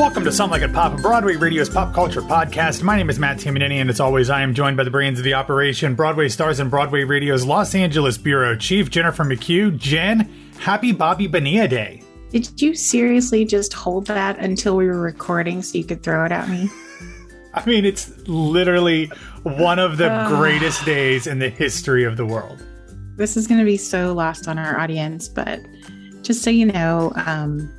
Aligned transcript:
Welcome 0.00 0.24
to 0.24 0.32
Some 0.32 0.50
Like 0.50 0.62
It 0.62 0.72
Pop, 0.72 1.00
Broadway 1.00 1.36
Radio's 1.36 1.68
pop 1.70 1.94
culture 1.94 2.20
podcast. 2.20 2.82
My 2.82 2.96
name 2.96 3.08
is 3.08 3.18
Matt 3.18 3.38
Tamanini, 3.38 3.80
and 3.80 3.88
as 3.88 4.00
always, 4.00 4.28
I 4.28 4.42
am 4.42 4.52
joined 4.54 4.76
by 4.76 4.84
the 4.84 4.90
brains 4.90 5.18
of 5.18 5.24
the 5.24 5.34
operation, 5.34 5.94
Broadway 5.94 6.28
Stars 6.28 6.58
and 6.58 6.70
Broadway 6.70 7.04
Radio's 7.04 7.46
Los 7.46 7.74
Angeles 7.74 8.18
Bureau 8.18 8.56
Chief, 8.56 8.90
Jennifer 8.90 9.24
McHugh. 9.24 9.76
Jen, 9.78 10.28
happy 10.58 10.92
Bobby 10.92 11.26
Bonilla 11.26 11.68
Day. 11.68 12.02
Did 12.30 12.60
you 12.60 12.74
seriously 12.74 13.44
just 13.44 13.72
hold 13.72 14.06
that 14.06 14.38
until 14.38 14.76
we 14.76 14.86
were 14.86 15.00
recording 15.00 15.62
so 15.62 15.78
you 15.78 15.84
could 15.84 16.02
throw 16.02 16.24
it 16.24 16.32
at 16.32 16.48
me? 16.48 16.68
I 17.54 17.64
mean, 17.66 17.84
it's 17.84 18.16
literally 18.28 19.10
one 19.42 19.78
of 19.78 19.96
the 19.96 20.24
greatest 20.28 20.84
days 20.84 21.26
in 21.26 21.38
the 21.38 21.48
history 21.48 22.04
of 22.04 22.16
the 22.16 22.26
world. 22.26 22.62
This 23.16 23.36
is 23.36 23.46
going 23.46 23.60
to 23.60 23.64
be 23.64 23.76
so 23.76 24.12
lost 24.12 24.48
on 24.48 24.58
our 24.58 24.78
audience, 24.78 25.28
but 25.28 25.60
just 26.22 26.42
so 26.42 26.50
you 26.50 26.66
know, 26.66 27.12
um, 27.16 27.72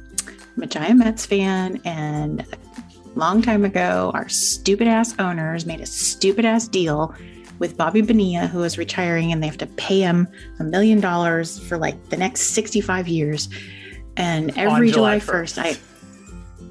I'm 0.56 0.64
a 0.64 0.68
giant 0.68 1.00
Mets 1.00 1.26
fan, 1.26 1.82
and 1.86 2.42
a 2.42 3.20
long 3.20 3.42
time 3.42 3.64
ago, 3.64 4.12
our 4.14 4.28
stupid 4.30 4.88
ass 4.88 5.18
owners 5.20 5.66
made 5.66 5.82
a 5.82 5.86
stupid 5.86 6.46
ass 6.46 6.68
deal 6.68 7.16
with 7.60 7.78
Bobby 7.78 8.02
Bonilla, 8.02 8.48
who 8.48 8.64
is 8.64 8.78
retiring, 8.78 9.32
and 9.32 9.42
they 9.42 9.48
have 9.48 9.58
to 9.60 9.68
pay 9.68 10.00
him 10.00 10.28
a 10.60 10.64
million 10.64 11.00
dollars 11.00 11.60
for 11.68 11.78
like 11.78 12.10
the 12.10 12.18
next 12.18 12.54
65 12.54 13.08
years. 13.08 13.50
And 14.18 14.58
every 14.58 14.92
July 14.92 15.20
July 15.20 15.34
1st, 15.34 15.58
I 15.58 15.78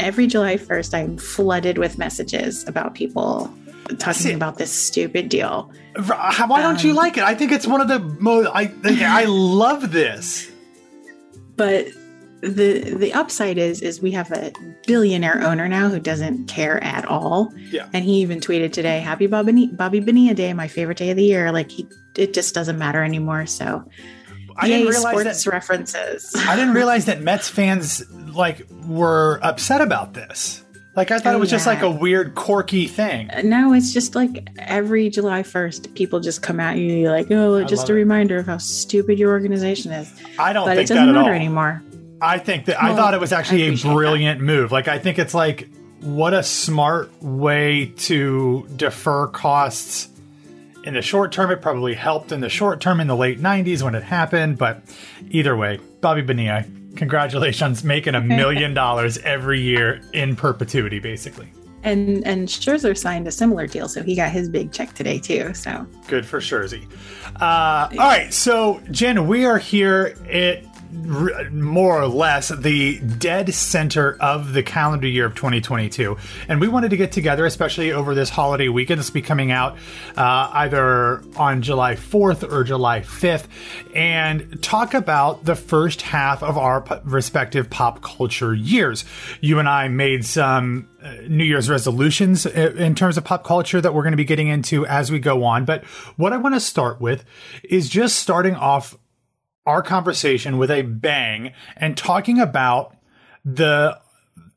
every 0.01 0.27
July 0.27 0.57
1st, 0.57 0.95
I'm 0.95 1.17
flooded 1.17 1.79
with 1.79 1.99
messages 1.99 2.67
about 2.67 2.95
people 2.95 3.53
talking 3.99 4.15
See- 4.15 4.33
about 4.33 4.59
this 4.59 4.73
stupid 4.73 5.29
deal. 5.29 5.73
Why 6.07 6.63
don't 6.63 6.83
you 6.83 6.91
um, 6.91 6.97
like 6.97 7.17
it? 7.17 7.25
I 7.25 7.35
think 7.35 7.53
it's 7.53 7.67
one 7.67 7.81
of 7.81 7.89
the 7.89 7.99
most. 7.99 8.49
I 8.55 8.73
I 8.85 9.25
love 9.25 9.93
this. 9.93 10.51
But 11.57 11.89
the 12.41 12.95
the 12.95 13.13
upside 13.13 13.59
is 13.59 13.83
is 13.83 14.01
we 14.01 14.13
have 14.13 14.31
a 14.33 14.53
billionaire 14.87 15.43
owner 15.43 15.69
now 15.69 15.89
who 15.89 16.01
doesn't 16.01 16.47
care 16.47 16.83
at 16.83 17.05
all. 17.05 17.53
Yeah. 17.71 17.89
And 17.93 18.05
he 18.05 18.21
even 18.21 18.41
tweeted 18.41 18.73
today, 18.73 19.01
"Happy 19.01 19.27
Bobby 19.27 19.67
Bobby 19.67 20.01
Bonilla 20.01 20.35
Day, 20.35 20.53
my 20.53 20.69
favorite 20.69 20.99
day 20.99 21.11
of 21.11 21.17
the 21.17 21.25
year." 21.25 21.53
Like 21.53 21.71
he, 21.71 21.87
it 22.17 22.33
just 22.33 22.55
doesn't 22.55 22.79
matter 22.79 23.03
anymore. 23.03 23.47
So, 23.47 23.85
I 24.57 24.67
yay, 24.67 24.79
didn't 24.79 24.91
realize 24.91 25.13
sports 25.13 25.45
that. 25.45 25.51
references. 25.53 26.35
I 26.37 26.57
didn't 26.57 26.75
realize 26.81 27.07
that 27.07 27.21
Mets 27.21 27.49
fans 27.49 28.09
like 28.11 28.67
were 28.87 29.39
upset 29.43 29.81
about 29.81 30.15
this. 30.15 30.60
Like 30.97 31.11
I 31.13 31.19
thought 31.19 31.35
Oh, 31.35 31.37
it 31.37 31.41
was 31.41 31.51
just 31.51 31.67
like 31.67 31.83
a 31.83 31.91
weird, 31.91 32.35
quirky 32.35 32.87
thing. 32.87 33.31
Uh, 33.31 33.43
no, 33.43 33.73
it's 33.73 33.93
just 33.93 34.15
like 34.17 34.49
every 34.59 35.09
July 35.09 35.43
1st, 35.45 35.95
people 35.95 36.19
just 36.21 36.43
come 36.43 36.59
at 36.59 36.79
you 36.79 37.09
like, 37.11 37.31
oh, 37.31 37.63
just 37.65 37.89
a 37.89 37.93
it. 37.93 37.97
reminder 37.97 38.39
of 38.39 38.47
how 38.47 38.59
stupid 38.59 39.19
your 39.19 39.31
organization 39.31 39.93
is. 39.93 40.13
I 40.39 40.53
don't 40.53 40.67
But 40.67 40.77
think 40.77 40.87
it 40.87 40.89
that 40.89 40.95
doesn't 40.97 41.09
at 41.11 41.15
matter 41.15 41.31
all. 41.31 41.37
anymore. 41.37 41.83
I 42.21 42.39
think 42.39 42.67
that 42.67 42.83
I 42.83 42.95
thought 42.97 43.15
it 43.15 43.21
was 43.21 43.33
actually 43.33 43.69
a 43.69 43.77
brilliant 43.77 44.41
move. 44.41 44.73
Like 44.73 44.89
I 44.89 44.99
think 44.99 45.19
it's 45.19 45.33
like 45.33 45.69
what 46.01 46.35
a 46.35 46.43
smart 46.43 47.11
way 47.23 47.93
to 47.99 48.67
defer 48.77 49.29
costs. 49.29 50.09
In 50.83 50.95
the 50.95 51.03
short 51.03 51.31
term, 51.31 51.51
it 51.51 51.61
probably 51.63 51.95
helped 51.95 52.33
in 52.33 52.41
the 52.41 52.49
short 52.49 52.81
term 52.81 53.01
in 53.01 53.07
the 53.07 53.17
late 53.17 53.39
'90s 53.39 53.83
when 53.83 53.95
it 53.95 54.03
happened. 54.03 54.59
But 54.59 54.83
either 55.31 55.57
way, 55.57 55.79
Bobby 56.01 56.23
Bonilla, 56.23 56.65
congratulations, 56.97 57.85
making 57.85 58.15
a 58.15 58.21
million 58.41 58.75
dollars 58.75 59.19
every 59.19 59.61
year 59.61 60.01
in 60.13 60.37
perpetuity, 60.37 60.99
basically. 60.99 61.53
And 61.83 62.27
and 62.27 62.47
Scherzer 62.47 62.97
signed 62.97 63.27
a 63.27 63.31
similar 63.31 63.67
deal, 63.67 63.89
so 63.89 64.03
he 64.03 64.15
got 64.15 64.31
his 64.31 64.49
big 64.49 64.71
check 64.71 64.93
today 64.93 65.19
too. 65.19 65.55
So 65.55 65.87
Good 66.09 66.27
for 66.27 66.39
Scherzy. 66.41 66.87
Uh, 67.41 67.89
all 67.93 67.97
right, 67.97 68.33
so 68.35 68.83
Jen, 68.91 69.27
we 69.27 69.47
are 69.47 69.57
here 69.57 70.15
at 70.31 70.70
more 70.93 72.01
or 72.01 72.07
less 72.07 72.49
the 72.49 72.99
dead 73.01 73.55
center 73.55 74.17
of 74.21 74.53
the 74.53 74.63
calendar 74.63 75.07
year 75.07 75.27
of 75.27 75.35
2022, 75.35 76.17
and 76.49 76.61
we 76.61 76.69
wanted 76.69 76.91
to 76.91 76.97
get 76.97 77.13
together, 77.13 77.47
especially 77.47 77.93
over 77.93 78.15
this 78.15 78.29
holiday 78.29 78.69
weekend. 78.69 78.99
This 78.99 79.09
will 79.09 79.15
be 79.15 79.23
coming 79.23 79.51
out 79.53 79.77
uh, 80.17 80.51
either 80.53 81.23
on 81.37 81.63
July 81.63 81.95
4th 81.95 82.51
or 82.51 82.65
July 82.65 83.01
5th, 83.01 83.47
and 83.95 84.63
talk 84.63 84.95
about 84.95 85.45
the 85.45 85.57
first 85.57 86.03
half 86.03 86.43
of 86.43 86.59
our 86.59 86.81
p- 86.83 86.95
respective 87.05 87.71
pop 87.71 88.03
culture 88.03 88.55
years. 88.55 89.05
You 89.41 89.59
and 89.59 89.69
I 89.69 89.89
made 89.89 90.25
some 90.25 90.89
uh, 91.03 91.15
New 91.29 91.45
Year's 91.45 91.71
resolutions 91.71 92.47
in 92.47 92.95
terms 92.95 93.17
of 93.17 93.25
pop 93.25 93.45
culture 93.45 93.81
that 93.81 93.95
we're 93.95 94.03
going 94.03 94.13
to 94.13 94.17
be 94.17 94.25
getting 94.25 94.49
into 94.49 94.87
as 94.87 95.11
we 95.11 95.19
go 95.19 95.45
on. 95.45 95.65
But 95.65 95.85
what 96.17 96.33
I 96.33 96.37
want 96.37 96.55
to 96.55 96.61
start 96.61 97.01
with 97.01 97.25
is 97.65 97.89
just 97.89 98.17
starting 98.17 98.55
off 98.55 98.97
our 99.67 99.83
conversation 99.83 100.59
with 100.59 100.71
a 100.71 100.83
bang 100.83 101.53
and 101.77 101.97
talking 101.97 102.39
about 102.39 102.97
the 103.45 103.99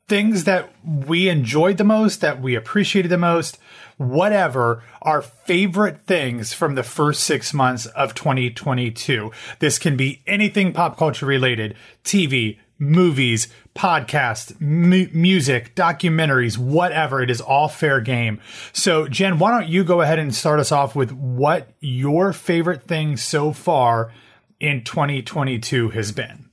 things 0.08 0.44
that 0.44 0.70
we 0.84 1.28
enjoyed 1.28 1.78
the 1.78 1.84
most, 1.84 2.20
that 2.20 2.40
we 2.40 2.54
appreciated 2.54 3.08
the 3.08 3.18
most, 3.18 3.58
whatever, 3.96 4.82
our 5.02 5.22
favorite 5.22 6.00
things 6.06 6.52
from 6.52 6.74
the 6.74 6.82
first 6.82 7.24
six 7.24 7.54
months 7.54 7.86
of 7.86 8.14
2022. 8.14 9.30
This 9.60 9.78
can 9.78 9.96
be 9.96 10.22
anything 10.26 10.72
pop 10.72 10.98
culture 10.98 11.26
related, 11.26 11.74
TV, 12.04 12.58
movies, 12.78 13.48
podcasts, 13.74 14.58
mu- 14.60 15.08
music, 15.12 15.74
documentaries, 15.74 16.58
whatever. 16.58 17.22
It 17.22 17.30
is 17.30 17.40
all 17.40 17.68
fair 17.68 18.00
game. 18.00 18.40
So, 18.72 19.08
Jen, 19.08 19.38
why 19.38 19.52
don't 19.52 19.68
you 19.70 19.84
go 19.84 20.00
ahead 20.00 20.18
and 20.18 20.34
start 20.34 20.60
us 20.60 20.72
off 20.72 20.94
with 20.94 21.12
what 21.12 21.68
your 21.80 22.32
favorite 22.32 22.82
thing 22.82 23.16
so 23.16 23.52
far 23.52 24.12
in 24.60 24.84
2022 24.84 25.90
has 25.90 26.12
been? 26.12 26.48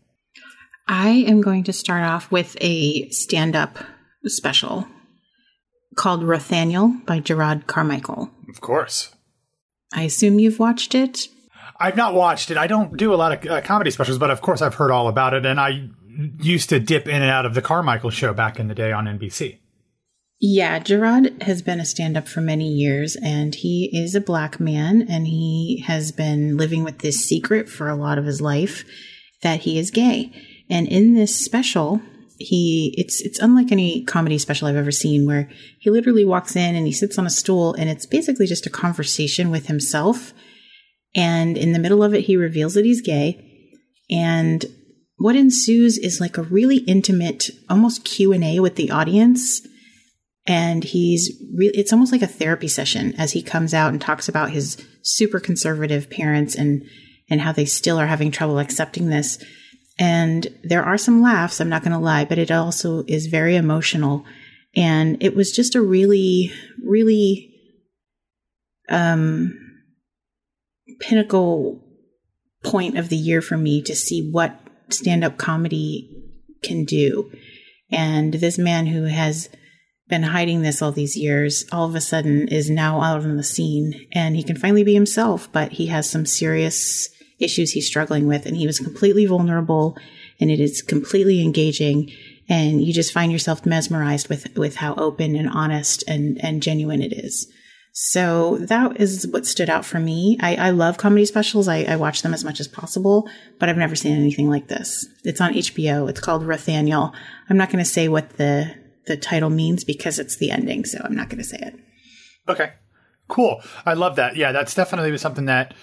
I 0.87 1.09
am 1.09 1.41
going 1.41 1.63
to 1.65 1.73
start 1.73 2.03
off 2.03 2.31
with 2.31 2.57
a 2.59 3.09
stand 3.09 3.55
up 3.55 3.77
special 4.25 4.87
called 5.95 6.23
Rothaniel 6.23 7.05
by 7.05 7.19
Jerrod 7.19 7.67
Carmichael. 7.67 8.29
Of 8.49 8.61
course. 8.61 9.13
I 9.93 10.03
assume 10.03 10.39
you've 10.39 10.59
watched 10.59 10.95
it. 10.95 11.27
I've 11.79 11.95
not 11.95 12.13
watched 12.13 12.51
it. 12.51 12.57
I 12.57 12.67
don't 12.67 12.95
do 12.95 13.13
a 13.13 13.15
lot 13.15 13.31
of 13.31 13.49
uh, 13.49 13.61
comedy 13.61 13.91
specials, 13.91 14.17
but 14.17 14.29
of 14.29 14.41
course 14.41 14.61
I've 14.61 14.75
heard 14.75 14.91
all 14.91 15.07
about 15.07 15.33
it. 15.33 15.45
And 15.45 15.59
I 15.59 15.89
used 16.39 16.69
to 16.69 16.79
dip 16.79 17.07
in 17.07 17.21
and 17.21 17.31
out 17.31 17.45
of 17.45 17.55
the 17.55 17.61
Carmichael 17.61 18.09
show 18.09 18.33
back 18.33 18.59
in 18.59 18.67
the 18.67 18.75
day 18.75 18.91
on 18.91 19.05
NBC. 19.05 19.60
Yeah, 20.43 20.79
Jerrod 20.79 21.43
has 21.43 21.61
been 21.61 21.79
a 21.79 21.85
stand 21.85 22.17
up 22.17 22.27
for 22.27 22.41
many 22.41 22.67
years, 22.67 23.15
and 23.15 23.53
he 23.53 23.91
is 23.93 24.15
a 24.15 24.21
black 24.21 24.59
man, 24.59 25.05
and 25.07 25.27
he 25.27 25.83
has 25.85 26.11
been 26.11 26.57
living 26.57 26.83
with 26.83 26.97
this 26.97 27.17
secret 27.17 27.69
for 27.69 27.87
a 27.87 27.95
lot 27.95 28.17
of 28.17 28.25
his 28.25 28.41
life 28.41 28.83
that 29.43 29.59
he 29.61 29.77
is 29.77 29.91
gay. 29.91 30.31
And 30.67 30.87
in 30.87 31.13
this 31.13 31.35
special, 31.35 32.01
he 32.39 32.95
it's 32.97 33.21
it's 33.21 33.37
unlike 33.37 33.71
any 33.71 34.03
comedy 34.03 34.39
special 34.39 34.67
I've 34.67 34.75
ever 34.75 34.91
seen 34.91 35.27
where 35.27 35.47
he 35.79 35.91
literally 35.91 36.25
walks 36.25 36.55
in 36.55 36.75
and 36.75 36.87
he 36.87 36.91
sits 36.91 37.19
on 37.19 37.27
a 37.27 37.29
stool 37.29 37.75
and 37.75 37.87
it's 37.87 38.07
basically 38.07 38.47
just 38.47 38.65
a 38.65 38.71
conversation 38.71 39.51
with 39.51 39.67
himself. 39.67 40.33
And 41.13 41.55
in 41.55 41.73
the 41.73 41.77
middle 41.77 42.01
of 42.01 42.15
it, 42.15 42.21
he 42.21 42.35
reveals 42.35 42.73
that 42.73 42.85
he's 42.85 43.01
gay. 43.01 43.69
And 44.09 44.65
what 45.17 45.35
ensues 45.35 45.99
is 45.99 46.19
like 46.19 46.39
a 46.39 46.43
really 46.43 46.77
intimate, 46.77 47.51
almost 47.69 48.05
Q 48.05 48.33
and 48.33 48.43
A 48.43 48.59
with 48.59 48.75
the 48.75 48.89
audience 48.89 49.61
and 50.47 50.83
he's 50.83 51.31
really 51.55 51.77
it's 51.77 51.93
almost 51.93 52.11
like 52.11 52.21
a 52.21 52.27
therapy 52.27 52.67
session 52.67 53.13
as 53.17 53.31
he 53.31 53.41
comes 53.41 53.73
out 53.73 53.91
and 53.91 54.01
talks 54.01 54.27
about 54.27 54.49
his 54.51 54.77
super 55.03 55.39
conservative 55.39 56.09
parents 56.09 56.55
and 56.55 56.83
and 57.29 57.41
how 57.41 57.51
they 57.51 57.65
still 57.65 57.97
are 57.97 58.07
having 58.07 58.31
trouble 58.31 58.59
accepting 58.59 59.09
this. 59.09 59.43
And 59.99 60.47
there 60.63 60.83
are 60.83 60.97
some 60.97 61.21
laughs 61.21 61.59
i'm 61.59 61.69
not 61.69 61.83
going 61.83 61.91
to 61.91 61.99
lie 61.99 62.25
but 62.25 62.39
it 62.39 62.51
also 62.51 63.03
is 63.07 63.27
very 63.27 63.55
emotional. 63.55 64.25
And 64.75 65.21
it 65.21 65.35
was 65.35 65.51
just 65.51 65.75
a 65.75 65.81
really 65.81 66.51
really 66.83 67.53
um 68.89 69.57
pinnacle 70.99 71.83
point 72.63 72.97
of 72.97 73.09
the 73.09 73.15
year 73.15 73.41
for 73.41 73.57
me 73.57 73.81
to 73.81 73.95
see 73.95 74.29
what 74.29 74.59
stand-up 74.89 75.37
comedy 75.37 76.09
can 76.63 76.83
do. 76.83 77.31
And 77.91 78.33
this 78.33 78.57
man 78.57 78.85
who 78.85 79.03
has 79.05 79.49
been 80.11 80.21
hiding 80.23 80.61
this 80.61 80.81
all 80.81 80.91
these 80.91 81.15
years 81.15 81.65
all 81.71 81.87
of 81.87 81.95
a 81.95 82.01
sudden 82.01 82.47
is 82.49 82.69
now 82.69 83.01
out 83.01 83.23
on 83.23 83.37
the 83.37 83.43
scene 83.43 84.07
and 84.11 84.35
he 84.35 84.43
can 84.43 84.57
finally 84.57 84.83
be 84.83 84.93
himself 84.93 85.49
but 85.53 85.71
he 85.71 85.87
has 85.87 86.07
some 86.07 86.25
serious 86.25 87.09
issues 87.39 87.71
he's 87.71 87.87
struggling 87.87 88.27
with 88.27 88.45
and 88.45 88.57
he 88.57 88.67
was 88.67 88.77
completely 88.77 89.25
vulnerable 89.25 89.97
and 90.39 90.51
it 90.51 90.59
is 90.59 90.81
completely 90.81 91.41
engaging 91.41 92.11
and 92.49 92.83
you 92.83 92.91
just 92.91 93.13
find 93.13 93.31
yourself 93.31 93.65
mesmerized 93.65 94.27
with 94.27 94.55
with 94.57 94.75
how 94.75 94.93
open 94.95 95.35
and 95.35 95.49
honest 95.49 96.03
and 96.07 96.37
and 96.43 96.61
genuine 96.61 97.01
it 97.01 97.13
is 97.13 97.47
so 97.93 98.57
that 98.57 99.01
is 99.01 99.27
what 99.27 99.45
stood 99.45 99.69
out 99.69 99.83
for 99.83 99.99
me. 99.99 100.37
I, 100.39 100.55
I 100.55 100.69
love 100.69 100.97
comedy 100.97 101.25
specials. 101.25 101.67
I, 101.67 101.83
I 101.83 101.97
watch 101.97 102.21
them 102.21 102.33
as 102.33 102.41
much 102.41 102.61
as 102.61 102.67
possible, 102.69 103.29
but 103.59 103.67
I've 103.67 103.75
never 103.75 103.97
seen 103.97 104.15
anything 104.15 104.49
like 104.49 104.69
this. 104.69 105.05
It's 105.25 105.41
on 105.41 105.53
HBO. 105.53 106.09
It's 106.09 106.21
called 106.21 106.43
Rothaniel. 106.43 107.13
I'm 107.49 107.57
not 107.57 107.69
going 107.69 107.83
to 107.83 107.89
say 107.89 108.07
what 108.07 108.37
the 108.37 108.73
the 109.07 109.17
title 109.17 109.49
means 109.49 109.83
because 109.83 110.19
it's 110.19 110.37
the 110.37 110.51
ending, 110.51 110.85
so 110.85 110.99
I'm 111.03 111.15
not 111.15 111.29
going 111.29 111.39
to 111.39 111.47
say 111.47 111.57
it. 111.59 111.75
Okay. 112.47 112.73
Cool. 113.27 113.61
I 113.85 113.93
love 113.93 114.17
that. 114.17 114.35
Yeah, 114.35 114.51
that's 114.51 114.75
definitely 114.75 115.17
something 115.17 115.45
that 115.45 115.73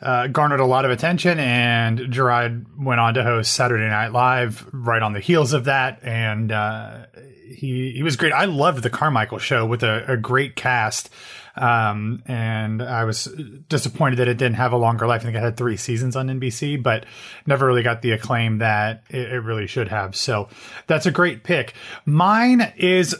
uh, 0.00 0.26
garnered 0.26 0.60
a 0.60 0.66
lot 0.66 0.84
of 0.84 0.90
attention, 0.90 1.38
and 1.38 1.98
Jerrod 1.98 2.66
went 2.78 3.00
on 3.00 3.14
to 3.14 3.22
host 3.22 3.52
Saturday 3.52 3.88
Night 3.88 4.12
Live 4.12 4.68
right 4.72 5.02
on 5.02 5.12
the 5.12 5.20
heels 5.20 5.52
of 5.52 5.64
that, 5.64 6.00
and 6.02 6.52
uh, 6.52 7.06
he 7.48 7.92
he 7.92 8.02
was 8.02 8.16
great. 8.16 8.32
I 8.32 8.44
loved 8.44 8.82
the 8.82 8.90
Carmichael 8.90 9.38
show 9.38 9.64
with 9.64 9.82
a, 9.82 10.04
a 10.12 10.16
great 10.16 10.56
cast. 10.56 11.08
Um, 11.56 12.22
and 12.26 12.82
I 12.82 13.04
was 13.04 13.24
disappointed 13.68 14.16
that 14.16 14.28
it 14.28 14.36
didn't 14.36 14.56
have 14.56 14.72
a 14.72 14.76
longer 14.76 15.06
life. 15.06 15.22
I 15.22 15.24
think 15.24 15.36
it 15.36 15.42
had 15.42 15.56
three 15.56 15.76
seasons 15.76 16.16
on 16.16 16.28
NBC, 16.28 16.82
but 16.82 17.06
never 17.46 17.66
really 17.66 17.82
got 17.82 18.02
the 18.02 18.12
acclaim 18.12 18.58
that 18.58 19.04
it, 19.08 19.32
it 19.32 19.40
really 19.40 19.66
should 19.66 19.88
have. 19.88 20.14
So 20.14 20.48
that's 20.86 21.06
a 21.06 21.10
great 21.10 21.44
pick. 21.44 21.74
Mine 22.04 22.72
is 22.76 23.16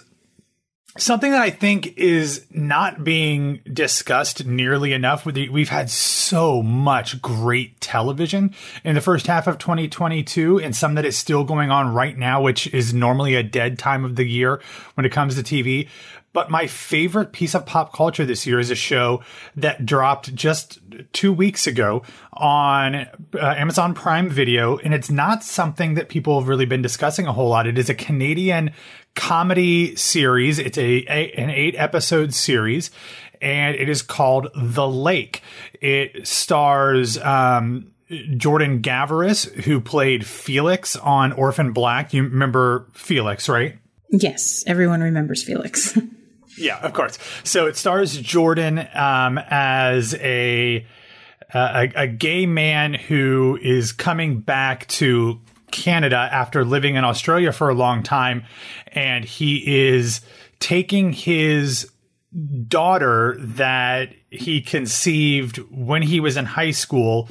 something 0.98 1.30
that 1.30 1.42
I 1.42 1.50
think 1.50 1.98
is 1.98 2.46
not 2.50 3.04
being 3.04 3.60
discussed 3.70 4.46
nearly 4.46 4.92
enough. 4.92 5.26
We've 5.26 5.68
had 5.68 5.90
so 5.90 6.62
much 6.62 7.20
great 7.20 7.80
television 7.80 8.54
in 8.84 8.94
the 8.94 9.00
first 9.00 9.26
half 9.26 9.46
of 9.46 9.58
2022 9.58 10.60
and 10.60 10.74
some 10.74 10.94
that 10.94 11.04
is 11.04 11.16
still 11.16 11.44
going 11.44 11.70
on 11.70 11.94
right 11.94 12.16
now, 12.16 12.42
which 12.42 12.66
is 12.68 12.94
normally 12.94 13.34
a 13.34 13.42
dead 13.42 13.78
time 13.78 14.04
of 14.04 14.16
the 14.16 14.24
year 14.24 14.60
when 14.94 15.04
it 15.04 15.12
comes 15.12 15.34
to 15.34 15.42
TV. 15.42 15.88
But 16.36 16.50
my 16.50 16.66
favorite 16.66 17.32
piece 17.32 17.54
of 17.54 17.64
pop 17.64 17.94
culture 17.94 18.26
this 18.26 18.46
year 18.46 18.60
is 18.60 18.70
a 18.70 18.74
show 18.74 19.22
that 19.56 19.86
dropped 19.86 20.34
just 20.34 20.80
two 21.14 21.32
weeks 21.32 21.66
ago 21.66 22.02
on 22.34 22.94
uh, 22.94 23.06
Amazon 23.40 23.94
Prime 23.94 24.28
Video. 24.28 24.76
And 24.76 24.92
it's 24.92 25.10
not 25.10 25.42
something 25.42 25.94
that 25.94 26.10
people 26.10 26.38
have 26.38 26.46
really 26.46 26.66
been 26.66 26.82
discussing 26.82 27.26
a 27.26 27.32
whole 27.32 27.48
lot. 27.48 27.66
It 27.66 27.78
is 27.78 27.88
a 27.88 27.94
Canadian 27.94 28.72
comedy 29.14 29.96
series. 29.96 30.58
It's 30.58 30.76
a, 30.76 31.06
a 31.08 31.32
an 31.38 31.48
eight 31.48 31.74
episode 31.74 32.34
series 32.34 32.90
and 33.40 33.74
it 33.74 33.88
is 33.88 34.02
called 34.02 34.48
The 34.54 34.86
Lake. 34.86 35.40
It 35.80 36.28
stars, 36.28 37.16
um, 37.16 37.92
Jordan 38.36 38.82
Gavaris, 38.82 39.50
who 39.64 39.80
played 39.80 40.26
Felix 40.26 40.96
on 40.96 41.32
Orphan 41.32 41.72
Black. 41.72 42.12
You 42.12 42.24
remember 42.24 42.88
Felix, 42.92 43.48
right? 43.48 43.78
Yes, 44.10 44.64
everyone 44.66 45.00
remembers 45.00 45.42
Felix. 45.42 45.98
Yeah, 46.56 46.78
of 46.78 46.92
course. 46.92 47.18
So 47.44 47.66
it 47.66 47.76
stars 47.76 48.16
Jordan 48.16 48.86
um, 48.94 49.38
as 49.38 50.14
a, 50.14 50.86
a 51.54 51.92
a 51.94 52.06
gay 52.06 52.46
man 52.46 52.94
who 52.94 53.58
is 53.62 53.92
coming 53.92 54.40
back 54.40 54.86
to 54.88 55.40
Canada 55.70 56.16
after 56.16 56.64
living 56.64 56.94
in 56.94 57.04
Australia 57.04 57.52
for 57.52 57.68
a 57.68 57.74
long 57.74 58.02
time, 58.02 58.44
and 58.88 59.24
he 59.24 59.88
is 59.88 60.20
taking 60.58 61.12
his 61.12 61.90
daughter 62.68 63.36
that 63.38 64.10
he 64.30 64.60
conceived 64.60 65.58
when 65.70 66.02
he 66.02 66.20
was 66.20 66.36
in 66.36 66.44
high 66.44 66.70
school 66.70 67.28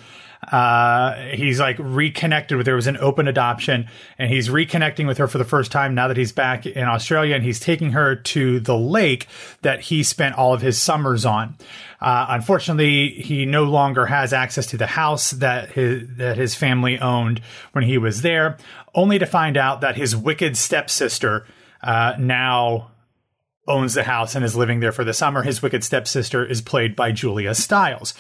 uh, 0.52 1.16
he's 1.30 1.60
like 1.60 1.78
reconnected 1.80 2.58
with 2.58 2.68
her. 2.68 2.76
Was 2.76 2.88
an 2.88 2.98
open 2.98 3.28
adoption, 3.28 3.88
and 4.18 4.32
he's 4.32 4.50
reconnecting 4.50 5.08
with 5.08 5.18
her 5.18 5.28
for 5.28 5.38
the 5.38 5.46
first 5.46 5.72
time 5.72 5.96
now 5.96 6.08
that 6.08 6.18
he's 6.18 6.32
back 6.32 6.66
in 6.66 6.84
Australia, 6.84 7.36
and 7.36 7.44
he's 7.44 7.60
taking 7.60 7.92
her 7.92 8.16
to 8.16 8.60
the 8.60 8.78
lake 8.78 9.28
that 9.62 9.82
he 9.82 10.04
spent 10.04 10.36
all 10.36 10.54
of 10.54 10.62
his 10.62 10.80
summers 10.80 11.26
on. 11.26 11.56
Uh, 12.02 12.28
unfortunately, 12.30 13.10
he 13.10 13.46
no 13.46 13.64
longer 13.64 14.06
has 14.06 14.34
access 14.34 14.68
to 14.68 14.78
the 14.78 14.88
house 14.88 15.32
that 15.32 15.72
his 15.72 16.08
that 16.18 16.38
his 16.38 16.54
family 16.56 17.00
owned 17.00 17.42
when 17.72 17.84
he 17.84 17.98
was 17.98 18.22
there, 18.22 18.58
only 18.94 19.18
to 19.18 19.26
find 19.26 19.58
out 19.58 19.82
that 19.82 19.96
his 19.96 20.16
wicked 20.16 20.58
stepsister 20.58 21.46
uh, 21.82 22.14
now 22.20 22.92
owns 23.68 23.96
the 23.96 24.04
house 24.04 24.36
and 24.36 24.46
is 24.46 24.56
living 24.56 24.80
there 24.80 24.92
for 24.92 25.04
the 25.04 25.14
summer. 25.14 25.42
His 25.42 25.62
wicked 25.62 25.84
stepsister 25.84 26.46
is 26.46 26.62
played 26.62 26.96
by 26.96 27.12
Julia 27.12 27.56
Stiles. 27.56 28.14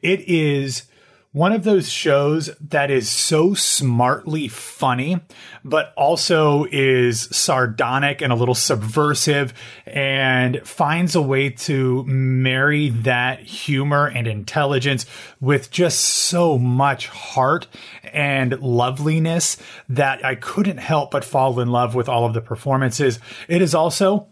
It 0.00 0.20
is 0.28 0.84
one 1.32 1.52
of 1.52 1.64
those 1.64 1.88
shows 1.88 2.50
that 2.60 2.90
is 2.90 3.08
so 3.08 3.54
smartly 3.54 4.48
funny, 4.48 5.18
but 5.64 5.94
also 5.96 6.66
is 6.70 7.22
sardonic 7.22 8.20
and 8.20 8.30
a 8.30 8.36
little 8.36 8.54
subversive 8.54 9.54
and 9.86 10.60
finds 10.66 11.14
a 11.14 11.22
way 11.22 11.48
to 11.48 12.04
marry 12.04 12.90
that 12.90 13.40
humor 13.40 14.06
and 14.06 14.26
intelligence 14.26 15.06
with 15.40 15.70
just 15.70 16.00
so 16.00 16.58
much 16.58 17.08
heart 17.08 17.66
and 18.12 18.60
loveliness 18.60 19.56
that 19.88 20.22
I 20.22 20.34
couldn't 20.34 20.78
help 20.78 21.12
but 21.12 21.24
fall 21.24 21.58
in 21.60 21.68
love 21.68 21.94
with 21.94 22.10
all 22.10 22.26
of 22.26 22.34
the 22.34 22.42
performances. 22.42 23.18
It 23.48 23.62
is 23.62 23.74
also 23.74 24.28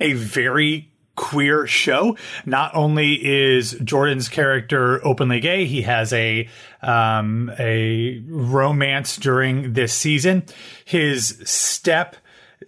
a 0.00 0.14
very 0.14 0.90
queer 1.18 1.66
show. 1.66 2.16
Not 2.46 2.74
only 2.76 3.14
is 3.14 3.72
Jordan's 3.82 4.28
character 4.28 5.04
openly 5.04 5.40
gay, 5.40 5.66
he 5.66 5.82
has 5.82 6.12
a 6.12 6.48
um, 6.80 7.50
a 7.58 8.22
romance 8.28 9.16
during 9.16 9.72
this 9.72 9.92
season. 9.92 10.44
His 10.84 11.40
step 11.44 12.14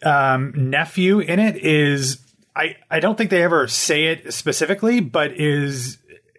um, 0.03 0.53
nephew 0.57 1.21
in 1.21 1.39
it 1.39 1.57
is 1.59 2.19
I 2.57 2.75
I 2.91 2.99
don't 2.99 3.17
think 3.17 3.31
they 3.31 3.45
ever 3.45 3.69
say 3.69 4.07
it 4.07 4.35
specifically, 4.35 4.99
but 4.99 5.31
is 5.31 5.99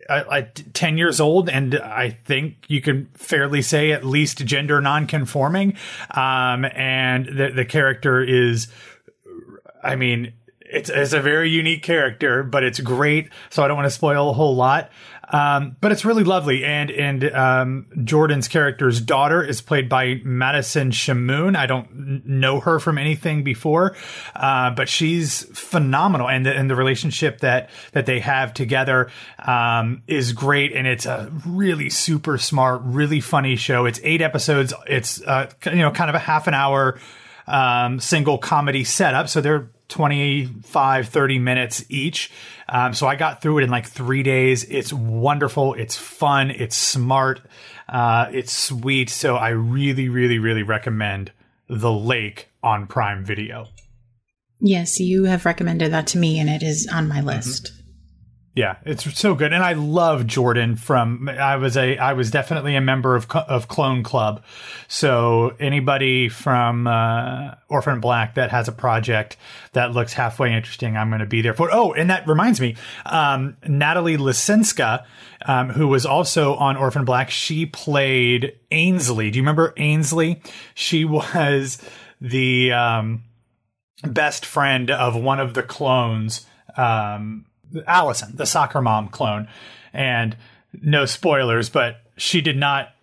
uh, 0.09 0.41
10 0.73 0.97
years 0.97 1.21
old 1.21 1.47
and 1.47 1.75
i 1.75 2.09
think 2.09 2.55
you 2.67 2.81
can 2.81 3.07
fairly 3.13 3.61
say 3.61 3.91
at 3.93 4.03
least 4.03 4.39
gender 4.45 4.81
non-conforming 4.81 5.77
um, 6.09 6.65
and 6.65 7.27
the, 7.27 7.51
the 7.55 7.63
character 7.63 8.21
is 8.21 8.67
i 9.83 9.95
mean 9.95 10.33
it's, 10.71 10.89
it's 10.89 11.13
a 11.13 11.21
very 11.21 11.49
unique 11.49 11.83
character, 11.83 12.43
but 12.43 12.63
it's 12.63 12.79
great. 12.79 13.29
So 13.49 13.63
I 13.63 13.67
don't 13.67 13.77
want 13.77 13.87
to 13.87 13.91
spoil 13.91 14.29
a 14.29 14.33
whole 14.33 14.55
lot. 14.55 14.91
Um, 15.33 15.77
but 15.79 15.93
it's 15.93 16.03
really 16.03 16.25
lovely. 16.25 16.65
And, 16.65 16.91
and, 16.91 17.23
um, 17.31 17.87
Jordan's 18.03 18.49
character's 18.49 18.99
daughter 18.99 19.41
is 19.41 19.61
played 19.61 19.87
by 19.87 20.19
Madison 20.25 20.91
Shamoun. 20.91 21.55
I 21.55 21.67
don't 21.67 22.25
know 22.25 22.59
her 22.59 22.79
from 22.79 22.97
anything 22.97 23.43
before. 23.43 23.95
Uh, 24.35 24.71
but 24.71 24.89
she's 24.89 25.43
phenomenal. 25.57 26.27
And 26.27 26.45
the, 26.45 26.53
and 26.53 26.69
the 26.69 26.75
relationship 26.75 27.39
that, 27.39 27.69
that 27.93 28.05
they 28.05 28.19
have 28.19 28.53
together, 28.53 29.09
um, 29.39 30.03
is 30.07 30.33
great. 30.33 30.73
And 30.73 30.85
it's 30.85 31.05
a 31.05 31.31
really 31.45 31.89
super 31.89 32.37
smart, 32.37 32.81
really 32.83 33.21
funny 33.21 33.55
show. 33.55 33.85
It's 33.85 34.01
eight 34.03 34.21
episodes. 34.21 34.73
It's, 34.85 35.21
uh, 35.21 35.49
you 35.65 35.77
know, 35.77 35.91
kind 35.91 36.09
of 36.09 36.15
a 36.15 36.19
half 36.19 36.47
an 36.47 36.53
hour, 36.53 36.99
um, 37.47 38.01
single 38.01 38.37
comedy 38.37 38.83
setup. 38.83 39.29
So 39.29 39.39
they're, 39.39 39.69
25, 39.91 41.09
30 41.09 41.39
minutes 41.39 41.85
each. 41.89 42.31
Um, 42.67 42.93
so 42.93 43.07
I 43.07 43.15
got 43.15 43.41
through 43.41 43.59
it 43.59 43.63
in 43.63 43.69
like 43.69 43.85
three 43.85 44.23
days. 44.23 44.63
It's 44.63 44.91
wonderful. 44.91 45.73
It's 45.75 45.97
fun. 45.97 46.49
It's 46.49 46.75
smart. 46.75 47.41
Uh, 47.87 48.27
it's 48.31 48.53
sweet. 48.53 49.09
So 49.09 49.35
I 49.35 49.49
really, 49.49 50.09
really, 50.09 50.39
really 50.39 50.63
recommend 50.63 51.31
The 51.67 51.91
Lake 51.91 52.49
on 52.63 52.87
Prime 52.87 53.23
Video. 53.25 53.67
Yes, 54.59 54.99
you 54.99 55.25
have 55.25 55.45
recommended 55.45 55.91
that 55.91 56.07
to 56.07 56.17
me, 56.17 56.39
and 56.39 56.49
it 56.49 56.63
is 56.63 56.87
on 56.91 57.07
my 57.07 57.19
list. 57.19 57.65
Mm-hmm. 57.65 57.80
Yeah, 58.53 58.75
it's 58.83 59.17
so 59.17 59.33
good, 59.33 59.53
and 59.53 59.63
I 59.63 59.73
love 59.73 60.27
Jordan. 60.27 60.75
From 60.75 61.29
I 61.29 61.55
was 61.55 61.77
a 61.77 61.97
I 61.97 62.11
was 62.11 62.31
definitely 62.31 62.75
a 62.75 62.81
member 62.81 63.15
of 63.15 63.31
of 63.31 63.69
Clone 63.69 64.03
Club, 64.03 64.43
so 64.89 65.55
anybody 65.57 66.27
from 66.27 66.85
uh, 66.85 67.55
Orphan 67.69 68.01
Black 68.01 68.35
that 68.35 68.51
has 68.51 68.67
a 68.67 68.73
project 68.73 69.37
that 69.71 69.93
looks 69.93 70.11
halfway 70.11 70.53
interesting, 70.53 70.97
I'm 70.97 71.09
going 71.09 71.21
to 71.21 71.25
be 71.25 71.41
there 71.41 71.53
for. 71.53 71.69
Oh, 71.71 71.93
and 71.93 72.09
that 72.09 72.27
reminds 72.27 72.59
me, 72.59 72.75
um, 73.05 73.55
Natalie 73.65 74.17
Lisinska, 74.17 75.05
um, 75.45 75.69
who 75.69 75.87
was 75.87 76.05
also 76.05 76.55
on 76.55 76.75
Orphan 76.75 77.05
Black, 77.05 77.29
she 77.29 77.65
played 77.65 78.59
Aynsley. 78.69 79.31
Do 79.31 79.37
you 79.37 79.43
remember 79.43 79.73
Aynsley? 79.77 80.45
She 80.73 81.05
was 81.05 81.81
the 82.19 82.73
um, 82.73 83.23
best 84.03 84.45
friend 84.45 84.91
of 84.91 85.15
one 85.15 85.39
of 85.39 85.53
the 85.53 85.63
clones. 85.63 86.45
Um, 86.75 87.45
Allison, 87.87 88.35
the 88.35 88.45
soccer 88.45 88.81
mom 88.81 89.09
clone. 89.09 89.47
And 89.93 90.37
no 90.81 91.05
spoilers, 91.05 91.69
but 91.69 92.01
she 92.17 92.41
did 92.41 92.57
not 92.57 92.93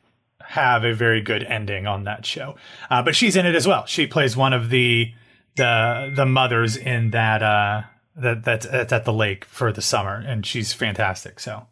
have 0.40 0.84
a 0.84 0.94
very 0.94 1.20
good 1.20 1.42
ending 1.44 1.87
on 1.87 2.04
that 2.04 2.25
show. 2.25 2.56
Uh, 2.90 3.02
but 3.02 3.14
she's 3.14 3.37
in 3.37 3.44
it 3.44 3.54
as 3.54 3.66
well. 3.66 3.84
She 3.87 4.06
plays 4.06 4.37
one 4.37 4.52
of 4.52 4.70
the 4.70 5.12
the 5.56 6.12
the 6.14 6.25
mothers 6.25 6.76
in 6.76 7.10
that 7.10 7.42
uh 7.42 7.82
that 8.16 8.44
that's, 8.44 8.66
that's 8.66 8.92
at 8.92 9.04
the 9.04 9.12
lake 9.12 9.44
for 9.44 9.72
the 9.72 9.82
summer, 9.82 10.14
and 10.14 10.46
she's 10.46 10.72
fantastic. 10.72 11.38
So 11.40 11.66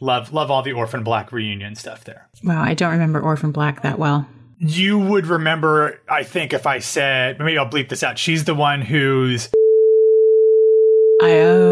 love 0.00 0.32
love 0.32 0.50
all 0.50 0.62
the 0.62 0.72
Orphan 0.72 1.04
Black 1.04 1.32
reunion 1.32 1.74
stuff 1.74 2.04
there. 2.04 2.28
Wow, 2.42 2.62
I 2.62 2.74
don't 2.74 2.92
remember 2.92 3.20
Orphan 3.20 3.52
Black 3.52 3.82
that 3.82 3.98
well. 3.98 4.26
You 4.58 4.98
would 4.98 5.26
remember, 5.26 6.00
I 6.08 6.22
think, 6.22 6.52
if 6.52 6.66
I 6.66 6.78
said 6.78 7.38
maybe 7.38 7.58
I'll 7.58 7.68
bleep 7.68 7.88
this 7.88 8.02
out. 8.02 8.18
She's 8.18 8.44
the 8.44 8.54
one 8.54 8.80
who's. 8.80 9.48
I 11.20 11.38
oh 11.40 11.71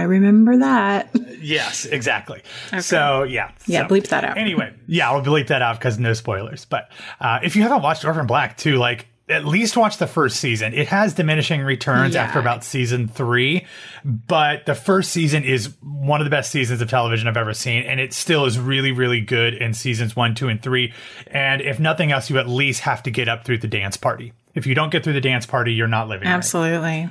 I 0.00 0.04
remember 0.04 0.58
that. 0.58 1.10
yes, 1.40 1.84
exactly. 1.84 2.42
Okay. 2.68 2.80
So 2.80 3.22
yeah, 3.24 3.52
yeah, 3.66 3.86
so, 3.86 3.94
bleep 3.94 4.08
that 4.08 4.24
out. 4.24 4.38
Anyway, 4.38 4.72
yeah, 4.86 5.10
I'll 5.10 5.22
bleep 5.22 5.48
that 5.48 5.62
out 5.62 5.78
because 5.78 5.98
no 5.98 6.12
spoilers. 6.14 6.64
But 6.64 6.90
uh, 7.20 7.38
if 7.42 7.54
you 7.56 7.62
haven't 7.62 7.82
watched 7.82 8.04
Orphan 8.04 8.26
Black 8.26 8.56
too, 8.56 8.76
like 8.76 9.06
at 9.28 9.44
least 9.44 9.76
watch 9.76 9.98
the 9.98 10.08
first 10.08 10.40
season. 10.40 10.74
It 10.74 10.88
has 10.88 11.14
diminishing 11.14 11.60
returns 11.60 12.14
Yeah. 12.14 12.24
after 12.24 12.40
about 12.40 12.64
season 12.64 13.06
three, 13.06 13.64
but 14.04 14.66
the 14.66 14.74
first 14.74 15.12
season 15.12 15.44
is 15.44 15.72
one 15.82 16.20
of 16.20 16.24
the 16.24 16.30
best 16.30 16.50
seasons 16.50 16.80
of 16.80 16.90
television 16.90 17.28
I've 17.28 17.36
ever 17.36 17.54
seen, 17.54 17.84
and 17.84 18.00
it 18.00 18.12
still 18.12 18.44
is 18.44 18.58
really, 18.58 18.90
really 18.90 19.20
good 19.20 19.54
in 19.54 19.72
seasons 19.72 20.16
one, 20.16 20.34
two, 20.34 20.48
and 20.48 20.60
three. 20.60 20.92
And 21.28 21.60
if 21.62 21.78
nothing 21.78 22.10
else, 22.10 22.28
you 22.28 22.38
at 22.40 22.48
least 22.48 22.80
have 22.80 23.04
to 23.04 23.10
get 23.12 23.28
up 23.28 23.44
through 23.44 23.58
the 23.58 23.68
dance 23.68 23.96
party. 23.96 24.32
If 24.56 24.66
you 24.66 24.74
don't 24.74 24.90
get 24.90 25.04
through 25.04 25.12
the 25.12 25.20
dance 25.20 25.46
party, 25.46 25.74
you're 25.74 25.86
not 25.86 26.08
living. 26.08 26.26
right. 26.26 27.10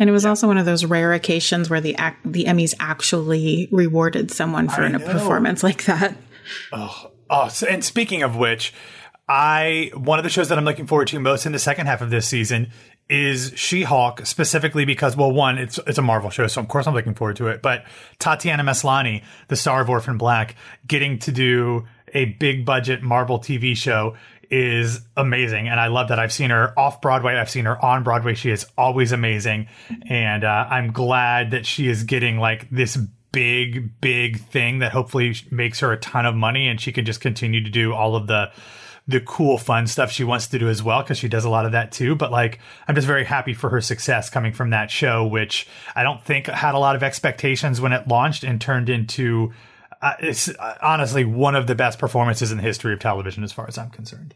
And 0.00 0.08
it 0.08 0.12
was 0.12 0.24
also 0.24 0.48
one 0.48 0.56
of 0.56 0.64
those 0.64 0.84
rare 0.86 1.12
occasions 1.12 1.68
where 1.68 1.80
the 1.80 1.94
ac- 1.98 2.16
the 2.24 2.46
Emmys 2.46 2.74
actually 2.80 3.68
rewarded 3.70 4.30
someone 4.30 4.68
for 4.68 4.82
a 4.82 4.98
performance 4.98 5.62
like 5.62 5.84
that. 5.84 6.16
Oh, 6.72 7.12
oh 7.28 7.48
so, 7.48 7.66
and 7.68 7.84
speaking 7.84 8.22
of 8.22 8.34
which, 8.34 8.72
I 9.28 9.92
one 9.94 10.18
of 10.18 10.24
the 10.24 10.30
shows 10.30 10.48
that 10.48 10.58
I'm 10.58 10.64
looking 10.64 10.86
forward 10.86 11.08
to 11.08 11.20
most 11.20 11.44
in 11.44 11.52
the 11.52 11.58
second 11.58 11.86
half 11.86 12.00
of 12.00 12.08
this 12.08 12.26
season 12.26 12.70
is 13.10 13.52
She-Hulk, 13.56 14.24
specifically 14.24 14.84
because 14.84 15.16
well, 15.16 15.32
one, 15.32 15.58
it's 15.58 15.78
it's 15.86 15.98
a 15.98 16.02
Marvel 16.02 16.30
show, 16.30 16.46
so 16.46 16.62
of 16.62 16.68
course 16.68 16.86
I'm 16.86 16.94
looking 16.94 17.14
forward 17.14 17.36
to 17.36 17.48
it. 17.48 17.60
But 17.60 17.84
Tatiana 18.18 18.64
Maslany, 18.64 19.22
the 19.48 19.56
star 19.56 19.82
of 19.82 19.90
Orphan 19.90 20.16
Black, 20.16 20.56
getting 20.86 21.18
to 21.20 21.32
do 21.32 21.86
a 22.14 22.24
big 22.24 22.64
budget 22.64 23.02
Marvel 23.02 23.38
TV 23.38 23.76
show 23.76 24.16
is 24.50 25.00
amazing, 25.16 25.68
and 25.68 25.78
I 25.78 25.86
love 25.86 26.08
that. 26.08 26.18
I've 26.18 26.32
seen 26.32 26.50
her 26.50 26.78
off 26.78 27.00
Broadway, 27.00 27.36
I've 27.36 27.50
seen 27.50 27.66
her 27.66 27.82
on 27.84 28.02
Broadway. 28.02 28.34
She 28.34 28.50
is 28.50 28.66
always 28.76 29.12
amazing, 29.12 29.68
and 30.08 30.44
uh, 30.44 30.66
I'm 30.68 30.92
glad 30.92 31.52
that 31.52 31.66
she 31.66 31.88
is 31.88 32.04
getting 32.04 32.38
like 32.38 32.68
this 32.70 32.98
big, 33.32 34.00
big 34.00 34.40
thing 34.40 34.80
that 34.80 34.92
hopefully 34.92 35.34
makes 35.50 35.80
her 35.80 35.92
a 35.92 35.96
ton 35.96 36.26
of 36.26 36.34
money, 36.34 36.68
and 36.68 36.80
she 36.80 36.92
can 36.92 37.04
just 37.04 37.20
continue 37.20 37.62
to 37.62 37.70
do 37.70 37.92
all 37.92 38.16
of 38.16 38.26
the 38.26 38.50
the 39.08 39.20
cool, 39.20 39.58
fun 39.58 39.88
stuff 39.88 40.12
she 40.12 40.22
wants 40.22 40.46
to 40.46 40.58
do 40.58 40.68
as 40.68 40.82
well 40.84 41.02
because 41.02 41.18
she 41.18 41.28
does 41.28 41.44
a 41.44 41.50
lot 41.50 41.66
of 41.66 41.72
that 41.72 41.90
too. 41.90 42.14
But 42.14 42.30
like, 42.30 42.60
I'm 42.86 42.94
just 42.94 43.06
very 43.06 43.24
happy 43.24 43.54
for 43.54 43.68
her 43.70 43.80
success 43.80 44.30
coming 44.30 44.52
from 44.52 44.70
that 44.70 44.90
show, 44.90 45.26
which 45.26 45.66
I 45.96 46.04
don't 46.04 46.22
think 46.22 46.46
had 46.46 46.74
a 46.74 46.78
lot 46.78 46.94
of 46.94 47.02
expectations 47.02 47.80
when 47.80 47.92
it 47.92 48.06
launched 48.08 48.44
and 48.44 48.60
turned 48.60 48.88
into. 48.88 49.52
It's 50.20 50.48
uh, 50.48 50.78
honestly 50.82 51.24
one 51.24 51.54
of 51.54 51.66
the 51.66 51.74
best 51.74 51.98
performances 51.98 52.50
in 52.50 52.56
the 52.58 52.62
history 52.62 52.92
of 52.92 53.00
television, 53.00 53.44
as 53.44 53.52
far 53.52 53.66
as 53.68 53.76
I'm 53.76 53.90
concerned. 53.90 54.34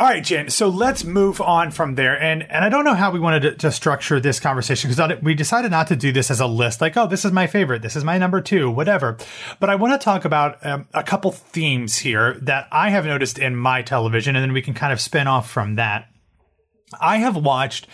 All 0.00 0.08
right, 0.08 0.24
Jen. 0.24 0.48
So 0.50 0.68
let's 0.68 1.04
move 1.04 1.40
on 1.40 1.70
from 1.70 1.94
there. 1.94 2.20
And 2.20 2.42
and 2.50 2.64
I 2.64 2.68
don't 2.68 2.84
know 2.84 2.94
how 2.94 3.12
we 3.12 3.20
wanted 3.20 3.42
to, 3.42 3.54
to 3.56 3.70
structure 3.70 4.18
this 4.18 4.40
conversation 4.40 4.90
because 4.90 5.22
we 5.22 5.34
decided 5.34 5.70
not 5.70 5.86
to 5.88 5.96
do 5.96 6.10
this 6.10 6.28
as 6.28 6.40
a 6.40 6.46
list, 6.46 6.80
like, 6.80 6.96
oh, 6.96 7.06
this 7.06 7.24
is 7.24 7.30
my 7.30 7.46
favorite, 7.46 7.82
this 7.82 7.94
is 7.94 8.02
my 8.02 8.18
number 8.18 8.40
two, 8.40 8.68
whatever. 8.68 9.16
But 9.60 9.70
I 9.70 9.76
want 9.76 9.92
to 10.00 10.04
talk 10.04 10.24
about 10.24 10.64
um, 10.66 10.88
a 10.92 11.04
couple 11.04 11.30
themes 11.30 11.98
here 11.98 12.36
that 12.42 12.66
I 12.72 12.90
have 12.90 13.04
noticed 13.04 13.38
in 13.38 13.54
my 13.54 13.82
television, 13.82 14.34
and 14.34 14.42
then 14.42 14.52
we 14.52 14.62
can 14.62 14.74
kind 14.74 14.92
of 14.92 15.00
spin 15.00 15.28
off 15.28 15.48
from 15.48 15.76
that. 15.76 16.08
I 17.00 17.18
have 17.18 17.36
watched 17.36 17.86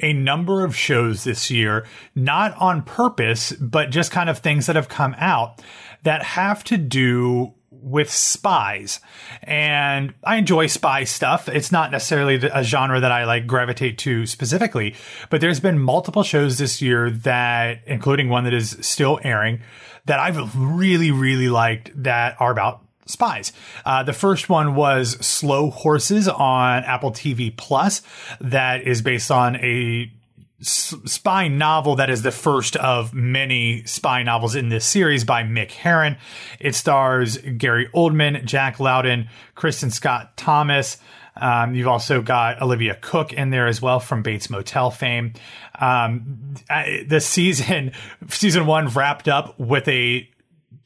a 0.00 0.12
number 0.12 0.64
of 0.64 0.76
shows 0.76 1.24
this 1.24 1.50
year, 1.50 1.84
not 2.14 2.54
on 2.58 2.82
purpose, 2.82 3.52
but 3.52 3.90
just 3.90 4.10
kind 4.10 4.30
of 4.30 4.38
things 4.38 4.66
that 4.66 4.76
have 4.76 4.88
come 4.88 5.14
out 5.18 5.62
that 6.02 6.22
have 6.22 6.64
to 6.64 6.76
do 6.76 7.54
with 7.70 8.10
spies. 8.10 9.00
And 9.42 10.14
I 10.24 10.36
enjoy 10.36 10.66
spy 10.66 11.04
stuff. 11.04 11.48
It's 11.48 11.70
not 11.70 11.90
necessarily 11.90 12.34
a 12.52 12.64
genre 12.64 13.00
that 13.00 13.12
I 13.12 13.24
like 13.24 13.46
gravitate 13.46 13.98
to 13.98 14.26
specifically, 14.26 14.94
but 15.30 15.40
there's 15.40 15.60
been 15.60 15.78
multiple 15.78 16.22
shows 16.22 16.58
this 16.58 16.82
year 16.82 17.10
that, 17.10 17.82
including 17.86 18.28
one 18.28 18.44
that 18.44 18.54
is 18.54 18.76
still 18.80 19.20
airing, 19.22 19.60
that 20.06 20.18
I've 20.18 20.56
really, 20.56 21.10
really 21.10 21.48
liked 21.48 21.90
that 22.02 22.36
are 22.40 22.50
about 22.50 22.82
spies. 23.06 23.52
Uh, 23.84 24.02
the 24.02 24.12
first 24.12 24.48
one 24.48 24.74
was 24.74 25.12
Slow 25.24 25.70
Horses 25.70 26.28
on 26.28 26.84
Apple 26.84 27.12
TV 27.12 27.56
Plus, 27.56 28.02
that 28.40 28.82
is 28.82 29.02
based 29.02 29.30
on 29.30 29.56
a 29.56 30.12
spy 30.60 31.48
novel 31.48 31.96
that 31.96 32.08
is 32.08 32.22
the 32.22 32.30
first 32.30 32.76
of 32.76 33.12
many 33.12 33.84
spy 33.84 34.22
novels 34.22 34.54
in 34.54 34.68
this 34.68 34.86
series 34.86 35.24
by 35.24 35.42
Mick 35.42 35.70
Herron. 35.70 36.16
It 36.58 36.74
stars 36.74 37.38
Gary 37.38 37.88
Oldman, 37.94 38.44
Jack 38.44 38.80
Lowden, 38.80 39.28
Kristin 39.54 39.92
Scott 39.92 40.36
Thomas. 40.36 40.98
Um, 41.38 41.74
you've 41.74 41.88
also 41.88 42.22
got 42.22 42.62
Olivia 42.62 42.96
Cooke 43.00 43.34
in 43.34 43.50
there 43.50 43.66
as 43.66 43.82
well 43.82 44.00
from 44.00 44.22
Bates 44.22 44.48
Motel 44.48 44.90
fame. 44.90 45.34
Um, 45.78 46.54
the 46.68 47.20
season, 47.20 47.92
season 48.28 48.66
one 48.66 48.88
wrapped 48.88 49.28
up 49.28 49.58
with 49.60 49.86
a 49.88 50.28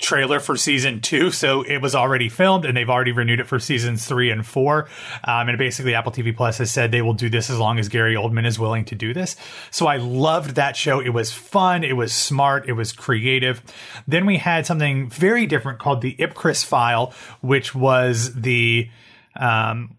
trailer 0.01 0.41
for 0.41 0.57
season 0.57 1.01
two. 1.01 1.31
So 1.31 1.63
it 1.63 1.79
was 1.79 1.95
already 1.95 2.29
filmed 2.29 2.65
and 2.65 2.77
they've 2.77 2.89
already 2.89 3.13
renewed 3.13 3.39
it 3.39 3.47
for 3.47 3.59
seasons 3.59 4.07
three 4.07 4.31
and 4.31 4.45
four. 4.45 4.89
Um, 5.25 5.49
and 5.49 5.59
basically 5.59 5.95
Apple 5.95 6.11
TV 6.11 6.35
Plus 6.35 6.59
has 6.59 6.71
said 6.71 6.91
they 6.91 7.03
will 7.03 7.15
do 7.15 7.29
this 7.29 7.51
as 7.51 7.59
long 7.59 7.79
as 7.79 7.89
Gary 7.89 8.15
Oldman 8.15 8.47
is 8.47 8.59
willing 8.59 8.85
to 8.87 8.95
do 8.95 9.15
this. 9.15 9.37
So 9.71 9.87
I 9.87 9.99
loved 9.99 10.57
that 10.57 10.77
show. 10.77 11.01
It 11.01 11.11
was 11.11 11.33
fun. 11.33 11.85
It 11.85 11.97
was 11.97 12.13
smart. 12.13 12.69
It 12.69 12.73
was 12.73 12.93
creative. 12.93 13.63
Then 14.09 14.27
we 14.27 14.39
had 14.39 14.67
something 14.67 15.09
very 15.11 15.47
different 15.47 15.79
called 15.79 16.01
the 16.01 16.17
Ipcress 16.17 16.65
file, 16.65 17.13
which 17.41 17.75
was 17.75 18.35
the, 18.35 18.89
um, 19.37 19.97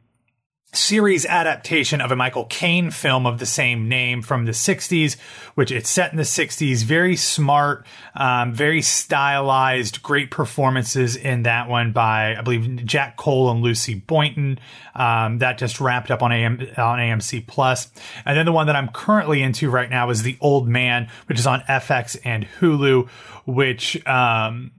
series 0.73 1.25
adaptation 1.25 1.99
of 1.99 2.11
a 2.11 2.15
Michael 2.15 2.45
Caine 2.45 2.91
film 2.91 3.25
of 3.25 3.39
the 3.39 3.45
same 3.45 3.89
name 3.89 4.21
from 4.21 4.45
the 4.45 4.51
60s, 4.51 5.17
which 5.55 5.71
it's 5.71 5.89
set 5.89 6.11
in 6.11 6.17
the 6.17 6.23
60s. 6.23 6.83
Very 6.83 7.15
smart, 7.17 7.85
um, 8.15 8.53
very 8.53 8.81
stylized, 8.81 10.01
great 10.01 10.31
performances 10.31 11.15
in 11.15 11.43
that 11.43 11.67
one 11.67 11.91
by, 11.91 12.35
I 12.37 12.41
believe, 12.41 12.85
Jack 12.85 13.17
Cole 13.17 13.51
and 13.51 13.61
Lucy 13.61 13.95
Boynton. 13.95 14.59
Um, 14.95 15.39
that 15.39 15.57
just 15.57 15.81
wrapped 15.81 16.09
up 16.09 16.23
on, 16.23 16.31
AM, 16.31 16.59
on 16.77 16.99
AMC 16.99 17.47
Plus. 17.47 17.91
And 18.25 18.37
then 18.37 18.45
the 18.45 18.51
one 18.53 18.67
that 18.67 18.75
I'm 18.75 18.89
currently 18.89 19.41
into 19.41 19.69
right 19.69 19.89
now 19.89 20.09
is 20.09 20.23
The 20.23 20.37
Old 20.39 20.67
Man, 20.69 21.09
which 21.27 21.39
is 21.39 21.47
on 21.47 21.61
FX 21.61 22.17
and 22.23 22.47
Hulu, 22.59 23.09
which, 23.45 24.05
um, 24.07 24.71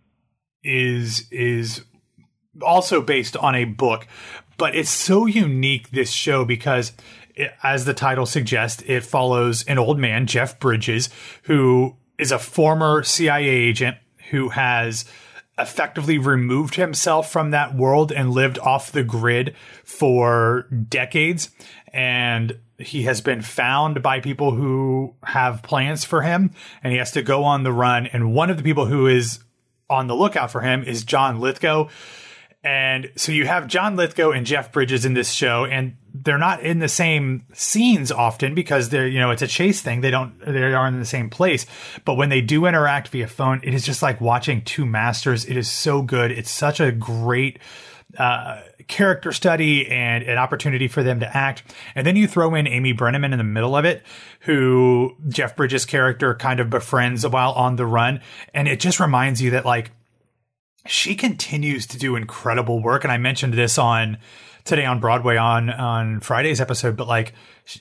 is, 0.64 1.26
is 1.30 1.82
also 2.60 3.00
based 3.00 3.36
on 3.36 3.54
a 3.54 3.64
book, 3.64 4.06
but 4.62 4.76
it's 4.76 4.90
so 4.90 5.26
unique 5.26 5.90
this 5.90 6.12
show 6.12 6.44
because 6.44 6.92
it, 7.34 7.50
as 7.64 7.84
the 7.84 7.92
title 7.92 8.26
suggests, 8.26 8.80
it 8.86 9.02
follows 9.02 9.64
an 9.64 9.76
old 9.76 9.98
man, 9.98 10.24
Jeff 10.24 10.60
Bridges, 10.60 11.08
who 11.42 11.96
is 12.16 12.30
a 12.30 12.38
former 12.38 13.02
CIA 13.02 13.48
agent 13.48 13.96
who 14.30 14.50
has 14.50 15.04
effectively 15.58 16.16
removed 16.16 16.76
himself 16.76 17.28
from 17.28 17.50
that 17.50 17.74
world 17.74 18.12
and 18.12 18.30
lived 18.30 18.56
off 18.60 18.92
the 18.92 19.02
grid 19.02 19.56
for 19.82 20.68
decades. 20.88 21.50
And 21.92 22.56
he 22.78 23.02
has 23.02 23.20
been 23.20 23.42
found 23.42 24.00
by 24.00 24.20
people 24.20 24.52
who 24.52 25.16
have 25.24 25.64
plans 25.64 26.04
for 26.04 26.22
him 26.22 26.52
and 26.84 26.92
he 26.92 27.00
has 27.00 27.10
to 27.10 27.22
go 27.22 27.42
on 27.42 27.64
the 27.64 27.72
run. 27.72 28.06
And 28.06 28.32
one 28.32 28.48
of 28.48 28.58
the 28.58 28.62
people 28.62 28.86
who 28.86 29.08
is 29.08 29.40
on 29.90 30.06
the 30.06 30.14
lookout 30.14 30.52
for 30.52 30.60
him 30.60 30.84
is 30.84 31.02
John 31.02 31.40
Lithgow 31.40 31.88
and 32.64 33.10
so 33.16 33.32
you 33.32 33.46
have 33.46 33.66
John 33.66 33.96
Lithgow 33.96 34.30
and 34.30 34.46
Jeff 34.46 34.70
Bridges 34.70 35.04
in 35.04 35.14
this 35.14 35.32
show, 35.32 35.64
and 35.64 35.96
they're 36.14 36.38
not 36.38 36.62
in 36.62 36.78
the 36.78 36.88
same 36.88 37.44
scenes 37.52 38.12
often 38.12 38.54
because 38.54 38.90
they're, 38.90 39.08
you 39.08 39.18
know, 39.18 39.30
it's 39.30 39.42
a 39.42 39.48
chase 39.48 39.80
thing. 39.80 40.00
They 40.00 40.10
don't, 40.10 40.38
they 40.46 40.72
aren't 40.72 40.94
in 40.94 41.00
the 41.00 41.06
same 41.06 41.28
place. 41.28 41.66
But 42.04 42.14
when 42.14 42.28
they 42.28 42.40
do 42.40 42.66
interact 42.66 43.08
via 43.08 43.26
phone, 43.26 43.60
it 43.64 43.74
is 43.74 43.84
just 43.84 44.02
like 44.02 44.20
watching 44.20 44.62
two 44.62 44.86
masters. 44.86 45.44
It 45.44 45.56
is 45.56 45.68
so 45.68 46.02
good. 46.02 46.30
It's 46.30 46.50
such 46.50 46.78
a 46.78 46.92
great, 46.92 47.58
uh, 48.16 48.60
character 48.88 49.32
study 49.32 49.88
and 49.88 50.22
an 50.24 50.38
opportunity 50.38 50.86
for 50.86 51.02
them 51.02 51.20
to 51.20 51.36
act. 51.36 51.62
And 51.94 52.06
then 52.06 52.14
you 52.14 52.28
throw 52.28 52.54
in 52.54 52.66
Amy 52.66 52.92
Brenneman 52.92 53.32
in 53.32 53.38
the 53.38 53.44
middle 53.44 53.74
of 53.74 53.84
it, 53.84 54.04
who 54.40 55.16
Jeff 55.28 55.56
Bridges' 55.56 55.86
character 55.86 56.34
kind 56.34 56.60
of 56.60 56.68
befriends 56.70 57.26
while 57.26 57.52
on 57.52 57.76
the 57.76 57.86
run. 57.86 58.20
And 58.54 58.68
it 58.68 58.80
just 58.80 59.00
reminds 59.00 59.40
you 59.40 59.50
that 59.52 59.64
like, 59.64 59.90
she 60.86 61.14
continues 61.14 61.86
to 61.86 61.98
do 61.98 62.16
incredible 62.16 62.82
work 62.82 63.04
and 63.04 63.12
i 63.12 63.18
mentioned 63.18 63.54
this 63.54 63.78
on 63.78 64.18
today 64.64 64.84
on 64.84 65.00
broadway 65.00 65.36
on 65.36 65.70
on 65.70 66.20
friday's 66.20 66.60
episode 66.60 66.96
but 66.96 67.06
like 67.06 67.32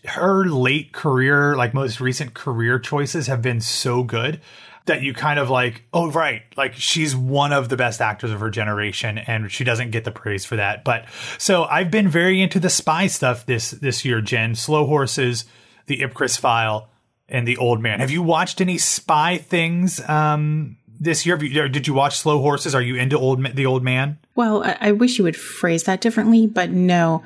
her 0.06 0.46
late 0.46 0.92
career 0.92 1.56
like 1.56 1.74
most 1.74 2.00
recent 2.00 2.34
career 2.34 2.80
choices 2.80 3.28
have 3.28 3.42
been 3.42 3.62
so 3.62 4.04
good 4.04 4.40
that 4.86 5.02
you 5.02 5.14
kind 5.14 5.40
of 5.40 5.50
like 5.50 5.84
oh 5.94 6.10
right 6.12 6.44
like 6.58 6.74
she's 6.74 7.16
one 7.16 7.54
of 7.54 7.70
the 7.70 7.78
best 7.78 8.02
actors 8.02 8.32
of 8.32 8.40
her 8.40 8.50
generation 8.50 9.18
and 9.18 9.52
she 9.52 9.64
doesn't 9.64 9.92
get 9.92 10.04
the 10.04 10.12
praise 10.12 10.46
for 10.46 10.56
that. 10.56 10.84
But 10.84 11.06
so 11.38 11.64
i've 11.66 11.92
been 11.92 12.08
very 12.08 12.42
into 12.42 12.60
the 12.60 12.70
spy 12.70 13.08
stuff 13.08 13.46
this 13.46 13.72
this 13.72 14.04
year 14.06 14.22
jen. 14.22 14.56
Slow 14.56 14.86
horses 14.86 15.46
the 15.88 16.00
ipcress 16.00 16.40
file 16.40 16.90
and 17.30 17.48
the 17.48 17.58
old 17.58 17.82
man. 17.82 18.00
Have 18.00 18.12
you 18.12 18.22
watched 18.22 18.60
any 18.60 18.78
spy 18.78 19.38
things 19.38 20.02
um 20.10 20.78
this 21.02 21.26
year? 21.26 21.44
You, 21.44 21.68
did 21.68 21.88
you 21.88 21.94
watch 21.94 22.18
Slow 22.18 22.40
Horses? 22.40 22.74
Are 22.74 22.82
you 22.82 22.96
into 22.96 23.18
old 23.18 23.44
the 23.56 23.66
old 23.66 23.84
man? 23.84 24.20
Well, 24.36 24.64
I, 24.64 24.78
I 24.80 24.92
wish 24.94 25.18
you 25.18 25.26
would 25.26 25.36
phrase 25.36 25.84
that 25.84 26.00
differently, 26.00 26.48
but 26.48 26.70
no, 26.70 27.24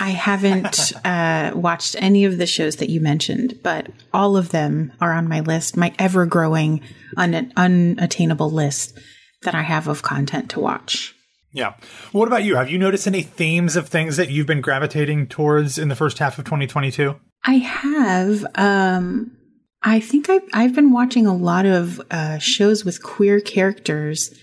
I 0.00 0.10
haven't 0.10 0.92
uh, 1.04 1.52
watched 1.54 1.94
any 1.98 2.24
of 2.24 2.38
the 2.38 2.46
shows 2.46 2.76
that 2.76 2.88
you 2.88 3.00
mentioned, 3.00 3.60
but 3.62 3.88
all 4.12 4.36
of 4.36 4.48
them 4.48 4.92
are 5.00 5.12
on 5.12 5.28
my 5.28 5.40
list, 5.40 5.76
my 5.76 5.94
ever 5.98 6.26
growing, 6.26 6.80
un- 7.16 7.52
unattainable 7.56 8.50
list 8.50 8.98
that 9.42 9.54
I 9.54 9.62
have 9.62 9.86
of 9.86 10.02
content 10.02 10.50
to 10.50 10.60
watch. 10.60 11.14
Yeah. 11.52 11.74
What 12.12 12.28
about 12.28 12.44
you? 12.44 12.56
Have 12.56 12.70
you 12.70 12.78
noticed 12.78 13.06
any 13.06 13.22
themes 13.22 13.76
of 13.76 13.88
things 13.88 14.16
that 14.16 14.30
you've 14.30 14.46
been 14.46 14.60
gravitating 14.60 15.28
towards 15.28 15.78
in 15.78 15.88
the 15.88 15.96
first 15.96 16.18
half 16.18 16.38
of 16.38 16.44
2022? 16.44 17.14
I 17.44 17.54
have. 17.54 18.44
Um, 18.54 19.37
I 19.82 20.00
think 20.00 20.28
I've, 20.28 20.42
I've 20.52 20.74
been 20.74 20.92
watching 20.92 21.26
a 21.26 21.36
lot 21.36 21.66
of 21.66 22.00
uh, 22.10 22.38
shows 22.38 22.84
with 22.84 23.02
queer 23.02 23.40
characters, 23.40 24.34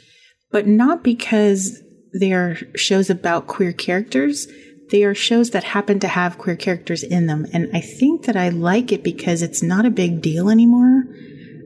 but 0.52 0.68
not 0.68 1.04
because 1.04 1.82
they 2.20 2.32
are 2.32 2.56
shows 2.76 3.10
about 3.10 3.48
queer 3.48 3.74
characters. 3.74 4.48
They 4.92 5.04
are 5.04 5.16
shows 5.16 5.50
that 5.52 5.64
happen 5.64 6.00
to 6.00 6.08
have 6.08 6.38
queer 6.38 6.56
characters 6.56 7.04
in 7.04 7.28
them. 7.28 7.46
And 7.52 7.70
I 7.76 7.82
think 7.82 8.26
that 8.26 8.38
I 8.38 8.50
like 8.50 8.92
it 8.92 9.04
because 9.04 9.42
it's 9.42 9.62
not 9.62 9.86
a 9.86 9.90
big 9.90 10.22
deal 10.22 10.50
anymore. 10.50 11.04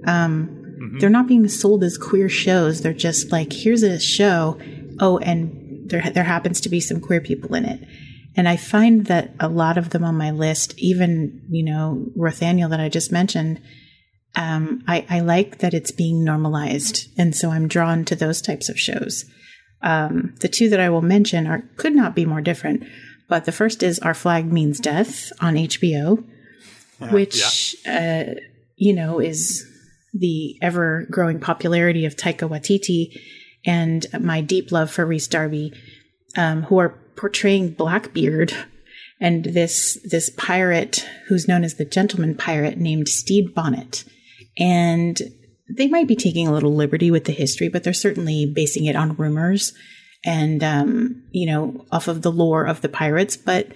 Um, 0.08 0.48
mm-hmm. 0.48 1.00
They're 1.00 1.10
not 1.10 1.28
being 1.28 1.48
sold 1.48 1.84
as 1.84 1.98
queer 1.98 2.30
shows. 2.30 2.82
They're 2.82 2.94
just 2.94 3.32
like, 3.32 3.54
here's 3.54 3.84
a 3.84 4.00
show. 4.00 4.60
Oh, 5.00 5.20
and 5.20 5.90
there, 5.90 6.10
there 6.10 6.24
happens 6.24 6.62
to 6.62 6.70
be 6.70 6.80
some 6.80 7.02
queer 7.02 7.22
people 7.22 7.54
in 7.54 7.66
it. 7.66 7.88
And 8.36 8.48
I 8.48 8.58
find 8.58 9.06
that 9.08 9.34
a 9.40 9.50
lot 9.50 9.78
of 9.78 9.90
them 9.90 10.04
on 10.04 10.16
my 10.16 10.32
list, 10.32 10.78
even, 10.78 11.42
you 11.50 11.64
know, 11.64 12.06
Rothaniel 12.18 12.70
that 12.70 12.80
I 12.80 12.90
just 12.90 13.12
mentioned, 13.12 13.62
um, 14.36 14.84
I, 14.88 15.06
I, 15.10 15.20
like 15.22 15.58
that 15.60 15.74
it's 15.74 15.92
being 15.92 16.24
normalized. 16.24 17.10
And 17.18 17.36
so 17.36 17.50
I'm 17.50 17.68
drawn 17.68 18.06
to 18.06 18.16
those 18.16 18.42
types 18.42 18.70
of 18.70 18.80
shows. 18.80 19.26
Um, 19.82 20.36
the 20.42 20.48
two 20.48 20.70
that 20.70 20.80
I 20.80 20.90
will 20.90 21.02
mention 21.02 21.48
are 21.48 21.64
could 21.78 21.96
not 21.96 22.16
be 22.16 22.26
more 22.26 22.42
different. 22.42 22.84
But 23.28 23.46
the 23.46 23.52
first 23.52 23.84
is 23.84 24.00
Our 24.00 24.14
Flag 24.14 24.52
Means 24.52 24.80
Death 24.80 25.32
on 25.40 25.56
HBO, 25.56 26.24
which, 27.12 27.76
yeah. 27.86 28.36
Uh, 28.36 28.40
you 28.76 28.94
know, 28.94 29.20
is 29.20 29.66
the 30.14 30.58
ever 30.62 31.06
growing 31.12 31.40
popularity 31.40 32.06
of 32.06 32.16
Taika 32.16 32.50
Waititi 32.50 33.20
and 33.66 34.06
my 34.20 34.42
deep 34.42 34.72
love 34.72 34.90
for 34.90 35.06
Rhys 35.06 35.28
Darby, 35.28 35.74
um, 36.38 36.64
who 36.64 36.80
are 36.80 36.98
portraying 37.20 37.72
Blackbeard 37.72 38.54
and 39.20 39.44
this 39.44 40.00
this 40.10 40.30
pirate 40.30 41.06
who's 41.28 41.48
known 41.48 41.66
as 41.66 41.76
the 41.76 41.84
gentleman 41.84 42.36
pirate 42.36 42.78
named 42.78 43.10
Stede 43.10 43.54
Bonnet. 43.54 44.06
And 44.58 45.20
they 45.70 45.88
might 45.88 46.08
be 46.08 46.16
taking 46.16 46.48
a 46.48 46.54
little 46.54 46.74
liberty 46.74 47.12
with 47.12 47.26
the 47.26 47.34
history, 47.34 47.68
but 47.68 47.84
they're 47.84 47.94
certainly 47.94 48.46
basing 48.46 48.86
it 48.86 48.96
on 48.96 49.18
rumors 49.18 49.74
and 50.26 50.64
um, 50.64 51.24
you 51.32 51.46
know 51.46 51.86
off 51.92 52.08
of 52.08 52.22
the 52.22 52.32
lore 52.32 52.66
of 52.66 52.82
the 52.82 52.90
pirates. 52.90 53.36
But 53.36 53.68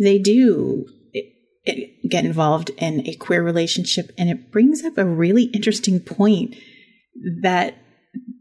they 0.00 0.18
do 0.18 0.86
get 2.08 2.24
involved 2.24 2.70
in 2.78 3.06
a 3.06 3.14
queer 3.14 3.42
relationship, 3.42 4.10
and 4.18 4.28
it 4.28 4.50
brings 4.50 4.84
up 4.84 4.98
a 4.98 5.04
really 5.04 5.44
interesting 5.44 6.00
point 6.00 6.56
that 7.42 7.76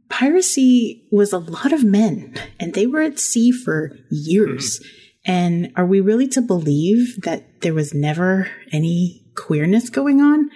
piracy 0.10 1.04
was 1.12 1.34
a 1.34 1.40
lot 1.40 1.74
of 1.74 1.84
men 1.84 2.34
and 2.60 2.74
they 2.74 2.88
were 2.88 3.02
at 3.02 3.20
sea 3.20 3.52
for 3.52 3.98
years. 4.10 4.80
Mm-hmm. 4.80 5.32
And 5.32 5.74
are 5.76 5.86
we 5.86 6.00
really 6.00 6.28
to 6.30 6.42
believe 6.42 7.22
that 7.24 7.62
there 7.62 7.74
was 7.74 7.94
never 7.94 8.50
any 8.72 9.26
queerness 9.36 9.90
going 9.90 10.22
on? 10.22 10.50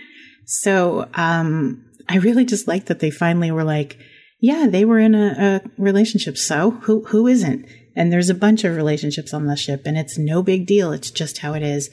So, 0.45 1.09
um, 1.13 1.85
I 2.07 2.17
really 2.17 2.45
just 2.45 2.67
like 2.67 2.85
that 2.85 2.99
they 2.99 3.11
finally 3.11 3.51
were 3.51 3.63
like, 3.63 3.97
yeah, 4.39 4.67
they 4.69 4.85
were 4.85 4.99
in 4.99 5.13
a, 5.13 5.61
a 5.65 5.69
relationship. 5.77 6.37
So 6.37 6.71
who, 6.71 7.05
who 7.05 7.27
isn't? 7.27 7.67
And 7.95 8.11
there's 8.11 8.29
a 8.29 8.35
bunch 8.35 8.63
of 8.63 8.75
relationships 8.75 9.33
on 9.33 9.45
the 9.45 9.55
ship 9.55 9.83
and 9.85 9.97
it's 9.97 10.17
no 10.17 10.41
big 10.41 10.65
deal. 10.65 10.91
It's 10.91 11.11
just 11.11 11.39
how 11.39 11.53
it 11.53 11.63
is. 11.63 11.89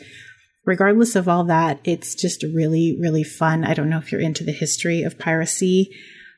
Regardless 0.65 1.17
of 1.17 1.29
all 1.29 1.45
that, 1.45 1.81
it's 1.85 2.15
just 2.15 2.43
really, 2.43 2.97
really 3.01 3.25
fun. 3.25 3.65
I 3.65 3.75
don't 3.75 3.91
know 3.91 3.99
if 3.99 4.13
you're 4.13 4.21
into 4.21 4.45
the 4.45 4.53
history 4.53 5.03
of 5.03 5.19
piracy 5.19 5.91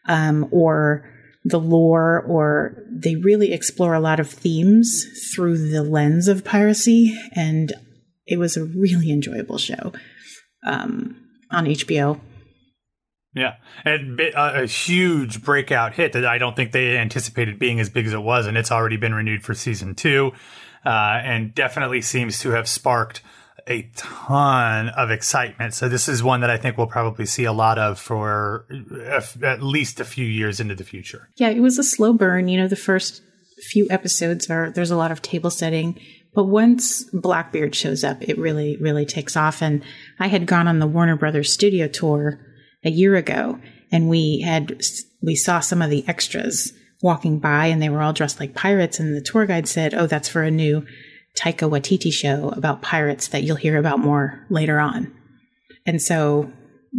um, 0.08 0.48
or 0.50 1.08
the 1.44 1.60
lore, 1.60 2.22
or 2.26 2.76
they 2.90 3.16
really 3.16 3.52
explore 3.52 3.94
a 3.94 4.00
lot 4.00 4.20
of 4.20 4.30
themes 4.30 5.06
through 5.34 5.70
the 5.70 5.82
lens 5.82 6.28
of 6.28 6.44
piracy. 6.44 7.18
And 7.34 7.72
it 8.26 8.38
was 8.38 8.56
a 8.56 8.64
really 8.64 9.10
enjoyable 9.10 9.58
show 9.58 9.92
um, 10.66 11.16
on 11.50 11.64
HBO. 11.64 12.20
Yeah, 13.32 13.56
and 13.84 14.18
a, 14.20 14.66
huge 14.66 15.42
breakout 15.42 15.94
hit 15.94 16.14
that 16.14 16.26
I 16.26 16.38
don't 16.38 16.56
think 16.56 16.72
they 16.72 16.96
anticipated 16.96 17.60
being 17.60 17.78
as 17.78 17.88
big 17.88 18.06
as 18.06 18.12
it 18.12 18.22
was, 18.22 18.46
and 18.46 18.58
it's 18.58 18.72
already 18.72 18.96
been 18.96 19.14
renewed 19.14 19.44
for 19.44 19.54
season 19.54 19.94
two, 19.94 20.32
uh, 20.84 21.20
and 21.22 21.54
definitely 21.54 22.00
seems 22.00 22.40
to 22.40 22.50
have 22.50 22.68
sparked 22.68 23.22
a 23.70 23.88
ton 23.96 24.88
of 24.90 25.10
excitement. 25.10 25.72
So 25.74 25.88
this 25.88 26.08
is 26.08 26.22
one 26.22 26.40
that 26.40 26.50
I 26.50 26.56
think 26.56 26.76
we'll 26.76 26.88
probably 26.88 27.24
see 27.24 27.44
a 27.44 27.52
lot 27.52 27.78
of 27.78 27.98
for 27.98 28.66
uh, 29.08 29.22
at 29.44 29.62
least 29.62 30.00
a 30.00 30.04
few 30.04 30.26
years 30.26 30.60
into 30.60 30.74
the 30.74 30.84
future. 30.84 31.28
Yeah, 31.36 31.48
it 31.48 31.60
was 31.60 31.78
a 31.78 31.84
slow 31.84 32.12
burn. 32.12 32.48
You 32.48 32.60
know, 32.60 32.68
the 32.68 32.76
first 32.76 33.22
few 33.70 33.86
episodes 33.90 34.50
are 34.50 34.70
there's 34.70 34.90
a 34.90 34.96
lot 34.96 35.12
of 35.12 35.22
table 35.22 35.50
setting, 35.50 35.98
but 36.34 36.44
once 36.44 37.04
Blackbeard 37.12 37.74
shows 37.74 38.02
up, 38.02 38.18
it 38.20 38.38
really 38.38 38.76
really 38.78 39.06
takes 39.06 39.36
off. 39.36 39.62
And 39.62 39.84
I 40.18 40.26
had 40.26 40.46
gone 40.46 40.66
on 40.66 40.80
the 40.80 40.86
Warner 40.86 41.16
Brothers 41.16 41.52
studio 41.52 41.86
tour 41.86 42.40
a 42.84 42.90
year 42.90 43.14
ago, 43.14 43.60
and 43.92 44.08
we 44.08 44.40
had 44.40 44.82
we 45.22 45.36
saw 45.36 45.60
some 45.60 45.80
of 45.80 45.90
the 45.90 46.06
extras 46.08 46.72
walking 47.02 47.38
by, 47.38 47.66
and 47.66 47.80
they 47.80 47.88
were 47.88 48.02
all 48.02 48.12
dressed 48.12 48.40
like 48.40 48.54
pirates. 48.54 48.98
And 48.98 49.14
the 49.14 49.22
tour 49.22 49.46
guide 49.46 49.68
said, 49.68 49.94
"Oh, 49.94 50.06
that's 50.06 50.28
for 50.28 50.42
a 50.42 50.50
new." 50.50 50.84
Taika 51.38 51.70
Waititi 51.70 52.12
show 52.12 52.50
about 52.50 52.82
pirates 52.82 53.28
that 53.28 53.42
you'll 53.42 53.56
hear 53.56 53.78
about 53.78 53.98
more 53.98 54.44
later 54.50 54.78
on. 54.78 55.14
And 55.86 56.00
so 56.02 56.52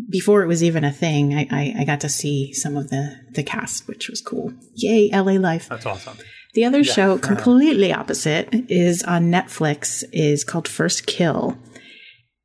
before 0.10 0.42
it 0.42 0.48
was 0.48 0.64
even 0.64 0.84
a 0.84 0.92
thing, 0.92 1.34
I, 1.34 1.48
I, 1.52 1.76
I, 1.80 1.84
got 1.84 2.02
to 2.02 2.10
see 2.10 2.54
some 2.54 2.78
of 2.78 2.90
the, 2.90 3.20
the 3.32 3.44
cast, 3.44 3.88
which 3.88 4.10
was 4.10 4.22
cool. 4.22 4.54
Yay, 4.76 5.10
LA 5.12 5.34
Life. 5.34 5.68
That's 5.70 5.86
awesome. 5.86 6.18
The 6.54 6.66
other 6.66 6.80
yeah. 6.80 6.94
show, 6.94 7.18
completely 7.18 7.94
opposite, 7.94 8.50
is 8.70 9.04
on 9.04 9.32
Netflix, 9.32 10.04
is 10.12 10.44
called 10.44 10.68
First 10.68 11.08
Kill. 11.08 11.58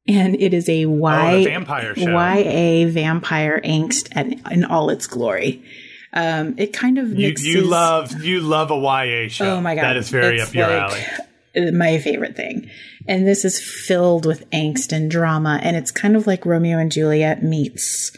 And 0.08 0.40
it 0.40 0.54
is 0.54 0.68
a 0.68 0.86
y, 0.86 1.34
oh, 1.34 1.44
vampire 1.44 1.94
show. 1.96 2.10
YA 2.10 2.88
vampire 2.88 3.60
angst 3.64 4.08
and 4.12 4.40
in 4.52 4.64
all 4.64 4.90
its 4.90 5.08
glory. 5.08 5.64
Um, 6.12 6.54
it 6.58 6.72
kind 6.72 6.98
of 6.98 7.08
mixes, 7.08 7.46
you, 7.46 7.60
you 7.60 7.66
love 7.66 8.22
you 8.22 8.40
love 8.40 8.70
a 8.70 8.76
YA 8.76 9.28
show. 9.28 9.56
Oh 9.56 9.60
my 9.60 9.74
god, 9.74 9.82
that 9.82 9.96
is 9.96 10.08
very 10.08 10.36
it's 10.38 10.48
up 10.48 10.54
your 10.54 10.68
like, 10.68 10.80
alley 10.80 11.25
my 11.72 11.98
favorite 11.98 12.36
thing. 12.36 12.68
And 13.08 13.26
this 13.26 13.44
is 13.44 13.60
filled 13.60 14.26
with 14.26 14.48
angst 14.50 14.92
and 14.92 15.10
drama, 15.10 15.60
and 15.62 15.76
it's 15.76 15.90
kind 15.90 16.16
of 16.16 16.26
like 16.26 16.46
Romeo 16.46 16.78
and 16.78 16.92
Juliet 16.92 17.42
meets 17.42 18.16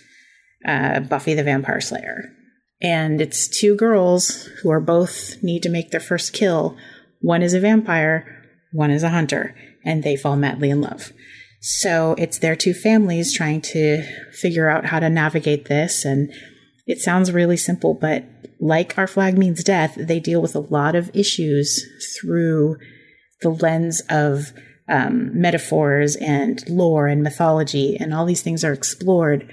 uh, 0.66 1.00
Buffy 1.00 1.34
the 1.34 1.44
Vampire 1.44 1.80
Slayer. 1.80 2.32
And 2.80 3.20
it's 3.20 3.48
two 3.48 3.74
girls 3.74 4.48
who 4.62 4.70
are 4.70 4.80
both 4.80 5.42
need 5.42 5.62
to 5.64 5.68
make 5.68 5.90
their 5.90 6.00
first 6.00 6.32
kill. 6.32 6.76
One 7.20 7.42
is 7.42 7.54
a 7.54 7.60
vampire, 7.60 8.44
one 8.72 8.90
is 8.90 9.02
a 9.02 9.10
hunter, 9.10 9.54
and 9.84 10.02
they 10.02 10.16
fall 10.16 10.36
madly 10.36 10.70
in 10.70 10.80
love. 10.80 11.12
So 11.60 12.14
it's 12.18 12.38
their 12.38 12.54
two 12.54 12.72
families 12.72 13.34
trying 13.34 13.62
to 13.62 14.02
figure 14.32 14.68
out 14.68 14.86
how 14.86 15.00
to 15.00 15.10
navigate 15.10 15.66
this. 15.66 16.04
And 16.04 16.32
it 16.86 16.98
sounds 16.98 17.32
really 17.32 17.56
simple, 17.56 17.94
but 17.94 18.24
like 18.60 18.96
Our 18.96 19.08
Flag 19.08 19.36
Means 19.36 19.64
Death, 19.64 19.96
they 19.98 20.20
deal 20.20 20.40
with 20.40 20.54
a 20.54 20.60
lot 20.60 20.94
of 20.94 21.10
issues 21.14 21.84
through 22.20 22.76
the 23.42 23.50
lens 23.50 24.02
of 24.08 24.52
um, 24.88 25.38
metaphors 25.38 26.16
and 26.16 26.62
lore 26.68 27.06
and 27.06 27.22
mythology, 27.22 27.96
and 27.96 28.14
all 28.14 28.24
these 28.24 28.42
things 28.42 28.64
are 28.64 28.72
explored 28.72 29.50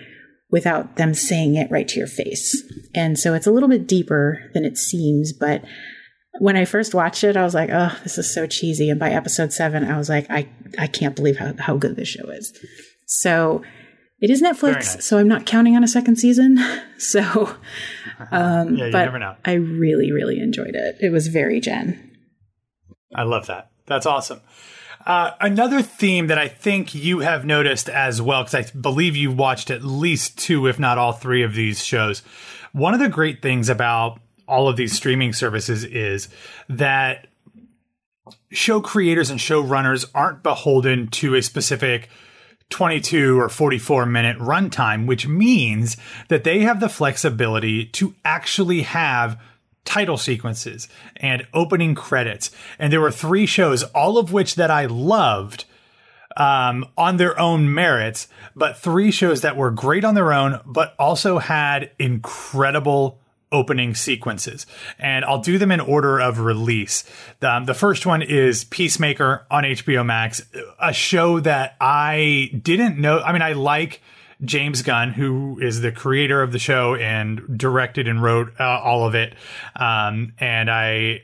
without 0.49 0.95
them 0.95 1.13
saying 1.13 1.55
it 1.55 1.69
right 1.69 1.87
to 1.87 1.97
your 1.97 2.07
face. 2.07 2.63
And 2.93 3.19
so 3.19 3.33
it's 3.33 3.47
a 3.47 3.51
little 3.51 3.69
bit 3.69 3.87
deeper 3.87 4.49
than 4.53 4.63
it 4.63 4.77
seems, 4.77 5.33
but 5.33 5.63
when 6.39 6.57
I 6.57 6.65
first 6.65 6.93
watched 6.93 7.23
it, 7.23 7.37
I 7.37 7.43
was 7.43 7.53
like, 7.53 7.69
oh, 7.71 7.97
this 8.03 8.17
is 8.17 8.33
so 8.33 8.45
cheesy. 8.45 8.89
And 8.89 8.99
by 8.99 9.11
episode 9.11 9.53
seven, 9.53 9.85
I 9.85 9.97
was 9.97 10.09
like, 10.09 10.27
I, 10.29 10.49
I 10.77 10.87
can't 10.87 11.15
believe 11.15 11.37
how, 11.37 11.53
how 11.57 11.77
good 11.77 11.95
this 11.95 12.09
show 12.09 12.29
is. 12.29 12.57
So 13.07 13.63
it 14.19 14.29
is 14.29 14.41
Netflix, 14.41 14.73
nice. 14.73 15.05
so 15.05 15.17
I'm 15.17 15.27
not 15.27 15.45
counting 15.45 15.75
on 15.75 15.83
a 15.83 15.87
second 15.87 16.17
season. 16.17 16.57
So, 16.97 17.21
um, 18.31 18.77
yeah, 18.77 18.85
you 18.85 18.91
but 18.93 19.03
never 19.03 19.19
know. 19.19 19.35
I 19.43 19.55
really, 19.55 20.13
really 20.13 20.39
enjoyed 20.39 20.75
it. 20.75 20.95
It 21.01 21.11
was 21.11 21.27
very 21.27 21.59
Jen. 21.59 22.17
I 23.13 23.23
love 23.23 23.47
that. 23.47 23.69
That's 23.85 24.05
awesome. 24.05 24.41
Uh, 25.05 25.31
another 25.39 25.81
theme 25.83 26.27
that 26.27 26.39
I 26.39 26.47
think 26.47 26.95
you 26.95 27.19
have 27.19 27.45
noticed 27.45 27.89
as 27.89 28.21
well, 28.21 28.43
because 28.43 28.55
I 28.55 28.77
believe 28.77 29.15
you've 29.15 29.37
watched 29.37 29.69
at 29.69 29.83
least 29.83 30.37
two, 30.37 30.65
if 30.67 30.79
not 30.79 30.97
all 30.97 31.13
three 31.13 31.43
of 31.43 31.53
these 31.53 31.83
shows. 31.83 32.21
One 32.71 32.95
of 32.95 32.99
the 32.99 33.09
great 33.09 33.41
things 33.41 33.69
about 33.69 34.19
all 34.47 34.67
of 34.67 34.77
these 34.77 34.93
streaming 34.93 35.33
services 35.33 35.83
is 35.83 36.27
that 36.69 37.27
show 38.51 38.81
creators 38.81 39.29
and 39.29 39.39
showrunners 39.39 40.09
aren't 40.15 40.41
beholden 40.41 41.07
to 41.07 41.35
a 41.35 41.41
specific 41.41 42.09
22 42.69 43.39
or 43.39 43.49
44 43.49 44.07
minute 44.07 44.37
runtime, 44.39 45.05
which 45.05 45.27
means 45.27 45.97
that 46.29 46.43
they 46.43 46.61
have 46.61 46.79
the 46.79 46.89
flexibility 46.89 47.85
to 47.85 48.15
actually 48.23 48.81
have 48.81 49.39
title 49.85 50.17
sequences 50.17 50.89
and 51.15 51.47
opening 51.53 51.95
credits. 51.95 52.51
And 52.77 52.91
there 52.91 53.01
were 53.01 53.11
three 53.11 53.45
shows, 53.45 53.83
all 53.83 54.17
of 54.17 54.33
which 54.33 54.55
that 54.55 54.71
I 54.71 54.87
loved 54.87 55.65
um, 56.35 56.85
on 56.97 57.17
their 57.17 57.39
own 57.39 57.73
merits, 57.73 58.27
but 58.55 58.77
three 58.77 59.11
shows 59.11 59.41
that 59.41 59.55
were 59.55 59.71
great 59.71 60.03
on 60.03 60.15
their 60.15 60.33
own, 60.33 60.59
but 60.65 60.93
also 60.99 61.37
had 61.37 61.91
incredible 61.97 63.19
opening 63.51 63.95
sequences, 63.95 64.65
and 64.99 65.23
I'll 65.23 65.39
do 65.39 65.57
them 65.57 65.71
in 65.71 65.79
order 65.79 66.19
of 66.19 66.39
release. 66.39 67.05
Um, 67.41 67.65
the 67.65 67.73
first 67.73 68.05
one 68.05 68.21
is 68.21 68.65
Peacemaker 68.65 69.45
on 69.49 69.63
HBO 69.63 70.05
Max, 70.05 70.41
a 70.79 70.91
show 70.91 71.39
that 71.39 71.77
I 71.79 72.51
didn't 72.61 72.99
know. 72.99 73.19
I 73.19 73.31
mean, 73.31 73.41
I 73.41 73.53
like 73.53 74.01
James 74.43 74.81
Gunn, 74.81 75.11
who 75.11 75.59
is 75.61 75.81
the 75.81 75.91
creator 75.91 76.41
of 76.41 76.51
the 76.51 76.59
show 76.59 76.95
and 76.95 77.57
directed 77.57 78.07
and 78.07 78.21
wrote 78.21 78.53
uh, 78.59 78.63
all 78.63 79.07
of 79.07 79.15
it. 79.15 79.33
Um, 79.75 80.33
and 80.39 80.69
I, 80.69 81.21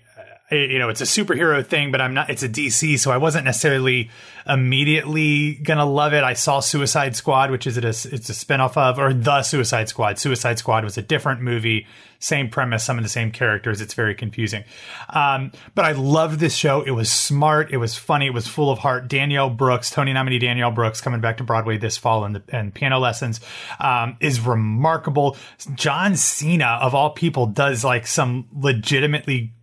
you 0.51 0.79
know, 0.79 0.89
it's 0.89 1.01
a 1.01 1.05
superhero 1.05 1.65
thing, 1.65 1.91
but 1.91 2.01
I'm 2.01 2.13
not, 2.13 2.29
it's 2.29 2.43
a 2.43 2.49
DC, 2.49 2.99
so 2.99 3.11
I 3.11 3.17
wasn't 3.17 3.45
necessarily 3.45 4.09
immediately 4.47 5.55
gonna 5.55 5.85
love 5.85 6.13
it. 6.13 6.23
I 6.23 6.33
saw 6.33 6.59
Suicide 6.59 7.15
Squad, 7.15 7.51
which 7.51 7.65
is 7.65 7.77
it 7.77 7.85
a, 7.85 7.89
it's 7.89 8.29
a 8.29 8.33
spinoff 8.33 8.75
of, 8.75 8.99
or 8.99 9.13
The 9.13 9.43
Suicide 9.43 9.87
Squad. 9.87 10.19
Suicide 10.19 10.59
Squad 10.59 10.83
was 10.83 10.97
a 10.97 11.01
different 11.01 11.41
movie, 11.41 11.87
same 12.19 12.49
premise, 12.49 12.83
some 12.83 12.97
of 12.97 13.03
the 13.03 13.09
same 13.09 13.31
characters. 13.31 13.79
It's 13.79 13.93
very 13.93 14.13
confusing. 14.13 14.65
Um, 15.09 15.53
but 15.73 15.85
I 15.85 15.93
loved 15.93 16.39
this 16.39 16.55
show. 16.55 16.81
It 16.81 16.91
was 16.91 17.09
smart. 17.09 17.71
It 17.71 17.77
was 17.77 17.95
funny. 17.95 18.27
It 18.27 18.33
was 18.33 18.47
full 18.47 18.69
of 18.69 18.79
heart. 18.79 19.07
Danielle 19.07 19.49
Brooks, 19.49 19.89
Tony 19.89 20.11
nominee 20.11 20.39
Danielle 20.39 20.71
Brooks, 20.71 20.99
coming 20.99 21.21
back 21.21 21.37
to 21.37 21.43
Broadway 21.43 21.77
this 21.77 21.97
fall 21.97 22.25
and, 22.25 22.41
and 22.49 22.73
piano 22.73 22.99
lessons, 22.99 23.39
um, 23.79 24.17
is 24.19 24.41
remarkable. 24.41 25.37
John 25.75 26.17
Cena, 26.17 26.77
of 26.81 26.93
all 26.93 27.11
people, 27.11 27.45
does 27.45 27.83
like 27.83 28.05
some 28.05 28.47
legitimately 28.53 29.53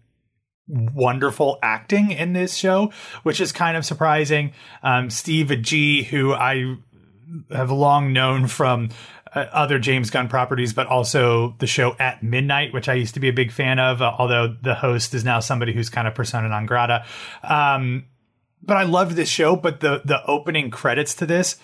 wonderful 0.69 1.59
acting 1.63 2.11
in 2.11 2.33
this 2.33 2.55
show, 2.55 2.93
which 3.23 3.41
is 3.41 3.53
kind 3.53 3.77
of 3.77 3.85
surprising. 3.85 4.53
Um, 4.83 5.11
Steve 5.11 5.49
Agee, 5.49 6.05
who 6.05 6.33
I 6.33 6.77
have 7.51 7.71
long 7.71 8.13
known 8.13 8.47
from 8.47 8.91
uh, 9.35 9.47
other 9.53 9.79
James 9.79 10.11
Gunn 10.11 10.29
properties, 10.29 10.73
but 10.73 10.87
also 10.87 11.55
the 11.59 11.67
show 11.67 11.95
At 11.99 12.23
Midnight, 12.23 12.73
which 12.73 12.89
I 12.89 12.95
used 12.95 13.15
to 13.15 13.21
be 13.21 13.29
a 13.29 13.33
big 13.33 13.53
fan 13.53 13.79
of, 13.79 14.01
uh, 14.01 14.15
although 14.19 14.57
the 14.63 14.75
host 14.75 15.15
is 15.15 15.25
now 15.25 15.41
somebody 15.41 15.73
who's 15.73 15.91
kind 15.91 16.09
of 16.09 16.15
persona 16.15 16.49
non 16.49 16.67
grata. 16.67 17.05
Um, 17.43 18.07
but 18.63 18.77
I 18.77 18.83
loved 18.85 19.17
this 19.17 19.29
show, 19.29 19.57
but 19.57 19.81
the 19.81 20.03
the 20.05 20.25
opening 20.27 20.71
credits 20.71 21.15
to 21.17 21.27
this 21.27 21.57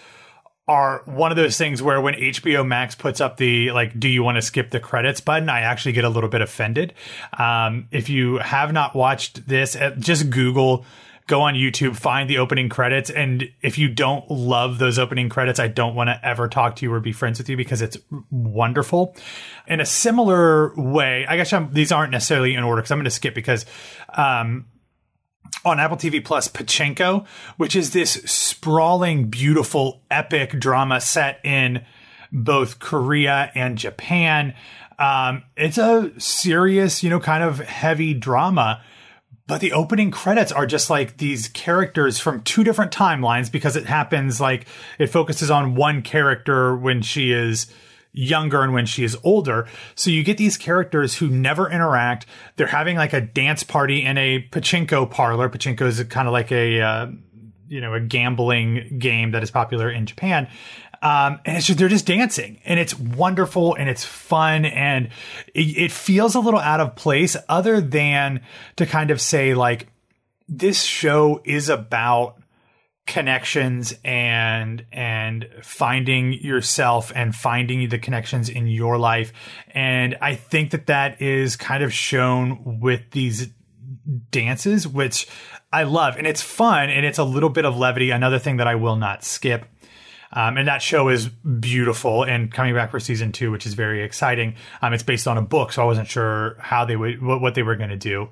are 0.67 1.03
one 1.05 1.31
of 1.31 1.37
those 1.37 1.59
things 1.59 1.83
where 1.83 2.01
when 2.01 2.15
HBO 2.15 2.67
Max 2.67 2.95
puts 2.95 3.21
up 3.21 3.37
the 3.37 3.71
like, 3.73 3.99
do 3.99 4.09
you 4.09 4.23
want 4.23 4.37
to 4.37 4.43
skip 4.43 4.71
the 4.71 4.81
credits 4.81 5.21
button? 5.21 5.49
I 5.49 5.61
actually 5.61 5.93
get 5.93 6.05
a 6.05 6.09
little 6.09 6.31
bit 6.31 6.41
offended. 6.41 6.95
Um, 7.39 7.89
if 7.91 8.09
you 8.09 8.39
have 8.39 8.73
not 8.73 8.95
watched 8.95 9.47
this, 9.47 9.77
uh, 9.77 9.95
just 9.99 10.31
Google, 10.31 10.87
go 11.27 11.43
on 11.43 11.55
YouTube, 11.55 11.97
find 11.97 12.31
the 12.31 12.39
opening 12.39 12.71
credits. 12.71 13.11
And 13.11 13.51
if 13.61 13.77
you 13.77 13.89
don't 13.89 14.31
love 14.31 14.79
those 14.79 14.99
opening 14.99 15.29
credits, 15.29 15.61
I 15.61 15.69
don't 15.69 15.95
want 15.95 16.09
to 16.09 16.21
ever 16.27 16.49
talk 16.49 16.77
to 16.77 16.87
you 16.87 16.93
or 16.93 17.01
be 17.01 17.13
friends 17.13 17.39
with 17.39 17.49
you 17.51 17.59
because 17.59 17.83
it's 17.83 17.99
wonderful. 18.31 19.15
In 19.67 19.81
a 19.81 19.87
similar 19.87 20.75
way, 20.77 21.27
I 21.27 21.37
guess 21.37 21.53
I'm, 21.53 21.73
these 21.75 21.93
aren't 21.93 22.13
necessarily 22.13 22.55
in 22.55 22.63
order 22.63 22.81
because 22.81 22.91
I'm 22.91 22.99
going 22.99 23.05
to 23.05 23.11
skip 23.11 23.35
because, 23.35 23.67
um, 24.15 24.67
on 25.65 25.81
Apple 25.81 25.97
TV 25.97 26.25
Plus 26.25 26.49
Pachinko, 26.49 27.27
which 27.57 27.75
is 27.75 27.93
this 27.93 28.13
sprawling, 28.25 29.29
beautiful, 29.29 30.03
epic 30.11 30.59
drama 30.59 31.01
set 31.01 31.41
in 31.45 31.85
both 32.33 32.79
Korea 32.79 33.51
and 33.55 33.79
Japan. 33.79 34.55
Um, 34.99 35.45
it's 35.57 35.79
a 35.79 36.13
serious, 36.19 37.03
you 37.03 37.11
know, 37.11 37.21
kind 37.21 37.43
of 37.43 37.61
heavy 37.61 38.15
drama. 38.15 38.83
But 39.47 39.61
the 39.61 39.73
opening 39.73 40.11
credits 40.11 40.53
are 40.53 40.67
just 40.67 40.89
like 40.89 41.19
these 41.19 41.49
characters 41.49 42.19
from 42.19 42.43
two 42.43 42.65
different 42.65 42.93
timelines 42.93 43.53
because 43.53 43.77
it 43.77 43.85
happens 43.85 44.41
like 44.41 44.67
it 44.99 45.09
focuses 45.09 45.51
on 45.51 45.75
one 45.75 46.01
character 46.01 46.75
when 46.75 47.03
she 47.03 47.31
is 47.31 47.67
younger 48.15 48.63
and 48.63 48.73
when 48.73 48.87
she 48.87 49.05
is 49.05 49.19
older. 49.23 49.67
So 49.95 50.09
you 50.09 50.23
get 50.23 50.39
these 50.39 50.57
characters 50.57 51.17
who 51.17 51.29
never 51.29 51.71
interact. 51.71 52.27
They're 52.57 52.69
having 52.69 52.97
like 52.97 53.13
a 53.13 53.21
dance 53.21 53.63
party 53.63 54.05
in 54.05 54.17
a 54.17 54.49
pachinko 54.51 55.11
parlor. 55.11 55.51
Pachinko 55.51 55.83
is 55.83 56.03
kind 56.05 56.29
of 56.29 56.33
like 56.33 56.51
a, 56.53 56.81
uh, 56.81 57.07
you 57.69 57.81
know, 57.81 57.93
a 57.93 58.01
gambling 58.01 58.99
game 58.99 59.33
that 59.33 59.43
is 59.43 59.51
popular 59.51 59.91
in 59.91 60.07
Japan. 60.07 60.49
Um, 61.03 61.41
and 61.45 61.59
it's 61.59 61.67
just, 61.67 61.79
they're 61.79 61.89
just 61.89 62.07
dancing 62.07 62.61
and 62.65 62.81
it's 62.81 62.99
wonderful 62.99 63.75
and 63.75 63.91
it's 63.91 64.05
fun 64.05 64.65
and 64.65 65.11
it, 65.55 65.61
it 65.61 65.93
feels 65.93 66.35
a 66.35 66.41
little 66.41 66.61
out 66.61 66.81
of 66.81 66.97
place 66.97 67.37
other 67.47 67.81
than 67.81 68.41
to 68.77 68.87
kind 68.87 69.11
of 69.11 69.21
say 69.21 69.55
like, 69.55 69.89
this 70.49 70.83
show 70.83 71.43
is 71.45 71.69
about 71.69 72.37
connections 73.07 73.95
and 74.03 74.85
and 74.91 75.47
finding 75.63 76.33
yourself 76.33 77.13
and 77.15 77.35
finding 77.35 77.89
the 77.89 77.99
connections 77.99 78.49
in 78.49 78.67
your 78.67 78.97
life. 78.99 79.33
And 79.73 80.17
i 80.23 80.35
think 80.35 80.71
that 80.71 80.87
that 80.87 81.21
is 81.21 81.57
kind 81.57 81.83
of 81.83 81.93
shown 81.93 82.81
with 82.81 83.11
these 83.11 83.49
dances 84.31 84.89
which 84.89 85.29
i 85.73 85.83
love. 85.83 86.17
And 86.17 86.27
it's 86.27 86.41
fun 86.41 86.89
and 86.89 87.05
it's 87.05 87.19
a 87.19 87.25
little 87.25 87.51
bit 87.51 87.67
of 87.67 87.77
levity. 87.77 88.11
Another 88.11 88.39
thing 88.39 88.57
that 88.57 88.67
i 88.67 88.75
will 88.75 88.97
not 88.97 89.23
skip 89.23 89.67
um, 90.33 90.57
and 90.57 90.67
that 90.67 90.83
show 90.83 91.09
is 91.11 91.29
beautiful 91.29 92.25
and 92.25 92.51
coming 92.51 92.75
back 92.75 92.91
for 92.91 93.01
season 93.01 93.33
two 93.33 93.51
which 93.51 93.67
is 93.67 93.75
very 93.75 94.03
exciting. 94.03 94.55
Um, 94.81 94.95
it's 94.95 95.03
based 95.03 95.29
on 95.29 95.37
a 95.37 95.43
book 95.43 95.73
so 95.73 95.83
i 95.83 95.85
wasn't 95.85 96.09
sure 96.09 96.57
how 96.59 96.87
they 96.87 96.97
would 96.97 97.21
what, 97.21 97.43
what 97.43 97.55
they 97.55 97.63
were 97.63 97.77
going 97.77 97.91
to 97.91 97.97
do 97.97 98.31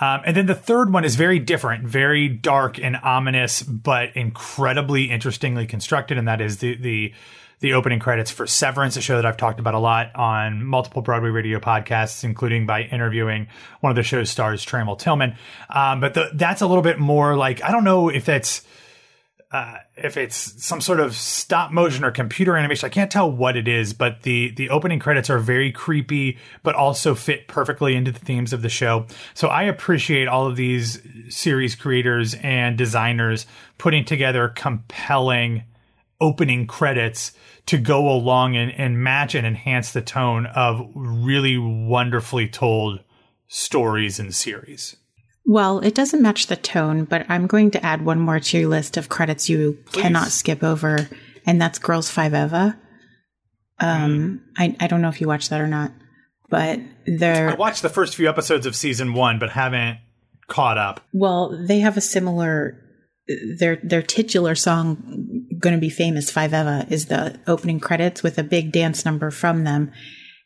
um, 0.00 0.22
and 0.24 0.36
then 0.36 0.46
the 0.46 0.54
third 0.54 0.92
one 0.92 1.04
is 1.04 1.16
very 1.16 1.38
different, 1.38 1.84
very 1.84 2.28
dark 2.28 2.78
and 2.78 2.96
ominous, 2.96 3.62
but 3.62 4.16
incredibly 4.16 5.10
interestingly 5.10 5.66
constructed. 5.66 6.18
And 6.18 6.28
that 6.28 6.40
is 6.40 6.58
the, 6.58 6.76
the, 6.76 7.12
the 7.60 7.74
opening 7.74 8.00
credits 8.00 8.30
for 8.30 8.46
Severance, 8.46 8.96
a 8.96 9.00
show 9.00 9.16
that 9.16 9.26
I've 9.26 9.36
talked 9.36 9.60
about 9.60 9.74
a 9.74 9.78
lot 9.78 10.14
on 10.16 10.64
multiple 10.64 11.02
Broadway 11.02 11.30
radio 11.30 11.60
podcasts, 11.60 12.24
including 12.24 12.66
by 12.66 12.82
interviewing 12.82 13.48
one 13.80 13.90
of 13.90 13.96
the 13.96 14.02
show's 14.02 14.30
stars, 14.30 14.64
Tramell 14.64 14.98
Tillman. 14.98 15.36
Um, 15.70 16.00
but 16.00 16.14
the, 16.14 16.30
that's 16.34 16.62
a 16.62 16.66
little 16.66 16.82
bit 16.82 16.98
more 16.98 17.36
like, 17.36 17.62
I 17.62 17.70
don't 17.70 17.84
know 17.84 18.08
if 18.08 18.24
that's, 18.24 18.62
uh, 19.52 19.76
if 19.96 20.16
it's 20.16 20.64
some 20.64 20.80
sort 20.80 20.98
of 20.98 21.14
stop 21.14 21.70
motion 21.70 22.04
or 22.04 22.10
computer 22.10 22.56
animation. 22.56 22.86
I 22.86 22.90
can't 22.90 23.10
tell 23.10 23.30
what 23.30 23.54
it 23.54 23.68
is, 23.68 23.92
but 23.92 24.22
the 24.22 24.50
the 24.52 24.70
opening 24.70 24.98
credits 24.98 25.28
are 25.28 25.38
very 25.38 25.70
creepy, 25.70 26.38
but 26.62 26.74
also 26.74 27.14
fit 27.14 27.48
perfectly 27.48 27.94
into 27.94 28.10
the 28.10 28.18
themes 28.18 28.54
of 28.54 28.62
the 28.62 28.70
show. 28.70 29.06
So 29.34 29.48
I 29.48 29.64
appreciate 29.64 30.26
all 30.26 30.46
of 30.46 30.56
these 30.56 31.02
series 31.28 31.74
creators 31.74 32.34
and 32.36 32.78
designers 32.78 33.46
putting 33.76 34.06
together 34.06 34.48
compelling 34.48 35.64
opening 36.18 36.66
credits 36.66 37.32
to 37.66 37.76
go 37.76 38.08
along 38.08 38.56
and, 38.56 38.72
and 38.72 39.02
match 39.02 39.34
and 39.34 39.46
enhance 39.46 39.92
the 39.92 40.00
tone 40.00 40.46
of 40.46 40.88
really 40.94 41.58
wonderfully 41.58 42.48
told 42.48 43.00
stories 43.48 44.18
and 44.18 44.34
series. 44.34 44.96
Well, 45.44 45.80
it 45.80 45.94
doesn't 45.94 46.22
match 46.22 46.46
the 46.46 46.56
tone, 46.56 47.04
but 47.04 47.26
I'm 47.28 47.46
going 47.46 47.70
to 47.72 47.84
add 47.84 48.04
one 48.04 48.20
more 48.20 48.40
to 48.40 48.58
your 48.58 48.68
list 48.68 48.96
of 48.96 49.08
credits 49.08 49.48
you 49.48 49.78
Please. 49.86 50.02
cannot 50.02 50.28
skip 50.28 50.62
over, 50.62 51.08
and 51.44 51.60
that's 51.60 51.78
Girls 51.78 52.10
Five 52.10 52.34
Eva. 52.34 52.78
Um. 53.80 54.42
I, 54.56 54.76
I 54.78 54.86
don't 54.86 55.02
know 55.02 55.08
if 55.08 55.20
you 55.20 55.26
watched 55.26 55.50
that 55.50 55.60
or 55.60 55.66
not, 55.66 55.92
but 56.48 56.78
they're. 57.06 57.50
I 57.50 57.54
watched 57.54 57.82
the 57.82 57.88
first 57.88 58.14
few 58.14 58.28
episodes 58.28 58.66
of 58.66 58.76
season 58.76 59.14
one, 59.14 59.38
but 59.38 59.50
haven't 59.50 59.98
caught 60.46 60.78
up. 60.78 61.00
Well, 61.12 61.64
they 61.66 61.80
have 61.80 61.96
a 61.96 62.02
similar. 62.02 62.78
Their 63.58 63.76
their 63.82 64.02
titular 64.02 64.54
song, 64.54 65.46
going 65.58 65.74
to 65.74 65.80
be 65.80 65.90
famous. 65.90 66.30
Five 66.30 66.52
Eva 66.52 66.86
is 66.90 67.06
the 67.06 67.40
opening 67.46 67.80
credits 67.80 68.22
with 68.22 68.38
a 68.38 68.44
big 68.44 68.72
dance 68.72 69.04
number 69.04 69.30
from 69.30 69.64
them. 69.64 69.92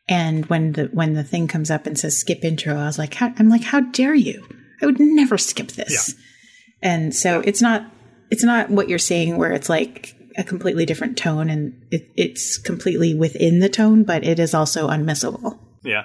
And 0.09 0.47
when 0.47 0.73
the 0.73 0.85
when 0.93 1.15
the 1.15 1.25
thing 1.25 1.49
comes 1.49 1.71
up 1.71 1.87
and 1.87 1.99
says 1.99 2.17
skip 2.17 2.45
intro, 2.45 2.77
I 2.77 2.87
was 2.87 2.99
like, 2.99 3.15
how, 3.15 3.33
I'm 3.39 3.49
like, 3.49 3.65
how 3.65 3.81
dare 3.81 4.15
you? 4.15 4.47
I 4.83 4.87
would 4.87 5.01
never 5.01 5.39
skip 5.39 5.69
this. 5.69 6.15
Yeah. 6.15 6.91
And 6.91 7.15
so 7.15 7.41
it's 7.41 7.63
not 7.63 7.85
it's 8.31 8.45
not 8.45 8.71
what 8.71 8.89
you're 8.89 8.99
saying 8.99 9.37
where 9.37 9.53
it's 9.53 9.69
like 9.69 10.15
a 10.37 10.45
completely 10.45 10.85
different 10.85 11.17
tone 11.17 11.49
and 11.49 11.87
it, 11.91 12.11
it's 12.17 12.59
completely 12.59 13.15
within 13.15 13.61
the 13.61 13.69
tone, 13.69 14.05
but 14.05 14.25
it 14.25 14.39
is 14.39 14.55
also 14.55 14.89
unmissable. 14.89 15.59
Yeah. 15.83 16.05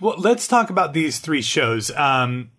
Well, 0.00 0.16
let's 0.18 0.46
talk 0.46 0.70
about 0.70 0.92
these 0.92 1.18
three 1.18 1.42
shows. 1.42 1.90
Um, 1.92 2.50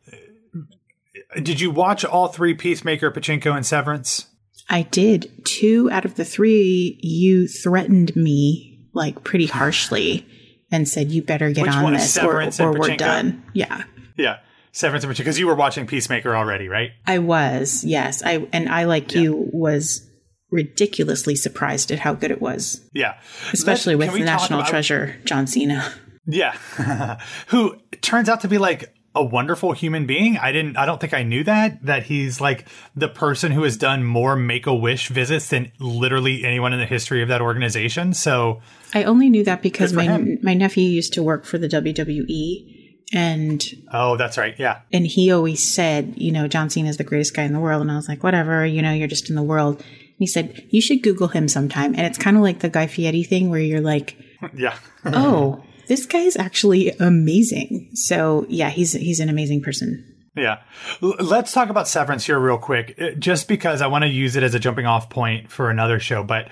did 1.42 1.60
you 1.60 1.72
watch 1.72 2.04
all 2.06 2.28
three 2.28 2.54
Peacemaker, 2.54 3.12
Pachinko, 3.12 3.56
and 3.56 3.66
Severance? 3.66 4.28
I 4.70 4.84
did. 4.84 5.32
Two 5.46 5.90
out 5.92 6.06
of 6.06 6.16
the 6.16 6.26
three, 6.26 7.00
you 7.02 7.48
threatened 7.48 8.16
me 8.16 8.88
like 8.94 9.24
pretty 9.24 9.46
harshly 9.46 10.26
and 10.72 10.88
said, 10.88 11.12
you 11.12 11.22
better 11.22 11.52
get 11.52 11.64
Which 11.64 11.74
on 11.74 11.94
this 11.94 12.18
or, 12.18 12.42
or 12.60 12.78
we're 12.78 12.96
done. 12.96 13.44
Yeah. 13.54 13.84
Yeah. 14.18 14.40
Severance 14.76 15.06
particular, 15.06 15.24
because 15.24 15.40
you 15.40 15.48
were 15.48 15.56
watching 15.56 15.88
Peacemaker 15.88 16.36
already, 16.36 16.68
right? 16.68 16.92
I 17.08 17.20
was, 17.20 17.86
yes. 17.86 18.22
I 18.26 18.46
and 18.52 18.68
I 18.68 18.84
like 18.84 19.14
yeah. 19.14 19.22
you 19.22 19.50
was 19.54 20.06
ridiculously 20.52 21.38
surprised 21.38 21.94
at 21.94 22.00
how 22.00 22.14
good 22.14 22.30
it 22.30 22.42
was. 22.42 22.82
Yeah, 22.94 23.18
especially 23.54 23.96
Let's, 23.96 24.12
with 24.12 24.20
the 24.20 24.26
national 24.26 24.60
about, 24.60 24.70
treasure 24.70 25.16
John 25.24 25.48
Cena. 25.48 25.94
Yeah, 26.28 26.58
who 27.48 27.78
turns 28.02 28.28
out 28.28 28.42
to 28.42 28.50
be 28.50 28.58
like 28.58 28.94
a 29.16 29.24
wonderful 29.24 29.72
human 29.72 30.06
being. 30.06 30.38
I 30.38 30.52
didn't, 30.52 30.76
I 30.76 30.86
don't 30.86 31.00
think 31.00 31.14
I 31.14 31.24
knew 31.24 31.46
that, 31.46 31.86
that 31.86 32.04
he's 32.04 32.42
like 32.42 32.68
the 32.98 33.08
person 33.08 33.54
who 33.54 33.64
has 33.64 33.78
done 33.78 34.04
more 34.04 34.36
make 34.36 34.68
a 34.68 34.76
wish 34.76 35.08
visits 35.08 35.48
than 35.48 35.72
literally 35.80 36.44
anyone 36.44 36.74
in 36.74 36.80
the 36.80 36.86
history 36.86 37.22
of 37.22 37.30
that 37.30 37.40
organization. 37.40 38.14
So 38.14 38.60
I 38.94 39.06
only 39.06 39.30
knew 39.30 39.46
that 39.46 39.62
because 39.62 39.94
my, 39.94 40.38
my 40.42 40.54
nephew 40.54 40.84
used 40.84 41.14
to 41.14 41.24
work 41.24 41.46
for 41.46 41.58
the 41.58 41.70
WWE 41.70 42.75
and 43.14 43.64
oh 43.94 44.18
that's 44.18 44.38
right. 44.38 44.56
Yeah. 44.58 44.82
and 44.92 45.06
he 45.06 45.32
always 45.32 45.64
said 45.64 46.14
you 46.18 46.32
know 46.32 46.48
john 46.48 46.70
cena 46.70 46.90
is 46.90 46.98
the 46.98 47.04
greatest 47.04 47.36
guy 47.36 47.44
in 47.44 47.54
the 47.54 47.60
world. 47.60 47.82
And 47.82 47.92
i 47.92 47.96
was 47.96 48.10
like 48.10 48.24
whatever 48.24 48.66
you 48.66 48.82
know 48.82 48.92
you're 48.94 49.08
just 49.08 49.30
in 49.30 49.36
the 49.36 49.44
world. 49.44 49.78
And 49.80 50.20
he 50.20 50.28
said 50.28 50.66
you 50.70 50.82
should 50.82 51.04
google 51.04 51.28
him 51.28 51.48
sometime. 51.48 51.94
And 51.96 52.02
it's 52.08 52.18
kind 52.18 52.38
of 52.38 52.44
like 52.44 52.60
the 52.60 52.70
guy 52.70 52.88
fieri 52.88 53.24
thing 53.24 53.50
where 53.50 53.60
you're 53.60 53.82
like 53.82 54.18
yeah. 54.56 54.78
oh 55.06 55.64
this 55.88 56.06
guy 56.06 56.20
is 56.20 56.36
actually 56.38 56.90
amazing. 57.00 57.92
So 57.94 58.46
yeah 58.50 58.70
he's 58.70 58.94
he's 58.94 59.20
an 59.20 59.30
amazing 59.30 59.62
person. 59.62 60.12
Yeah. 60.36 60.62
Let's 61.00 61.54
talk 61.54 61.70
about 61.70 61.88
Severance 61.88 62.26
here 62.26 62.38
real 62.38 62.58
quick, 62.58 62.96
uh, 63.00 63.12
just 63.12 63.48
because 63.48 63.82
I 63.82 63.88
want 63.88 64.04
to 64.04 64.10
use 64.10 64.36
it 64.36 64.44
as 64.44 64.54
a 64.54 64.60
jumping 64.60 64.86
off 64.86 65.10
point 65.10 65.50
for 65.50 65.70
another 65.70 65.98
show, 66.00 66.24
but 66.24 66.50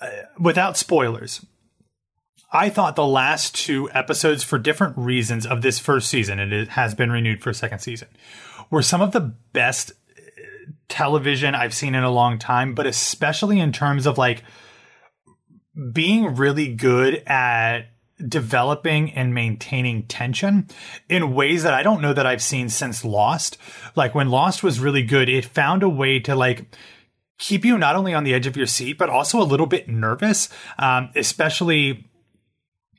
uh, 0.00 0.10
without 0.38 0.76
spoilers. 0.76 1.44
I 2.56 2.70
thought 2.70 2.96
the 2.96 3.06
last 3.06 3.54
two 3.54 3.90
episodes, 3.92 4.42
for 4.42 4.58
different 4.58 4.96
reasons, 4.96 5.44
of 5.44 5.60
this 5.60 5.78
first 5.78 6.08
season, 6.08 6.38
and 6.38 6.54
it 6.54 6.68
has 6.70 6.94
been 6.94 7.12
renewed 7.12 7.42
for 7.42 7.50
a 7.50 7.54
second 7.54 7.80
season, 7.80 8.08
were 8.70 8.80
some 8.80 9.02
of 9.02 9.12
the 9.12 9.34
best 9.52 9.90
uh, 9.90 10.22
television 10.88 11.54
I've 11.54 11.74
seen 11.74 11.94
in 11.94 12.02
a 12.02 12.10
long 12.10 12.38
time, 12.38 12.74
but 12.74 12.86
especially 12.86 13.60
in 13.60 13.72
terms 13.72 14.06
of 14.06 14.16
like 14.16 14.42
being 15.92 16.34
really 16.34 16.74
good 16.74 17.16
at 17.26 17.90
developing 18.26 19.12
and 19.12 19.34
maintaining 19.34 20.04
tension 20.04 20.68
in 21.10 21.34
ways 21.34 21.62
that 21.62 21.74
I 21.74 21.82
don't 21.82 22.00
know 22.00 22.14
that 22.14 22.24
I've 22.24 22.42
seen 22.42 22.70
since 22.70 23.04
Lost. 23.04 23.58
Like 23.94 24.14
when 24.14 24.30
Lost 24.30 24.62
was 24.62 24.80
really 24.80 25.02
good, 25.02 25.28
it 25.28 25.44
found 25.44 25.82
a 25.82 25.90
way 25.90 26.20
to 26.20 26.34
like 26.34 26.74
keep 27.36 27.66
you 27.66 27.76
not 27.76 27.96
only 27.96 28.14
on 28.14 28.24
the 28.24 28.32
edge 28.32 28.46
of 28.46 28.56
your 28.56 28.66
seat, 28.66 28.96
but 28.96 29.10
also 29.10 29.38
a 29.40 29.44
little 29.44 29.66
bit 29.66 29.90
nervous, 29.90 30.48
um, 30.78 31.10
especially 31.14 32.05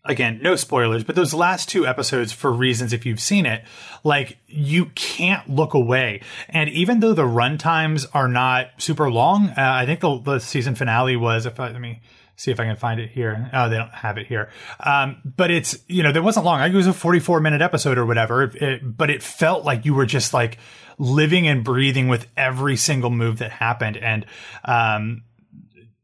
again, 0.08 0.39
no 0.41 0.56
spoilers, 0.56 1.04
but 1.04 1.15
those 1.15 1.34
last 1.34 1.70
two 1.70 1.86
episodes, 1.86 2.32
for 2.32 2.52
reasons 2.52 2.93
if 2.93 3.06
you've 3.06 3.20
seen 3.20 3.46
it, 3.46 3.63
like 4.04 4.38
you 4.48 4.88
can't 4.96 5.50
look 5.50 5.74
away. 5.74 6.22
And 6.50 6.70
even 6.70 7.00
though 7.00 7.13
the 7.13 7.26
run 7.26 7.58
times 7.58 8.06
are 8.13 8.28
not 8.28 8.70
super 8.78 9.12
long, 9.12 9.50
uh, 9.50 9.54
I 9.58 9.86
think 9.86 10.00
the, 10.00 10.20
the 10.20 10.39
season 10.39 10.76
finale 10.76 11.15
was, 11.15 11.46
if 11.46 11.60
I, 11.60 11.70
let 11.70 11.82
me 11.82 12.02
see 12.36 12.52
if 12.52 12.60
I 12.60 12.65
can 12.65 12.76
find 12.76 13.00
it 13.00 13.10
here. 13.10 13.50
Oh, 13.52 13.67
they 13.67 13.78
don't 13.78 13.93
have 13.93 14.17
it 14.17 14.28
here. 14.28 14.50
Um, 14.80 15.22
but 15.36 15.52
it's, 15.52 15.78
you 15.88 16.04
know, 16.04 16.12
there 16.12 16.24
wasn't 16.24 16.46
long. 16.46 16.60
I 16.60 16.65
think 16.65 16.76
it 16.76 16.78
was 16.78 16.88
a 16.88 16.93
44 16.93 17.39
minute 17.39 17.62
episode 17.62 17.98
or 17.98 18.06
whatever, 18.06 18.43
it, 18.43 18.98
but 18.98 19.10
it 19.10 19.24
felt 19.24 19.65
like 19.65 19.86
you 19.86 19.93
were 19.93 20.06
just 20.06 20.34
like 20.34 20.58
living 21.00 21.48
and 21.48 21.63
breathing 21.63 22.08
with 22.08 22.28
every 22.38 22.78
single 22.78 23.10
move 23.10 23.39
that 23.39 23.52
happened. 23.52 23.98
And, 23.98 24.26
um, 24.63 25.24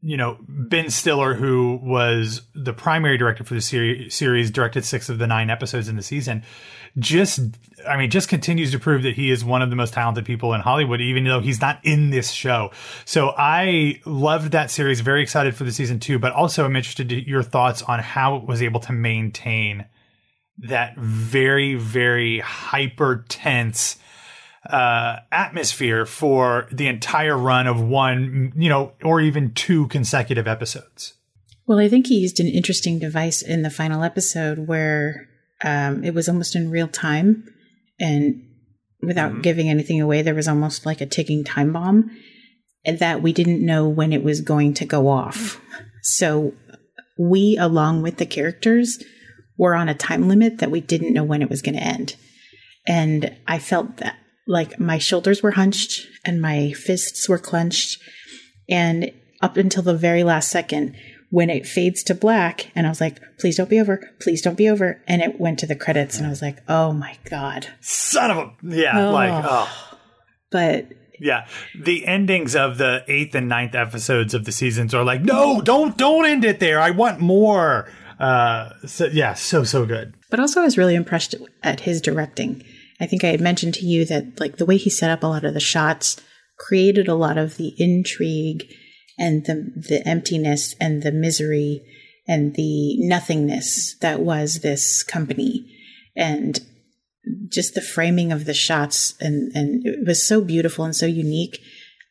you 0.06 0.18
know, 0.18 0.36
Ben 0.46 0.90
Stiller, 0.90 1.32
who 1.32 1.80
was 1.82 2.42
the 2.54 2.74
primary 2.74 3.16
director 3.16 3.42
for 3.42 3.54
the 3.54 3.62
series, 3.62 4.14
series, 4.14 4.50
directed 4.50 4.84
six 4.84 5.08
of 5.08 5.16
the 5.16 5.26
nine 5.26 5.48
episodes 5.48 5.88
in 5.88 5.96
the 5.96 6.02
season, 6.02 6.42
just, 6.98 7.40
I 7.88 7.96
mean, 7.96 8.10
just 8.10 8.28
continues 8.28 8.70
to 8.72 8.78
prove 8.78 9.02
that 9.04 9.14
he 9.14 9.30
is 9.30 9.46
one 9.46 9.62
of 9.62 9.70
the 9.70 9.76
most 9.76 9.94
talented 9.94 10.26
people 10.26 10.52
in 10.52 10.60
Hollywood, 10.60 11.00
even 11.00 11.24
though 11.24 11.40
he's 11.40 11.58
not 11.58 11.80
in 11.84 12.10
this 12.10 12.32
show. 12.32 12.70
So 13.06 13.32
I 13.38 13.98
loved 14.04 14.52
that 14.52 14.70
series, 14.70 15.00
very 15.00 15.22
excited 15.22 15.56
for 15.56 15.64
the 15.64 15.72
season 15.72 16.00
two, 16.00 16.18
but 16.18 16.32
also 16.32 16.66
I'm 16.66 16.76
interested 16.76 17.10
in 17.10 17.24
your 17.24 17.42
thoughts 17.42 17.80
on 17.80 17.98
how 17.98 18.36
it 18.36 18.44
was 18.44 18.62
able 18.62 18.80
to 18.80 18.92
maintain 18.92 19.86
that 20.58 20.98
very, 20.98 21.76
very 21.76 22.40
hyper 22.40 23.24
tense 23.30 23.96
uh, 24.68 25.16
atmosphere 25.30 26.06
for 26.06 26.66
the 26.72 26.86
entire 26.86 27.36
run 27.36 27.66
of 27.66 27.80
one, 27.80 28.52
you 28.56 28.68
know, 28.68 28.92
or 29.02 29.20
even 29.20 29.52
two 29.52 29.88
consecutive 29.88 30.48
episodes. 30.48 31.14
Well, 31.66 31.78
I 31.78 31.88
think 31.88 32.06
he 32.06 32.18
used 32.18 32.40
an 32.40 32.46
interesting 32.46 32.98
device 32.98 33.42
in 33.42 33.62
the 33.62 33.70
final 33.70 34.02
episode 34.02 34.66
where 34.66 35.28
um, 35.62 36.04
it 36.04 36.14
was 36.14 36.28
almost 36.28 36.56
in 36.56 36.70
real 36.70 36.88
time, 36.88 37.44
and 37.98 38.42
without 39.00 39.32
mm-hmm. 39.32 39.40
giving 39.40 39.68
anything 39.68 40.00
away, 40.00 40.22
there 40.22 40.34
was 40.34 40.48
almost 40.48 40.84
like 40.84 41.00
a 41.00 41.06
ticking 41.06 41.44
time 41.44 41.72
bomb 41.72 42.10
that 42.84 43.22
we 43.22 43.32
didn't 43.32 43.64
know 43.64 43.88
when 43.88 44.12
it 44.12 44.22
was 44.22 44.40
going 44.40 44.74
to 44.74 44.84
go 44.84 45.08
off. 45.08 45.60
So 46.02 46.52
we, 47.18 47.56
along 47.58 48.02
with 48.02 48.18
the 48.18 48.26
characters, 48.26 49.02
were 49.56 49.74
on 49.74 49.88
a 49.88 49.94
time 49.94 50.28
limit 50.28 50.58
that 50.58 50.70
we 50.70 50.80
didn't 50.80 51.14
know 51.14 51.24
when 51.24 51.42
it 51.42 51.48
was 51.48 51.62
going 51.62 51.76
to 51.76 51.82
end. 51.82 52.16
And 52.86 53.34
I 53.46 53.58
felt 53.58 53.98
that 53.98 54.16
like 54.46 54.78
my 54.78 54.98
shoulders 54.98 55.42
were 55.42 55.52
hunched 55.52 56.06
and 56.24 56.40
my 56.40 56.72
fists 56.72 57.28
were 57.28 57.38
clenched. 57.38 58.00
And 58.68 59.12
up 59.42 59.56
until 59.56 59.82
the 59.82 59.96
very 59.96 60.24
last 60.24 60.50
second, 60.50 60.96
when 61.30 61.50
it 61.50 61.66
fades 61.66 62.04
to 62.04 62.14
black, 62.14 62.70
and 62.76 62.86
I 62.86 62.90
was 62.90 63.00
like, 63.00 63.18
please 63.40 63.56
don't 63.56 63.68
be 63.68 63.80
over, 63.80 64.08
please 64.20 64.40
don't 64.40 64.56
be 64.56 64.68
over. 64.68 65.02
And 65.08 65.20
it 65.20 65.40
went 65.40 65.58
to 65.58 65.66
the 65.66 65.74
credits, 65.74 66.16
and 66.16 66.26
I 66.26 66.30
was 66.30 66.40
like, 66.40 66.58
oh 66.68 66.92
my 66.92 67.18
God. 67.28 67.66
Son 67.80 68.30
of 68.30 68.36
a. 68.36 68.52
Yeah, 68.62 69.08
oh. 69.08 69.12
like, 69.12 69.44
oh. 69.44 69.98
But 70.52 70.92
yeah, 71.18 71.48
the 71.76 72.06
endings 72.06 72.54
of 72.54 72.78
the 72.78 73.04
eighth 73.08 73.34
and 73.34 73.48
ninth 73.48 73.74
episodes 73.74 74.34
of 74.34 74.44
the 74.44 74.52
seasons 74.52 74.94
are 74.94 75.02
like, 75.04 75.22
no, 75.22 75.60
don't 75.60 75.96
don't 75.96 76.24
end 76.26 76.44
it 76.44 76.60
there. 76.60 76.78
I 76.78 76.90
want 76.90 77.18
more. 77.18 77.90
Uh, 78.20 78.70
so 78.86 79.06
yeah, 79.06 79.34
so 79.34 79.64
so 79.64 79.84
good. 79.86 80.14
But 80.30 80.38
also, 80.38 80.60
I 80.60 80.64
was 80.64 80.78
really 80.78 80.94
impressed 80.94 81.34
at 81.62 81.80
his 81.80 82.00
directing. 82.00 82.64
I 83.00 83.06
think 83.06 83.24
I 83.24 83.28
had 83.28 83.40
mentioned 83.40 83.74
to 83.74 83.86
you 83.86 84.04
that 84.06 84.38
like 84.40 84.56
the 84.56 84.66
way 84.66 84.76
he 84.76 84.90
set 84.90 85.10
up 85.10 85.22
a 85.22 85.26
lot 85.26 85.44
of 85.44 85.54
the 85.54 85.60
shots 85.60 86.20
created 86.58 87.08
a 87.08 87.14
lot 87.14 87.38
of 87.38 87.56
the 87.56 87.74
intrigue 87.78 88.64
and 89.18 89.44
the 89.46 89.72
the 89.76 90.06
emptiness 90.06 90.74
and 90.80 91.02
the 91.02 91.12
misery 91.12 91.82
and 92.26 92.54
the 92.54 92.96
nothingness 93.00 93.96
that 94.00 94.20
was 94.20 94.60
this 94.60 95.02
company 95.02 95.66
and 96.16 96.60
just 97.48 97.74
the 97.74 97.80
framing 97.80 98.32
of 98.32 98.44
the 98.44 98.54
shots 98.54 99.14
and 99.20 99.50
and 99.54 99.86
it 99.86 100.06
was 100.06 100.26
so 100.26 100.40
beautiful 100.40 100.84
and 100.84 100.94
so 100.94 101.06
unique 101.06 101.58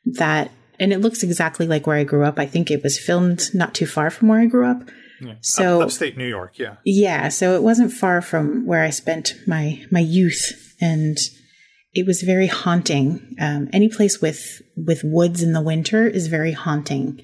that 0.06 0.52
and 0.80 0.92
it 0.92 1.00
looks 1.00 1.24
exactly 1.24 1.68
like 1.68 1.88
where 1.88 1.98
I 1.98 2.04
grew 2.04 2.26
up. 2.26 2.40
I 2.40 2.46
think 2.46 2.72
it 2.72 2.84
was 2.84 3.00
filmed 3.00 3.50
not 3.54 3.74
too 3.74 3.86
far 3.86 4.10
from 4.10 4.28
where 4.28 4.40
I 4.40 4.48
grew 4.48 4.66
up. 4.66 4.90
Yeah. 5.22 5.36
So 5.42 5.82
upstate 5.82 6.18
New 6.18 6.28
York, 6.28 6.60
yeah. 6.60 6.78
Yeah, 6.84 7.30
so 7.30 7.56
it 7.56 7.64
wasn't 7.64 7.94
far 7.94 8.22
from 8.22 8.66
where 8.66 8.84
I 8.84 8.90
spent 8.90 9.36
my 9.48 9.86
my 9.92 10.00
youth 10.00 10.73
and 10.84 11.18
it 11.94 12.06
was 12.06 12.22
very 12.22 12.48
haunting. 12.48 13.36
Um, 13.40 13.70
any 13.72 13.88
place 13.88 14.20
with 14.22 14.62
with 14.76 15.02
woods 15.04 15.42
in 15.42 15.54
the 15.54 15.62
winter 15.62 16.06
is 16.08 16.28
very 16.28 16.52
haunting, 16.52 17.22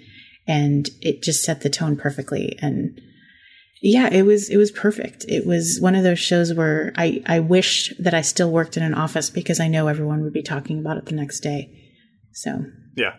and 0.47 0.89
it 1.01 1.21
just 1.21 1.43
set 1.43 1.61
the 1.61 1.69
tone 1.69 1.97
perfectly. 1.97 2.57
And 2.61 3.01
yeah, 3.81 4.07
it 4.11 4.23
was 4.23 4.49
it 4.49 4.57
was 4.57 4.71
perfect. 4.71 5.25
It 5.27 5.45
was 5.45 5.79
one 5.81 5.95
of 5.95 6.03
those 6.03 6.19
shows 6.19 6.53
where 6.53 6.93
I 6.95 7.21
I 7.25 7.41
wish 7.41 7.93
that 7.99 8.13
I 8.13 8.21
still 8.21 8.51
worked 8.51 8.77
in 8.77 8.83
an 8.83 8.93
office 8.93 9.29
because 9.29 9.59
I 9.59 9.67
know 9.67 9.87
everyone 9.87 10.23
would 10.23 10.33
be 10.33 10.43
talking 10.43 10.79
about 10.79 10.97
it 10.97 11.05
the 11.05 11.15
next 11.15 11.41
day. 11.41 11.69
So 12.31 12.63
yeah, 12.95 13.15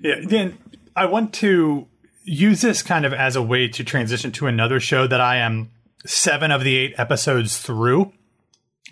yeah. 0.00 0.22
Then 0.26 0.58
I 0.96 1.06
want 1.06 1.32
to 1.34 1.86
use 2.24 2.62
this 2.62 2.82
kind 2.82 3.04
of 3.04 3.12
as 3.12 3.36
a 3.36 3.42
way 3.42 3.68
to 3.68 3.84
transition 3.84 4.32
to 4.32 4.46
another 4.48 4.80
show 4.80 5.06
that 5.06 5.20
I 5.20 5.36
am 5.36 5.70
seven 6.06 6.50
of 6.50 6.64
the 6.64 6.76
eight 6.76 6.94
episodes 6.96 7.58
through 7.58 8.12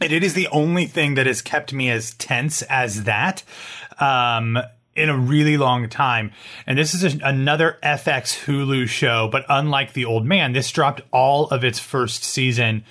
and 0.01 0.13
it 0.13 0.23
is 0.23 0.35
the 0.35 0.49
only 0.49 0.87
thing 0.87 1.15
that 1.15 1.27
has 1.27 1.43
kept 1.43 1.73
me 1.73 1.91
as 1.91 2.15
tense 2.15 2.63
as 2.63 3.05
that 3.05 3.43
um, 4.01 4.59
in 4.95 5.09
a 5.09 5.17
really 5.17 5.57
long 5.57 5.89
time. 5.89 6.33
And 6.67 6.79
this 6.79 6.95
is 6.95 7.15
a, 7.15 7.19
another 7.25 7.79
FX 7.83 8.45
Hulu 8.45 8.89
show, 8.89 9.29
but 9.31 9.45
unlike 9.49 9.93
The 9.93 10.05
Old 10.05 10.27
Man, 10.27 10.53
this 10.53 10.71
dropped 10.71 11.03
all 11.13 11.49
of 11.49 11.65
its 11.65 11.79
first 11.79 12.25
season 12.25 12.85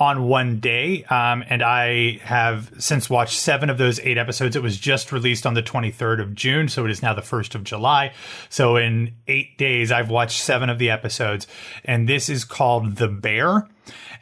on 0.00 0.26
one 0.26 0.60
day. 0.60 1.04
Um, 1.04 1.44
and 1.48 1.62
I 1.62 2.20
have 2.22 2.72
since 2.78 3.10
watched 3.10 3.38
seven 3.38 3.68
of 3.68 3.76
those 3.76 4.00
eight 4.00 4.16
episodes. 4.16 4.56
It 4.56 4.62
was 4.62 4.78
just 4.78 5.12
released 5.12 5.46
on 5.46 5.52
the 5.52 5.62
23rd 5.62 6.22
of 6.22 6.34
June, 6.34 6.68
so 6.68 6.86
it 6.86 6.90
is 6.90 7.02
now 7.02 7.12
the 7.12 7.20
1st 7.20 7.54
of 7.54 7.64
July. 7.64 8.14
So 8.48 8.76
in 8.76 9.12
eight 9.28 9.58
days, 9.58 9.92
I've 9.92 10.08
watched 10.08 10.40
seven 10.40 10.70
of 10.70 10.78
the 10.78 10.88
episodes. 10.88 11.46
And 11.84 12.08
this 12.08 12.30
is 12.30 12.44
called 12.44 12.96
The 12.96 13.08
Bear. 13.08 13.68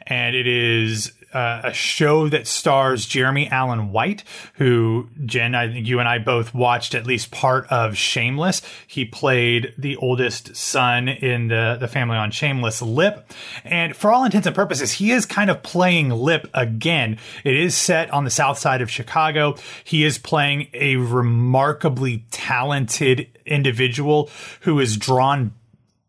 And 0.05 0.35
it 0.35 0.47
is 0.47 1.13
uh, 1.33 1.61
a 1.65 1.73
show 1.73 2.27
that 2.29 2.47
stars 2.47 3.05
Jeremy 3.05 3.47
Allen 3.49 3.91
White, 3.91 4.23
who 4.55 5.09
Jen, 5.25 5.55
I 5.55 5.71
think 5.71 5.87
you 5.87 5.99
and 5.99 6.07
I 6.07 6.17
both 6.19 6.53
watched 6.53 6.95
at 6.95 7.05
least 7.05 7.31
part 7.31 7.67
of 7.67 7.97
Shameless. 7.97 8.61
He 8.87 9.05
played 9.05 9.73
the 9.77 9.95
oldest 9.97 10.55
son 10.55 11.07
in 11.07 11.47
the 11.47 11.77
the 11.79 11.87
family 11.87 12.17
on 12.17 12.31
Shameless, 12.31 12.81
Lip, 12.81 13.31
and 13.63 13.95
for 13.95 14.11
all 14.11 14.23
intents 14.23 14.47
and 14.47 14.55
purposes, 14.55 14.93
he 14.93 15.11
is 15.11 15.25
kind 15.25 15.49
of 15.49 15.63
playing 15.63 16.09
Lip 16.09 16.47
again. 16.53 17.17
It 17.43 17.55
is 17.55 17.75
set 17.75 18.09
on 18.11 18.23
the 18.23 18.29
south 18.29 18.57
side 18.57 18.81
of 18.81 18.89
Chicago. 18.89 19.55
He 19.83 20.03
is 20.03 20.17
playing 20.17 20.67
a 20.73 20.95
remarkably 20.95 22.25
talented 22.31 23.27
individual 23.45 24.29
who 24.61 24.79
is 24.79 24.97
drawn 24.97 25.53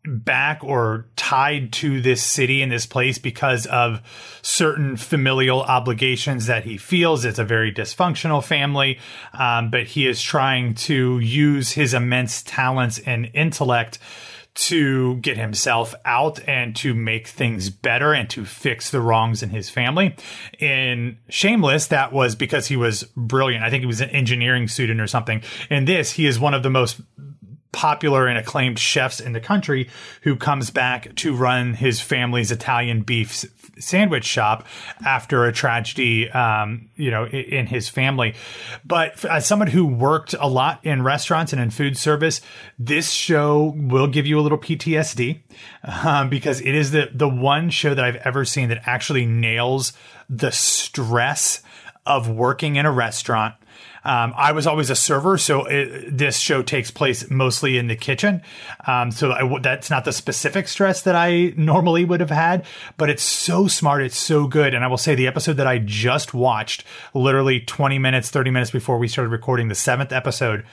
back 0.03 0.63
or 0.63 1.05
tied 1.15 1.71
to 1.71 2.01
this 2.01 2.23
city 2.23 2.61
and 2.61 2.71
this 2.71 2.85
place 2.85 3.17
because 3.17 3.65
of 3.67 4.01
certain 4.41 4.97
familial 4.97 5.61
obligations 5.61 6.47
that 6.47 6.63
he 6.63 6.77
feels. 6.77 7.23
It's 7.23 7.39
a 7.39 7.43
very 7.43 7.71
dysfunctional 7.71 8.43
family, 8.43 8.99
um, 9.33 9.69
but 9.69 9.83
he 9.83 10.07
is 10.07 10.21
trying 10.21 10.73
to 10.75 11.19
use 11.19 11.71
his 11.71 11.93
immense 11.93 12.41
talents 12.41 12.99
and 12.99 13.29
intellect 13.33 13.99
to 14.53 15.15
get 15.17 15.37
himself 15.37 15.95
out 16.03 16.39
and 16.47 16.75
to 16.75 16.93
make 16.93 17.27
things 17.27 17.69
better 17.69 18.13
and 18.13 18.29
to 18.29 18.43
fix 18.43 18.91
the 18.91 18.99
wrongs 18.99 19.41
in 19.41 19.49
his 19.49 19.69
family. 19.69 20.15
In 20.59 21.17
Shameless, 21.29 21.87
that 21.87 22.11
was 22.11 22.35
because 22.35 22.67
he 22.67 22.75
was 22.75 23.03
brilliant. 23.15 23.63
I 23.63 23.69
think 23.69 23.81
he 23.81 23.87
was 23.87 24.01
an 24.01 24.09
engineering 24.09 24.67
student 24.67 24.99
or 24.99 25.07
something. 25.07 25.41
In 25.69 25.85
this, 25.85 26.11
he 26.11 26.25
is 26.25 26.37
one 26.37 26.53
of 26.53 26.63
the 26.63 26.69
most 26.69 26.99
popular 27.71 28.27
and 28.27 28.37
acclaimed 28.37 28.77
chefs 28.77 29.19
in 29.19 29.33
the 29.33 29.39
country 29.39 29.89
who 30.23 30.35
comes 30.35 30.69
back 30.69 31.15
to 31.15 31.35
run 31.35 31.73
his 31.73 32.01
family's 32.01 32.51
Italian 32.51 33.01
beef 33.01 33.45
sandwich 33.79 34.25
shop 34.25 34.65
after 35.05 35.45
a 35.45 35.51
tragedy, 35.51 36.29
um, 36.31 36.89
you 36.95 37.09
know, 37.09 37.25
in 37.27 37.67
his 37.67 37.87
family. 37.87 38.35
But 38.85 39.23
as 39.25 39.45
someone 39.45 39.69
who 39.69 39.85
worked 39.85 40.35
a 40.39 40.47
lot 40.47 40.85
in 40.85 41.01
restaurants 41.01 41.53
and 41.53 41.61
in 41.61 41.69
food 41.69 41.97
service, 41.97 42.41
this 42.77 43.11
show 43.11 43.73
will 43.77 44.07
give 44.07 44.27
you 44.27 44.39
a 44.39 44.41
little 44.41 44.57
PTSD 44.57 45.41
um, 45.83 46.29
because 46.29 46.61
it 46.61 46.75
is 46.75 46.91
the 46.91 47.09
the 47.13 47.29
one 47.29 47.69
show 47.69 47.93
that 47.93 48.03
I've 48.03 48.17
ever 48.17 48.45
seen 48.45 48.69
that 48.69 48.81
actually 48.85 49.25
nails 49.25 49.93
the 50.29 50.51
stress 50.51 51.61
of 52.05 52.29
working 52.29 52.75
in 52.75 52.85
a 52.85 52.91
restaurant 52.91 53.55
um, 54.03 54.33
I 54.35 54.51
was 54.51 54.65
always 54.65 54.89
a 54.89 54.95
server, 54.95 55.37
so 55.37 55.65
it, 55.65 56.17
this 56.17 56.39
show 56.39 56.63
takes 56.63 56.89
place 56.89 57.29
mostly 57.29 57.77
in 57.77 57.87
the 57.87 57.95
kitchen. 57.95 58.41
Um, 58.87 59.11
so 59.11 59.31
I, 59.31 59.59
that's 59.59 59.89
not 59.89 60.05
the 60.05 60.11
specific 60.11 60.67
stress 60.67 61.03
that 61.03 61.15
I 61.15 61.53
normally 61.55 62.03
would 62.03 62.19
have 62.19 62.31
had, 62.31 62.65
but 62.97 63.09
it's 63.09 63.23
so 63.23 63.67
smart. 63.67 64.01
It's 64.01 64.17
so 64.17 64.47
good. 64.47 64.73
And 64.73 64.83
I 64.83 64.87
will 64.87 64.97
say 64.97 65.13
the 65.13 65.27
episode 65.27 65.57
that 65.57 65.67
I 65.67 65.77
just 65.77 66.33
watched, 66.33 66.83
literally 67.13 67.59
20 67.59 67.99
minutes, 67.99 68.31
30 68.31 68.49
minutes 68.49 68.71
before 68.71 68.97
we 68.97 69.07
started 69.07 69.29
recording, 69.29 69.67
the 69.67 69.75
seventh 69.75 70.11
episode, 70.11 70.65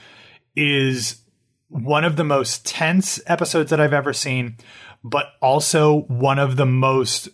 is 0.55 1.21
one 1.67 2.03
of 2.03 2.15
the 2.15 2.23
most 2.23 2.65
tense 2.65 3.21
episodes 3.27 3.69
that 3.69 3.79
I've 3.79 3.93
ever 3.93 4.11
seen, 4.11 4.57
but 5.03 5.27
also 5.39 6.01
one 6.01 6.39
of 6.39 6.55
the 6.55 6.65
most 6.65 7.29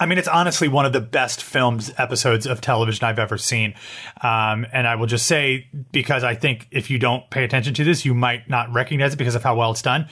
I 0.00 0.06
mean, 0.06 0.18
it's 0.18 0.28
honestly 0.28 0.68
one 0.68 0.86
of 0.86 0.92
the 0.92 1.00
best 1.00 1.42
filmed 1.42 1.92
episodes 1.98 2.46
of 2.46 2.60
television 2.60 3.04
I've 3.04 3.18
ever 3.18 3.36
seen. 3.36 3.74
Um, 4.22 4.64
and 4.72 4.86
I 4.86 4.94
will 4.94 5.06
just 5.06 5.26
say, 5.26 5.66
because 5.90 6.22
I 6.22 6.34
think 6.34 6.68
if 6.70 6.88
you 6.88 6.98
don't 6.98 7.28
pay 7.30 7.42
attention 7.42 7.74
to 7.74 7.84
this, 7.84 8.04
you 8.04 8.14
might 8.14 8.48
not 8.48 8.72
recognize 8.72 9.14
it 9.14 9.16
because 9.16 9.34
of 9.34 9.42
how 9.42 9.56
well 9.56 9.72
it's 9.72 9.82
done. 9.82 10.08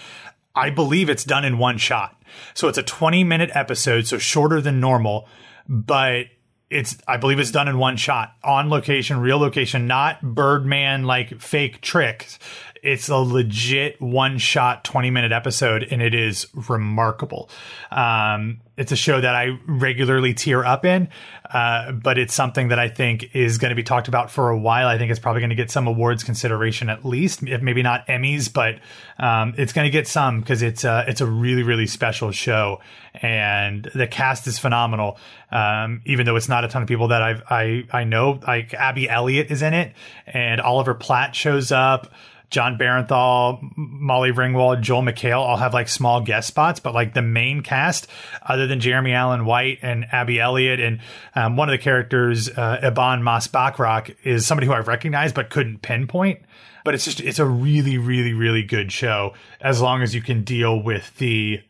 I 0.56 0.70
believe 0.70 1.08
it's 1.08 1.24
done 1.24 1.44
in 1.44 1.58
one 1.58 1.78
shot. 1.78 2.20
So 2.54 2.66
it's 2.68 2.78
a 2.78 2.82
20 2.82 3.22
minute 3.24 3.50
episode, 3.54 4.06
so 4.06 4.18
shorter 4.18 4.60
than 4.60 4.80
normal, 4.80 5.28
but 5.68 6.26
it's 6.68 6.98
I 7.06 7.16
believe 7.16 7.38
it's 7.38 7.52
done 7.52 7.68
in 7.68 7.78
one 7.78 7.96
shot 7.96 8.34
on 8.42 8.68
location, 8.70 9.20
real 9.20 9.38
location, 9.38 9.86
not 9.86 10.20
Birdman 10.22 11.04
like 11.04 11.40
fake 11.40 11.80
tricks. 11.80 12.38
It's 12.86 13.08
a 13.08 13.16
legit 13.16 14.00
one 14.00 14.38
shot, 14.38 14.84
20 14.84 15.10
minute 15.10 15.32
episode, 15.32 15.82
and 15.90 16.00
it 16.00 16.14
is 16.14 16.46
remarkable. 16.68 17.50
Um, 17.90 18.60
it's 18.76 18.92
a 18.92 18.96
show 18.96 19.20
that 19.20 19.34
I 19.34 19.58
regularly 19.66 20.34
tear 20.34 20.64
up 20.64 20.84
in, 20.84 21.08
uh, 21.50 21.92
but 21.92 22.16
it's 22.16 22.32
something 22.32 22.68
that 22.68 22.78
I 22.78 22.88
think 22.88 23.34
is 23.34 23.58
going 23.58 23.70
to 23.70 23.74
be 23.74 23.82
talked 23.82 24.06
about 24.06 24.30
for 24.30 24.50
a 24.50 24.58
while. 24.58 24.86
I 24.86 24.98
think 24.98 25.10
it's 25.10 25.18
probably 25.18 25.40
going 25.40 25.50
to 25.50 25.56
get 25.56 25.70
some 25.70 25.86
awards 25.86 26.22
consideration 26.22 26.88
at 26.88 27.04
least, 27.04 27.42
if 27.42 27.60
maybe 27.60 27.82
not 27.82 28.06
Emmys, 28.06 28.52
but 28.52 28.78
um, 29.18 29.54
it's 29.56 29.72
going 29.72 29.86
to 29.86 29.90
get 29.90 30.06
some 30.06 30.40
because 30.40 30.62
it's 30.62 30.84
a, 30.84 31.04
it's 31.08 31.20
a 31.20 31.26
really 31.26 31.64
really 31.64 31.86
special 31.86 32.30
show, 32.30 32.80
and 33.14 33.90
the 33.94 34.06
cast 34.06 34.46
is 34.46 34.58
phenomenal. 34.58 35.18
Um, 35.50 36.02
even 36.04 36.26
though 36.26 36.36
it's 36.36 36.48
not 36.48 36.64
a 36.64 36.68
ton 36.68 36.82
of 36.82 36.88
people 36.88 37.08
that 37.08 37.22
I've, 37.22 37.42
I 37.48 37.84
I 37.90 38.04
know, 38.04 38.38
like 38.46 38.74
Abby 38.74 39.08
Elliott 39.08 39.50
is 39.50 39.62
in 39.62 39.74
it, 39.74 39.94
and 40.26 40.60
Oliver 40.60 40.94
Platt 40.94 41.34
shows 41.34 41.72
up. 41.72 42.12
Jon 42.50 42.78
Bernthal, 42.78 43.58
Molly 43.76 44.30
Ringwald, 44.30 44.80
Joel 44.80 45.02
McHale 45.02 45.40
all 45.40 45.56
have 45.56 45.74
like 45.74 45.88
small 45.88 46.20
guest 46.20 46.48
spots, 46.48 46.80
but 46.80 46.94
like 46.94 47.14
the 47.14 47.22
main 47.22 47.62
cast, 47.62 48.06
other 48.42 48.66
than 48.66 48.80
Jeremy 48.80 49.12
Allen 49.12 49.44
White 49.44 49.78
and 49.82 50.06
Abby 50.12 50.38
Elliott, 50.38 50.80
and 50.80 51.00
um, 51.34 51.56
one 51.56 51.68
of 51.68 51.72
the 51.72 51.82
characters, 51.82 52.48
uh, 52.48 52.80
Ebon 52.84 53.22
Moss-Bachrach, 53.22 54.14
is 54.22 54.46
somebody 54.46 54.66
who 54.66 54.72
I 54.72 54.78
recognize 54.78 55.32
but 55.32 55.50
couldn't 55.50 55.82
pinpoint. 55.82 56.40
But 56.84 56.94
it's 56.94 57.04
just, 57.04 57.20
it's 57.20 57.40
a 57.40 57.44
really, 57.44 57.98
really, 57.98 58.32
really 58.32 58.62
good 58.62 58.92
show 58.92 59.34
as 59.60 59.80
long 59.80 60.02
as 60.02 60.14
you 60.14 60.22
can 60.22 60.44
deal 60.44 60.80
with 60.80 61.16
the 61.18 61.60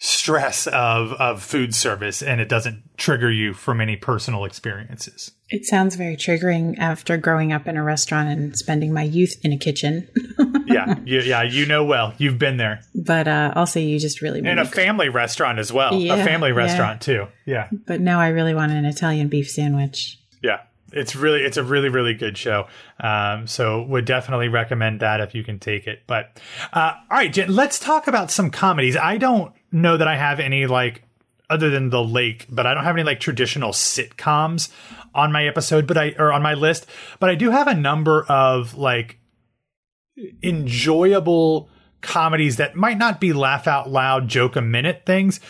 stress 0.00 0.68
of 0.68 1.12
of 1.14 1.42
food 1.42 1.74
service 1.74 2.22
and 2.22 2.40
it 2.40 2.48
doesn't 2.48 2.82
trigger 2.96 3.30
you 3.30 3.52
from 3.52 3.80
any 3.80 3.96
personal 3.96 4.44
experiences. 4.44 5.32
It 5.50 5.64
sounds 5.64 5.96
very 5.96 6.16
triggering 6.16 6.78
after 6.78 7.16
growing 7.16 7.52
up 7.52 7.66
in 7.66 7.76
a 7.76 7.82
restaurant 7.82 8.28
and 8.28 8.56
spending 8.56 8.92
my 8.92 9.02
youth 9.02 9.36
in 9.42 9.52
a 9.52 9.58
kitchen. 9.58 10.08
yeah, 10.66 10.96
you, 11.04 11.20
yeah, 11.20 11.42
you 11.42 11.66
know 11.66 11.84
well. 11.84 12.14
You've 12.18 12.38
been 12.38 12.58
there. 12.58 12.80
But 12.94 13.26
uh, 13.26 13.52
also, 13.56 13.80
you 13.80 13.98
just 13.98 14.22
really 14.22 14.40
in 14.40 14.58
a 14.58 14.64
family 14.64 15.08
restaurant 15.08 15.58
as 15.58 15.72
well. 15.72 15.94
Yeah, 15.94 16.14
a 16.14 16.24
family 16.24 16.52
restaurant 16.52 17.06
yeah. 17.06 17.14
too. 17.14 17.26
Yeah. 17.44 17.68
But 17.86 18.00
now 18.00 18.20
I 18.20 18.28
really 18.28 18.54
want 18.54 18.72
an 18.72 18.84
Italian 18.84 19.28
beef 19.28 19.50
sandwich. 19.50 20.20
Yeah, 20.42 20.60
it's 20.92 21.16
really 21.16 21.40
it's 21.40 21.56
a 21.56 21.64
really 21.64 21.88
really 21.88 22.14
good 22.14 22.38
show 22.38 22.66
um, 23.00 23.46
so 23.46 23.82
would 23.82 24.04
definitely 24.04 24.48
recommend 24.48 25.00
that 25.00 25.20
if 25.20 25.34
you 25.34 25.44
can 25.44 25.58
take 25.58 25.86
it 25.86 26.02
but 26.06 26.40
uh, 26.72 26.92
all 27.10 27.18
right 27.18 27.32
Jen, 27.32 27.54
let's 27.54 27.78
talk 27.78 28.06
about 28.06 28.30
some 28.30 28.50
comedies 28.50 28.96
i 28.96 29.18
don't 29.18 29.52
know 29.72 29.96
that 29.96 30.08
i 30.08 30.16
have 30.16 30.40
any 30.40 30.66
like 30.66 31.02
other 31.50 31.70
than 31.70 31.90
the 31.90 32.02
lake 32.02 32.46
but 32.48 32.66
i 32.66 32.74
don't 32.74 32.84
have 32.84 32.96
any 32.96 33.04
like 33.04 33.20
traditional 33.20 33.70
sitcoms 33.70 34.70
on 35.14 35.32
my 35.32 35.46
episode 35.46 35.86
but 35.86 35.96
i 35.96 36.14
or 36.18 36.32
on 36.32 36.42
my 36.42 36.54
list 36.54 36.86
but 37.18 37.30
i 37.30 37.34
do 37.34 37.50
have 37.50 37.66
a 37.66 37.74
number 37.74 38.24
of 38.28 38.74
like 38.76 39.18
enjoyable 40.42 41.68
comedies 42.00 42.56
that 42.56 42.76
might 42.76 42.98
not 42.98 43.20
be 43.20 43.32
laugh 43.32 43.66
out 43.66 43.90
loud 43.90 44.28
joke 44.28 44.56
a 44.56 44.62
minute 44.62 45.02
things 45.06 45.40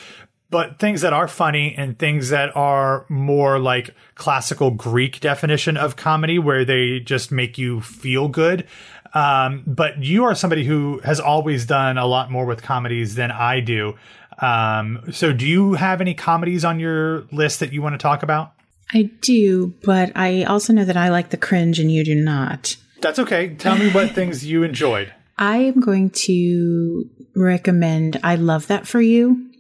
but 0.51 0.79
things 0.79 1.03
that 1.03 1.13
are 1.13 1.29
funny 1.29 1.75
and 1.77 1.99
things 1.99 2.31
that 2.31 2.55
are 2.57 3.05
more 3.09 3.59
like 3.59 3.95
classical 4.15 4.71
Greek 4.71 5.21
definition 5.21 5.77
of 5.77 5.97
comedy, 5.97 6.39
where 6.39 6.65
they 6.65 7.01
just 7.01 7.31
make 7.31 7.59
you 7.59 7.81
feel 7.81 8.29
good. 8.29 8.67
Um, 9.15 9.63
but 9.67 10.03
you 10.03 10.25
are 10.25 10.35
somebody 10.35 10.65
who 10.65 11.01
has 11.05 11.21
always 11.21 11.67
done 11.67 11.99
a 11.99 12.07
lot 12.07 12.31
more 12.31 12.45
with 12.45 12.63
comedies 12.63 13.15
than 13.15 13.31
I 13.31 13.61
do. 13.61 13.97
Um, 14.41 15.03
so, 15.11 15.33
do 15.33 15.47
you 15.47 15.75
have 15.75 16.01
any 16.01 16.15
comedies 16.15 16.65
on 16.65 16.79
your 16.79 17.23
list 17.33 17.61
that 17.61 17.73
you 17.73 17.83
want 17.83 17.95
to 17.95 17.99
talk 17.99 18.23
about? 18.23 18.53
I 18.93 19.11
do, 19.21 19.75
but 19.83 20.13
I 20.15 20.45
also 20.45 20.73
know 20.73 20.85
that 20.85 20.97
I 20.97 21.09
like 21.09 21.31
the 21.31 21.37
cringe 21.37 21.79
and 21.79 21.91
you 21.91 22.05
do 22.05 22.15
not. 22.15 22.77
That's 23.01 23.19
okay. 23.19 23.55
Tell 23.55 23.77
me 23.77 23.91
what 23.91 24.11
things 24.15 24.47
you 24.47 24.63
enjoyed. 24.63 25.13
I 25.37 25.59
am 25.59 25.81
going 25.81 26.11
to 26.25 27.05
recommend 27.37 28.19
I 28.23 28.37
Love 28.37 28.67
That 28.69 28.87
for 28.87 29.01
You. 29.01 29.51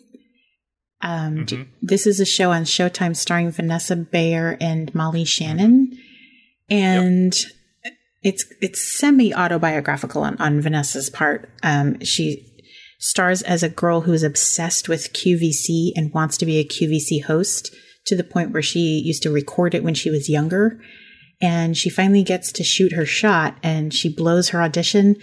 Um, 1.00 1.46
mm-hmm. 1.46 1.62
This 1.80 2.06
is 2.06 2.18
a 2.18 2.24
show 2.24 2.50
on 2.50 2.64
Showtime 2.64 3.16
starring 3.16 3.50
Vanessa 3.52 3.94
Bayer 3.94 4.56
and 4.61 4.92
Molly 4.94 5.24
Shannon, 5.24 5.96
and 6.68 7.32
yep. 7.34 7.52
It's 8.22 8.44
it's 8.61 8.98
semi 8.98 9.33
autobiographical 9.35 10.22
on, 10.22 10.37
on 10.38 10.61
Vanessa's 10.61 11.11
part. 11.11 11.50
Um, 11.62 12.00
she 12.00 12.44
stars 12.98 13.42
as 13.42 13.62
a 13.62 13.68
girl 13.68 14.02
who 14.02 14.12
is 14.12 14.22
obsessed 14.22 14.88
with 14.88 15.12
QVC 15.12 15.92
and 15.94 16.12
wants 16.12 16.37
to 16.38 16.46
be 16.46 16.59
a 16.59 16.64
QVC 16.64 17.24
host 17.24 17.74
to 18.07 18.16
the 18.16 18.24
point 18.24 18.50
where 18.50 18.62
she 18.62 19.00
used 19.04 19.22
to 19.22 19.31
record 19.31 19.74
it 19.74 19.85
when 19.85 19.94
she 19.94 20.11
was 20.11 20.28
younger. 20.28 20.81
And 21.40 21.76
she 21.76 21.88
finally 21.88 22.24
gets 22.24 22.50
to 22.52 22.64
shoot 22.64 22.92
her 22.92 23.07
shot 23.07 23.57
and 23.62 23.94
she 23.94 24.12
blows 24.12 24.48
her 24.48 24.61
audition. 24.61 25.14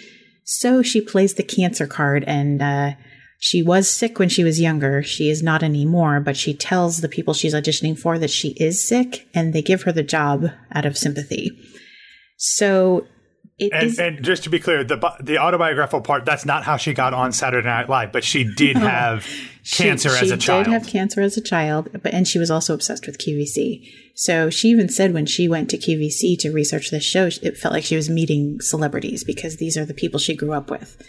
So 0.46 0.82
she 0.82 1.02
plays 1.02 1.34
the 1.34 1.44
cancer 1.44 1.88
card 1.88 2.24
and 2.26 2.62
uh, 2.62 2.92
she 3.40 3.62
was 3.62 3.90
sick 3.90 4.18
when 4.20 4.30
she 4.30 4.46
was 4.46 4.62
younger. 4.62 5.04
She 5.04 5.30
is 5.30 5.44
not 5.44 5.62
anymore, 5.62 6.22
but 6.22 6.38
she 6.38 6.54
tells 6.54 7.02
the 7.02 7.10
people 7.10 7.34
she's 7.34 7.54
auditioning 7.54 8.00
for 8.00 8.18
that 8.18 8.30
she 8.30 8.50
is 8.52 8.88
sick 8.88 9.28
and 9.34 9.52
they 9.52 9.62
give 9.62 9.82
her 9.82 9.92
the 9.92 10.04
job 10.04 10.46
out 10.72 10.86
of 10.86 10.98
sympathy. 10.98 11.52
So 12.38 13.08
and, 13.58 14.00
and, 14.00 14.24
just 14.24 14.44
to 14.44 14.50
be 14.50 14.60
clear, 14.60 14.84
the 14.84 14.98
the 15.22 15.38
autobiographical 15.38 16.02
part 16.02 16.26
that's 16.26 16.46
not 16.46 16.64
how 16.64 16.76
she 16.76 16.94
got 16.94 17.14
on 17.14 17.32
Saturday 17.32 17.68
Night 17.68 17.88
Live, 17.88 18.12
but 18.12 18.26
she 18.26 18.44
did 18.44 18.76
have 18.78 19.26
cancer 19.72 20.10
she, 20.10 20.26
as 20.26 20.32
a 20.32 20.38
child. 20.38 20.66
She 20.66 20.72
did 20.72 20.74
have 20.74 20.88
cancer 20.92 21.22
as 21.22 21.38
a 21.38 21.42
child, 21.42 21.90
but 22.04 22.14
and 22.14 22.28
she 22.28 22.38
was 22.38 22.52
also 22.52 22.74
obsessed 22.74 23.08
with 23.08 23.18
QVC. 23.18 23.90
So 24.14 24.50
she 24.50 24.70
even 24.70 24.90
said 24.90 25.14
when 25.14 25.26
she 25.26 25.48
went 25.48 25.70
to 25.70 25.78
QVC 25.78 26.38
to 26.40 26.52
research 26.52 26.92
this 26.92 27.06
show, 27.06 27.30
it 27.42 27.58
felt 27.58 27.74
like 27.74 27.86
she 27.86 27.96
was 27.96 28.10
meeting 28.10 28.60
celebrities 28.60 29.24
because 29.24 29.56
these 29.56 29.78
are 29.78 29.86
the 29.86 29.94
people 29.94 30.20
she 30.20 30.36
grew 30.36 30.52
up 30.52 30.70
with. 30.70 31.02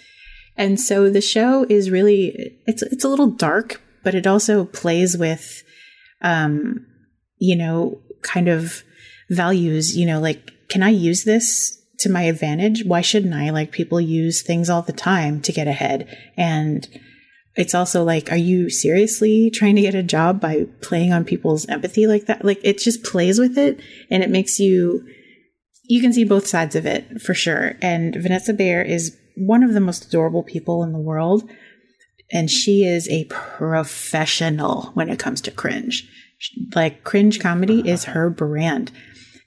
And 0.57 0.81
so 0.81 1.11
the 1.11 1.21
show 1.21 1.67
is 1.69 1.91
really 1.91 2.61
it's 2.67 2.83
it's 2.83 3.05
a 3.05 3.09
little 3.09 3.31
dark, 3.31 3.83
but 4.05 4.15
it 4.15 4.27
also 4.27 4.67
plays 4.67 5.17
with 5.19 5.65
um 6.23 6.87
you 7.39 7.57
know 7.57 8.01
kind 8.23 8.47
of 8.47 8.85
values, 9.31 9.97
you 9.97 10.07
know, 10.07 10.21
like 10.21 10.53
can 10.69 10.83
I 10.83 10.91
use 10.91 11.25
this 11.25 11.77
to 11.99 12.11
my 12.11 12.23
advantage. 12.23 12.85
Why 12.85 13.01
shouldn't 13.01 13.35
I? 13.35 13.51
Like 13.51 13.73
people 13.73 14.01
use 14.01 14.43
things 14.43 14.69
all 14.69 14.83
the 14.83 14.93
time 14.93 15.41
to 15.43 15.53
get 15.53 15.69
ahead. 15.69 16.07
And 16.37 16.87
it's 17.55 17.75
also 17.75 18.05
like, 18.05 18.31
are 18.31 18.37
you 18.37 18.69
seriously 18.69 19.51
trying 19.51 19.77
to 19.77 19.83
get 19.83 19.95
a 19.95 20.03
job 20.03 20.41
by 20.41 20.67
playing 20.83 21.13
on 21.13 21.25
people's 21.25 21.67
empathy 21.67 22.07
like 22.07 22.27
that? 22.27 22.45
Like 22.45 22.61
it 22.63 22.79
just 22.79 23.03
plays 23.03 23.39
with 23.39 23.57
it 23.57 23.81
and 24.11 24.23
it 24.23 24.31
makes 24.31 24.59
you, 24.59 25.07
you 25.85 26.01
can 26.03 26.13
see 26.13 26.25
both 26.25 26.47
sides 26.47 26.77
of 26.77 26.85
it 26.85 27.21
for 27.23 27.33
sure. 27.33 27.77
And 27.81 28.15
Vanessa 28.15 28.53
Bayer 28.53 28.83
is 28.83 29.17
one 29.37 29.63
of 29.63 29.73
the 29.73 29.81
most 29.81 30.07
adorable 30.07 30.43
people 30.43 30.83
in 30.83 30.93
the 30.93 30.99
world. 30.99 31.49
And 32.31 32.51
she 32.51 32.85
is 32.85 33.09
a 33.09 33.25
professional 33.27 34.91
when 34.95 35.09
it 35.09 35.19
comes 35.19 35.41
to 35.43 35.51
cringe. 35.51 36.11
Like 36.75 37.05
cringe 37.05 37.41
comedy 37.41 37.89
is 37.89 38.05
her 38.05 38.29
brand. 38.29 38.91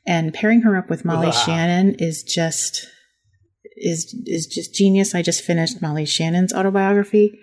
And 0.06 0.34
pairing 0.34 0.62
her 0.62 0.76
up 0.76 0.89
with 0.89 1.06
Molly 1.06 1.28
wow. 1.28 1.32
Shannon 1.32 1.95
is 2.00 2.24
just 2.24 2.88
is 3.76 4.16
is 4.26 4.47
just 4.47 4.74
genius. 4.74 5.14
I 5.14 5.22
just 5.22 5.43
finished 5.43 5.82
Molly 5.82 6.06
Shannon's 6.06 6.54
autobiography 6.54 7.39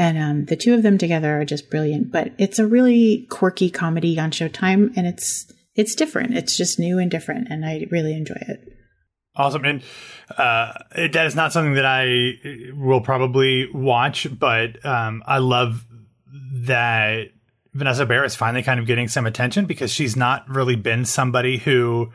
and 0.00 0.16
um, 0.16 0.44
the 0.46 0.56
two 0.56 0.72
of 0.72 0.82
them 0.82 0.96
together 0.96 1.38
are 1.38 1.44
just 1.44 1.70
brilliant. 1.70 2.10
But 2.10 2.32
it's 2.38 2.58
a 2.58 2.66
really 2.66 3.26
quirky 3.28 3.70
comedy 3.70 4.18
on 4.18 4.30
Showtime, 4.30 4.96
and 4.96 5.06
it's 5.06 5.52
it's 5.74 5.94
different. 5.94 6.34
It's 6.34 6.56
just 6.56 6.78
new 6.78 6.98
and 6.98 7.10
different, 7.10 7.48
and 7.50 7.66
I 7.66 7.86
really 7.90 8.14
enjoy 8.14 8.38
it. 8.48 8.60
Awesome, 9.36 9.64
and 9.66 9.82
uh, 10.38 10.72
it, 10.96 11.12
that 11.12 11.26
is 11.26 11.36
not 11.36 11.52
something 11.52 11.74
that 11.74 11.84
I 11.84 12.32
will 12.74 13.02
probably 13.02 13.68
watch, 13.74 14.26
but 14.38 14.84
um, 14.86 15.22
I 15.26 15.36
love 15.36 15.84
that 16.62 17.28
Vanessa 17.74 18.06
Bayer 18.06 18.24
is 18.24 18.34
finally 18.34 18.62
kind 18.62 18.80
of 18.80 18.86
getting 18.86 19.08
some 19.08 19.26
attention 19.26 19.66
because 19.66 19.92
she's 19.92 20.16
not 20.16 20.48
really 20.48 20.76
been 20.76 21.04
somebody 21.04 21.58
who 21.58 22.12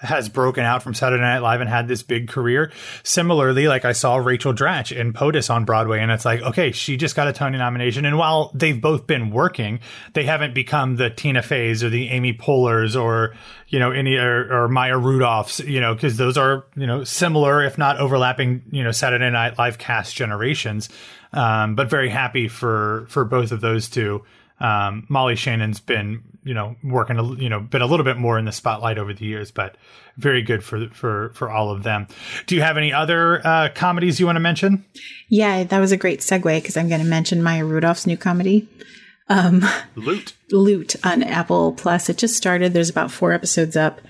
has 0.00 0.30
broken 0.30 0.64
out 0.64 0.82
from 0.82 0.94
Saturday 0.94 1.22
Night 1.22 1.40
Live 1.40 1.60
and 1.60 1.68
had 1.68 1.86
this 1.86 2.02
big 2.02 2.28
career. 2.28 2.72
Similarly, 3.02 3.68
like 3.68 3.84
I 3.84 3.92
saw 3.92 4.16
Rachel 4.16 4.54
Dratch 4.54 4.96
in 4.96 5.12
POTUS 5.12 5.50
on 5.50 5.66
Broadway, 5.66 6.00
and 6.00 6.10
it's 6.10 6.24
like, 6.24 6.40
okay, 6.40 6.72
she 6.72 6.96
just 6.96 7.14
got 7.14 7.28
a 7.28 7.34
Tony 7.34 7.58
nomination. 7.58 8.06
And 8.06 8.16
while 8.16 8.50
they've 8.54 8.80
both 8.80 9.06
been 9.06 9.30
working, 9.30 9.80
they 10.14 10.24
haven't 10.24 10.54
become 10.54 10.96
the 10.96 11.10
Tina 11.10 11.42
Feys 11.42 11.84
or 11.84 11.90
the 11.90 12.08
Amy 12.08 12.32
Poehlers 12.32 13.00
or, 13.00 13.34
you 13.68 13.78
know, 13.78 13.90
any 13.90 14.16
or, 14.16 14.64
or 14.64 14.68
Maya 14.68 14.96
Rudolphs, 14.96 15.66
you 15.66 15.80
know, 15.80 15.94
because 15.94 16.16
those 16.16 16.38
are, 16.38 16.64
you 16.76 16.86
know, 16.86 17.04
similar, 17.04 17.62
if 17.62 17.76
not 17.76 17.98
overlapping, 17.98 18.62
you 18.70 18.82
know, 18.82 18.92
Saturday 18.92 19.30
Night 19.30 19.58
Live 19.58 19.76
cast 19.76 20.16
generations. 20.16 20.88
Um, 21.32 21.74
but 21.74 21.90
very 21.90 22.08
happy 22.08 22.48
for 22.48 23.06
for 23.08 23.24
both 23.24 23.52
of 23.52 23.60
those 23.60 23.88
two. 23.88 24.24
Um, 24.60 25.06
Molly 25.08 25.36
Shannon's 25.36 25.80
been, 25.80 26.22
you 26.44 26.54
know, 26.54 26.76
working, 26.84 27.18
a, 27.18 27.34
you 27.34 27.48
know, 27.48 27.60
been 27.60 27.82
a 27.82 27.86
little 27.86 28.04
bit 28.04 28.18
more 28.18 28.38
in 28.38 28.44
the 28.44 28.52
spotlight 28.52 28.98
over 28.98 29.14
the 29.14 29.24
years, 29.24 29.50
but 29.50 29.76
very 30.16 30.42
good 30.42 30.62
for 30.62 30.88
for 30.90 31.30
for 31.34 31.50
all 31.50 31.70
of 31.70 31.82
them. 31.82 32.06
Do 32.46 32.54
you 32.54 32.62
have 32.62 32.76
any 32.76 32.92
other 32.92 33.46
uh, 33.46 33.70
comedies 33.74 34.20
you 34.20 34.26
want 34.26 34.36
to 34.36 34.40
mention? 34.40 34.84
Yeah, 35.28 35.64
that 35.64 35.78
was 35.78 35.92
a 35.92 35.96
great 35.96 36.20
segue 36.20 36.42
because 36.42 36.76
I'm 36.76 36.88
going 36.88 37.00
to 37.00 37.06
mention 37.06 37.42
Maya 37.42 37.64
Rudolph's 37.64 38.06
new 38.06 38.16
comedy, 38.16 38.68
um, 39.30 39.64
Loot. 39.94 40.34
Loot 40.50 40.96
on 41.04 41.22
Apple 41.22 41.72
Plus. 41.72 42.08
It 42.08 42.18
just 42.18 42.36
started. 42.36 42.72
There's 42.72 42.90
about 42.90 43.10
four 43.10 43.32
episodes 43.32 43.76
up, 43.76 44.00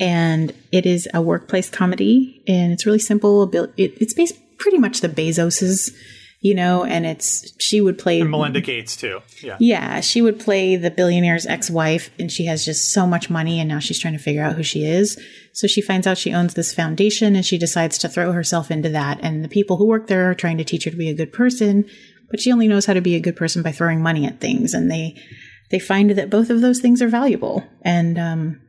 and 0.00 0.52
it 0.72 0.86
is 0.86 1.06
a 1.14 1.22
workplace 1.22 1.70
comedy, 1.70 2.42
and 2.48 2.72
it's 2.72 2.86
really 2.86 2.98
simple. 2.98 3.50
it's 3.76 4.14
based 4.14 4.34
pretty 4.58 4.78
much 4.78 5.00
the 5.00 5.08
Bezoses 5.08 5.94
you 6.42 6.56
know, 6.56 6.84
and 6.84 7.06
it's 7.06 7.54
she 7.62 7.80
would 7.80 7.96
play 7.96 8.20
and 8.20 8.28
Melinda 8.28 8.60
Gates 8.60 8.96
too. 8.96 9.20
Yeah. 9.40 9.56
Yeah, 9.60 10.00
she 10.00 10.20
would 10.20 10.40
play 10.40 10.74
the 10.74 10.90
billionaire's 10.90 11.46
ex-wife 11.46 12.10
and 12.18 12.30
she 12.30 12.46
has 12.46 12.64
just 12.64 12.92
so 12.92 13.06
much 13.06 13.30
money 13.30 13.60
and 13.60 13.68
now 13.68 13.78
she's 13.78 14.00
trying 14.00 14.14
to 14.14 14.18
figure 14.18 14.42
out 14.42 14.56
who 14.56 14.64
she 14.64 14.84
is. 14.84 15.22
So 15.52 15.68
she 15.68 15.80
finds 15.80 16.04
out 16.04 16.18
she 16.18 16.34
owns 16.34 16.54
this 16.54 16.74
foundation 16.74 17.36
and 17.36 17.46
she 17.46 17.58
decides 17.58 17.96
to 17.98 18.08
throw 18.08 18.32
herself 18.32 18.72
into 18.72 18.88
that 18.88 19.20
and 19.22 19.44
the 19.44 19.48
people 19.48 19.76
who 19.76 19.86
work 19.86 20.08
there 20.08 20.28
are 20.30 20.34
trying 20.34 20.58
to 20.58 20.64
teach 20.64 20.84
her 20.84 20.90
to 20.90 20.96
be 20.96 21.08
a 21.08 21.14
good 21.14 21.32
person, 21.32 21.84
but 22.28 22.40
she 22.40 22.50
only 22.50 22.66
knows 22.66 22.86
how 22.86 22.94
to 22.94 23.00
be 23.00 23.14
a 23.14 23.20
good 23.20 23.36
person 23.36 23.62
by 23.62 23.70
throwing 23.70 24.02
money 24.02 24.26
at 24.26 24.40
things 24.40 24.74
and 24.74 24.90
they 24.90 25.16
they 25.70 25.78
find 25.78 26.10
that 26.10 26.28
both 26.28 26.50
of 26.50 26.60
those 26.60 26.80
things 26.80 27.00
are 27.00 27.08
valuable 27.08 27.62
and 27.82 28.18
um 28.18 28.60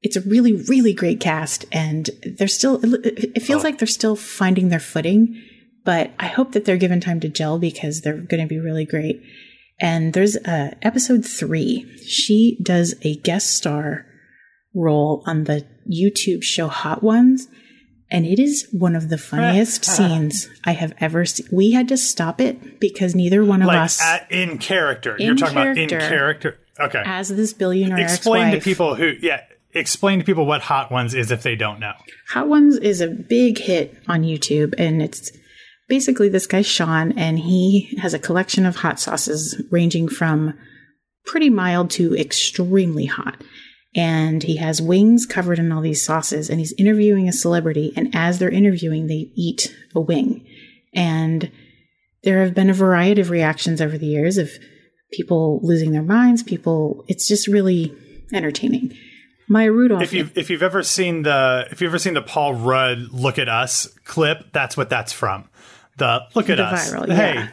it's 0.00 0.16
a 0.16 0.20
really 0.22 0.54
really 0.68 0.94
great 0.94 1.18
cast 1.18 1.64
and 1.72 2.08
they're 2.38 2.48
still 2.48 2.80
it 3.04 3.42
feels 3.42 3.62
oh. 3.62 3.64
like 3.64 3.78
they're 3.78 3.88
still 3.88 4.16
finding 4.16 4.68
their 4.68 4.80
footing 4.80 5.36
but 5.84 6.12
I 6.18 6.26
hope 6.26 6.52
that 6.52 6.64
they're 6.64 6.76
given 6.76 7.00
time 7.00 7.20
to 7.20 7.28
gel 7.28 7.58
because 7.58 8.00
they're 8.00 8.16
going 8.16 8.42
to 8.42 8.48
be 8.48 8.58
really 8.58 8.84
great. 8.84 9.22
And 9.80 10.12
there's 10.12 10.36
uh, 10.36 10.74
episode 10.82 11.24
three. 11.24 11.90
She 12.06 12.58
does 12.62 12.94
a 13.02 13.16
guest 13.16 13.56
star 13.56 14.06
role 14.74 15.22
on 15.26 15.44
the 15.44 15.66
YouTube 15.90 16.42
show 16.42 16.68
Hot 16.68 17.02
Ones. 17.02 17.48
And 18.10 18.26
it 18.26 18.38
is 18.40 18.68
one 18.72 18.96
of 18.96 19.08
the 19.08 19.18
funniest 19.18 19.84
scenes 19.96 20.48
I 20.64 20.72
have 20.72 20.92
ever 20.98 21.24
seen. 21.24 21.46
We 21.52 21.70
had 21.70 21.88
to 21.88 21.96
stop 21.96 22.40
it 22.40 22.80
because 22.80 23.14
neither 23.14 23.44
one 23.44 23.62
of 23.62 23.68
like 23.68 23.78
us. 23.78 24.02
At, 24.02 24.30
in 24.30 24.58
character. 24.58 25.16
In 25.16 25.26
You're 25.26 25.36
talking 25.36 25.54
character, 25.54 25.96
about 25.96 26.02
in 26.02 26.08
character. 26.08 26.58
Okay. 26.78 27.02
As 27.04 27.28
this 27.28 27.52
billionaire 27.52 27.98
Explain 27.98 28.46
ex-wife. 28.46 28.62
to 28.62 28.68
people 28.68 28.94
who, 28.96 29.12
yeah, 29.20 29.42
explain 29.72 30.18
to 30.18 30.24
people 30.24 30.44
what 30.44 30.62
Hot 30.62 30.90
Ones 30.90 31.14
is 31.14 31.30
if 31.30 31.42
they 31.42 31.54
don't 31.54 31.78
know. 31.78 31.92
Hot 32.30 32.48
Ones 32.48 32.76
is 32.76 33.00
a 33.00 33.08
big 33.08 33.58
hit 33.58 33.96
on 34.08 34.22
YouTube 34.22 34.74
and 34.76 35.00
it's 35.00 35.30
basically 35.90 36.30
this 36.30 36.46
guy's 36.46 36.66
Sean, 36.66 37.12
and 37.18 37.38
he 37.38 37.98
has 38.00 38.14
a 38.14 38.18
collection 38.18 38.64
of 38.64 38.76
hot 38.76 38.98
sauces 38.98 39.60
ranging 39.70 40.08
from 40.08 40.56
pretty 41.26 41.50
mild 41.50 41.90
to 41.90 42.16
extremely 42.16 43.04
hot. 43.04 43.42
And 43.94 44.42
he 44.42 44.56
has 44.56 44.80
wings 44.80 45.26
covered 45.26 45.58
in 45.58 45.72
all 45.72 45.82
these 45.82 46.02
sauces, 46.02 46.48
and 46.48 46.60
he's 46.60 46.72
interviewing 46.78 47.28
a 47.28 47.32
celebrity. 47.32 47.92
And 47.96 48.14
as 48.14 48.38
they're 48.38 48.48
interviewing, 48.48 49.08
they 49.08 49.32
eat 49.34 49.76
a 49.94 50.00
wing. 50.00 50.46
And 50.94 51.50
there 52.22 52.44
have 52.44 52.54
been 52.54 52.70
a 52.70 52.74
variety 52.74 53.20
of 53.20 53.30
reactions 53.30 53.80
over 53.80 53.98
the 53.98 54.06
years 54.06 54.38
of 54.38 54.50
people 55.12 55.58
losing 55.64 55.90
their 55.90 56.02
minds, 56.02 56.44
people, 56.44 57.04
it's 57.08 57.26
just 57.26 57.48
really 57.48 57.92
entertaining. 58.32 58.96
Maya 59.48 59.72
Rudolph. 59.72 60.02
If 60.02 60.12
you've 60.12 60.38
if 60.38 60.48
you've 60.48 60.62
ever 60.62 60.84
seen 60.84 61.24
the 61.24 61.66
if 61.72 61.80
you've 61.80 61.90
ever 61.90 61.98
seen 61.98 62.14
the 62.14 62.22
Paul 62.22 62.54
Rudd 62.54 63.08
"Look 63.10 63.36
at 63.36 63.48
Us" 63.48 63.88
clip, 64.04 64.52
that's 64.52 64.76
what 64.76 64.88
that's 64.88 65.12
from 65.12 65.48
the 66.00 66.26
look 66.34 66.50
at 66.50 66.56
the 66.56 66.64
us. 66.64 66.92
Viral, 66.92 67.14
hey, 67.14 67.34
yeah. 67.34 67.48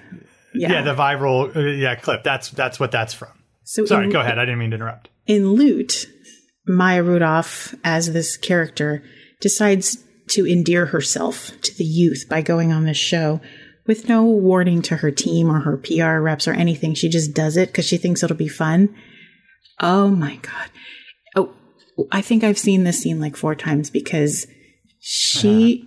yeah. 0.54 0.72
yeah, 0.72 0.82
the 0.82 0.96
viral 0.96 1.56
uh, 1.56 1.60
yeah 1.60 1.96
clip. 1.96 2.24
That's 2.24 2.50
that's 2.50 2.80
what 2.80 2.92
that's 2.92 3.14
from. 3.14 3.30
So 3.64 3.86
sorry, 3.86 4.06
in, 4.06 4.12
go 4.12 4.20
ahead. 4.20 4.40
I 4.40 4.46
didn't 4.46 4.60
mean 4.60 4.72
to 4.72 4.76
interrupt. 4.76 5.10
In 5.28 5.52
Loot, 5.52 6.08
Maya 6.66 7.04
Rudolph 7.04 7.76
as 7.84 8.12
this 8.12 8.38
character 8.38 9.04
decides 9.40 10.04
to 10.30 10.48
endear 10.48 10.88
herself 10.88 11.52
to 11.62 11.78
the 11.78 11.86
youth 11.86 12.26
by 12.30 12.42
going 12.42 12.72
on 12.72 12.86
this 12.86 12.98
show 12.98 13.40
with 13.86 14.10
no 14.10 14.26
warning 14.26 14.82
to 14.84 14.98
her 14.98 15.12
team 15.12 15.50
or 15.50 15.62
her 15.62 15.78
PR 15.78 16.20
reps 16.20 16.48
or 16.48 16.54
anything. 16.54 16.94
She 16.94 17.08
just 17.08 17.34
does 17.34 17.56
it 17.56 17.68
because 17.70 17.86
she 17.86 17.98
thinks 17.98 18.24
it'll 18.24 18.36
be 18.36 18.50
fun. 18.50 18.94
Oh 19.80 20.10
my 20.10 20.38
god. 20.38 20.70
Oh, 21.36 21.54
I 22.12 22.22
think 22.22 22.44
I've 22.44 22.58
seen 22.58 22.84
this 22.84 23.00
scene 23.00 23.20
like 23.20 23.38
four 23.38 23.56
times 23.56 23.90
because 23.90 24.48
she 25.00 25.84
uh 25.86 25.87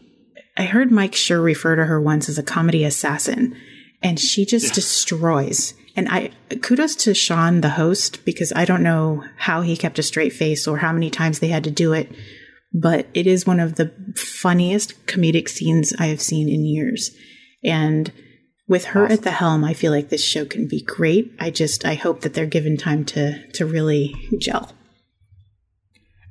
I 0.61 0.65
heard 0.65 0.91
Mike 0.91 1.13
Schur 1.13 1.43
refer 1.43 1.75
to 1.75 1.87
her 1.87 1.99
once 1.99 2.29
as 2.29 2.37
a 2.37 2.43
comedy 2.43 2.85
assassin, 2.85 3.57
and 4.03 4.21
she 4.21 4.45
just 4.45 4.67
yeah. 4.67 4.75
destroys. 4.75 5.73
And 5.97 6.07
I 6.11 6.33
kudos 6.61 6.95
to 6.97 7.15
Sean, 7.15 7.63
the 7.63 7.71
host, 7.71 8.23
because 8.27 8.53
I 8.55 8.67
don't 8.67 8.83
know 8.83 9.25
how 9.39 9.63
he 9.63 9.75
kept 9.75 9.99
a 9.99 10.03
straight 10.03 10.35
face 10.35 10.69
or 10.69 10.77
how 10.77 10.93
many 10.93 11.09
times 11.09 11.39
they 11.39 11.49
had 11.49 11.65
to 11.65 11.71
do 11.71 11.95
it, 11.95 12.13
but 12.75 13.07
it 13.15 13.27
is 13.27 13.47
one 13.47 13.59
of 13.59 13.77
the 13.77 13.91
funniest 14.17 15.07
comedic 15.07 15.49
scenes 15.49 15.95
I 15.99 16.09
have 16.09 16.21
seen 16.21 16.47
in 16.47 16.67
years. 16.67 17.11
And 17.65 18.13
with 18.69 18.85
her 18.85 19.05
awesome. 19.05 19.15
at 19.15 19.23
the 19.23 19.31
helm, 19.31 19.65
I 19.65 19.73
feel 19.73 19.93
like 19.93 20.11
this 20.11 20.23
show 20.23 20.45
can 20.45 20.69
be 20.69 20.83
great. 20.83 21.33
I 21.41 21.49
just 21.49 21.87
I 21.87 21.95
hope 21.95 22.21
that 22.21 22.35
they're 22.35 22.45
given 22.45 22.77
time 22.77 23.07
to 23.07 23.51
to 23.53 23.65
really 23.65 24.15
gel. 24.37 24.73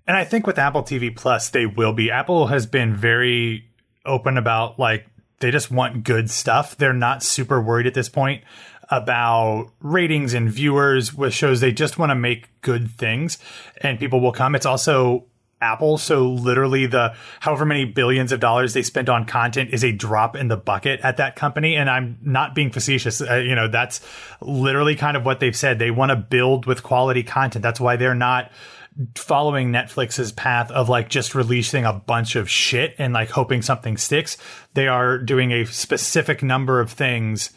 And 0.06 0.16
I 0.16 0.24
think 0.24 0.46
with 0.46 0.60
Apple 0.60 0.84
TV 0.84 1.16
Plus, 1.16 1.50
they 1.50 1.66
will 1.66 1.94
be. 1.94 2.12
Apple 2.12 2.46
has 2.48 2.68
been 2.68 2.96
very 2.96 3.69
open 4.10 4.38
about 4.38 4.80
like 4.80 5.08
they 5.40 5.52
just 5.52 5.72
want 5.72 6.04
good 6.04 6.30
stuff. 6.30 6.76
They're 6.76 6.94
not 6.94 7.24
super 7.24 7.62
worried 7.62 7.88
at 7.88 7.94
this 7.94 8.10
point 8.10 8.44
about 8.90 9.72
ratings 9.82 10.34
and 10.34 10.52
viewers 10.52 11.14
with 11.14 11.34
shows. 11.34 11.62
They 11.62 11.72
just 11.72 11.98
want 11.98 12.10
to 12.10 12.16
make 12.16 12.50
good 12.62 12.90
things 12.90 13.38
and 13.82 14.00
people 14.00 14.20
will 14.20 14.32
come. 14.32 14.56
It's 14.56 14.66
also 14.66 15.26
Apple. 15.62 15.98
So 15.98 16.28
literally 16.28 16.86
the 16.86 17.14
however 17.40 17.66
many 17.66 17.86
billions 17.86 18.32
of 18.32 18.40
dollars 18.40 18.74
they 18.74 18.82
spent 18.82 19.10
on 19.10 19.26
content 19.26 19.72
is 19.74 19.84
a 19.84 19.92
drop 19.92 20.36
in 20.36 20.48
the 20.48 20.58
bucket 20.58 21.02
at 21.02 21.18
that 21.18 21.36
company. 21.36 21.76
And 21.76 21.90
I'm 21.90 22.18
not 22.22 22.56
being 22.56 22.72
facetious. 22.72 23.22
Uh, 23.22 23.36
you 23.36 23.56
know, 23.56 23.68
that's 23.68 24.02
literally 24.42 24.96
kind 24.96 25.18
of 25.18 25.26
what 25.26 25.40
they've 25.40 25.56
said. 25.56 25.78
They 25.78 25.92
want 25.92 26.12
to 26.12 26.16
build 26.16 26.66
with 26.66 26.82
quality 26.82 27.24
content. 27.24 27.62
That's 27.62 27.80
why 27.80 27.98
they're 27.98 28.16
not 28.16 28.52
following 29.16 29.72
Netflix's 29.72 30.32
path 30.32 30.72
of 30.72 30.90
like 30.90 31.10
just 31.10 31.36
releasing 31.36 31.86
a 31.86 31.94
bunch 31.94 32.36
of 32.36 32.50
shit 32.50 32.96
and 32.98 33.14
like 33.14 33.30
hoping 33.30 33.62
something 33.62 33.98
sticks. 33.98 34.38
They 34.74 34.88
are 34.88 35.18
doing 35.18 35.52
a 35.52 35.66
specific 35.66 36.44
number 36.44 36.80
of 36.80 36.92
things 36.92 37.52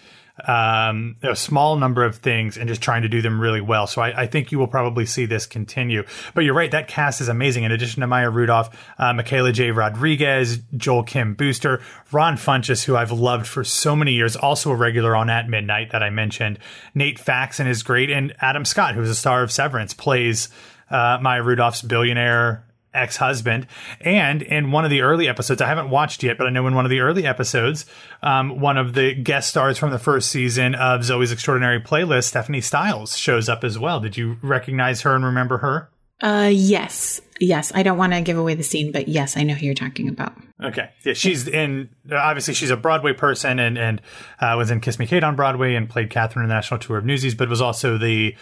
um, 0.47 1.17
a 1.23 1.37
small 1.37 1.77
number 1.77 2.05
of 2.05 2.17
things 2.17 2.57
and 2.57 2.67
just 2.67 2.81
trying 2.81 3.03
to 3.03 3.09
do 3.09 3.21
them 3.21 3.39
really 3.41 3.61
well. 3.61 3.87
So 3.87 4.01
I, 4.01 4.23
I, 4.23 4.27
think 4.27 4.51
you 4.51 4.59
will 4.59 4.67
probably 4.67 5.05
see 5.05 5.27
this 5.27 5.47
continue. 5.47 6.05
But 6.35 6.45
you're 6.45 6.55
right, 6.55 6.71
that 6.71 6.89
cast 6.89 7.21
is 7.21 7.29
amazing. 7.29 7.65
In 7.65 7.71
addition 7.73 8.01
to 8.01 8.07
Maya 8.07 8.31
Rudolph, 8.31 8.71
uh, 8.99 9.13
Michaela 9.13 9.53
J. 9.53 9.71
Rodriguez, 9.71 10.59
Joel 10.77 11.05
Kim 11.05 11.35
Booster, 11.35 11.83
Ron 12.11 12.37
Funches, 12.37 12.85
who 12.85 12.97
I've 12.97 13.13
loved 13.13 13.47
for 13.47 13.63
so 13.63 13.95
many 13.95 14.15
years, 14.15 14.35
also 14.35 14.71
a 14.71 14.77
regular 14.77 15.15
on 15.15 15.29
At 15.29 15.49
Midnight 15.49 15.93
that 15.93 16.03
I 16.03 16.11
mentioned. 16.11 16.59
Nate 16.95 17.19
Faxon 17.19 17.67
is 17.67 17.83
great, 17.83 18.11
and 18.11 18.35
Adam 18.41 18.65
Scott, 18.65 18.95
who's 18.95 19.11
a 19.11 19.15
star 19.15 19.43
of 19.43 19.53
Severance, 19.53 19.93
plays 19.93 20.49
uh, 20.93 21.19
Maya 21.21 21.43
Rudolph's 21.43 21.83
billionaire 21.83 22.65
ex 22.95 23.17
husband. 23.17 23.67
And 24.01 24.43
in 24.43 24.71
one 24.71 24.85
of 24.85 24.91
the 24.91 25.03
early 25.03 25.29
episodes, 25.29 25.61
I 25.61 25.67
haven't 25.67 25.91
watched 25.91 26.23
yet, 26.23 26.39
but 26.39 26.47
I 26.47 26.51
know 26.51 26.67
in 26.67 26.75
one 26.75 26.85
of 26.85 26.91
the 26.91 27.01
early 27.01 27.27
episodes, 27.27 27.87
um, 28.23 28.61
one 28.61 28.77
of 28.77 28.95
the 28.95 29.15
guest 29.15 29.51
stars 29.51 29.79
from 29.79 29.91
the 29.91 29.99
first 29.99 30.29
season 30.29 30.75
of 30.75 31.01
Zoey's 31.01 31.33
Extraordinary 31.33 31.81
Playlist, 31.81 32.25
Stephanie 32.25 32.61
Styles, 32.61 33.17
shows 33.17 33.49
up 33.49 33.65
as 33.65 33.79
well. 33.79 34.01
Did 34.01 34.17
you 34.17 34.37
recognize 34.43 35.03
her 35.03 35.15
and 35.15 35.25
remember 35.25 35.59
her? 35.59 35.89
Uh, 36.21 36.51
yes, 36.53 37.21
yes. 37.41 37.73
I 37.75 37.83
don't 37.83 37.99
want 37.99 38.13
to 38.13 38.21
give 38.21 38.39
away 38.39 38.55
the 38.55 38.63
scene, 38.63 38.93
but 38.93 39.09
yes, 39.09 39.37
I 39.37 39.43
know 39.43 39.55
who 39.55 39.67
you're 39.67 39.75
talking 39.75 40.09
about. 40.09 40.35
Okay, 40.63 40.89
yeah, 41.05 41.15
she's 41.15 41.49
in. 41.49 41.89
Obviously, 42.13 42.55
she's 42.55 42.71
a 42.71 42.77
Broadway 42.77 43.13
person, 43.13 43.59
and 43.59 43.77
and 43.77 44.01
uh, 44.39 44.55
was 44.57 44.71
in 44.71 44.81
Kiss 44.81 45.01
Me 45.01 45.07
Kate 45.07 45.25
on 45.25 45.35
Broadway, 45.35 45.75
and 45.75 45.91
played 45.91 46.11
Catherine 46.11 46.45
in 46.45 46.49
the 46.49 46.55
National 46.55 46.79
Tour 46.79 46.99
of 46.99 47.05
Newsies, 47.05 47.35
but 47.35 47.49
was 47.49 47.61
also 47.61 47.99
the 47.99 48.37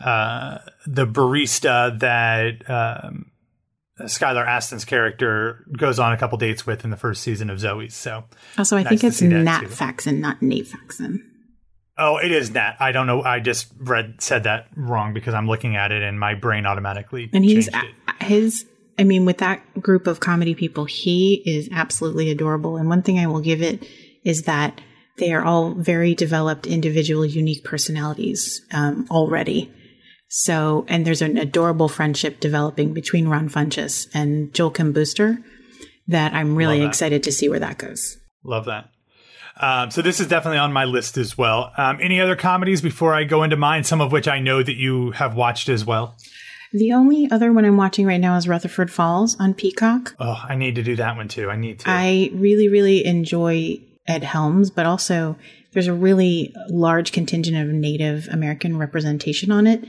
uh, 0.00 0.58
the 0.86 1.06
barista 1.06 1.98
that 2.00 2.68
um, 2.68 3.30
Skylar 4.00 4.46
Astin's 4.46 4.84
character 4.84 5.64
goes 5.76 5.98
on 5.98 6.12
a 6.12 6.16
couple 6.16 6.36
dates 6.38 6.66
with 6.66 6.84
in 6.84 6.90
the 6.90 6.96
first 6.96 7.22
season 7.22 7.48
of 7.48 7.58
Zoey's. 7.58 7.94
So 7.94 8.24
also, 8.58 8.76
I 8.76 8.82
nice 8.82 9.00
think 9.00 9.04
it's 9.04 9.22
Nat 9.22 9.68
Faxon, 9.68 10.20
not 10.20 10.42
Nate 10.42 10.66
Faxon. 10.66 11.22
Oh, 11.98 12.18
it 12.18 12.30
is 12.30 12.50
Nat. 12.50 12.76
I 12.78 12.92
don't 12.92 13.06
know. 13.06 13.22
I 13.22 13.40
just 13.40 13.68
read 13.78 14.16
said 14.20 14.44
that 14.44 14.68
wrong 14.76 15.14
because 15.14 15.32
I'm 15.32 15.48
looking 15.48 15.76
at 15.76 15.92
it 15.92 16.02
and 16.02 16.20
my 16.20 16.34
brain 16.34 16.66
automatically 16.66 17.30
and 17.32 17.44
he's 17.44 17.70
his. 18.20 18.66
I 18.98 19.04
mean, 19.04 19.26
with 19.26 19.38
that 19.38 19.62
group 19.80 20.06
of 20.06 20.20
comedy 20.20 20.54
people, 20.54 20.86
he 20.86 21.42
is 21.44 21.68
absolutely 21.70 22.30
adorable. 22.30 22.76
And 22.76 22.88
one 22.88 23.02
thing 23.02 23.18
I 23.18 23.26
will 23.26 23.40
give 23.40 23.60
it 23.62 23.86
is 24.24 24.42
that 24.42 24.80
they 25.18 25.32
are 25.32 25.44
all 25.44 25.74
very 25.74 26.14
developed, 26.14 26.66
individual, 26.66 27.24
unique 27.24 27.64
personalities 27.64 28.62
um, 28.72 29.06
already. 29.10 29.72
So, 30.38 30.84
and 30.86 31.06
there's 31.06 31.22
an 31.22 31.38
adorable 31.38 31.88
friendship 31.88 32.40
developing 32.40 32.92
between 32.92 33.26
Ron 33.26 33.48
Funches 33.48 34.06
and 34.12 34.52
Joel 34.52 34.70
Kim 34.70 34.92
Booster 34.92 35.38
that 36.08 36.34
I'm 36.34 36.56
really 36.56 36.80
that. 36.80 36.88
excited 36.88 37.22
to 37.22 37.32
see 37.32 37.48
where 37.48 37.58
that 37.60 37.78
goes. 37.78 38.18
Love 38.44 38.66
that. 38.66 38.90
Um, 39.58 39.90
so 39.90 40.02
this 40.02 40.20
is 40.20 40.26
definitely 40.26 40.58
on 40.58 40.74
my 40.74 40.84
list 40.84 41.16
as 41.16 41.38
well. 41.38 41.72
Um, 41.78 42.00
any 42.02 42.20
other 42.20 42.36
comedies 42.36 42.82
before 42.82 43.14
I 43.14 43.24
go 43.24 43.44
into 43.44 43.56
mine? 43.56 43.84
Some 43.84 44.02
of 44.02 44.12
which 44.12 44.28
I 44.28 44.38
know 44.38 44.62
that 44.62 44.76
you 44.76 45.12
have 45.12 45.34
watched 45.34 45.70
as 45.70 45.86
well. 45.86 46.18
The 46.70 46.92
only 46.92 47.30
other 47.30 47.50
one 47.50 47.64
I'm 47.64 47.78
watching 47.78 48.04
right 48.04 48.20
now 48.20 48.36
is 48.36 48.46
Rutherford 48.46 48.90
Falls 48.90 49.40
on 49.40 49.54
Peacock. 49.54 50.16
Oh, 50.20 50.44
I 50.46 50.54
need 50.54 50.74
to 50.74 50.82
do 50.82 50.96
that 50.96 51.16
one 51.16 51.28
too. 51.28 51.48
I 51.48 51.56
need 51.56 51.78
to. 51.78 51.86
I 51.88 52.28
really, 52.34 52.68
really 52.68 53.06
enjoy 53.06 53.80
Ed 54.06 54.22
Helms, 54.22 54.68
but 54.70 54.84
also 54.84 55.36
there's 55.72 55.86
a 55.86 55.94
really 55.94 56.52
large 56.68 57.12
contingent 57.12 57.56
of 57.56 57.68
Native 57.68 58.28
American 58.30 58.76
representation 58.76 59.50
on 59.50 59.66
it. 59.66 59.82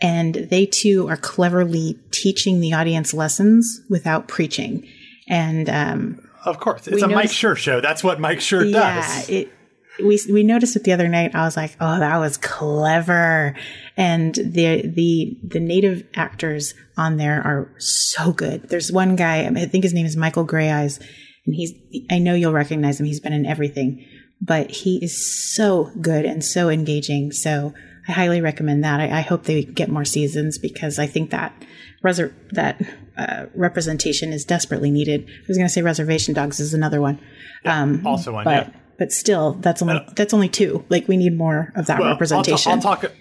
And 0.00 0.34
they 0.34 0.66
too 0.66 1.08
are 1.08 1.16
cleverly 1.16 1.98
teaching 2.12 2.60
the 2.60 2.72
audience 2.72 3.12
lessons 3.12 3.80
without 3.88 4.28
preaching. 4.28 4.86
And 5.28 5.68
um, 5.68 6.28
of 6.44 6.60
course, 6.60 6.86
it's 6.86 7.02
a 7.02 7.06
noticed, 7.06 7.14
Mike 7.14 7.30
Schur 7.30 7.56
show. 7.56 7.80
That's 7.80 8.04
what 8.04 8.20
Mike 8.20 8.38
Schur 8.38 8.70
yeah, 8.70 9.00
does. 9.00 9.28
It, 9.28 9.52
we 10.00 10.18
we 10.30 10.42
noticed 10.42 10.76
it 10.76 10.84
the 10.84 10.92
other 10.92 11.08
night. 11.08 11.34
I 11.34 11.44
was 11.44 11.56
like, 11.56 11.76
"Oh, 11.80 11.98
that 11.98 12.18
was 12.18 12.36
clever," 12.36 13.56
and 13.96 14.34
the 14.34 14.82
the 14.86 15.38
the 15.42 15.60
native 15.60 16.04
actors 16.14 16.74
on 16.96 17.16
there 17.16 17.42
are 17.42 17.72
so 17.78 18.32
good. 18.32 18.68
There's 18.68 18.92
one 18.92 19.16
guy, 19.16 19.44
I 19.44 19.66
think 19.66 19.84
his 19.84 19.94
name 19.94 20.06
is 20.06 20.16
Michael 20.16 20.46
Greyeyes, 20.46 21.00
and 21.46 21.54
he's 21.54 21.72
I 22.10 22.18
know 22.18 22.34
you'll 22.34 22.52
recognize 22.52 23.00
him. 23.00 23.06
He's 23.06 23.20
been 23.20 23.32
in 23.32 23.46
everything, 23.46 24.06
but 24.40 24.70
he 24.70 25.02
is 25.02 25.54
so 25.54 25.90
good 26.00 26.24
and 26.24 26.44
so 26.44 26.68
engaging. 26.68 27.32
So 27.32 27.74
I 28.08 28.12
highly 28.12 28.40
recommend 28.40 28.84
that. 28.84 29.00
I, 29.00 29.18
I, 29.18 29.20
hope 29.20 29.44
they 29.44 29.64
get 29.64 29.90
more 29.90 30.04
seasons 30.04 30.56
because 30.56 30.98
I 30.98 31.06
think 31.06 31.30
that 31.30 31.52
reser- 32.02 32.32
that 32.52 32.80
uh, 33.18 33.46
representation 33.54 34.32
is 34.32 34.46
desperately 34.46 34.90
needed. 34.90 35.28
I 35.28 35.44
was 35.46 35.58
going 35.58 35.66
to 35.66 35.72
say 35.72 35.82
Reservation 35.82 36.32
Dogs 36.32 36.58
is 36.58 36.72
another 36.72 37.02
one. 37.02 37.20
Yeah, 37.64 37.82
um, 37.82 38.06
also 38.06 38.32
one, 38.32 38.44
but, 38.44 38.68
yeah. 38.68 38.72
But 38.98 39.12
still, 39.12 39.52
that's 39.52 39.82
only 39.82 39.96
uh, 39.96 40.10
that's 40.16 40.34
only 40.34 40.48
two. 40.48 40.84
Like 40.88 41.06
we 41.06 41.16
need 41.16 41.36
more 41.36 41.72
of 41.76 41.86
that 41.86 42.00
well, 42.00 42.10
representation. 42.10 42.72
I'll, 42.72 42.80
t- 42.80 42.88
I'll, 42.88 42.96
talk. 42.96 43.12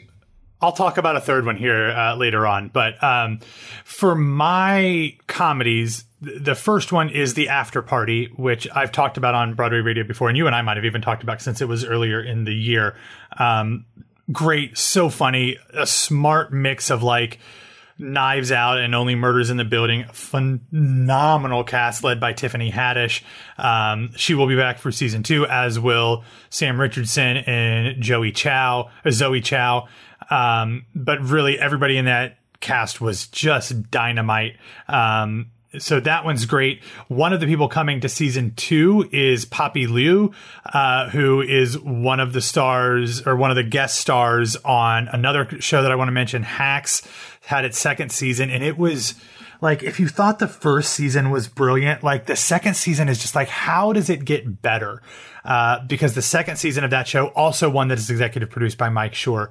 I'll 0.61 0.71
talk 0.71 0.97
about 0.97 1.17
a 1.17 1.21
third 1.21 1.45
one 1.45 1.57
here 1.57 1.91
uh, 1.91 2.15
later 2.15 2.47
on. 2.47 2.69
But 2.69 3.01
um, 3.03 3.39
for 3.83 4.15
my 4.15 5.15
comedies, 5.27 6.05
the 6.19 6.55
first 6.55 6.91
one 6.91 7.09
is 7.09 7.35
the 7.35 7.49
after 7.49 7.83
party, 7.83 8.31
which 8.37 8.67
I've 8.73 8.91
talked 8.91 9.17
about 9.17 9.35
on 9.35 9.53
Broadway 9.53 9.79
Radio 9.79 10.03
before, 10.03 10.29
and 10.29 10.37
you 10.37 10.47
and 10.47 10.55
I 10.55 10.63
might 10.63 10.77
have 10.77 10.85
even 10.85 11.01
talked 11.01 11.21
about 11.21 11.41
since 11.41 11.61
it 11.61 11.67
was 11.67 11.85
earlier 11.85 12.21
in 12.21 12.45
the 12.45 12.55
year. 12.55 12.95
Um, 13.37 13.85
great, 14.31 14.77
so 14.77 15.09
funny, 15.09 15.57
a 15.73 15.87
smart 15.87 16.51
mix 16.51 16.89
of 16.89 17.03
like 17.03 17.39
Knives 17.99 18.51
Out 18.51 18.77
and 18.77 18.93
Only 18.93 19.15
Murders 19.15 19.49
in 19.49 19.57
the 19.57 19.65
Building. 19.65 20.05
Phenomenal 20.11 21.63
cast 21.63 22.03
led 22.03 22.19
by 22.19 22.33
Tiffany 22.33 22.71
Haddish. 22.71 23.23
Um, 23.57 24.11
she 24.15 24.35
will 24.35 24.47
be 24.47 24.55
back 24.55 24.77
for 24.77 24.91
season 24.91 25.23
two, 25.23 25.45
as 25.47 25.79
will 25.79 26.23
Sam 26.49 26.79
Richardson 26.79 27.37
and 27.37 28.01
Joey 28.01 28.31
Chow, 28.31 28.89
Zoe 29.09 29.41
Chao. 29.41 29.87
Um, 30.29 30.85
but 30.93 31.21
really, 31.21 31.57
everybody 31.57 31.97
in 31.97 32.05
that 32.05 32.37
cast 32.59 33.01
was 33.01 33.27
just 33.27 33.89
dynamite. 33.89 34.57
Um, 34.87 35.51
so 35.79 35.99
that 35.99 36.23
one's 36.23 36.45
great. 36.45 36.81
One 37.07 37.33
of 37.33 37.39
the 37.39 37.45
people 37.45 37.67
coming 37.67 37.99
to 38.01 38.09
season 38.09 38.53
two 38.55 39.09
is 39.11 39.45
Poppy 39.45 39.85
Liu, 39.85 40.31
uh, 40.65 41.09
who 41.09 41.41
is 41.41 41.77
one 41.79 42.19
of 42.19 42.33
the 42.33 42.41
stars 42.41 43.25
or 43.25 43.35
one 43.35 43.49
of 43.49 43.55
the 43.57 43.63
guest 43.63 43.99
stars 43.99 44.55
on 44.57 45.07
another 45.09 45.47
show 45.59 45.81
that 45.81 45.91
I 45.91 45.95
want 45.95 46.07
to 46.07 46.13
mention. 46.13 46.43
Hacks 46.43 47.01
had 47.41 47.65
its 47.65 47.77
second 47.77 48.11
season, 48.11 48.49
and 48.49 48.63
it 48.63 48.77
was 48.77 49.15
like 49.61 49.83
if 49.83 49.99
you 49.99 50.07
thought 50.07 50.39
the 50.39 50.47
first 50.47 50.93
season 50.93 51.31
was 51.31 51.47
brilliant, 51.47 52.03
like 52.03 52.25
the 52.25 52.35
second 52.35 52.75
season 52.75 53.09
is 53.09 53.19
just 53.19 53.35
like 53.35 53.49
how 53.49 53.91
does 53.93 54.09
it 54.09 54.23
get 54.23 54.61
better? 54.61 55.01
Uh, 55.43 55.85
because 55.85 56.13
the 56.13 56.21
second 56.21 56.57
season 56.57 56.83
of 56.83 56.91
that 56.91 57.07
show, 57.07 57.27
also 57.27 57.69
one 57.69 57.87
that 57.89 57.97
is 57.97 58.09
executive 58.09 58.49
produced 58.49 58.77
by 58.77 58.89
Mike 58.89 59.13
Schur, 59.13 59.49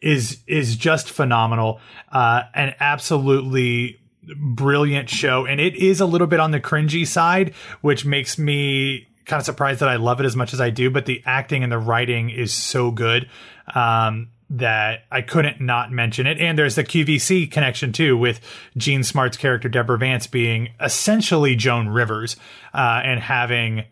is 0.00 0.38
is 0.46 0.76
just 0.76 1.10
phenomenal 1.10 1.80
uh, 2.10 2.42
and 2.54 2.74
absolutely 2.80 3.98
brilliant 4.36 5.08
show. 5.10 5.46
And 5.46 5.60
it 5.60 5.74
is 5.76 6.00
a 6.00 6.06
little 6.06 6.26
bit 6.26 6.40
on 6.40 6.50
the 6.50 6.60
cringy 6.60 7.06
side, 7.06 7.54
which 7.80 8.04
makes 8.04 8.38
me 8.38 9.06
kind 9.24 9.40
of 9.40 9.46
surprised 9.46 9.80
that 9.80 9.88
I 9.88 9.96
love 9.96 10.20
it 10.20 10.26
as 10.26 10.36
much 10.36 10.52
as 10.52 10.60
I 10.60 10.70
do. 10.70 10.90
But 10.90 11.06
the 11.06 11.22
acting 11.26 11.62
and 11.62 11.70
the 11.70 11.78
writing 11.78 12.30
is 12.30 12.52
so 12.52 12.90
good. 12.90 13.28
Um, 13.74 14.28
that 14.50 15.04
I 15.10 15.20
couldn't 15.20 15.60
not 15.60 15.92
mention 15.92 16.26
it. 16.26 16.40
And 16.40 16.58
there's 16.58 16.74
the 16.74 16.84
QVC 16.84 17.50
connection 17.50 17.92
too 17.92 18.16
with 18.16 18.40
Jean 18.76 19.02
Smart's 19.02 19.36
character 19.36 19.68
Deborah 19.68 19.98
Vance 19.98 20.26
being 20.26 20.70
essentially 20.80 21.54
Joan 21.54 21.88
Rivers 21.88 22.36
uh, 22.72 23.02
and 23.04 23.20
having 23.20 23.84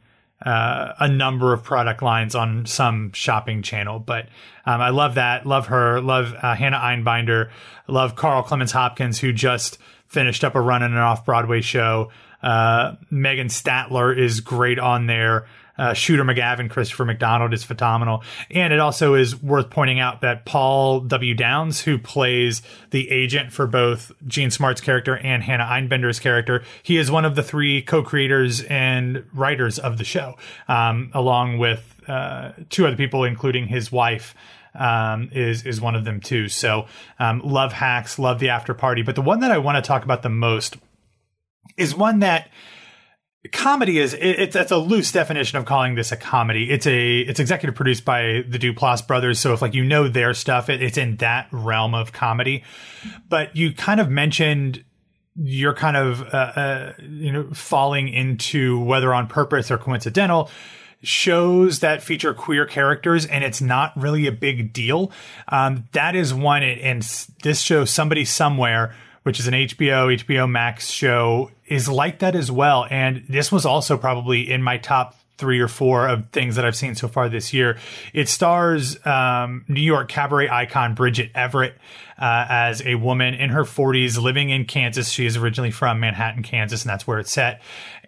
uh, 0.45 0.93
a 0.99 1.09
number 1.09 1.53
of 1.53 1.63
product 1.63 2.03
lines 2.03 2.35
on 2.35 2.67
some 2.67 3.13
shopping 3.13 3.63
channel. 3.63 3.99
But 3.99 4.29
um, 4.65 4.81
I 4.81 4.91
love 4.91 5.15
that. 5.15 5.47
Love 5.47 5.67
her. 5.67 6.01
Love 6.01 6.35
uh, 6.41 6.55
Hannah 6.55 6.79
Einbinder. 6.79 7.51
Love 7.87 8.17
Carl 8.17 8.43
Clemons 8.43 8.73
Hopkins, 8.73 9.19
who 9.19 9.33
just 9.33 9.79
finished 10.17 10.45
up 10.45 10.55
a 10.55 10.61
run 10.63 10.83
in 10.83 10.93
an 10.93 10.99
off 10.99 11.27
Broadway 11.27 11.61
show. 11.61 12.11
Uh, 12.43 12.95
Megan 13.11 13.49
Stalter 13.49 14.17
is 14.17 14.41
great 14.41 14.79
on 14.79 15.07
there. 15.07 15.47
Uh, 15.77 15.93
Shooter 15.93 16.25
McGavin, 16.25 16.71
Christopher 16.71 17.05
McDonald 17.05 17.53
is 17.53 17.63
phenomenal. 17.63 18.25
And 18.51 18.73
it 18.73 18.79
also 18.79 19.13
is 19.13 19.37
worth 19.43 19.69
pointing 19.69 20.01
out 20.01 20.23
that 20.23 20.47
Paul 20.47 21.01
W. 21.01 21.35
Downs, 21.35 21.83
who 21.83 21.99
plays 21.99 22.63
the 22.93 23.11
agent 23.11 23.53
for 23.53 23.67
both 23.67 24.11
Jean 24.27 24.51
Smart's 24.51 24.81
character 24.81 25.19
and 25.19 25.43
Hannah 25.43 25.65
Einbinder's 25.65 26.19
character, 26.19 26.65
he 26.83 26.97
is 26.97 27.11
one 27.11 27.27
of 27.27 27.35
the 27.35 27.43
three 27.43 27.83
co-creators 27.83 28.63
and 28.63 29.23
writers 29.35 29.79
of 29.79 29.99
the 29.99 30.05
show, 30.05 30.39
um, 30.67 31.11
along 31.13 31.59
with 31.59 32.01
uh, 32.09 32.53
two 32.71 32.87
other 32.87 32.97
people, 32.97 33.23
including 33.23 33.67
his 33.67 33.93
wife 33.93 34.35
um, 34.79 35.31
is 35.33 35.65
is 35.65 35.81
one 35.81 35.95
of 35.95 36.05
them 36.05 36.21
too. 36.21 36.49
So 36.49 36.87
um, 37.19 37.41
love 37.45 37.73
hacks, 37.73 38.19
love 38.19 38.39
the 38.39 38.51
after 38.51 38.75
party. 38.75 39.03
But 39.03 39.15
the 39.15 39.23
one 39.23 39.41
that 39.41 39.51
I 39.51 39.59
want 39.59 39.83
to 39.83 39.87
talk 39.87 40.05
about 40.05 40.23
the 40.23 40.29
most 40.29 40.77
is 41.77 41.95
one 41.95 42.21
that 42.21 42.49
comedy 43.53 43.99
is 43.99 44.15
it, 44.15 44.55
it's, 44.55 44.71
a 44.71 44.77
loose 44.77 45.13
definition 45.13 45.59
of 45.59 45.65
calling 45.65 45.95
this 45.95 46.13
a 46.13 46.17
comedy. 46.17 46.71
It's 46.71 46.87
a 46.87 47.19
it's 47.21 47.41
executive 47.41 47.75
produced 47.75 48.05
by 48.05 48.45
the 48.49 48.59
Duplass 48.59 49.07
brothers, 49.07 49.39
so 49.39 49.53
if 49.53 49.63
like 49.63 49.75
you 49.75 49.85
know 49.85 50.09
their 50.09 50.35
stuff, 50.35 50.69
it, 50.69 50.83
it's 50.83 50.99
in 50.99 51.17
that 51.17 51.49
realm 51.53 51.95
of 51.95 52.13
comedy. 52.13 52.65
But 53.29 53.57
you 53.57 53.73
kind 53.73 54.01
of 54.01 54.09
mentioned 54.09 54.85
you're 55.37 55.75
kind 55.75 55.97
of 55.97 56.23
uh, 56.23 56.37
uh, 56.37 56.93
you 57.01 57.33
know 57.33 57.49
falling 57.53 58.09
into 58.09 58.81
whether 58.81 59.13
on 59.13 59.27
purpose 59.27 59.71
or 59.71 59.79
coincidental 59.79 60.51
shows 61.03 61.81
that 61.81 62.03
feature 62.03 62.35
queer 62.35 62.67
characters 62.67 63.27
and 63.27 63.45
it's 63.45 63.61
not 63.61 63.97
really 63.97 64.27
a 64.27 64.33
big 64.33 64.73
deal. 64.73 65.13
Um, 65.49 65.85
that 65.93 66.17
is 66.17 66.33
one, 66.35 66.63
and 66.63 67.03
this 67.43 67.61
show, 67.61 67.85
Somebody 67.85 68.25
Somewhere, 68.25 68.95
which 69.23 69.41
is 69.41 69.47
an 69.47 69.55
HBO, 69.55 70.15
HBO 70.25 70.51
Max 70.51 70.89
show, 70.89 71.51
is 71.67 71.89
like 71.89 72.21
that 72.21 72.35
as 72.35 72.51
well. 72.51 72.87
And 72.91 73.25
this 73.29 73.51
was 73.51 73.67
also 73.67 73.97
probably 73.97 74.51
in 74.51 74.63
my 74.63 74.79
top 74.79 75.17
three 75.39 75.61
or 75.61 75.69
four 75.69 76.09
of 76.09 76.31
things 76.31 76.57
that 76.57 76.65
I've 76.65 76.77
seen 76.77 76.95
so 76.95 77.09
far 77.09 77.29
this 77.29 77.53
year. 77.53 77.79
It 78.13 78.29
stars 78.29 79.05
um, 79.07 79.65
New 79.69 79.83
York 79.83 80.09
cabaret 80.09 80.49
icon 80.49 80.95
Bridget 80.95 81.31
Everett 81.35 81.75
uh, 82.19 82.47
as 82.49 82.83
a 82.87 82.95
woman 82.95 83.35
in 83.35 83.51
her 83.51 83.65
40s 83.65 84.21
living 84.21 84.51
in 84.51 84.65
Kansas. 84.65 85.11
She 85.11 85.27
is 85.27 85.37
originally 85.37 85.71
from 85.71 86.01
Manhattan, 86.01 86.43
Kansas, 86.43 86.83
and 86.83 86.91
that's 86.91 87.07
where 87.07 87.19
it's 87.19 87.33
set. 87.33 87.61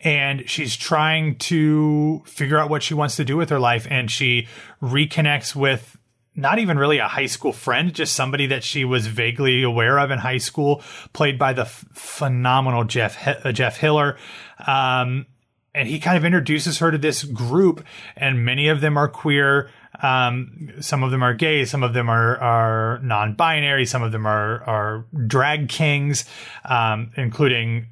And 0.03 0.49
she's 0.49 0.77
trying 0.77 1.37
to 1.37 2.23
figure 2.25 2.59
out 2.59 2.71
what 2.71 2.83
she 2.83 2.95
wants 2.95 3.17
to 3.17 3.25
do 3.25 3.37
with 3.37 3.51
her 3.51 3.61
life. 3.61 3.87
And 3.91 4.11
she 4.11 4.49
reconnects 4.81 5.55
with 5.55 5.97
not 6.35 6.61
even 6.61 6.79
really 6.79 6.99
a 6.99 7.09
high 7.09 7.27
school 7.27 7.53
friend, 7.53 7.93
just 7.93 8.15
somebody 8.15 8.47
that 8.47 8.63
she 8.63 8.85
was 8.85 9.09
vaguely 9.09 9.65
aware 9.65 9.99
of 9.99 10.13
in 10.13 10.21
high 10.21 10.39
school, 10.39 10.83
played 11.13 11.37
by 11.37 11.53
the 11.53 11.63
f- 11.63 11.85
phenomenal 11.93 12.85
Jeff 12.85 13.19
uh, 13.45 13.51
Jeff 13.51 13.77
Hiller. 13.77 14.17
Um, 14.65 15.27
and 15.75 15.89
he 15.89 16.01
kind 16.01 16.17
of 16.17 16.25
introduces 16.25 16.79
her 16.79 16.91
to 16.91 16.99
this 16.99 17.25
group, 17.25 17.85
and 18.17 18.45
many 18.45 18.69
of 18.69 18.81
them 18.81 18.97
are 18.97 19.09
queer. 19.09 19.71
Um, 20.03 20.73
some 20.81 21.03
of 21.03 21.11
them 21.11 21.23
are 21.23 21.35
gay, 21.35 21.65
some 21.65 21.83
of 21.83 21.95
them 21.95 22.09
are 22.09 22.37
are 22.39 22.99
non-binary, 23.03 23.87
some 23.87 24.03
of 24.03 24.13
them 24.13 24.27
are 24.27 24.63
are 24.65 25.07
drag 25.27 25.69
kings, 25.69 26.25
um, 26.65 27.13
including 27.17 27.87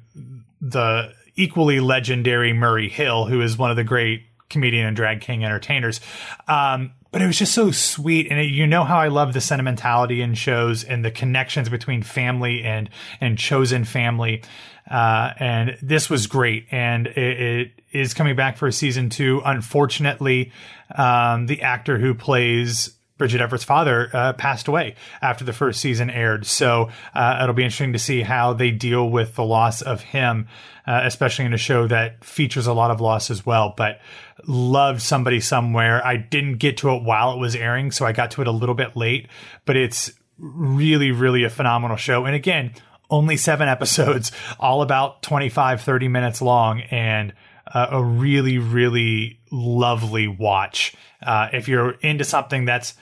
the 0.61 1.13
equally 1.35 1.79
legendary 1.79 2.53
Murray 2.53 2.89
Hill, 2.89 3.25
who 3.25 3.41
is 3.41 3.57
one 3.57 3.69
of 3.69 3.77
the 3.77 3.83
great 3.83 4.23
comedian 4.49 4.87
and 4.87 4.95
drag 4.95 5.21
king 5.21 5.43
entertainers. 5.43 5.99
Um, 6.47 6.93
but 7.11 7.21
it 7.21 7.27
was 7.27 7.37
just 7.37 7.53
so 7.53 7.71
sweet, 7.71 8.27
and 8.29 8.39
it, 8.39 8.51
you 8.51 8.67
know 8.67 8.83
how 8.83 8.99
I 8.99 9.07
love 9.07 9.33
the 9.33 9.41
sentimentality 9.41 10.21
in 10.21 10.33
shows 10.33 10.83
and 10.83 11.05
the 11.05 11.11
connections 11.11 11.69
between 11.69 12.03
family 12.03 12.63
and 12.63 12.89
and 13.21 13.37
chosen 13.37 13.85
family. 13.85 14.43
Uh, 14.89 15.33
and 15.39 15.77
this 15.81 16.09
was 16.09 16.27
great, 16.27 16.67
and 16.71 17.07
it, 17.07 17.17
it 17.17 17.71
is 17.91 18.13
coming 18.13 18.35
back 18.35 18.57
for 18.57 18.67
a 18.67 18.71
season 18.71 19.09
two. 19.09 19.41
Unfortunately, 19.43 20.51
um, 20.95 21.45
the 21.47 21.61
actor 21.61 21.97
who 21.97 22.13
plays 22.13 22.97
Bridget 23.17 23.41
Everett's 23.41 23.63
father 23.63 24.09
uh, 24.13 24.33
passed 24.33 24.67
away 24.67 24.95
after 25.21 25.43
the 25.43 25.53
first 25.53 25.81
season 25.81 26.09
aired. 26.09 26.45
So 26.45 26.89
uh, 27.13 27.39
it'll 27.41 27.55
be 27.55 27.63
interesting 27.63 27.93
to 27.93 27.99
see 27.99 28.21
how 28.21 28.53
they 28.53 28.71
deal 28.71 29.09
with 29.09 29.35
the 29.35 29.43
loss 29.43 29.81
of 29.81 30.01
him, 30.01 30.47
uh, 30.85 31.01
especially 31.03 31.45
in 31.45 31.53
a 31.53 31.57
show 31.57 31.87
that 31.87 32.23
features 32.23 32.67
a 32.67 32.73
lot 32.73 32.91
of 32.91 33.01
loss 33.01 33.31
as 33.31 33.45
well. 33.45 33.73
But 33.75 33.99
loved 34.45 35.01
somebody 35.01 35.39
somewhere. 35.39 36.05
I 36.05 36.17
didn't 36.17 36.57
get 36.57 36.77
to 36.77 36.91
it 36.91 37.03
while 37.03 37.33
it 37.33 37.39
was 37.39 37.55
airing, 37.55 37.91
so 37.91 38.05
I 38.05 38.11
got 38.11 38.31
to 38.31 38.41
it 38.41 38.47
a 38.47 38.51
little 38.51 38.75
bit 38.75 38.95
late. 38.95 39.27
But 39.65 39.77
it's 39.77 40.11
really, 40.37 41.11
really 41.11 41.43
a 41.43 41.49
phenomenal 41.49 41.97
show. 41.97 42.25
And 42.25 42.35
again, 42.35 42.73
only 43.09 43.37
seven 43.37 43.67
episodes, 43.67 44.31
all 44.59 44.81
about 44.81 45.21
25, 45.23 45.81
30 45.81 46.07
minutes 46.07 46.41
long, 46.41 46.81
and 46.81 47.33
uh, 47.73 47.87
a 47.91 48.03
really, 48.03 48.57
really 48.57 49.39
lovely 49.51 50.27
watch. 50.27 50.95
Uh, 51.21 51.49
if 51.53 51.67
you're 51.67 51.91
into 52.01 52.23
something 52.23 52.65
that's 52.65 52.93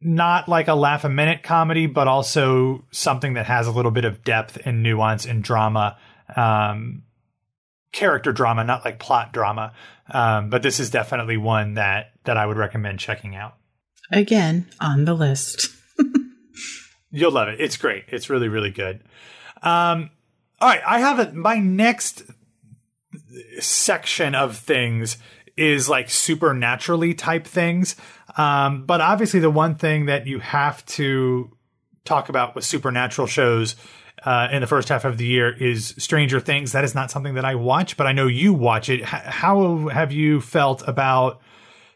not 0.00 0.48
like 0.48 0.68
a 0.68 0.74
laugh 0.74 1.04
a 1.04 1.08
minute 1.08 1.42
comedy, 1.42 1.86
but 1.86 2.08
also 2.08 2.84
something 2.90 3.34
that 3.34 3.46
has 3.46 3.66
a 3.66 3.70
little 3.70 3.90
bit 3.90 4.04
of 4.04 4.24
depth 4.24 4.58
and 4.64 4.82
nuance 4.82 5.26
and 5.26 5.42
drama, 5.42 5.98
um, 6.36 7.02
character 7.92 8.32
drama, 8.32 8.64
not 8.64 8.84
like 8.84 8.98
plot 8.98 9.32
drama. 9.32 9.72
Um, 10.10 10.50
but 10.50 10.62
this 10.62 10.80
is 10.80 10.90
definitely 10.90 11.36
one 11.36 11.74
that 11.74 12.12
that 12.24 12.36
I 12.36 12.46
would 12.46 12.56
recommend 12.56 12.98
checking 12.98 13.36
out. 13.36 13.56
Again, 14.10 14.66
on 14.80 15.04
the 15.04 15.14
list. 15.14 15.68
You'll 17.10 17.32
love 17.32 17.48
it. 17.48 17.60
It's 17.60 17.76
great. 17.76 18.04
It's 18.08 18.30
really, 18.30 18.48
really 18.48 18.70
good. 18.70 19.02
Um, 19.62 20.10
all 20.60 20.68
right, 20.68 20.82
I 20.86 21.00
have 21.00 21.18
a, 21.18 21.32
my 21.32 21.58
next 21.58 22.22
section 23.58 24.34
of 24.34 24.56
things 24.56 25.18
is 25.56 25.88
like 25.88 26.08
supernaturally 26.08 27.14
type 27.14 27.46
things. 27.46 27.96
Um, 28.36 28.86
but 28.86 29.00
obviously, 29.00 29.40
the 29.40 29.50
one 29.50 29.74
thing 29.74 30.06
that 30.06 30.26
you 30.26 30.38
have 30.38 30.84
to 30.86 31.50
talk 32.04 32.28
about 32.28 32.54
with 32.54 32.64
supernatural 32.64 33.26
shows 33.26 33.76
uh, 34.24 34.48
in 34.52 34.60
the 34.60 34.66
first 34.66 34.88
half 34.88 35.04
of 35.04 35.18
the 35.18 35.26
year 35.26 35.52
is 35.52 35.94
Stranger 35.98 36.40
Things. 36.40 36.72
That 36.72 36.84
is 36.84 36.94
not 36.94 37.10
something 37.10 37.34
that 37.34 37.44
I 37.44 37.54
watch, 37.54 37.96
but 37.96 38.06
I 38.06 38.12
know 38.12 38.26
you 38.26 38.52
watch 38.52 38.88
it. 38.88 39.00
H- 39.00 39.06
how 39.06 39.88
have 39.88 40.12
you 40.12 40.40
felt 40.40 40.86
about 40.86 41.40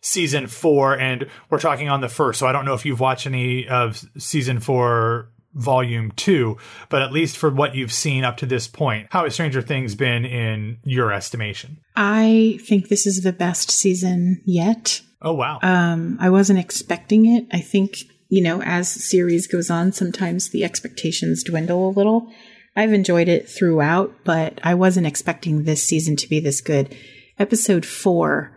season 0.05 0.47
four? 0.47 0.99
And 0.99 1.27
we're 1.51 1.59
talking 1.59 1.89
on 1.89 2.01
the 2.01 2.09
first, 2.09 2.39
so 2.39 2.47
I 2.47 2.53
don't 2.53 2.65
know 2.65 2.75
if 2.75 2.85
you've 2.85 3.01
watched 3.01 3.27
any 3.27 3.67
of 3.67 4.05
season 4.19 4.61
four 4.61 5.31
volume 5.55 6.13
two, 6.17 6.59
but 6.89 7.01
at 7.03 7.13
least 7.13 7.37
for 7.37 7.51
what 7.51 7.75
you've 7.75 7.93
seen 7.93 8.25
up 8.25 8.37
to 8.39 8.47
this 8.47 8.67
point, 8.67 9.07
how 9.11 9.25
has 9.25 9.35
Stranger 9.35 9.63
Things 9.63 9.95
been 9.95 10.25
in 10.25 10.79
your 10.85 11.13
estimation? 11.13 11.79
I 11.97 12.59
think 12.67 12.89
this 12.89 13.07
is 13.07 13.23
the 13.23 13.33
best 13.33 13.71
season 13.71 14.43
yet. 14.45 15.01
Oh 15.23 15.33
wow. 15.33 15.59
Um, 15.63 16.19
I 16.21 16.29
wasn't 16.31 16.59
expecting 16.59 17.27
it. 17.27 17.47
I 17.53 17.61
think, 17.61 17.99
you 18.29 18.43
know, 18.43 18.63
as 18.63 18.89
series 18.89 19.47
goes 19.47 19.71
on, 19.71 19.93
sometimes 19.93 20.51
the 20.51 20.65
expectations 20.65 21.45
dwindle 21.45 21.89
a 21.89 21.97
little. 21.97 22.31
I've 22.77 22.93
enjoyed 22.93 23.29
it 23.29 23.49
throughout, 23.49 24.13
but 24.25 24.61
I 24.65 24.75
wasn't 24.75 25.07
expecting 25.07 25.63
this 25.63 25.85
season 25.85 26.17
to 26.17 26.29
be 26.29 26.41
this 26.41 26.61
good. 26.61 26.95
Episode 27.39 27.87
four 27.87 28.54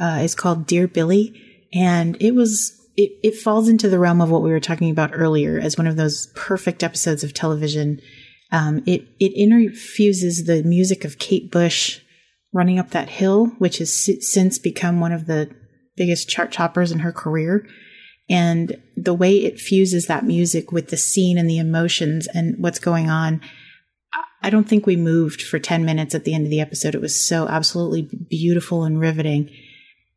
uh, 0.00 0.20
is 0.22 0.34
called 0.34 0.66
Dear 0.66 0.88
Billy, 0.88 1.68
and 1.72 2.16
it 2.20 2.34
was 2.34 2.76
it, 2.96 3.12
it 3.22 3.36
falls 3.36 3.68
into 3.68 3.88
the 3.88 3.98
realm 3.98 4.20
of 4.20 4.30
what 4.30 4.42
we 4.42 4.50
were 4.50 4.60
talking 4.60 4.90
about 4.90 5.12
earlier 5.14 5.58
as 5.58 5.78
one 5.78 5.86
of 5.86 5.96
those 5.96 6.26
perfect 6.34 6.82
episodes 6.82 7.22
of 7.22 7.34
television. 7.34 8.00
Um, 8.52 8.82
it 8.86 9.06
it 9.20 9.32
infuses 9.34 10.44
the 10.44 10.62
music 10.62 11.04
of 11.04 11.18
Kate 11.18 11.50
Bush 11.50 12.00
running 12.52 12.78
up 12.78 12.90
that 12.90 13.08
hill, 13.08 13.46
which 13.58 13.78
has 13.78 14.08
since 14.20 14.58
become 14.58 15.00
one 15.00 15.12
of 15.12 15.26
the 15.26 15.50
biggest 15.96 16.28
chart 16.28 16.52
toppers 16.52 16.90
in 16.90 17.00
her 17.00 17.12
career. 17.12 17.66
And 18.28 18.80
the 18.96 19.14
way 19.14 19.36
it 19.36 19.60
fuses 19.60 20.06
that 20.06 20.24
music 20.24 20.72
with 20.72 20.88
the 20.88 20.96
scene 20.96 21.36
and 21.36 21.50
the 21.50 21.58
emotions 21.58 22.28
and 22.32 22.54
what's 22.58 22.78
going 22.78 23.10
on, 23.10 23.40
I 24.42 24.50
don't 24.50 24.68
think 24.68 24.86
we 24.86 24.96
moved 24.96 25.42
for 25.42 25.58
10 25.58 25.84
minutes 25.84 26.14
at 26.14 26.24
the 26.24 26.34
end 26.34 26.44
of 26.44 26.50
the 26.50 26.60
episode. 26.60 26.94
It 26.94 27.00
was 27.00 27.28
so 27.28 27.46
absolutely 27.48 28.02
beautiful 28.28 28.84
and 28.84 29.00
riveting. 29.00 29.50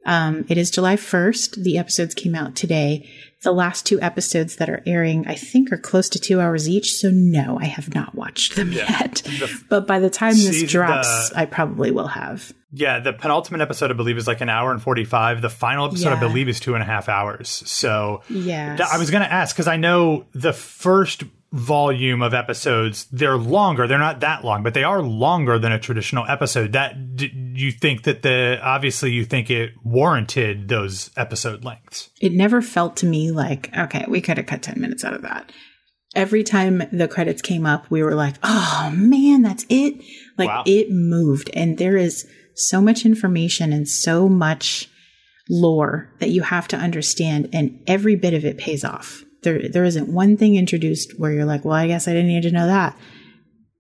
Um, 0.06 0.46
it 0.50 0.58
is 0.58 0.72
July 0.72 0.96
1st. 0.96 1.64
The 1.64 1.78
episodes 1.78 2.14
came 2.14 2.36
out 2.36 2.56
today. 2.56 3.10
The 3.42 3.52
last 3.52 3.86
two 3.86 4.02
episodes 4.02 4.56
that 4.58 4.70
are 4.70 4.82
airing, 4.86 5.28
I 5.28 5.36
think, 5.36 5.72
are 5.72 5.78
close 5.78 6.08
to 6.10 6.20
two 6.20 6.40
hours 6.40 6.70
each. 6.70 6.94
So, 6.94 7.10
no, 7.12 7.60
I 7.60 7.66
have 7.66 7.94
not 7.94 8.16
watched 8.16 8.56
them 8.56 8.72
yeah. 8.72 8.90
yet. 8.90 9.16
The, 9.26 9.64
but 9.70 9.86
by 9.86 10.00
the 10.00 10.10
time 10.10 10.36
this 10.36 10.64
drops, 10.64 11.30
the, 11.30 11.40
I 11.40 11.46
probably 11.46 11.92
will 11.92 12.08
have. 12.08 12.54
Yeah, 12.72 13.00
the 13.00 13.14
penultimate 13.14 13.62
episode, 13.62 13.92
I 13.92 13.96
believe, 13.96 14.18
is 14.18 14.28
like 14.28 14.42
an 14.42 14.50
hour 14.50 14.72
and 14.72 14.82
45. 14.82 15.42
The 15.42 15.50
final 15.50 15.88
episode, 15.88 16.10
yeah. 16.10 16.16
I 16.16 16.20
believe, 16.20 16.48
is 16.48 16.60
two 16.60 16.74
and 16.74 16.82
a 16.82 16.86
half 16.86 17.10
hours. 17.10 17.50
So, 17.50 18.24
yeah. 18.30 18.78
I 18.92 18.98
was 18.98 19.12
going 19.12 19.24
to 19.24 19.32
ask 19.32 19.56
because 19.56 19.68
I 19.68 19.78
know 19.78 20.26
the 20.34 20.54
first 20.54 21.24
volume 21.54 22.24
of 22.24 22.34
episodes. 22.34 23.06
They're 23.12 23.38
longer. 23.38 23.88
They're 23.88 24.00
not 24.00 24.22
that 24.22 24.44
long 24.44 24.64
but 24.64 24.74
they 24.74 24.84
are 24.84 25.02
longer 25.02 25.60
than 25.60 25.72
a 25.72 25.80
traditional 25.80 26.26
episode. 26.28 26.74
That 26.74 26.96
you 27.20 27.72
think 27.72 28.04
that 28.04 28.24
the 28.24 28.60
obviously 28.62 29.12
you 29.12 29.24
think 29.24 29.52
it 29.52 29.72
warranted 29.84 30.68
those 30.68 31.12
episode 31.16 31.64
lengths. 31.64 32.10
It 32.20 32.34
never 32.34 32.62
felt 32.62 32.98
to 32.98 33.06
me 33.06 33.32
like 33.32 33.76
okay 33.78 34.06
we 34.08 34.20
could 34.20 34.38
have 34.38 34.48
cut 34.48 34.64
10 34.64 34.82
minutes 34.82 35.06
out 35.06 35.14
of 35.14 35.22
that. 35.22 35.52
Every 36.16 36.44
time 36.44 36.84
the 36.92 37.08
credits 37.08 37.42
came 37.42 37.68
up 37.68 37.90
we 37.92 38.02
were 38.02 38.16
like 38.16 38.36
oh 38.42 38.92
man 38.92 39.44
that's 39.44 39.66
it. 39.70 40.04
Like 40.38 40.50
wow. 40.50 40.64
it 40.66 40.90
moved. 40.90 41.52
And 41.54 41.78
there 41.78 41.98
is 41.98 42.28
so 42.56 42.82
much 42.82 43.06
information 43.06 43.72
and 43.72 43.88
so 43.88 44.28
much 44.28 44.90
lore 45.50 46.12
that 46.20 46.30
you 46.30 46.42
have 46.42 46.68
to 46.70 46.78
understand 46.78 47.50
and 47.54 47.80
every 47.86 48.16
bit 48.16 48.34
of 48.34 48.44
it 48.44 48.58
pays 48.58 48.84
off 48.84 49.24
there, 49.44 49.70
there 49.70 49.84
isn't 49.84 50.08
one 50.08 50.38
thing 50.38 50.56
introduced 50.56 51.20
where 51.20 51.32
you're 51.32 51.46
like, 51.46 51.66
well, 51.66 51.76
I 51.76 51.88
guess 51.88 52.08
I 52.08 52.14
didn't 52.14 52.28
need 52.28 52.44
to 52.44 52.52
know 52.52 52.68
that. 52.68 52.98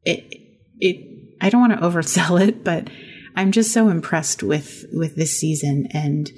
It, 0.03 0.33
it, 0.79 1.35
I 1.41 1.49
don't 1.49 1.61
want 1.61 1.73
to 1.73 1.87
oversell 1.87 2.45
it, 2.45 2.63
but 2.63 2.89
I'm 3.35 3.51
just 3.51 3.71
so 3.71 3.89
impressed 3.89 4.43
with, 4.43 4.85
with 4.93 5.15
this 5.15 5.39
season 5.39 5.87
and, 5.91 6.29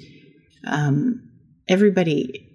um, 0.66 1.22
everybody, 1.68 2.48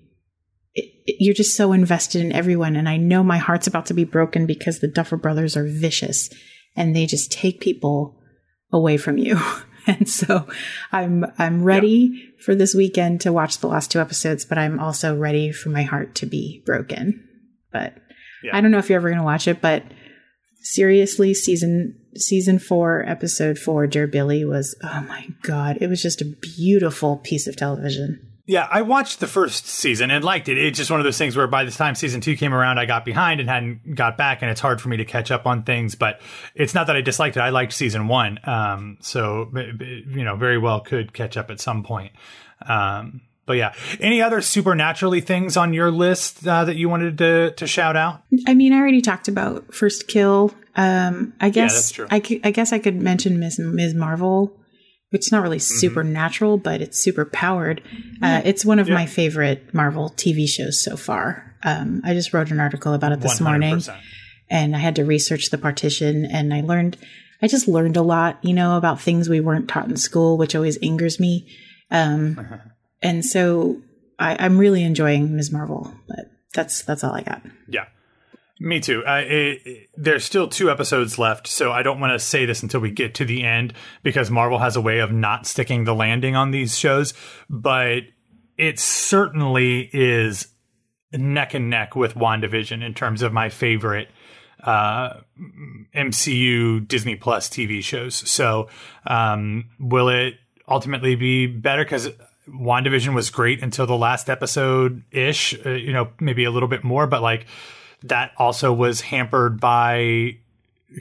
it, 0.74 0.86
it, 1.06 1.16
you're 1.20 1.34
just 1.34 1.56
so 1.56 1.74
invested 1.74 2.22
in 2.22 2.32
everyone. 2.32 2.76
And 2.76 2.90
I 2.90 2.98
know 2.98 3.24
my 3.24 3.38
heart's 3.38 3.68
about 3.68 3.86
to 3.88 3.94
be 3.94 4.04
broken 4.04 4.46
because 4.46 4.80
the 4.80 4.88
Duffer 4.88 5.18
brothers 5.18 5.56
are 5.56 5.68
vicious 5.68 6.30
and 6.76 6.96
they 6.96 7.06
just 7.06 7.32
take 7.32 7.60
people 7.60 8.20
away 8.72 8.98
from 8.98 9.18
you. 9.18 9.40
and 9.88 10.10
so 10.10 10.48
I'm 10.92 11.26
I'm 11.38 11.64
ready 11.64 12.12
yep. 12.14 12.42
for 12.42 12.56
this 12.56 12.76
weekend 12.76 13.22
to 13.22 13.34
watch 13.34 13.60
the 13.60 13.68
last 13.68 13.92
two 13.92 14.00
episodes, 14.00 14.46
but 14.46 14.58
I'm 14.58 14.80
also 14.80 15.16
ready 15.16 15.52
for 15.52 15.70
my 15.70 15.84
heart 15.84 16.16
to 16.16 16.26
be 16.26 16.62
broken. 16.66 17.28
But 17.72 17.96
yeah. 18.44 18.56
I 18.56 18.62
don't 18.62 18.72
know 18.72 18.78
if 18.78 18.90
you're 18.90 19.00
ever 19.00 19.10
going 19.10 19.20
to 19.20 19.26
watch 19.26 19.48
it, 19.48 19.62
but 19.62 19.84
seriously, 20.62 21.34
season 21.34 21.98
season 22.16 22.60
four, 22.60 23.04
episode 23.08 23.58
four, 23.58 23.88
Dear 23.88 24.08
Billy 24.08 24.44
was, 24.46 24.76
oh 24.84 25.06
my 25.08 25.28
God, 25.44 25.78
it 25.82 25.88
was 25.88 26.02
just 26.02 26.22
a 26.22 26.26
beautiful 26.26 27.18
piece 27.18 27.48
of 27.48 27.56
television. 27.56 28.31
Yeah, 28.52 28.68
I 28.70 28.82
watched 28.82 29.22
the 29.22 29.28
first 29.28 29.66
season 29.66 30.12
and 30.12 30.26
liked 30.26 30.50
it. 30.50 30.58
It's 30.58 30.78
just 30.78 30.92
one 30.92 31.00
of 31.00 31.06
those 31.06 31.18
things 31.18 31.38
where 31.38 31.48
by 31.48 31.64
the 31.64 31.72
time 31.72 31.96
season 31.96 32.20
two 32.20 32.36
came 32.36 32.54
around, 32.54 32.80
I 32.80 32.86
got 32.86 33.06
behind 33.06 33.40
and 33.40 33.48
hadn't 33.50 33.96
got 33.96 34.18
back, 34.18 34.42
and 34.42 34.52
it's 34.52 34.60
hard 34.60 34.82
for 34.82 34.90
me 34.90 34.98
to 34.98 35.06
catch 35.06 35.32
up 35.32 35.48
on 35.48 35.64
things. 35.64 35.96
But 35.96 36.20
it's 36.54 36.74
not 36.74 36.88
that 36.88 36.98
I 36.98 37.00
disliked 37.00 37.38
it; 37.38 37.40
I 37.40 37.48
liked 37.48 37.72
season 37.72 38.10
one, 38.10 38.40
um, 38.44 38.98
so 39.00 39.50
you 39.56 40.26
know, 40.26 40.36
very 40.36 40.58
well 40.58 40.82
could 40.82 41.14
catch 41.14 41.38
up 41.38 41.50
at 41.50 41.62
some 41.62 41.82
point. 41.84 42.12
Um, 42.68 43.22
but 43.46 43.54
yeah, 43.54 43.74
any 44.02 44.22
other 44.22 44.42
supernaturally 44.42 45.22
things 45.22 45.56
on 45.56 45.72
your 45.72 45.90
list 45.90 46.46
uh, 46.46 46.66
that 46.66 46.76
you 46.76 46.90
wanted 46.90 47.20
to 47.20 47.52
to 47.52 47.66
shout 47.66 47.96
out? 47.96 48.22
I 48.48 48.54
mean, 48.54 48.74
I 48.74 48.80
already 48.80 49.00
talked 49.00 49.30
about 49.30 49.74
First 49.74 50.10
Kill. 50.10 50.54
Um, 50.76 51.32
I 51.40 51.52
guess 51.52 51.72
yeah, 51.72 51.76
that's 51.78 51.92
true. 51.92 52.08
I, 52.12 52.20
could, 52.20 52.42
I 52.44 52.52
guess 52.52 52.74
I 52.74 52.80
could 52.80 53.02
mention 53.02 53.40
Ms. 53.40 53.60
Ms. 53.60 53.94
Marvel 53.94 54.58
which 55.12 55.28
is 55.28 55.32
not 55.32 55.44
really 55.44 55.58
mm-hmm. 55.58 55.78
supernatural, 55.78 56.58
but 56.58 56.82
it's 56.82 56.98
super 56.98 57.26
powered. 57.26 57.82
Uh, 58.22 58.42
it's 58.44 58.66
one 58.66 58.80
of 58.80 58.90
my 58.90 59.06
favorite 59.06 59.74
Marvel 59.74 60.10
TV 60.10 60.48
shows 60.48 60.82
so 60.82 60.98
far. 60.98 61.56
Um, 61.64 62.02
I 62.04 62.14
just 62.14 62.34
wrote 62.34 62.50
an 62.50 62.60
article 62.60 62.94
about 62.94 63.12
it 63.12 63.20
this 63.22 63.40
100%. 63.40 63.42
morning, 63.42 63.84
and 64.50 64.76
I 64.76 64.80
had 64.80 64.96
to 64.96 65.06
research 65.06 65.50
the 65.50 65.58
partition, 65.58 66.26
and 66.26 66.54
I 66.54 66.62
learned, 66.62 66.98
I 67.42 67.48
just 67.48 67.68
learned 67.68 67.98
a 67.98 68.02
lot, 68.02 68.40
you 68.42 68.54
know, 68.54 68.78
about 68.78 69.00
things 69.00 69.30
we 69.30 69.42
weren't 69.42 69.68
taught 69.68 69.88
in 69.88 69.98
school, 69.98 70.38
which 70.38 70.56
always 70.56 70.78
angers 70.82 71.20
me. 71.20 71.48
Um, 71.92 72.62
and 73.02 73.24
so 73.26 73.82
I, 74.18 74.38
I'm 74.40 74.58
really 74.58 74.84
enjoying 74.84 75.36
Ms. 75.36 75.52
Marvel, 75.52 75.94
but 76.08 76.32
that's 76.54 76.84
that's 76.84 77.04
all 77.04 77.14
I 77.14 77.22
got. 77.22 77.42
Yeah. 77.68 77.86
Me 78.64 78.80
too. 78.80 79.02
It, 79.08 79.62
it, 79.66 79.90
there's 79.98 80.24
still 80.24 80.48
two 80.48 80.70
episodes 80.70 81.18
left, 81.18 81.48
so 81.48 81.72
I 81.72 81.82
don't 81.82 82.00
want 82.00 82.14
to 82.14 82.20
say 82.20 82.46
this 82.46 82.62
until 82.62 82.80
we 82.80 82.92
get 82.92 83.16
to 83.16 83.26
the 83.26 83.44
end 83.44 83.74
because 84.04 84.30
Marvel 84.30 84.60
has 84.60 84.76
a 84.76 84.82
way 84.82 85.00
of 85.00 85.12
not 85.12 85.48
sticking 85.48 85.86
the 85.86 85.96
landing 85.96 86.36
on 86.36 86.52
these 86.52 86.78
shows. 86.78 87.16
But 87.50 88.04
it 88.60 88.78
certainly 88.78 89.90
is 89.92 90.48
neck 91.12 91.56
and 91.56 91.72
neck 91.72 91.96
with 91.96 92.14
WandaVision 92.14 92.84
in 92.84 92.94
terms 92.94 93.24
of 93.24 93.34
my 93.34 93.50
favorite 93.50 94.10
uh, 94.64 95.22
MCU 95.96 96.88
Disney 96.88 97.16
Plus 97.16 97.50
TV 97.50 97.82
shows. 97.82 98.14
So, 98.30 98.70
um, 99.08 99.72
will 99.80 100.10
it 100.10 100.36
ultimately 100.68 101.16
be 101.16 101.48
better? 101.48 101.84
Because 101.84 102.10
WandaVision 102.48 103.16
was 103.16 103.32
great 103.32 103.64
until 103.64 103.88
the 103.88 103.98
last 103.98 104.30
episode 104.30 105.02
ish, 105.10 105.56
uh, 105.66 105.72
you 105.72 105.92
know, 105.94 106.10
maybe 106.20 106.44
a 106.44 106.52
little 106.52 106.70
bit 106.70 106.84
more, 106.84 107.08
but 107.08 107.24
like 107.24 107.48
that 108.04 108.32
also 108.38 108.74
was 108.74 109.02
hampered 109.02 109.60
by 109.60 110.38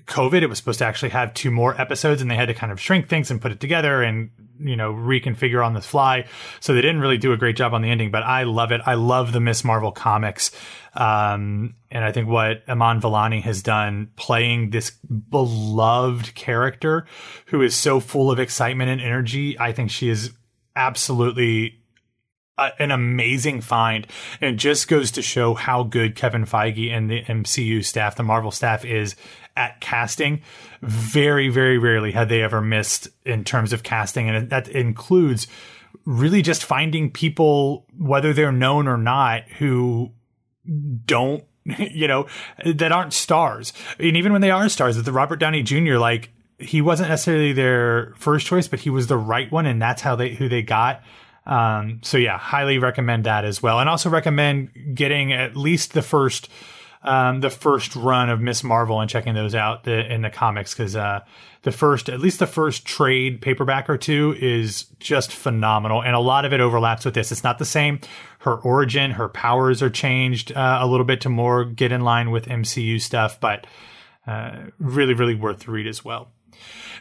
COVID. 0.05 0.42
It 0.42 0.48
was 0.48 0.59
supposed 0.59 0.78
to 0.78 0.86
actually 0.86 1.11
have 1.11 1.34
two 1.34 1.51
more 1.51 1.78
episodes 1.80 2.22
and 2.22 2.30
they 2.30 2.36
had 2.36 2.48
to 2.48 2.55
kind 2.55 2.70
of 2.70 2.80
shrink 2.80 3.09
things 3.09 3.30
and 3.30 3.40
put 3.40 3.53
it 3.53 3.61
together 3.61 4.03
and, 4.03 4.30
you 4.61 4.76
know, 4.76 4.92
reconfigure 4.92 5.64
on 5.64 5.74
the 5.74 5.80
fly. 5.80 6.26
So 6.61 6.74
they 6.74 6.80
didn't 6.80 7.01
really 7.01 7.18
do 7.18 7.32
a 7.32 7.36
great 7.36 7.57
job 7.57 7.74
on 7.74 7.82
the 7.82 7.90
ending, 7.90 8.11
but 8.11 8.22
I 8.22 8.44
love 8.44 8.70
it. 8.72 8.80
I 8.86 8.94
love 8.94 9.32
the 9.32 9.40
Miss 9.40 9.64
Marvel 9.64 9.90
comics. 9.90 10.53
Um, 10.94 11.74
and 11.90 12.05
I 12.05 12.12
think 12.12 12.28
what 12.28 12.62
Iman 12.68 13.01
Vellani 13.01 13.42
has 13.42 13.62
done 13.62 14.11
playing 14.16 14.70
this 14.70 14.90
beloved 14.90 16.34
character 16.34 17.07
who 17.46 17.62
is 17.62 17.74
so 17.74 18.01
full 18.01 18.30
of 18.30 18.38
excitement 18.38 18.90
and 18.90 19.01
energy, 19.01 19.59
I 19.59 19.72
think 19.72 19.90
she 19.90 20.09
is 20.09 20.32
absolutely 20.76 21.80
an 22.78 22.90
amazing 22.90 23.61
find 23.61 24.06
and 24.40 24.58
just 24.58 24.88
goes 24.88 25.11
to 25.12 25.22
show 25.22 25.54
how 25.54 25.82
good 25.82 26.14
Kevin 26.14 26.44
Feige 26.44 26.90
and 26.90 27.11
the 27.11 27.22
MCU 27.22 27.84
staff, 27.84 28.16
the 28.16 28.22
Marvel 28.22 28.50
staff 28.50 28.84
is 28.84 29.16
at 29.56 29.80
casting. 29.80 30.42
Very, 30.82 31.48
very 31.48 31.78
rarely 31.78 32.12
had 32.12 32.28
they 32.28 32.42
ever 32.42 32.61
missed 32.61 33.08
in 33.24 33.44
terms 33.44 33.72
of 33.72 33.82
casting. 33.82 34.28
And 34.28 34.50
that 34.50 34.68
includes 34.68 35.46
really 36.04 36.42
just 36.42 36.64
finding 36.64 37.11
people, 37.11 37.86
whether 37.98 38.32
they're 38.32 38.52
known 38.52 38.88
or 38.88 38.96
not, 38.96 39.42
who 39.58 40.12
don't, 41.04 41.44
you 41.78 42.08
know, 42.08 42.26
that 42.64 42.92
aren't 42.92 43.12
stars. 43.12 43.72
And 43.98 44.16
even 44.16 44.32
when 44.32 44.40
they 44.40 44.50
are 44.50 44.68
stars, 44.68 44.96
with 44.96 45.04
the 45.04 45.12
Robert 45.12 45.36
Downey 45.36 45.62
Jr., 45.62 45.96
like, 45.96 46.30
he 46.58 46.82
wasn't 46.82 47.08
necessarily 47.08 47.52
their 47.52 48.12
first 48.16 48.46
choice, 48.46 48.68
but 48.68 48.80
he 48.80 48.90
was 48.90 49.06
the 49.06 49.16
right 49.16 49.50
one, 49.50 49.66
and 49.66 49.80
that's 49.80 50.02
how 50.02 50.14
they 50.14 50.34
who 50.34 50.48
they 50.48 50.62
got. 50.62 51.02
Um, 51.47 52.01
so 52.03 52.18
yeah, 52.18 52.38
highly 52.38 52.78
recommend 52.78 53.24
that 53.24 53.45
as 53.45 53.62
well, 53.62 53.80
and 53.80 53.88
also 53.88 54.11
recommend 54.11 54.95
getting 54.95 55.32
at 55.32 55.57
least 55.57 55.93
the 55.95 56.03
first 56.03 56.49
um, 57.03 57.41
the 57.41 57.51
first 57.51 57.97
run 57.97 58.28
of 58.28 58.41
Miss 58.41 58.62
Marvel 58.62 59.01
and 59.01 59.09
checking 59.09 59.34
those 59.34 59.55
out 59.55 59.84
the, 59.84 60.12
in 60.12 60.22
the 60.22 60.30
comics 60.30 60.74
because 60.74 60.95
uh, 60.95 61.20
the 61.62 61.72
first, 61.72 62.09
at 62.09 62.20
least 62.20 62.38
the 62.38 62.47
first 62.47 62.84
trade 62.84 63.41
paperback 63.41 63.88
or 63.88 63.97
two, 63.97 64.36
is 64.38 64.84
just 64.99 65.32
phenomenal, 65.32 66.03
and 66.03 66.14
a 66.14 66.20
lot 66.20 66.45
of 66.45 66.53
it 66.53 66.61
overlaps 66.61 67.05
with 67.05 67.14
this. 67.14 67.32
It's 67.32 67.45
not 67.45 67.59
the 67.59 67.64
same. 67.64 68.01
Her 68.41 68.57
origin, 68.57 69.12
her 69.12 69.28
powers 69.28 69.82
are 69.82 69.91
changed 69.91 70.53
uh, 70.53 70.78
a 70.80 70.86
little 70.86 71.07
bit 71.07 71.22
to 71.22 71.28
more 71.28 71.64
get 71.64 71.93
in 71.93 72.03
line 72.03 72.30
with 72.30 72.47
MCU 72.47 73.01
stuff, 73.01 73.41
but 73.41 73.66
uh, 74.26 74.66
really, 74.78 75.14
really 75.14 75.34
worth 75.34 75.61
the 75.61 75.70
read 75.70 75.86
as 75.86 76.05
well. 76.05 76.30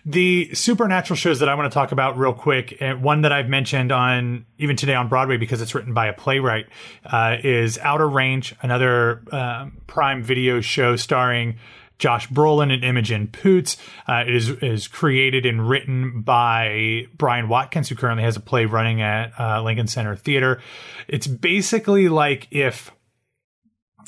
The 0.06 0.54
supernatural 0.54 1.18
shows 1.18 1.40
that 1.40 1.50
I 1.50 1.56
want 1.56 1.72
to 1.72 1.74
talk 1.74 1.92
about 1.92 2.18
real 2.18 2.34
quick, 2.34 2.78
and 2.80 3.04
one 3.04 3.22
that 3.22 3.32
I've 3.32 3.50
mentioned 3.50 3.92
on 3.92 4.46
even 4.58 4.76
today 4.76 4.96
on 4.96 5.08
Broadway 5.10 5.38
because 5.38 5.62
it's 5.62 5.76
written 5.76 5.94
by 5.94 6.08
a 6.08 6.14
playwright, 6.14 6.68
uh, 7.06 7.38
is 7.44 7.78
Outer 7.80 8.08
Range, 8.08 8.56
another 8.62 9.24
uh, 9.32 9.68
Prime 9.88 10.24
Video 10.24 10.62
show 10.62 10.96
starring 10.96 11.58
Josh 12.00 12.30
Brolin 12.30 12.74
and 12.74 12.84
Imogen 12.84 13.28
Poots. 13.28 13.78
Uh, 14.08 14.24
it 14.26 14.34
is 14.34 14.50
is 14.50 14.88
created 14.88 15.46
and 15.46 15.70
written 15.70 16.22
by 16.22 17.06
Brian 17.16 17.50
Watkins, 17.50 17.90
who 17.90 17.96
currently 17.96 18.24
has 18.24 18.38
a 18.38 18.40
play 18.40 18.66
running 18.66 19.02
at 19.02 19.38
uh, 19.40 19.62
Lincoln 19.62 19.88
Center 19.88 20.16
Theater. 20.16 20.62
It's 21.08 21.28
basically 21.28 22.08
like 22.10 22.48
if 22.52 22.92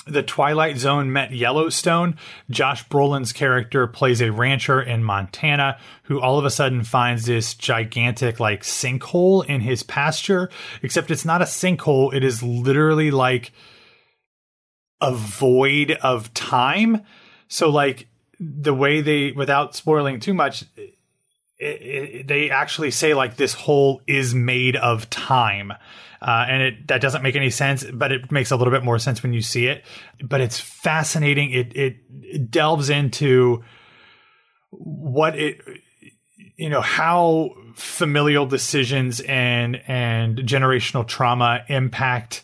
the 0.08 0.24
Twilight 0.24 0.78
Zone 0.78 1.12
met 1.12 1.32
Yellowstone. 1.32 2.18
Josh 2.50 2.88
Brolin's 2.88 3.34
character 3.34 3.88
plays 3.88 4.22
a 4.22 4.32
rancher 4.32 4.82
in 4.82 5.04
Montana 5.04 5.78
who 6.04 6.20
all 6.20 6.40
of 6.40 6.46
a 6.46 6.50
sudden 6.50 6.84
finds 6.84 7.26
this 7.26 7.54
gigantic 7.54 8.40
like 8.40 8.64
sinkhole 8.64 9.46
in 9.46 9.62
his 9.62 9.84
pasture, 9.84 10.50
except 10.82 11.12
it's 11.12 11.26
not 11.26 11.42
a 11.42 11.46
sinkhole, 11.46 12.14
it 12.14 12.24
is 12.24 12.42
literally 12.42 13.12
like 13.12 13.52
a 15.00 15.14
void 15.14 15.92
of 16.02 16.34
time. 16.34 17.02
So 17.48 17.70
like 17.70 18.08
the 18.40 18.74
way 18.74 19.02
they 19.02 19.32
without 19.32 19.76
spoiling 19.76 20.20
too 20.20 20.34
much 20.34 20.66
it, 21.60 21.82
it, 21.82 22.28
they 22.28 22.50
actually 22.50 22.90
say 22.90 23.14
like 23.14 23.36
this 23.36 23.54
hole 23.54 24.02
is 24.08 24.34
made 24.34 24.76
of 24.76 25.08
time 25.12 25.74
uh, 26.22 26.46
and 26.48 26.62
it 26.62 26.88
that 26.88 27.02
doesn't 27.02 27.24
make 27.24 27.36
any 27.36 27.50
sense, 27.50 27.84
but 27.84 28.12
it 28.12 28.32
makes 28.32 28.52
a 28.52 28.56
little 28.56 28.72
bit 28.72 28.84
more 28.84 29.00
sense 29.00 29.24
when 29.24 29.34
you 29.34 29.42
see 29.42 29.68
it. 29.68 29.84
But 30.24 30.42
it's 30.42 30.60
fascinating. 30.60 31.52
It 31.52 31.76
it, 31.76 31.98
it 32.10 32.52
delves 32.52 32.90
into 32.90 33.64
what 34.70 35.38
it 35.38 35.62
you 36.58 36.70
know 36.70 36.82
how 36.82 37.50
familial 37.76 38.46
decisions 38.46 39.20
and 39.22 39.82
and 39.88 40.38
generational 40.40 41.08
trauma 41.08 41.64
impact 41.68 42.44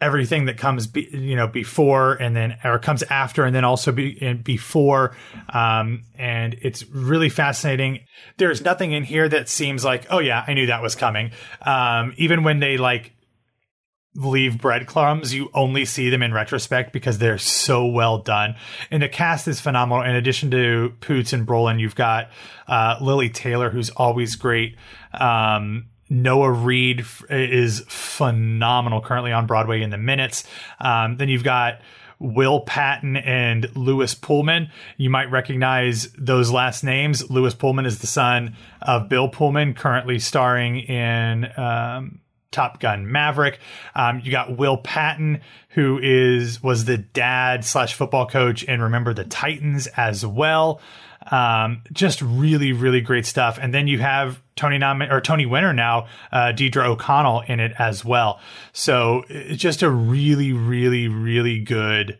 everything 0.00 0.46
that 0.46 0.58
comes 0.58 0.86
be, 0.86 1.08
you 1.12 1.36
know 1.36 1.46
before 1.46 2.14
and 2.14 2.34
then 2.34 2.56
or 2.64 2.78
comes 2.78 3.02
after 3.04 3.44
and 3.44 3.54
then 3.54 3.64
also 3.64 3.92
be 3.92 4.18
and 4.20 4.42
before. 4.42 5.16
Um, 5.48 6.02
and 6.18 6.56
it's 6.62 6.86
really 6.88 7.28
fascinating. 7.28 8.00
There's 8.36 8.62
nothing 8.62 8.92
in 8.92 9.04
here 9.04 9.28
that 9.28 9.48
seems 9.48 9.84
like 9.84 10.06
oh 10.10 10.18
yeah 10.18 10.44
i 10.46 10.54
knew 10.54 10.66
that 10.66 10.82
was 10.82 10.94
coming. 10.94 11.30
Um, 11.62 12.12
even 12.16 12.42
when 12.42 12.60
they 12.60 12.76
like 12.76 13.12
leave 14.16 14.60
breadcrumbs 14.60 15.34
you 15.34 15.50
only 15.54 15.84
see 15.84 16.08
them 16.08 16.22
in 16.22 16.32
retrospect 16.32 16.92
because 16.92 17.18
they're 17.18 17.38
so 17.38 17.86
well 17.86 18.18
done. 18.18 18.54
And 18.90 19.02
the 19.02 19.08
cast 19.08 19.48
is 19.48 19.60
phenomenal. 19.60 20.04
In 20.04 20.14
addition 20.14 20.50
to 20.52 20.92
poots 21.00 21.32
and 21.32 21.46
brolin 21.46 21.80
you've 21.80 21.96
got 21.96 22.30
uh, 22.68 22.96
lili 23.00 23.28
taylor 23.28 23.70
who's 23.70 23.90
always 23.90 24.36
great. 24.36 24.76
Um, 25.12 25.86
Noah 26.14 26.52
Reid 26.52 27.04
is 27.28 27.84
phenomenal 27.88 29.00
currently 29.00 29.32
on 29.32 29.46
Broadway 29.46 29.82
in 29.82 29.90
the 29.90 29.98
minutes. 29.98 30.44
Um, 30.80 31.16
then 31.16 31.28
you've 31.28 31.44
got 31.44 31.80
Will 32.18 32.60
Patton 32.60 33.16
and 33.16 33.68
Lewis 33.76 34.14
Pullman. 34.14 34.70
You 34.96 35.10
might 35.10 35.30
recognize 35.30 36.10
those 36.12 36.50
last 36.50 36.84
names. 36.84 37.28
Lewis 37.30 37.54
Pullman 37.54 37.86
is 37.86 37.98
the 37.98 38.06
son 38.06 38.56
of 38.80 39.08
Bill 39.08 39.28
Pullman, 39.28 39.74
currently 39.74 40.18
starring 40.18 40.78
in 40.78 41.46
um, 41.58 42.20
Top 42.50 42.80
Gun 42.80 43.10
Maverick. 43.10 43.58
Um, 43.94 44.20
you 44.22 44.30
got 44.30 44.56
Will 44.56 44.76
Patton, 44.76 45.40
who 45.70 45.98
is 46.00 46.62
was 46.62 46.84
the 46.84 46.98
dad 46.98 47.64
slash 47.64 47.94
football 47.94 48.26
coach 48.26 48.64
and 48.66 48.82
Remember 48.82 49.12
the 49.12 49.24
Titans 49.24 49.88
as 49.88 50.24
well. 50.24 50.80
Um, 51.30 51.82
just 51.92 52.20
really, 52.22 52.72
really 52.72 53.00
great 53.00 53.26
stuff. 53.26 53.58
And 53.60 53.72
then 53.72 53.88
you 53.88 53.98
have 53.98 54.42
Tony 54.56 54.78
nom- 54.78 55.02
or 55.02 55.20
Tony 55.20 55.46
winner 55.46 55.72
now, 55.72 56.06
uh, 56.32 56.52
Deirdre 56.52 56.88
O'Connell 56.88 57.42
in 57.46 57.60
it 57.60 57.72
as 57.78 58.04
well. 58.04 58.40
So 58.72 59.24
it's 59.28 59.60
just 59.60 59.82
a 59.82 59.90
really, 59.90 60.52
really, 60.52 61.08
really 61.08 61.60
good 61.60 62.18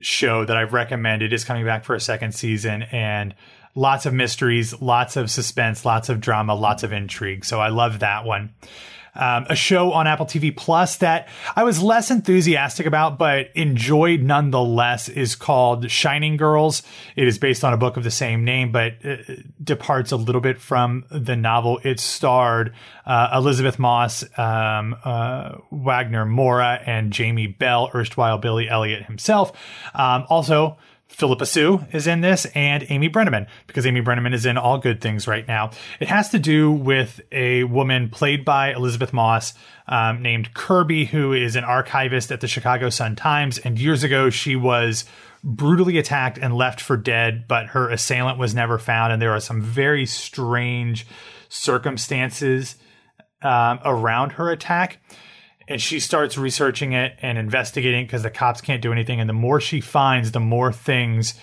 show 0.00 0.44
that 0.44 0.56
I've 0.56 0.72
recommended 0.72 1.32
is 1.32 1.44
coming 1.44 1.64
back 1.64 1.84
for 1.84 1.94
a 1.94 2.00
second 2.00 2.32
season 2.32 2.82
and 2.84 3.34
lots 3.74 4.06
of 4.06 4.14
mysteries, 4.14 4.80
lots 4.80 5.16
of 5.16 5.30
suspense, 5.30 5.84
lots 5.84 6.08
of 6.08 6.20
drama, 6.20 6.54
lots 6.54 6.82
of 6.82 6.92
intrigue. 6.92 7.44
So 7.44 7.60
I 7.60 7.68
love 7.68 8.00
that 8.00 8.24
one 8.24 8.54
um, 9.14 9.46
a 9.48 9.56
show 9.56 9.92
on 9.92 10.06
Apple 10.06 10.26
TV 10.26 10.56
Plus 10.56 10.96
that 10.96 11.28
I 11.56 11.64
was 11.64 11.82
less 11.82 12.10
enthusiastic 12.10 12.86
about, 12.86 13.18
but 13.18 13.48
enjoyed 13.54 14.22
nonetheless, 14.22 15.08
is 15.08 15.34
called 15.34 15.90
Shining 15.90 16.36
Girls. 16.36 16.82
It 17.16 17.26
is 17.26 17.38
based 17.38 17.64
on 17.64 17.72
a 17.72 17.76
book 17.76 17.96
of 17.96 18.04
the 18.04 18.10
same 18.10 18.44
name, 18.44 18.72
but 18.72 18.94
departs 19.62 20.12
a 20.12 20.16
little 20.16 20.40
bit 20.40 20.60
from 20.60 21.04
the 21.10 21.36
novel. 21.36 21.80
It 21.84 22.00
starred 22.00 22.72
uh, 23.06 23.30
Elisabeth 23.34 23.78
Moss, 23.78 24.24
um, 24.38 24.96
uh, 25.04 25.56
Wagner 25.70 26.26
Moura, 26.26 26.82
and 26.86 27.12
Jamie 27.12 27.46
Bell, 27.46 27.90
erstwhile 27.94 28.38
Billy 28.38 28.68
Elliot 28.68 29.04
himself. 29.04 29.52
Um, 29.94 30.26
also, 30.28 30.78
Phillipa 31.08 31.46
Soo 31.46 31.84
is 31.92 32.06
in 32.06 32.20
this 32.20 32.46
and 32.54 32.86
Amy 32.90 33.08
Brenneman 33.08 33.46
because 33.66 33.86
Amy 33.86 34.02
Brenneman 34.02 34.34
is 34.34 34.46
in 34.46 34.56
all 34.56 34.78
good 34.78 35.00
things 35.00 35.26
right 35.26 35.48
now. 35.48 35.70
It 36.00 36.08
has 36.08 36.28
to 36.30 36.38
do 36.38 36.70
with 36.70 37.20
a 37.32 37.64
woman 37.64 38.10
played 38.10 38.44
by 38.44 38.72
Elisabeth 38.72 39.12
Moss 39.12 39.54
um, 39.88 40.22
named 40.22 40.54
Kirby, 40.54 41.06
who 41.06 41.32
is 41.32 41.56
an 41.56 41.64
archivist 41.64 42.30
at 42.30 42.40
the 42.40 42.46
Chicago 42.46 42.90
Sun 42.90 43.16
Times. 43.16 43.58
And 43.58 43.78
years 43.78 44.04
ago, 44.04 44.30
she 44.30 44.54
was 44.54 45.06
brutally 45.42 45.98
attacked 45.98 46.38
and 46.38 46.54
left 46.54 46.80
for 46.80 46.96
dead, 46.96 47.48
but 47.48 47.68
her 47.68 47.88
assailant 47.88 48.38
was 48.38 48.54
never 48.54 48.78
found. 48.78 49.12
And 49.12 49.20
there 49.20 49.32
are 49.32 49.40
some 49.40 49.62
very 49.62 50.04
strange 50.04 51.06
circumstances 51.48 52.76
um, 53.42 53.80
around 53.84 54.32
her 54.32 54.50
attack 54.50 55.00
and 55.68 55.80
she 55.80 56.00
starts 56.00 56.38
researching 56.38 56.92
it 56.92 57.16
and 57.20 57.38
investigating 57.38 58.06
because 58.06 58.22
the 58.22 58.30
cops 58.30 58.60
can't 58.60 58.82
do 58.82 58.92
anything. 58.92 59.20
And 59.20 59.28
the 59.28 59.34
more 59.34 59.60
she 59.60 59.80
finds, 59.80 60.32
the 60.32 60.40
more 60.40 60.72
things 60.72 61.34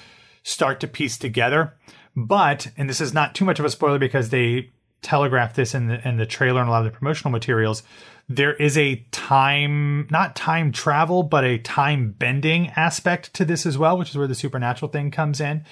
start 0.43 0.79
to 0.79 0.87
piece 0.87 1.17
together. 1.17 1.75
But, 2.15 2.71
and 2.75 2.89
this 2.89 3.01
is 3.01 3.13
not 3.13 3.35
too 3.35 3.45
much 3.45 3.59
of 3.59 3.65
a 3.65 3.69
spoiler 3.69 3.99
because 3.99 4.29
they 4.29 4.71
telegraph 5.01 5.53
this 5.53 5.75
in 5.75 5.87
the 5.87 6.07
in 6.07 6.17
the 6.17 6.25
trailer 6.25 6.59
and 6.59 6.67
a 6.67 6.71
lot 6.71 6.85
of 6.85 6.91
the 6.91 6.97
promotional 6.97 7.31
materials. 7.31 7.83
There 8.27 8.55
is 8.55 8.75
a 8.75 9.05
time, 9.11 10.07
not 10.09 10.35
time 10.35 10.71
travel, 10.71 11.21
but 11.21 11.43
a 11.43 11.59
time 11.59 12.15
bending 12.17 12.69
aspect 12.69 13.31
to 13.35 13.45
this 13.45 13.67
as 13.67 13.77
well, 13.77 13.99
which 13.99 14.09
is 14.09 14.17
where 14.17 14.25
the 14.25 14.33
supernatural 14.33 14.89
thing 14.91 15.11
comes 15.11 15.39
in. 15.39 15.63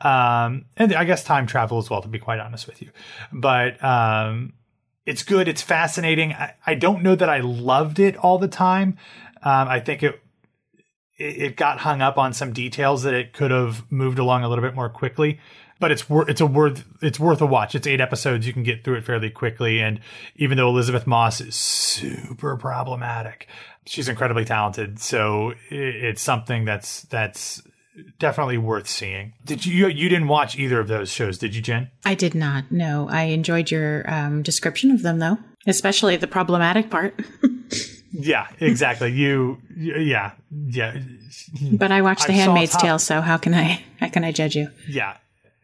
Um, 0.00 0.64
and 0.78 0.94
I 0.94 1.04
guess 1.04 1.22
time 1.22 1.46
travel 1.46 1.76
as 1.76 1.90
well, 1.90 2.00
to 2.00 2.08
be 2.08 2.18
quite 2.18 2.40
honest 2.40 2.66
with 2.66 2.80
you. 2.80 2.90
But 3.30 3.82
um, 3.84 4.54
it's 5.08 5.22
good. 5.22 5.48
It's 5.48 5.62
fascinating. 5.62 6.34
I, 6.34 6.52
I, 6.66 6.74
don't 6.74 7.02
know 7.02 7.14
that 7.14 7.30
I 7.30 7.40
loved 7.40 7.98
it 7.98 8.14
all 8.18 8.38
the 8.38 8.46
time. 8.46 8.98
Um, 9.42 9.66
I 9.66 9.80
think 9.80 10.02
it, 10.02 10.20
it 11.16 11.56
got 11.56 11.78
hung 11.78 12.02
up 12.02 12.18
on 12.18 12.34
some 12.34 12.52
details 12.52 13.04
that 13.04 13.14
it 13.14 13.32
could 13.32 13.50
have 13.50 13.90
moved 13.90 14.18
along 14.18 14.44
a 14.44 14.50
little 14.50 14.62
bit 14.62 14.74
more 14.74 14.90
quickly. 14.90 15.40
But 15.80 15.92
it's 15.92 16.10
worth 16.10 16.28
it's 16.28 16.42
a 16.42 16.46
worth 16.46 16.84
it's 17.00 17.18
worth 17.18 17.40
a 17.40 17.46
watch. 17.46 17.74
It's 17.74 17.86
eight 17.86 18.02
episodes. 18.02 18.46
You 18.46 18.52
can 18.52 18.64
get 18.64 18.84
through 18.84 18.96
it 18.96 19.04
fairly 19.04 19.30
quickly. 19.30 19.80
And 19.80 20.00
even 20.36 20.58
though 20.58 20.68
Elisabeth 20.68 21.06
Moss 21.06 21.40
is 21.40 21.54
super 21.54 22.56
problematic, 22.56 23.46
she's 23.86 24.10
incredibly 24.10 24.44
talented. 24.44 24.98
So 24.98 25.54
it's 25.70 26.20
something 26.20 26.66
that's 26.66 27.02
that's 27.02 27.62
definitely 28.18 28.58
worth 28.58 28.88
seeing. 28.88 29.34
Did 29.44 29.64
you 29.66 29.88
you 29.88 30.08
didn't 30.08 30.28
watch 30.28 30.58
either 30.58 30.80
of 30.80 30.88
those 30.88 31.10
shows, 31.10 31.38
did 31.38 31.54
you, 31.54 31.62
Jen? 31.62 31.90
I 32.04 32.14
did 32.14 32.34
not. 32.34 32.70
No, 32.70 33.08
I 33.10 33.24
enjoyed 33.24 33.70
your 33.70 34.08
um, 34.10 34.42
description 34.42 34.90
of 34.90 35.02
them 35.02 35.18
though, 35.18 35.38
especially 35.66 36.16
the 36.16 36.26
problematic 36.26 36.90
part. 36.90 37.20
yeah, 38.12 38.48
exactly. 38.60 39.12
You, 39.12 39.58
yeah, 39.76 40.32
yeah. 40.50 40.98
But 41.72 41.92
I 41.92 42.02
watched 42.02 42.26
The 42.26 42.32
I 42.32 42.36
Handmaid's 42.36 42.76
Tale, 42.76 42.98
so 42.98 43.20
how 43.20 43.36
can 43.36 43.54
I 43.54 43.82
how 44.00 44.08
can 44.08 44.24
I 44.24 44.32
judge 44.32 44.56
you? 44.56 44.70
Yeah. 44.88 45.16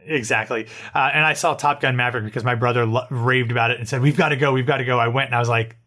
Exactly. 0.07 0.67
Uh, 0.95 1.11
and 1.15 1.25
I 1.25 1.33
saw 1.33 1.55
Top 1.55 1.81
Gun 1.81 1.97
Maverick 1.97 2.27
because 2.27 2.45
my 2.45 2.55
brother 2.55 2.85
lo- 2.85 3.07
raved 3.09 3.51
about 3.51 3.71
it 3.71 3.79
and 3.79 3.89
said, 3.89 4.03
We've 4.03 4.19
got 4.19 4.29
to 4.29 4.37
go, 4.37 4.53
we've 4.53 4.67
got 4.67 4.77
to 4.77 4.85
go. 4.85 4.99
I 4.99 5.09
went 5.09 5.29
and 5.29 5.35
I 5.35 5.39
was 5.39 5.49
like, 5.49 5.79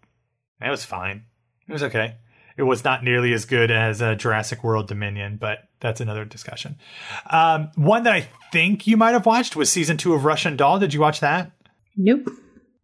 It 0.59 0.71
was 0.71 0.83
fine. 0.83 1.25
It 1.69 1.73
was 1.73 1.83
okay 1.83 2.15
it 2.57 2.63
was 2.63 2.83
not 2.83 3.03
nearly 3.03 3.33
as 3.33 3.45
good 3.45 3.71
as 3.71 4.01
uh, 4.01 4.15
Jurassic 4.15 4.63
World 4.63 4.87
Dominion, 4.87 5.37
but 5.39 5.59
that's 5.79 6.01
another 6.01 6.25
discussion. 6.25 6.77
Um, 7.29 7.71
one 7.75 8.03
that 8.03 8.13
I 8.13 8.27
think 8.51 8.87
you 8.87 8.97
might 8.97 9.11
have 9.11 9.25
watched 9.25 9.55
was 9.55 9.71
season 9.71 9.97
two 9.97 10.13
of 10.13 10.25
Russian 10.25 10.57
Doll. 10.57 10.79
Did 10.79 10.93
you 10.93 10.99
watch 10.99 11.19
that? 11.19 11.51
Nope. 11.95 12.29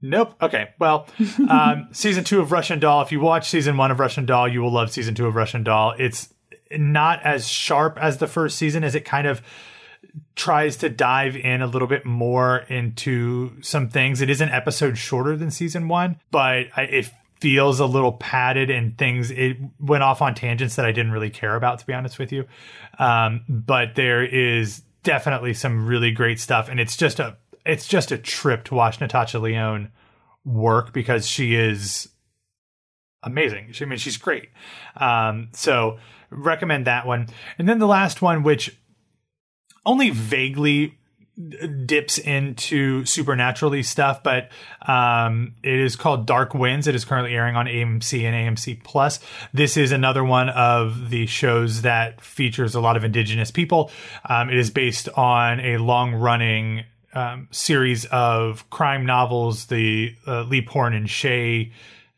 Nope. 0.02 0.36
Okay. 0.42 0.70
Well, 0.80 1.08
um, 1.50 1.88
season 1.92 2.24
two 2.24 2.42
of 2.42 2.52
Russian 2.52 2.80
Doll. 2.80 3.02
If 3.02 3.12
you 3.12 3.20
watch 3.20 3.50
season 3.50 3.78
one 3.78 3.92
of 3.92 4.00
Russian 4.00 4.26
Doll, 4.26 4.48
you 4.48 4.62
will 4.62 4.72
love 4.72 4.92
season 4.92 5.16
two 5.16 5.26
of 5.26 5.36
Russian 5.36 5.64
Doll. 5.64 5.96
It's 5.98 6.34
not 6.72 7.24
as 7.24 7.48
sharp 7.48 7.98
as 8.00 8.18
the 8.18 8.28
first 8.28 8.58
season, 8.58 8.84
as 8.84 8.96
it 8.96 9.06
kind 9.06 9.28
of 9.28 9.42
tries 10.36 10.78
to 10.78 10.90
dive 10.90 11.36
in 11.36 11.62
a 11.62 11.68
little 11.68 11.88
bit 11.88 12.06
more 12.06 12.58
into 12.68 13.62
some 13.62 13.90
things. 13.90 14.22
It 14.22 14.30
is 14.30 14.42
an 14.42 14.50
episode 14.50 14.98
shorter 14.98 15.36
than 15.38 15.52
season 15.52 15.88
one, 15.88 16.20
but 16.32 16.68
it 16.78 17.10
feels 17.44 17.82
a 17.82 17.86
little 17.86 18.14
padded 18.14 18.70
and 18.70 18.98
things 18.98 19.30
it 19.30 19.58
went 19.78 20.02
off 20.02 20.22
on 20.22 20.34
tangents 20.34 20.78
that 20.78 20.86
I 20.86 20.94
didn't 20.94 21.12
really 21.12 21.30
care 21.30 21.58
about 21.58 21.80
to 21.80 21.86
be 21.86 21.92
honest 21.92 22.18
with 22.18 22.32
you. 22.32 22.46
Um, 23.00 23.44
but 23.50 23.96
there 23.96 24.24
is 24.24 24.82
definitely 25.04 25.54
some 25.54 25.86
really 25.86 26.12
great 26.12 26.40
stuff 26.40 26.70
and 26.70 26.80
it's 26.80 26.96
just 26.96 27.20
a 27.20 27.36
it's 27.66 27.86
just 27.86 28.14
a 28.14 28.18
trip 28.18 28.64
to 28.64 28.76
watch 28.76 29.02
Natasha 29.02 29.40
Lyonne 29.40 29.92
work 30.46 30.94
because 30.94 31.28
she 31.28 31.54
is 31.54 32.08
amazing. 33.24 33.74
She, 33.74 33.84
I 33.84 33.90
mean 33.90 34.00
she's 34.00 34.16
great. 34.16 34.48
Um, 34.96 35.50
so 35.52 36.00
recommend 36.30 36.88
that 36.88 37.06
one. 37.06 37.28
And 37.58 37.68
then 37.68 37.80
the 37.80 37.88
last 37.88 38.22
one 38.22 38.44
which 38.44 38.80
only 39.86 40.12
vaguely 40.12 40.98
dips 41.86 42.20
into 42.20 43.06
supernaturally 43.06 43.82
stuff, 43.82 44.22
but 44.22 44.50
um, 44.88 45.56
it 45.64 45.80
is 45.80 45.96
called 45.96 46.28
Dark 46.28 46.54
Winds. 46.54 46.88
It 46.88 46.94
is 46.94 47.06
currently 47.06 47.34
airing 47.36 47.56
on 47.56 47.66
AMC 47.66 48.24
and 48.24 48.58
AMC 48.58 48.84
Plus. 48.84 49.20
This 49.52 49.76
is 49.76 49.92
another 49.92 50.24
one 50.24 50.50
of 50.50 51.10
the 51.10 51.26
shows 51.26 51.82
that 51.82 52.22
features 52.22 52.76
a 52.76 52.82
lot 52.82 52.98
of 52.98 53.04
indigenous 53.04 53.50
people. 53.50 53.90
Um, 54.30 54.50
it 54.50 54.58
is 54.58 54.70
based 54.70 55.10
on 55.10 55.60
a 55.60 55.78
long 55.78 56.14
running 56.14 56.84
um, 57.14 57.48
series 57.52 58.06
of 58.06 58.70
crime 58.70 59.06
novels, 59.06 59.66
the 59.66 60.16
uh, 60.28 60.44
Leaphorn 60.44 60.96
and 60.96 61.10
Shea 61.10 61.72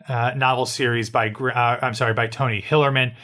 uh, 0.07 0.31
novel 0.35 0.65
series 0.65 1.09
by 1.09 1.29
uh, 1.29 1.79
I'm 1.81 1.93
sorry 1.93 2.13
by 2.13 2.27
Tony 2.27 2.61
Hillerman. 2.61 3.15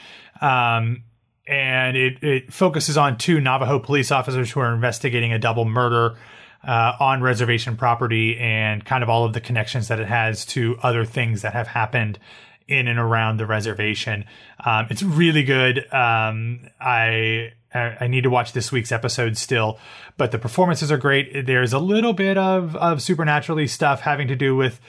Um, 0.42 1.04
and 1.52 1.97
it, 1.97 2.24
it 2.24 2.54
focuses 2.54 2.97
on 2.97 3.18
two 3.18 3.41
Navajo 3.41 3.78
police 3.78 4.10
officers 4.10 4.49
who 4.49 4.62
are 4.62 4.74
investigating 4.74 5.34
a 5.34 5.38
double 5.38 5.66
murder 5.66 6.16
uh, 6.66 6.93
on 6.97 7.22
reservation 7.22 7.76
property 7.76 8.38
and 8.39 8.86
kind 8.86 9.04
of 9.04 9.10
all 9.10 9.26
of 9.26 9.34
the 9.34 9.41
connections 9.41 9.89
that 9.89 9.99
it 9.99 10.08
has 10.08 10.45
to 10.45 10.78
other 10.82 11.04
things 11.04 11.41
that 11.41 11.52
have 11.52 11.68
happened 11.68 12.18
in 12.70 12.88
and 12.88 12.97
around 12.97 13.36
the 13.36 13.45
reservation. 13.45 14.24
Um, 14.66 14.88
it's 14.89 15.04
really 15.04 15.43
good. 15.43 15.93
Um, 15.93 16.70
I 16.80 17.52
I 17.74 18.08
need 18.08 18.24
to 18.24 18.30
watch 18.30 18.54
this 18.54 18.72
week's 18.72 18.91
episode 18.91 19.38
still, 19.38 19.78
but 20.18 20.32
the 20.32 20.38
performances 20.38 20.89
are 20.89 20.97
great. 20.97 21.45
There's 21.45 21.74
a 21.74 21.80
little 21.80 22.14
bit 22.14 22.38
of 22.38 22.78
of 22.78 23.02
supernaturally 23.02 23.68
stuff 23.68 23.99
having 23.99 24.30
to 24.30 24.38
do 24.38 24.56
with 24.56 24.80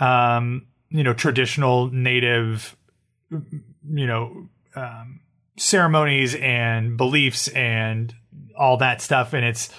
um, 0.00 0.66
you 0.88 1.04
know 1.04 1.12
traditional 1.12 1.90
native 1.90 2.74
you 3.30 4.06
know 4.06 4.48
um, 4.74 5.20
ceremonies 5.56 6.34
and 6.34 6.96
beliefs 6.96 7.48
and 7.48 8.14
all 8.56 8.76
that 8.78 9.00
stuff. 9.00 9.32
And 9.32 9.44
it's 9.44 9.70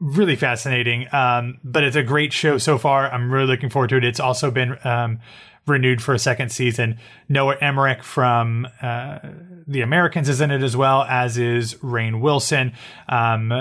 really 0.00 0.36
fascinating. 0.36 1.06
Um, 1.12 1.58
but 1.62 1.84
it's 1.84 1.96
a 1.96 2.02
great 2.02 2.32
show 2.32 2.58
so 2.58 2.78
far. 2.78 3.10
I'm 3.10 3.30
really 3.32 3.46
looking 3.46 3.70
forward 3.70 3.90
to 3.90 3.96
it. 3.96 4.04
It's 4.04 4.20
also 4.20 4.50
been 4.50 4.76
um, 4.84 5.20
renewed 5.66 6.02
for 6.02 6.12
a 6.12 6.18
second 6.18 6.50
season. 6.50 6.98
Noah 7.28 7.56
Emmerich 7.60 8.02
from 8.02 8.66
uh, 8.80 9.20
The 9.66 9.82
Americans 9.82 10.28
is 10.28 10.40
in 10.40 10.50
it 10.50 10.62
as 10.62 10.76
well, 10.76 11.02
as 11.02 11.38
is 11.38 11.74
Rainn 11.74 12.20
Wilson. 12.20 12.72
Um, 13.08 13.52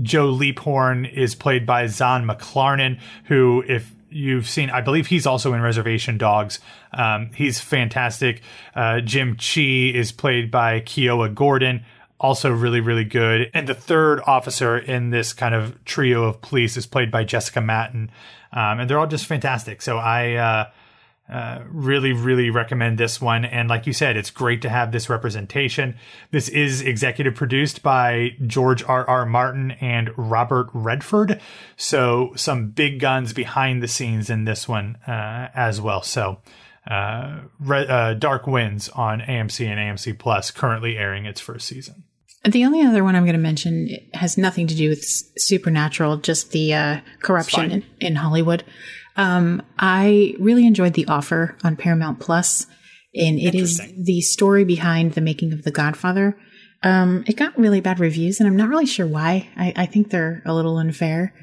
Joe 0.00 0.32
Leaphorn 0.32 1.12
is 1.12 1.34
played 1.34 1.66
by 1.66 1.86
Zahn 1.86 2.26
McClarnon, 2.26 2.98
who, 3.24 3.64
if 3.66 3.92
you've 4.12 4.48
seen, 4.48 4.70
I 4.70 4.80
believe 4.80 5.06
he's 5.06 5.26
also 5.26 5.54
in 5.54 5.60
Reservation 5.60 6.18
Dogs. 6.18 6.60
Um, 6.92 7.30
he's 7.34 7.60
fantastic. 7.60 8.42
Uh, 8.74 9.00
Jim 9.00 9.36
Chee 9.36 9.94
is 9.94 10.12
played 10.12 10.50
by 10.50 10.80
Kiowa 10.80 11.28
Gordon, 11.28 11.84
also 12.20 12.50
really, 12.50 12.80
really 12.80 13.04
good. 13.04 13.50
And 13.52 13.68
the 13.68 13.74
third 13.74 14.20
officer 14.26 14.78
in 14.78 15.10
this 15.10 15.32
kind 15.32 15.54
of 15.54 15.84
trio 15.84 16.24
of 16.24 16.40
police 16.40 16.76
is 16.76 16.86
played 16.86 17.10
by 17.10 17.24
Jessica 17.24 17.60
Matten. 17.60 18.10
Um, 18.52 18.80
and 18.80 18.90
they're 18.90 18.98
all 18.98 19.06
just 19.06 19.26
fantastic. 19.26 19.82
So 19.82 19.98
I, 19.98 20.34
uh, 20.34 20.70
uh, 21.32 21.62
really, 21.68 22.12
really 22.12 22.50
recommend 22.50 22.98
this 22.98 23.20
one. 23.20 23.44
And 23.44 23.68
like 23.68 23.86
you 23.86 23.92
said, 23.92 24.16
it's 24.16 24.30
great 24.30 24.60
to 24.62 24.68
have 24.68 24.92
this 24.92 25.08
representation. 25.08 25.96
This 26.30 26.48
is 26.48 26.82
executive 26.82 27.34
produced 27.34 27.82
by 27.82 28.36
George 28.46 28.84
R. 28.84 29.08
R. 29.08 29.24
Martin 29.24 29.72
and 29.80 30.10
Robert 30.16 30.68
Redford. 30.74 31.40
So 31.76 32.32
some 32.36 32.68
big 32.68 33.00
guns 33.00 33.32
behind 33.32 33.82
the 33.82 33.88
scenes 33.88 34.28
in 34.28 34.44
this 34.44 34.68
one 34.68 34.96
uh, 35.06 35.48
as 35.54 35.80
well. 35.80 36.02
So 36.02 36.38
uh, 36.86 37.40
Re- 37.60 37.86
uh, 37.86 38.14
Dark 38.14 38.46
Winds 38.46 38.88
on 38.90 39.20
AMC 39.20 39.66
and 39.66 39.78
AMC 39.78 40.18
Plus, 40.18 40.50
currently 40.50 40.98
airing 40.98 41.26
its 41.26 41.40
first 41.40 41.66
season. 41.66 42.04
The 42.44 42.64
only 42.64 42.82
other 42.82 43.04
one 43.04 43.14
I'm 43.14 43.22
going 43.22 43.36
to 43.36 43.38
mention 43.38 43.88
has 44.14 44.36
nothing 44.36 44.66
to 44.66 44.74
do 44.74 44.88
with 44.88 45.04
supernatural, 45.38 46.16
just 46.16 46.50
the 46.50 46.74
uh, 46.74 47.00
corruption 47.20 47.70
in, 47.70 47.84
in, 48.00 48.16
Hollywood. 48.16 48.64
Um, 49.16 49.62
I 49.78 50.34
really 50.38 50.66
enjoyed 50.66 50.94
The 50.94 51.06
Offer 51.06 51.56
on 51.62 51.76
Paramount 51.76 52.20
Plus, 52.20 52.66
and 53.14 53.38
it 53.38 53.54
is 53.54 53.80
the 53.96 54.20
story 54.20 54.64
behind 54.64 55.12
the 55.12 55.20
making 55.20 55.52
of 55.52 55.64
The 55.64 55.70
Godfather. 55.70 56.36
Um, 56.82 57.24
it 57.26 57.36
got 57.36 57.58
really 57.58 57.80
bad 57.80 58.00
reviews, 58.00 58.40
and 58.40 58.48
I'm 58.48 58.56
not 58.56 58.68
really 58.68 58.86
sure 58.86 59.06
why. 59.06 59.48
I, 59.56 59.72
I 59.76 59.86
think 59.86 60.10
they're 60.10 60.42
a 60.44 60.54
little 60.54 60.78
unfair. 60.78 61.34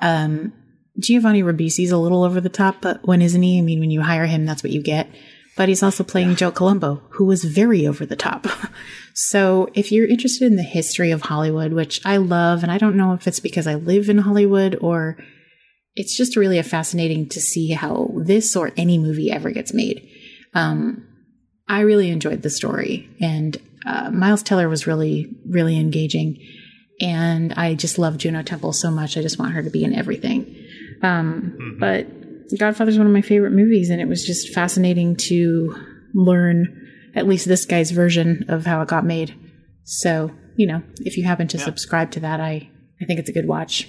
Um, 0.00 0.52
Giovanni 0.98 1.42
Ribisi's 1.42 1.92
a 1.92 1.98
little 1.98 2.24
over 2.24 2.40
the 2.40 2.48
top, 2.48 2.76
but 2.80 3.06
when 3.06 3.22
isn't 3.22 3.42
he? 3.42 3.58
I 3.58 3.62
mean, 3.62 3.80
when 3.80 3.90
you 3.90 4.02
hire 4.02 4.26
him, 4.26 4.44
that's 4.44 4.62
what 4.62 4.72
you 4.72 4.82
get 4.82 5.08
but 5.56 5.68
he's 5.68 5.82
also 5.82 6.04
playing 6.04 6.30
yeah. 6.30 6.36
Joe 6.36 6.50
Colombo, 6.50 7.02
who 7.10 7.24
was 7.24 7.44
very 7.44 7.86
over 7.86 8.06
the 8.06 8.16
top. 8.16 8.46
so 9.14 9.68
if 9.74 9.92
you're 9.92 10.08
interested 10.08 10.46
in 10.46 10.56
the 10.56 10.62
history 10.62 11.10
of 11.10 11.22
Hollywood, 11.22 11.72
which 11.72 12.04
I 12.04 12.16
love, 12.16 12.62
and 12.62 12.72
I 12.72 12.78
don't 12.78 12.96
know 12.96 13.12
if 13.12 13.26
it's 13.26 13.40
because 13.40 13.66
I 13.66 13.74
live 13.74 14.08
in 14.08 14.18
Hollywood 14.18 14.78
or 14.80 15.18
it's 15.94 16.16
just 16.16 16.36
really 16.36 16.58
a 16.58 16.62
fascinating 16.62 17.28
to 17.30 17.40
see 17.40 17.70
how 17.70 18.10
this 18.16 18.56
or 18.56 18.72
any 18.76 18.98
movie 18.98 19.30
ever 19.30 19.50
gets 19.50 19.74
made. 19.74 20.08
Um, 20.54 21.06
I 21.68 21.80
really 21.80 22.10
enjoyed 22.10 22.42
the 22.42 22.50
story, 22.50 23.08
and 23.20 23.56
uh, 23.86 24.10
Miles 24.10 24.42
Teller 24.42 24.68
was 24.68 24.86
really, 24.86 25.34
really 25.46 25.78
engaging. 25.78 26.38
And 27.00 27.52
I 27.54 27.74
just 27.74 27.98
love 27.98 28.18
Juno 28.18 28.42
Temple 28.42 28.72
so 28.72 28.90
much. 28.90 29.16
I 29.16 29.22
just 29.22 29.38
want 29.38 29.54
her 29.54 29.62
to 29.62 29.70
be 29.70 29.82
in 29.82 29.94
everything. 29.94 30.54
Um, 31.02 31.56
mm-hmm. 31.58 31.78
But 31.78 32.06
Godfather's 32.58 32.98
one 32.98 33.06
of 33.06 33.12
my 33.12 33.22
favorite 33.22 33.52
movies, 33.52 33.90
and 33.90 34.00
it 34.00 34.08
was 34.08 34.24
just 34.24 34.52
fascinating 34.52 35.16
to 35.16 35.74
learn 36.14 36.78
at 37.14 37.26
least 37.26 37.46
this 37.46 37.64
guy's 37.64 37.90
version 37.90 38.44
of 38.48 38.66
how 38.66 38.82
it 38.82 38.88
got 38.88 39.04
made. 39.04 39.34
So, 39.84 40.30
you 40.56 40.66
know, 40.66 40.82
if 41.00 41.16
you 41.16 41.24
happen 41.24 41.48
to 41.48 41.58
yeah. 41.58 41.64
subscribe 41.64 42.10
to 42.12 42.20
that, 42.20 42.40
I, 42.40 42.70
I 43.00 43.04
think 43.04 43.18
it's 43.18 43.28
a 43.28 43.32
good 43.32 43.48
watch. 43.48 43.88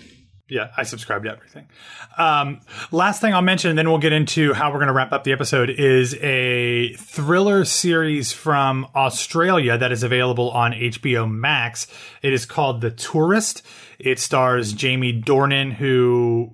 Yeah, 0.49 0.71
I 0.75 0.83
subscribe 0.83 1.23
to 1.23 1.31
everything. 1.31 1.69
Um, 2.17 2.59
last 2.91 3.21
thing 3.21 3.33
I'll 3.33 3.41
mention, 3.41 3.69
and 3.69 3.79
then 3.79 3.89
we'll 3.89 3.99
get 3.99 4.11
into 4.11 4.53
how 4.53 4.71
we're 4.71 4.79
going 4.79 4.87
to 4.87 4.93
wrap 4.93 5.13
up 5.13 5.23
the 5.23 5.31
episode, 5.31 5.69
is 5.69 6.15
a 6.15 6.93
thriller 6.95 7.63
series 7.63 8.33
from 8.33 8.85
Australia 8.93 9.77
that 9.77 9.93
is 9.93 10.03
available 10.03 10.51
on 10.51 10.73
HBO 10.73 11.31
Max. 11.31 11.87
It 12.21 12.33
is 12.33 12.45
called 12.45 12.81
The 12.81 12.91
Tourist. 12.91 13.65
It 13.99 14.19
stars 14.19 14.73
Jamie 14.73 15.21
Dornan, 15.21 15.71
who 15.71 16.53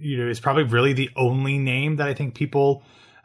you 0.00 0.16
know 0.16 0.30
is 0.30 0.40
probably 0.40 0.64
really 0.64 0.94
the 0.94 1.10
only 1.14 1.58
name 1.58 1.96
that 1.96 2.08
I 2.08 2.14
think 2.14 2.34
people 2.34 2.82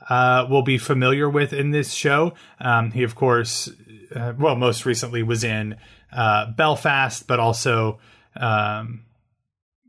uh, 0.10 0.46
will 0.50 0.64
be 0.64 0.78
familiar 0.78 1.30
with 1.30 1.54
in 1.54 1.72
this 1.72 1.94
show. 1.94 2.34
Um, 2.60 2.92
he, 2.92 3.04
of 3.04 3.16
course, 3.16 3.72
uh, 4.14 4.34
well, 4.38 4.58
most 4.58 4.86
recently 4.86 5.24
was 5.24 5.46
in 5.46 5.78
uh, 6.12 6.52
Belfast, 6.52 7.26
but 7.28 7.40
also 7.40 8.00
um, 8.36 9.06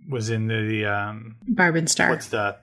was 0.08 0.30
in 0.30 0.48
the, 0.48 0.62
the 0.62 0.86
um, 0.86 1.36
Barb 1.46 1.76
and 1.76 1.90
Star. 1.90 2.10
What's 2.10 2.28
the 2.28 2.56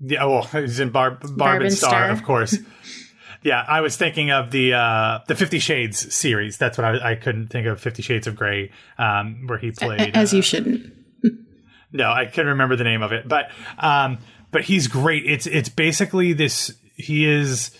yeah? 0.00 0.24
Well, 0.24 0.42
he's 0.52 0.80
in 0.80 0.90
Barb 0.90 1.20
Barb, 1.20 1.36
Barb 1.36 1.62
and 1.62 1.72
Star, 1.72 1.90
Star, 1.90 2.10
of 2.10 2.22
course. 2.24 2.58
yeah, 3.42 3.64
I 3.66 3.80
was 3.80 3.96
thinking 3.96 4.30
of 4.30 4.50
the 4.50 4.74
uh, 4.74 5.20
the 5.26 5.34
Fifty 5.34 5.58
Shades 5.58 6.14
series. 6.14 6.58
That's 6.58 6.78
what 6.78 6.84
I, 6.84 7.12
I 7.12 7.14
couldn't 7.14 7.48
think 7.48 7.66
of. 7.66 7.80
Fifty 7.80 8.02
Shades 8.02 8.26
of 8.26 8.36
Grey, 8.36 8.70
um, 8.98 9.46
where 9.46 9.58
he 9.58 9.70
played. 9.70 10.16
As 10.16 10.32
you 10.32 10.40
uh, 10.40 10.42
shouldn't. 10.42 10.92
No, 11.94 12.10
I 12.10 12.24
not 12.24 12.36
remember 12.36 12.74
the 12.74 12.82
name 12.82 13.02
of 13.02 13.12
it, 13.12 13.28
but 13.28 13.52
um, 13.78 14.18
but 14.50 14.62
he's 14.64 14.88
great. 14.88 15.24
It's 15.26 15.46
it's 15.46 15.68
basically 15.68 16.32
this. 16.32 16.74
He 16.96 17.24
is. 17.24 17.70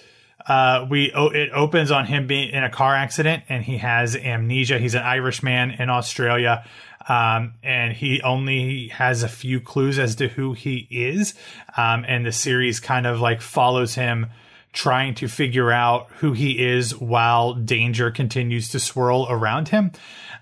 Uh, 0.46 0.86
we 0.88 1.10
oh, 1.12 1.30
it 1.30 1.50
opens 1.52 1.90
on 1.90 2.06
him 2.06 2.28
being 2.28 2.50
in 2.50 2.62
a 2.62 2.70
car 2.70 2.94
accident 2.94 3.42
and 3.48 3.64
he 3.64 3.78
has 3.78 4.14
amnesia. 4.14 4.78
He's 4.78 4.94
an 4.94 5.02
Irishman 5.02 5.72
in 5.72 5.90
Australia, 5.90 6.64
um, 7.08 7.54
and 7.62 7.92
he 7.92 8.22
only 8.22 8.88
has 8.88 9.22
a 9.22 9.28
few 9.28 9.60
clues 9.60 9.98
as 9.98 10.16
to 10.16 10.28
who 10.28 10.52
he 10.52 10.86
is. 10.90 11.34
Um, 11.76 12.04
and 12.06 12.24
the 12.24 12.32
series 12.32 12.80
kind 12.80 13.06
of 13.06 13.20
like 13.20 13.40
follows 13.40 13.94
him 13.94 14.26
trying 14.72 15.14
to 15.14 15.28
figure 15.28 15.70
out 15.70 16.10
who 16.18 16.32
he 16.32 16.64
is 16.64 16.96
while 16.96 17.54
danger 17.54 18.10
continues 18.10 18.68
to 18.70 18.80
swirl 18.80 19.26
around 19.30 19.68
him. 19.68 19.92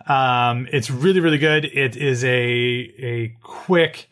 Um, 0.07 0.67
it's 0.73 0.91
really, 0.91 1.21
really 1.21 1.39
good. 1.39 1.65
It 1.65 1.97
is 1.97 2.25
a 2.25 2.31
a 2.33 3.37
quick 3.43 4.09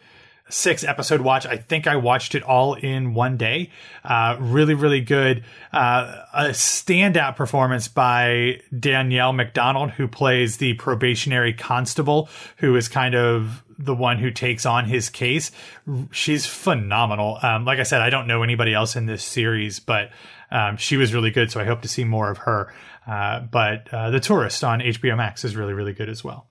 six 0.50 0.84
episode 0.84 1.20
watch. 1.20 1.46
I 1.46 1.56
think 1.56 1.86
I 1.86 1.96
watched 1.96 2.34
it 2.34 2.42
all 2.42 2.74
in 2.74 3.14
one 3.14 3.36
day. 3.36 3.70
Uh, 4.04 4.36
really, 4.38 4.74
really 4.74 5.00
good. 5.00 5.44
Uh, 5.72 6.24
a 6.34 6.44
standout 6.48 7.36
performance 7.36 7.88
by 7.88 8.60
Danielle 8.78 9.32
Macdonald, 9.32 9.92
who 9.92 10.08
plays 10.08 10.58
the 10.58 10.74
probationary 10.74 11.52
constable, 11.52 12.28
who 12.58 12.76
is 12.76 12.88
kind 12.88 13.14
of 13.14 13.64
the 13.78 13.94
one 13.94 14.18
who 14.18 14.30
takes 14.30 14.66
on 14.66 14.84
his 14.84 15.08
case. 15.08 15.50
She's 16.10 16.46
phenomenal. 16.46 17.38
Um, 17.42 17.64
like 17.64 17.78
I 17.78 17.84
said, 17.84 18.02
I 18.02 18.10
don't 18.10 18.26
know 18.26 18.42
anybody 18.42 18.74
else 18.74 18.96
in 18.96 19.06
this 19.06 19.24
series, 19.24 19.80
but 19.80 20.10
um, 20.50 20.76
she 20.76 20.96
was 20.96 21.14
really 21.14 21.30
good. 21.30 21.50
So 21.50 21.60
I 21.60 21.64
hope 21.64 21.82
to 21.82 21.88
see 21.88 22.04
more 22.04 22.30
of 22.30 22.38
her. 22.38 22.72
Uh, 23.06 23.40
but 23.40 23.92
uh, 23.92 24.10
The 24.10 24.20
Tourist 24.20 24.62
on 24.62 24.80
HBO 24.80 25.16
Max 25.16 25.44
is 25.44 25.56
really, 25.56 25.72
really 25.72 25.94
good 25.94 26.08
as 26.08 26.22
well. 26.22 26.48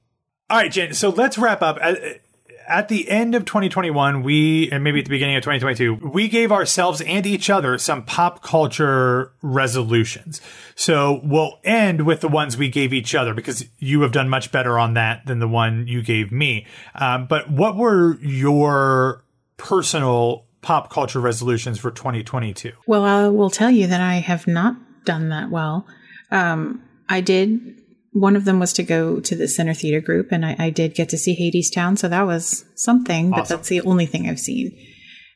All 0.50 0.58
right, 0.58 0.72
Jen. 0.72 0.94
So 0.94 1.10
let's 1.10 1.38
wrap 1.38 1.62
up. 1.62 1.78
At, 1.80 2.22
at 2.70 2.88
the 2.88 3.10
end 3.10 3.34
of 3.34 3.46
2021, 3.46 4.22
we, 4.22 4.70
and 4.72 4.84
maybe 4.84 5.00
at 5.00 5.06
the 5.06 5.10
beginning 5.10 5.36
of 5.36 5.42
2022, 5.42 6.08
we 6.08 6.28
gave 6.28 6.52
ourselves 6.52 7.02
and 7.02 7.26
each 7.26 7.50
other 7.50 7.78
some 7.78 8.04
pop 8.04 8.44
culture 8.44 9.34
resolutions. 9.42 10.40
So 10.76 11.20
we'll 11.24 11.60
end 11.64 12.06
with 12.06 12.22
the 12.22 12.28
ones 12.28 12.58
we 12.58 12.70
gave 12.70 12.94
each 12.94 13.16
other 13.16 13.34
because 13.34 13.66
you 13.80 14.02
have 14.02 14.12
done 14.12 14.30
much 14.30 14.52
better 14.52 14.78
on 14.78 14.94
that 14.94 15.26
than 15.26 15.40
the 15.40 15.48
one 15.48 15.88
you 15.88 16.04
gave 16.04 16.32
me. 16.32 16.68
Um, 16.96 17.26
but 17.26 17.50
what 17.50 17.76
were 17.76 18.18
your 18.22 19.24
personal 19.58 20.46
pop 20.62 20.92
culture 20.92 21.20
resolutions 21.20 21.80
for 21.80 21.90
2022? 21.90 22.72
Well, 22.86 23.04
I 23.04 23.28
will 23.30 23.50
tell 23.50 23.72
you 23.72 23.88
that 23.88 24.02
I 24.02 24.16
have 24.16 24.48
not 24.48 24.76
done 25.06 25.30
that 25.30 25.50
well. 25.50 25.88
Um, 26.30 26.84
I 27.10 27.22
did. 27.22 27.79
One 28.12 28.36
of 28.36 28.46
them 28.46 28.60
was 28.60 28.74
to 28.74 28.84
go 28.84 29.20
to 29.20 29.36
the 29.36 29.48
Center 29.48 29.74
Theatre 29.74 30.02
Group, 30.02 30.32
and 30.32 30.46
I, 30.46 30.56
I 30.58 30.70
did 30.70 30.96
get 30.96 31.10
to 31.10 31.18
see 31.18 31.36
Hadestown, 31.36 31.98
so 31.98 32.08
that 32.08 32.26
was 32.26 32.66
something. 32.76 33.32
Awesome. 33.32 33.42
But 33.42 33.50
that's 33.50 33.70
the 33.70 33.82
only 33.82 34.06
thing 34.06 34.28
I've 34.28 34.40
seen. 34.40 34.78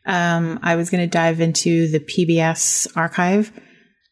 Um, 0.06 0.60
I 0.64 0.76
was 0.76 0.90
going 0.90 1.02
to 1.04 1.08
dive 1.08 1.40
into 1.40 1.88
the 1.88 2.00
PBS 2.00 2.88
archive, 2.96 3.52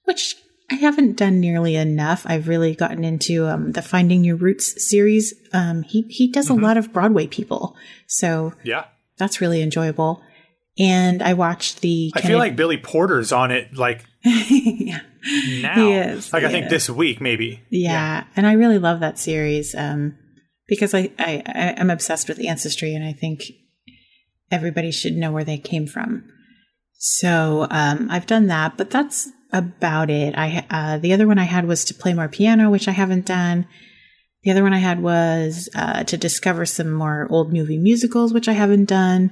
which 0.05 0.35
I 0.71 0.75
haven't 0.75 1.17
done 1.17 1.39
nearly 1.39 1.75
enough. 1.75 2.23
I've 2.25 2.47
really 2.47 2.75
gotten 2.75 3.03
into 3.03 3.47
um, 3.47 3.73
the 3.73 3.81
Finding 3.81 4.23
Your 4.23 4.37
Roots 4.37 4.87
series. 4.87 5.33
Um, 5.51 5.83
he 5.83 6.03
he 6.03 6.31
does 6.31 6.47
mm-hmm. 6.47 6.63
a 6.63 6.67
lot 6.67 6.77
of 6.77 6.93
Broadway 6.93 7.27
people, 7.27 7.75
so 8.07 8.53
yeah, 8.63 8.85
that's 9.17 9.41
really 9.41 9.61
enjoyable. 9.61 10.21
And 10.79 11.21
I 11.21 11.33
watched 11.33 11.81
the. 11.81 12.13
I 12.15 12.21
feel 12.21 12.37
like 12.37 12.55
Billy 12.55 12.77
Porter's 12.77 13.33
on 13.33 13.51
it, 13.51 13.75
like 13.75 14.05
yeah 14.49 15.01
now. 15.23 15.75
He 15.75 15.93
is. 15.93 16.33
Like 16.33 16.43
I 16.43 16.49
think 16.49 16.65
is. 16.65 16.71
this 16.71 16.89
week, 16.89 17.21
maybe. 17.21 17.61
Yeah. 17.69 17.91
yeah. 17.91 18.23
and 18.35 18.47
I 18.47 18.53
really 18.53 18.79
love 18.79 18.99
that 18.99 19.19
series 19.19 19.75
um, 19.75 20.17
because 20.67 20.93
I, 20.93 21.11
I 21.19 21.43
I 21.45 21.61
am 21.77 21.89
obsessed 21.89 22.27
with 22.27 22.43
ancestry, 22.43 22.95
and 22.95 23.03
I 23.03 23.13
think 23.13 23.43
everybody 24.49 24.91
should 24.91 25.13
know 25.13 25.31
where 25.31 25.43
they 25.43 25.57
came 25.57 25.87
from. 25.87 26.25
So 26.93 27.67
um, 27.69 28.09
I've 28.11 28.27
done 28.27 28.47
that, 28.47 28.77
but 28.77 28.89
that's 28.89 29.29
about 29.51 30.09
it. 30.09 30.37
I 30.37 30.65
uh, 30.69 30.97
the 30.97 31.13
other 31.13 31.27
one 31.27 31.39
I 31.39 31.45
had 31.45 31.67
was 31.67 31.85
to 31.85 31.93
play 31.93 32.13
more 32.13 32.27
piano, 32.27 32.69
which 32.69 32.87
I 32.87 32.91
haven't 32.91 33.25
done. 33.25 33.67
The 34.43 34.51
other 34.51 34.63
one 34.63 34.73
I 34.73 34.79
had 34.79 35.03
was 35.03 35.69
uh, 35.75 36.03
to 36.05 36.17
discover 36.17 36.65
some 36.65 36.91
more 36.91 37.27
old 37.29 37.53
movie 37.53 37.77
musicals, 37.77 38.33
which 38.33 38.47
I 38.47 38.53
haven't 38.53 38.85
done. 38.85 39.31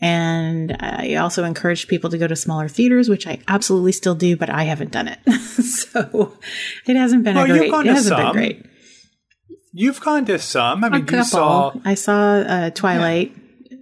And 0.00 0.76
I 0.80 1.16
also 1.16 1.44
encouraged 1.44 1.88
people 1.88 2.08
to 2.10 2.16
go 2.16 2.26
to 2.26 2.34
smaller 2.34 2.68
theaters, 2.68 3.10
which 3.10 3.26
I 3.26 3.40
absolutely 3.48 3.92
still 3.92 4.14
do, 4.14 4.34
but 4.36 4.48
I 4.48 4.64
haven't 4.64 4.92
done 4.92 5.08
it. 5.08 5.18
so 5.32 6.38
it 6.86 6.96
hasn't 6.96 7.24
been 7.24 7.34
well, 7.34 7.44
a 7.44 7.48
great. 7.48 7.70
It 7.70 7.86
hasn't 7.86 8.16
some. 8.16 8.22
been 8.22 8.32
great. 8.32 8.66
You've 9.72 10.00
gone 10.00 10.24
to 10.24 10.38
some. 10.38 10.82
I 10.82 10.88
mean, 10.88 11.06
you 11.06 11.24
saw. 11.24 11.74
I 11.84 11.94
saw 11.94 12.36
uh, 12.38 12.70
Twilight, 12.70 13.36
yeah. 13.70 13.76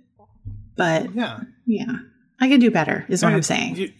but 0.76 1.14
yeah, 1.14 1.40
yeah, 1.66 1.98
I 2.40 2.48
could 2.48 2.60
do 2.60 2.70
better. 2.70 3.06
Is 3.08 3.22
what 3.22 3.32
I'm 3.32 3.42
saying. 3.42 3.76
You, 3.76 3.92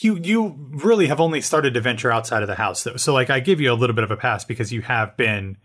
you 0.00 0.16
you 0.16 0.56
really 0.70 1.06
have 1.08 1.20
only 1.20 1.42
started 1.42 1.74
to 1.74 1.80
venture 1.82 2.10
outside 2.10 2.42
of 2.42 2.48
the 2.48 2.54
house 2.54 2.82
though. 2.82 2.96
So 2.96 3.12
like 3.12 3.28
I 3.28 3.40
give 3.40 3.60
you 3.60 3.70
a 3.70 3.74
little 3.74 3.94
bit 3.94 4.04
of 4.04 4.10
a 4.10 4.16
pass 4.16 4.44
because 4.44 4.72
you 4.72 4.80
have 4.82 5.16
been 5.16 5.58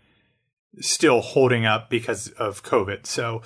still 0.80 1.22
holding 1.22 1.64
up 1.64 1.88
because 1.88 2.28
of 2.28 2.62
COVID. 2.62 3.06
So 3.06 3.40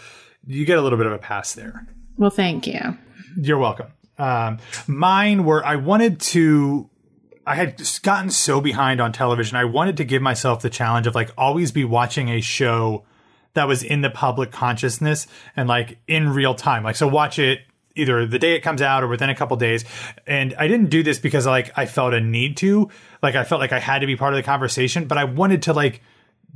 you 0.45 0.65
get 0.67 0.79
a 0.79 0.83
little 0.83 0.99
bit 0.99 1.07
of 1.07 1.13
a 1.13 1.19
pass 1.19 1.55
there. 1.55 1.87
Well, 2.21 2.29
thank 2.29 2.67
you. 2.67 2.99
You're 3.35 3.57
welcome. 3.57 3.87
Um, 4.19 4.59
mine 4.87 5.45
were 5.45 5.65
I 5.65 5.77
wanted 5.77 6.21
to. 6.21 6.91
I 7.47 7.55
had 7.55 7.83
gotten 8.03 8.31
so 8.31 8.61
behind 8.61 9.01
on 9.01 9.13
television. 9.13 9.57
I 9.57 9.65
wanted 9.65 9.97
to 9.97 10.05
give 10.05 10.21
myself 10.21 10.61
the 10.61 10.69
challenge 10.69 11.07
of 11.07 11.15
like 11.15 11.31
always 11.39 11.73
be 11.73 11.83
watching 11.83 12.29
a 12.29 12.43
show 12.43 13.07
that 13.55 13.67
was 13.67 13.83
in 13.83 14.03
the 14.03 14.11
public 14.11 14.53
consciousness 14.53 15.27
and 15.57 15.67
like 15.67 15.97
in 16.07 16.29
real 16.29 16.55
time. 16.55 16.85
Like 16.85 16.97
so, 16.97 17.09
watch 17.09 17.39
it 17.39 17.61
either 17.97 18.27
the 18.27 18.39
day 18.39 18.55
it 18.55 18.61
comes 18.61 18.83
out 18.83 19.03
or 19.03 19.09
within 19.09 19.31
a 19.31 19.35
couple 19.35 19.57
days. 19.57 19.87
And 20.27 20.55
I 20.59 20.69
didn't 20.69 20.91
do 20.91 21.03
this 21.03 21.19
because 21.19 21.47
like 21.47 21.73
I 21.79 21.87
felt 21.87 22.13
a 22.13 22.21
need 22.21 22.59
to. 22.59 22.91
Like 23.23 23.35
I 23.35 23.45
felt 23.45 23.63
like 23.63 23.73
I 23.73 23.79
had 23.79 24.01
to 24.01 24.07
be 24.07 24.15
part 24.15 24.35
of 24.35 24.37
the 24.37 24.43
conversation, 24.43 25.07
but 25.07 25.17
I 25.17 25.25
wanted 25.25 25.63
to 25.63 25.73
like 25.73 26.03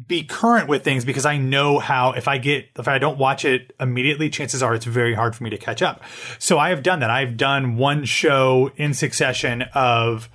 be 0.07 0.25
current 0.25 0.69
with 0.69 0.85
things 0.85 1.05
because 1.05 1.27
I 1.27 1.37
know 1.37 1.79
how 1.79 2.13
if 2.13 2.29
I 2.29 2.39
get 2.39 2.69
if 2.79 2.89
I 2.89 2.99
don't 2.99 3.19
watch 3.19 3.45
it 3.45 3.75
immediately, 3.81 4.31
chances 4.31 4.63
are 4.63 4.75
it's 4.75 4.85
very 4.85 5.15
hard 5.15 5.35
for 5.35 5.45
me 5.45 5.51
to 5.51 5.59
catch 5.59 5.83
up. 5.83 6.03
So 6.39 6.59
I 6.59 6.71
have 6.71 6.83
done 6.83 7.01
that. 7.01 7.11
I've 7.11 7.37
done 7.37 7.77
one 7.77 8.05
show 8.05 8.71
in 8.77 8.95
succession 8.95 9.63
of 9.75 10.29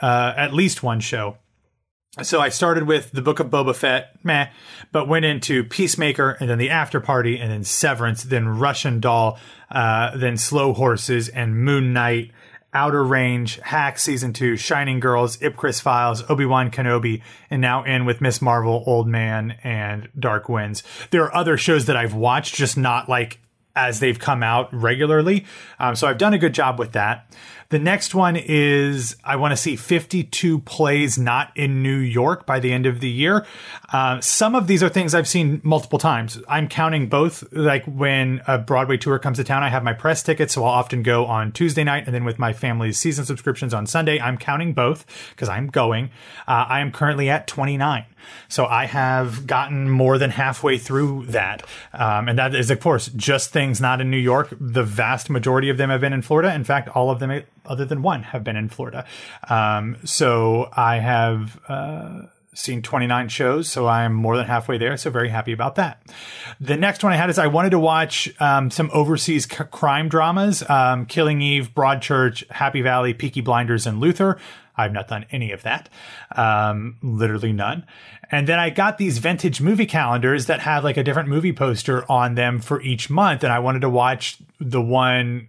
uh, 0.00 0.34
at 0.36 0.52
least 0.54 0.82
one 0.82 1.00
show. 1.00 1.38
So 2.22 2.40
I 2.40 2.48
started 2.48 2.84
with 2.84 3.12
the 3.12 3.22
Book 3.22 3.38
of 3.38 3.48
Boba 3.48 3.76
Fett, 3.76 4.16
meh, 4.24 4.48
but 4.90 5.06
went 5.06 5.24
into 5.24 5.62
Peacemaker 5.62 6.36
and 6.40 6.50
then 6.50 6.58
the 6.58 6.70
After 6.70 7.00
Party 7.00 7.38
and 7.38 7.50
then 7.50 7.62
Severance, 7.62 8.24
then 8.24 8.48
Russian 8.48 8.98
Doll, 8.98 9.38
uh, 9.70 10.16
then 10.16 10.36
Slow 10.36 10.72
Horses 10.72 11.28
and 11.28 11.56
Moon 11.56 11.92
Knight 11.92 12.32
Outer 12.78 13.02
Range, 13.02 13.58
Hacks 13.64 14.04
Season 14.04 14.32
2, 14.32 14.56
Shining 14.56 15.00
Girls, 15.00 15.36
Ipcress 15.38 15.82
Files, 15.82 16.22
Obi-Wan 16.30 16.70
Kenobi, 16.70 17.22
and 17.50 17.60
now 17.60 17.82
in 17.82 18.04
with 18.04 18.20
Miss 18.20 18.40
Marvel, 18.40 18.84
Old 18.86 19.08
Man, 19.08 19.58
and 19.64 20.08
Dark 20.16 20.48
Winds. 20.48 20.84
There 21.10 21.24
are 21.24 21.34
other 21.34 21.56
shows 21.56 21.86
that 21.86 21.96
I've 21.96 22.14
watched, 22.14 22.54
just 22.54 22.76
not 22.76 23.08
like 23.08 23.40
as 23.74 23.98
they've 23.98 24.20
come 24.20 24.44
out 24.44 24.72
regularly. 24.72 25.44
Um, 25.80 25.96
so 25.96 26.06
I've 26.06 26.18
done 26.18 26.34
a 26.34 26.38
good 26.38 26.54
job 26.54 26.78
with 26.78 26.92
that. 26.92 27.34
The 27.70 27.78
next 27.78 28.14
one 28.14 28.36
is 28.36 29.14
I 29.22 29.36
want 29.36 29.52
to 29.52 29.56
see 29.56 29.76
52 29.76 30.60
plays 30.60 31.18
not 31.18 31.54
in 31.54 31.82
New 31.82 31.98
York 31.98 32.46
by 32.46 32.60
the 32.60 32.72
end 32.72 32.86
of 32.86 33.00
the 33.00 33.10
year. 33.10 33.44
Uh, 33.92 34.22
some 34.22 34.54
of 34.54 34.66
these 34.68 34.82
are 34.82 34.88
things 34.88 35.14
I've 35.14 35.28
seen 35.28 35.60
multiple 35.62 35.98
times. 35.98 36.40
I'm 36.48 36.68
counting 36.68 37.10
both. 37.10 37.44
Like 37.52 37.84
when 37.84 38.40
a 38.46 38.56
Broadway 38.56 38.96
tour 38.96 39.18
comes 39.18 39.36
to 39.36 39.44
town, 39.44 39.62
I 39.62 39.68
have 39.68 39.84
my 39.84 39.92
press 39.92 40.22
tickets, 40.22 40.54
so 40.54 40.64
I'll 40.64 40.70
often 40.70 41.02
go 41.02 41.26
on 41.26 41.52
Tuesday 41.52 41.84
night, 41.84 42.04
and 42.06 42.14
then 42.14 42.24
with 42.24 42.38
my 42.38 42.54
family's 42.54 42.98
season 42.98 43.26
subscriptions 43.26 43.74
on 43.74 43.86
Sunday, 43.86 44.18
I'm 44.18 44.38
counting 44.38 44.72
both 44.72 45.04
because 45.30 45.50
I'm 45.50 45.66
going. 45.66 46.06
Uh, 46.46 46.64
I 46.70 46.80
am 46.80 46.90
currently 46.90 47.28
at 47.28 47.46
29. 47.46 48.06
So 48.48 48.66
I 48.66 48.86
have 48.86 49.46
gotten 49.46 49.88
more 49.88 50.18
than 50.18 50.30
halfway 50.30 50.78
through 50.78 51.26
that. 51.26 51.62
Um, 51.92 52.28
and 52.28 52.38
that 52.38 52.54
is, 52.54 52.70
of 52.70 52.80
course, 52.80 53.08
just 53.08 53.50
things 53.50 53.80
not 53.80 54.00
in 54.00 54.10
New 54.10 54.18
York. 54.18 54.54
The 54.58 54.82
vast 54.82 55.30
majority 55.30 55.68
of 55.68 55.76
them 55.76 55.90
have 55.90 56.00
been 56.00 56.12
in 56.12 56.22
Florida. 56.22 56.54
In 56.54 56.64
fact, 56.64 56.88
all 56.88 57.10
of 57.10 57.20
them, 57.20 57.42
other 57.66 57.84
than 57.84 58.02
one, 58.02 58.22
have 58.22 58.44
been 58.44 58.56
in 58.56 58.68
Florida. 58.68 59.04
Um, 59.48 59.96
so 60.04 60.70
I 60.76 60.98
have. 60.98 61.60
Uh, 61.68 62.22
seen 62.58 62.82
29 62.82 63.28
shows, 63.28 63.70
so 63.70 63.86
I'm 63.86 64.12
more 64.12 64.36
than 64.36 64.46
halfway 64.46 64.78
there. 64.78 64.96
So 64.96 65.10
very 65.10 65.28
happy 65.28 65.52
about 65.52 65.76
that. 65.76 66.02
The 66.60 66.76
next 66.76 67.04
one 67.04 67.12
I 67.12 67.16
had 67.16 67.30
is 67.30 67.38
I 67.38 67.46
wanted 67.46 67.70
to 67.70 67.78
watch 67.78 68.28
um, 68.40 68.70
some 68.70 68.90
overseas 68.92 69.44
c- 69.44 69.64
crime 69.70 70.08
dramas: 70.08 70.68
um, 70.68 71.06
Killing 71.06 71.40
Eve, 71.40 71.72
Broadchurch, 71.72 72.50
Happy 72.50 72.82
Valley, 72.82 73.14
Peaky 73.14 73.42
Blinders, 73.42 73.86
and 73.86 74.00
Luther. 74.00 74.38
I've 74.76 74.92
not 74.92 75.08
done 75.08 75.26
any 75.30 75.50
of 75.52 75.62
that, 75.62 75.88
um, 76.36 76.96
literally 77.02 77.52
none. 77.52 77.84
And 78.30 78.46
then 78.46 78.58
I 78.58 78.70
got 78.70 78.98
these 78.98 79.18
vintage 79.18 79.60
movie 79.60 79.86
calendars 79.86 80.46
that 80.46 80.60
have 80.60 80.84
like 80.84 80.96
a 80.96 81.02
different 81.02 81.28
movie 81.28 81.52
poster 81.52 82.10
on 82.10 82.34
them 82.34 82.60
for 82.60 82.80
each 82.82 83.08
month, 83.08 83.42
and 83.42 83.52
I 83.52 83.58
wanted 83.58 83.80
to 83.80 83.90
watch 83.90 84.38
the 84.60 84.82
one 84.82 85.48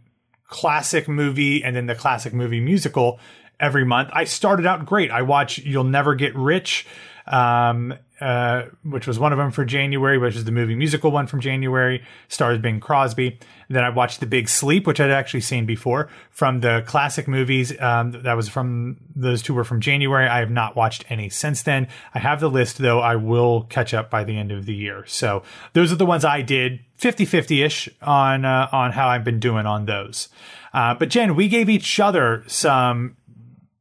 classic 0.50 1.08
movie 1.08 1.64
and 1.64 1.76
then 1.76 1.86
the 1.86 1.95
classic 1.95 2.34
movie 2.34 2.60
musical 2.60 3.20
every 3.60 3.86
month. 3.86 4.10
I 4.12 4.24
started 4.26 4.66
out 4.66 4.86
great. 4.86 5.12
I 5.12 5.22
watch 5.22 5.60
You'll 5.60 5.84
Never 5.84 6.16
Get 6.16 6.36
Rich, 6.36 6.86
um, 7.30 7.94
uh, 8.20 8.64
which 8.84 9.08
was 9.08 9.18
one 9.18 9.32
of 9.32 9.38
them 9.38 9.52
for 9.52 9.64
January, 9.64 10.18
which 10.18 10.36
is 10.36 10.44
the 10.44 10.52
movie 10.52 10.76
musical 10.76 11.12
one 11.12 11.26
from 11.26 11.40
January, 11.40 12.04
stars 12.28 12.60
Bing 12.60 12.80
Crosby. 12.80 13.40
Then 13.70 13.84
I 13.84 13.90
watched 13.90 14.20
The 14.20 14.26
Big 14.26 14.50
Sleep, 14.50 14.86
which 14.86 15.00
I'd 15.00 15.12
actually 15.12 15.42
seen 15.42 15.66
before 15.66 16.10
from 16.32 16.60
the 16.60 16.84
classic 16.86 17.28
movies. 17.28 17.80
Um, 17.80 18.12
that 18.12 18.34
was 18.34 18.50
from 18.50 18.98
those 19.16 19.42
two 19.42 19.54
were 19.54 19.64
from 19.64 19.80
January. 19.80 20.28
I 20.28 20.40
have 20.40 20.50
not 20.50 20.76
watched 20.76 21.06
any 21.10 21.30
since 21.30 21.62
then. 21.62 21.88
I 22.14 22.20
have 22.20 22.40
the 22.40 22.50
list 22.50 22.80
though. 22.80 23.00
I 23.00 23.16
will 23.16 23.64
catch 23.64 23.94
up 23.94 24.10
by 24.10 24.24
the 24.24 24.38
end 24.38 24.52
of 24.52 24.66
the 24.66 24.74
year. 24.74 25.06
So 25.06 25.44
those 25.74 25.92
are 25.92 25.98
the 25.98 26.06
ones 26.06 26.26
I 26.26 26.42
did 26.42 26.82
50 26.98 27.24
50 27.26 27.62
ish 27.62 27.90
on, 28.02 28.44
uh, 28.44 28.68
on 28.74 28.92
how 28.92 29.08
I've 29.08 29.24
been 29.24 29.40
doing 29.40 29.66
on 29.66 29.86
those. 29.86 30.28
Uh, 30.74 30.94
but 30.94 31.10
Jen, 31.10 31.36
we 31.36 31.48
gave 31.48 31.70
each 31.70 32.00
other 32.00 32.44
some 32.48 33.16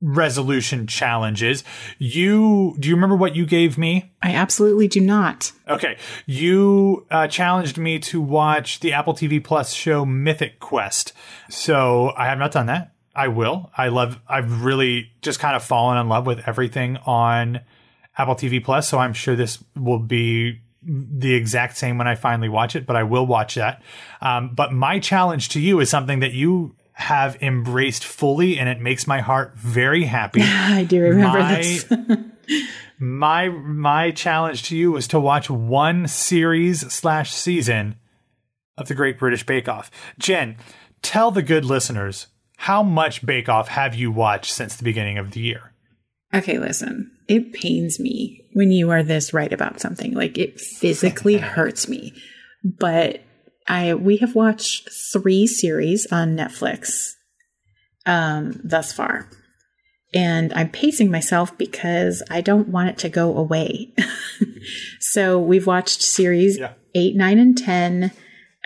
resolution 0.01 0.86
challenges. 0.86 1.64
You 1.99 2.76
do 2.78 2.88
you 2.88 2.94
remember 2.94 3.16
what 3.16 3.34
you 3.34 3.46
gave 3.46 3.76
me? 3.78 4.12
I 4.22 4.34
absolutely 4.34 4.88
do 4.88 5.01
not. 5.01 5.53
Okay, 5.68 5.99
you 6.26 7.07
uh, 7.11 7.26
challenged 7.28 7.78
me 7.78 7.99
to 8.01 8.20
watch 8.20 8.80
the 8.80 8.92
Apple 8.92 9.14
TV 9.14 9.42
Plus 9.42 9.72
show 9.72 10.05
Mythic 10.05 10.61
Quest. 10.61 11.12
So 11.49 12.12
I 12.16 12.26
have 12.26 12.38
not 12.38 12.53
done 12.53 12.66
that. 12.66 12.92
I 13.14 13.28
will. 13.28 13.70
I 13.76 13.88
love. 13.88 14.20
I've 14.28 14.62
really 14.62 15.11
just 15.22 15.40
kind 15.40 15.57
of 15.57 15.64
fallen 15.64 15.99
in 15.99 16.09
love 16.09 16.26
with 16.26 16.46
everything 16.46 16.99
on 16.99 17.61
Apple 18.16 18.36
TV 18.36 18.62
Plus. 18.62 18.88
So 18.88 18.99
I'm 18.99 19.12
sure 19.12 19.34
this 19.34 19.62
will 19.74 19.99
be 19.99 20.61
the 20.82 21.34
exact 21.34 21.76
same 21.76 21.99
when 21.99 22.07
I 22.07 22.14
finally 22.14 22.49
watch 22.49 22.76
it, 22.76 22.86
but 22.86 22.94
I 22.94 23.03
will 23.03 23.26
watch 23.26 23.57
that. 23.57 23.82
Um, 24.20 24.55
but 24.55 24.72
my 24.72 25.01
challenge 25.01 25.51
to 25.51 25.61
you 25.61 25.80
is 25.80 25.90
something 25.90 26.20
that 26.20 26.32
you 26.32 26.76
have 26.99 27.40
embraced 27.40 28.05
fully, 28.05 28.59
and 28.59 28.68
it 28.68 28.80
makes 28.80 29.07
my 29.07 29.20
heart 29.20 29.57
very 29.57 30.03
happy. 30.03 30.42
I 30.44 30.82
do 30.82 31.01
remember 31.01 31.38
my, 31.38 31.57
this. 31.57 31.86
my 32.99 33.49
my 33.49 34.11
challenge 34.11 34.64
to 34.64 34.76
you 34.76 34.90
was 34.90 35.07
to 35.09 35.20
watch 35.20 35.49
one 35.49 36.09
series 36.09 36.80
slash 36.92 37.32
season 37.32 37.94
of 38.76 38.88
the 38.88 38.96
Great 38.96 39.16
British 39.16 39.46
Bake 39.46 39.68
Off. 39.68 39.92
Jen, 40.18 40.57
tell 41.01 41.30
the 41.30 41.42
good 41.42 41.64
listeners 41.64 42.26
how 42.57 42.82
much 42.82 43.24
Bake 43.24 43.49
Off 43.49 43.68
have 43.68 43.94
you 43.94 44.11
watched 44.11 44.53
since 44.53 44.74
the 44.74 44.82
beginning 44.82 45.18
of 45.18 45.30
the 45.30 45.40
year? 45.40 45.72
Okay, 46.34 46.59
listen. 46.59 47.12
It 47.28 47.53
pains 47.53 48.01
me 48.01 48.44
when 48.55 48.72
you 48.72 48.90
are 48.90 49.05
this 49.05 49.32
right 49.32 49.53
about 49.53 49.78
something. 49.78 50.14
Like 50.14 50.36
it 50.36 50.61
physically 50.61 51.36
hurts 51.38 51.88
me. 51.88 52.12
But 52.64 53.20
I 53.68 53.94
we 53.94 54.16
have 54.18 54.34
watched 54.34 54.88
three 55.12 55.46
series 55.46 56.06
on 56.10 56.36
Netflix 56.36 57.12
um, 58.06 58.60
thus 58.64 58.92
far. 58.92 59.28
And 60.14 60.54
I'm 60.54 60.70
pacing 60.70 61.10
myself 61.10 61.56
because 61.58 62.22
I 62.30 62.40
don't 62.40 62.68
want 62.68 62.88
it 62.88 62.98
to 62.98 63.10
go 63.10 63.36
away. 63.36 63.92
so 65.00 65.38
we've 65.38 65.66
watched 65.66 66.00
series 66.00 66.58
yeah. 66.58 66.72
8, 66.94 67.14
9, 67.14 67.38
and 67.38 67.58
10 67.58 68.12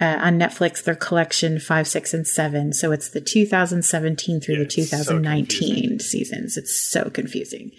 uh, 0.00 0.04
on 0.04 0.38
Netflix, 0.38 0.84
their 0.84 0.94
collection 0.94 1.58
5, 1.58 1.88
6, 1.88 2.14
and 2.14 2.26
7. 2.26 2.72
So 2.72 2.92
it's 2.92 3.10
the 3.10 3.20
2017 3.20 4.40
through 4.40 4.54
yeah, 4.54 4.60
the 4.60 4.66
2019 4.66 5.98
so 5.98 6.04
seasons. 6.04 6.56
It's 6.56 6.76
so 6.76 7.10
confusing. 7.10 7.72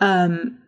Um, 0.00 0.60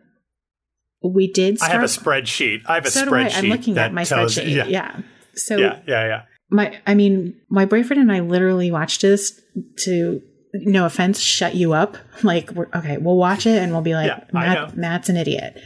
we 1.03 1.31
did 1.31 1.57
start, 1.57 1.71
I 1.71 1.73
have 1.73 1.83
a 1.83 1.87
spreadsheet. 1.87 2.61
I 2.67 2.75
have 2.75 2.85
a 2.85 2.91
so 2.91 3.07
spreadsheet. 3.07 3.35
I. 3.35 3.39
am 3.39 3.45
looking 3.45 3.77
at 3.79 3.93
my 3.93 4.03
spreadsheet. 4.03 4.53
Yeah. 4.53 4.65
yeah. 4.65 5.01
So 5.37 5.57
yeah, 5.57 5.79
yeah, 5.87 6.07
yeah. 6.07 6.21
My, 6.49 6.79
I 6.87 6.95
mean, 6.95 7.35
my 7.49 7.65
boyfriend 7.65 8.01
and 8.01 8.11
I 8.11 8.21
literally 8.21 8.71
watched 8.71 9.01
this 9.01 9.39
to, 9.83 10.21
no 10.53 10.85
offense, 10.85 11.19
shut 11.19 11.55
you 11.55 11.73
up. 11.73 11.97
Like, 12.23 12.51
we're 12.51 12.67
okay. 12.73 12.97
We'll 12.97 13.15
watch 13.15 13.45
it 13.45 13.61
and 13.61 13.71
we'll 13.71 13.81
be 13.81 13.93
like, 13.93 14.07
yeah, 14.07 14.23
Matt, 14.33 14.75
Matt's 14.75 15.07
an 15.07 15.17
idiot. 15.17 15.61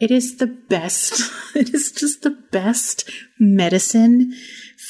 It 0.00 0.10
is 0.10 0.36
the 0.36 0.46
best. 0.46 1.32
It 1.54 1.72
is 1.72 1.92
just 1.92 2.22
the 2.22 2.36
best 2.50 3.08
medicine 3.38 4.34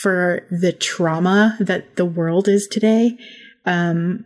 for 0.01 0.47
the 0.51 0.73
trauma 0.73 1.59
that 1.61 1.97
the 1.97 2.07
world 2.07 2.49
is 2.49 2.67
today. 2.67 3.19
Um, 3.67 4.25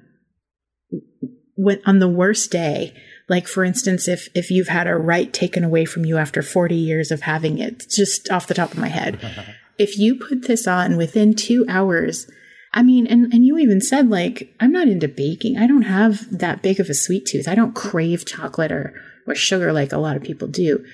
when 1.57 1.81
on 1.85 1.99
the 1.99 2.09
worst 2.09 2.53
day, 2.53 2.95
like 3.29 3.49
for 3.49 3.65
instance, 3.65 4.07
if 4.07 4.29
if 4.35 4.51
you've 4.51 4.69
had 4.69 4.87
a 4.87 4.97
right 4.97 5.33
taken 5.33 5.65
away 5.65 5.85
from 5.85 6.05
you 6.05 6.17
after 6.17 6.43
40 6.43 6.77
years 6.77 7.11
of 7.11 7.23
having 7.23 7.59
it, 7.59 7.89
just 7.91 8.31
off 8.31 8.47
the 8.47 8.55
top 8.55 8.73
of 8.73 8.79
my 8.79 8.89
head. 8.89 9.19
if 9.79 9.99
you 9.99 10.17
put 10.17 10.47
this 10.47 10.67
on 10.67 10.97
within 10.97 11.35
two 11.35 11.65
hours, 11.69 12.31
I 12.75 12.83
mean, 12.83 13.07
and, 13.07 13.33
and 13.33 13.45
you 13.45 13.57
even 13.59 13.81
said, 13.81 14.11
like, 14.11 14.55
I'm 14.61 14.73
not 14.73 14.89
into 14.89 15.09
baking. 15.09 15.57
I 15.57 15.67
don't 15.67 15.83
have 15.83 16.39
that 16.39 16.63
big 16.63 16.81
of 16.81 16.91
a 16.91 16.95
sweet 16.95 17.27
tooth. 17.27 17.49
I 17.49 17.55
don't 17.55 17.75
crave 17.75 18.27
chocolate 18.27 18.73
or, 18.73 18.95
or 19.27 19.35
sugar 19.35 19.73
like 19.73 19.93
a 19.93 19.99
lot 19.99 20.17
of 20.17 20.23
people 20.23 20.49
do. 20.49 20.85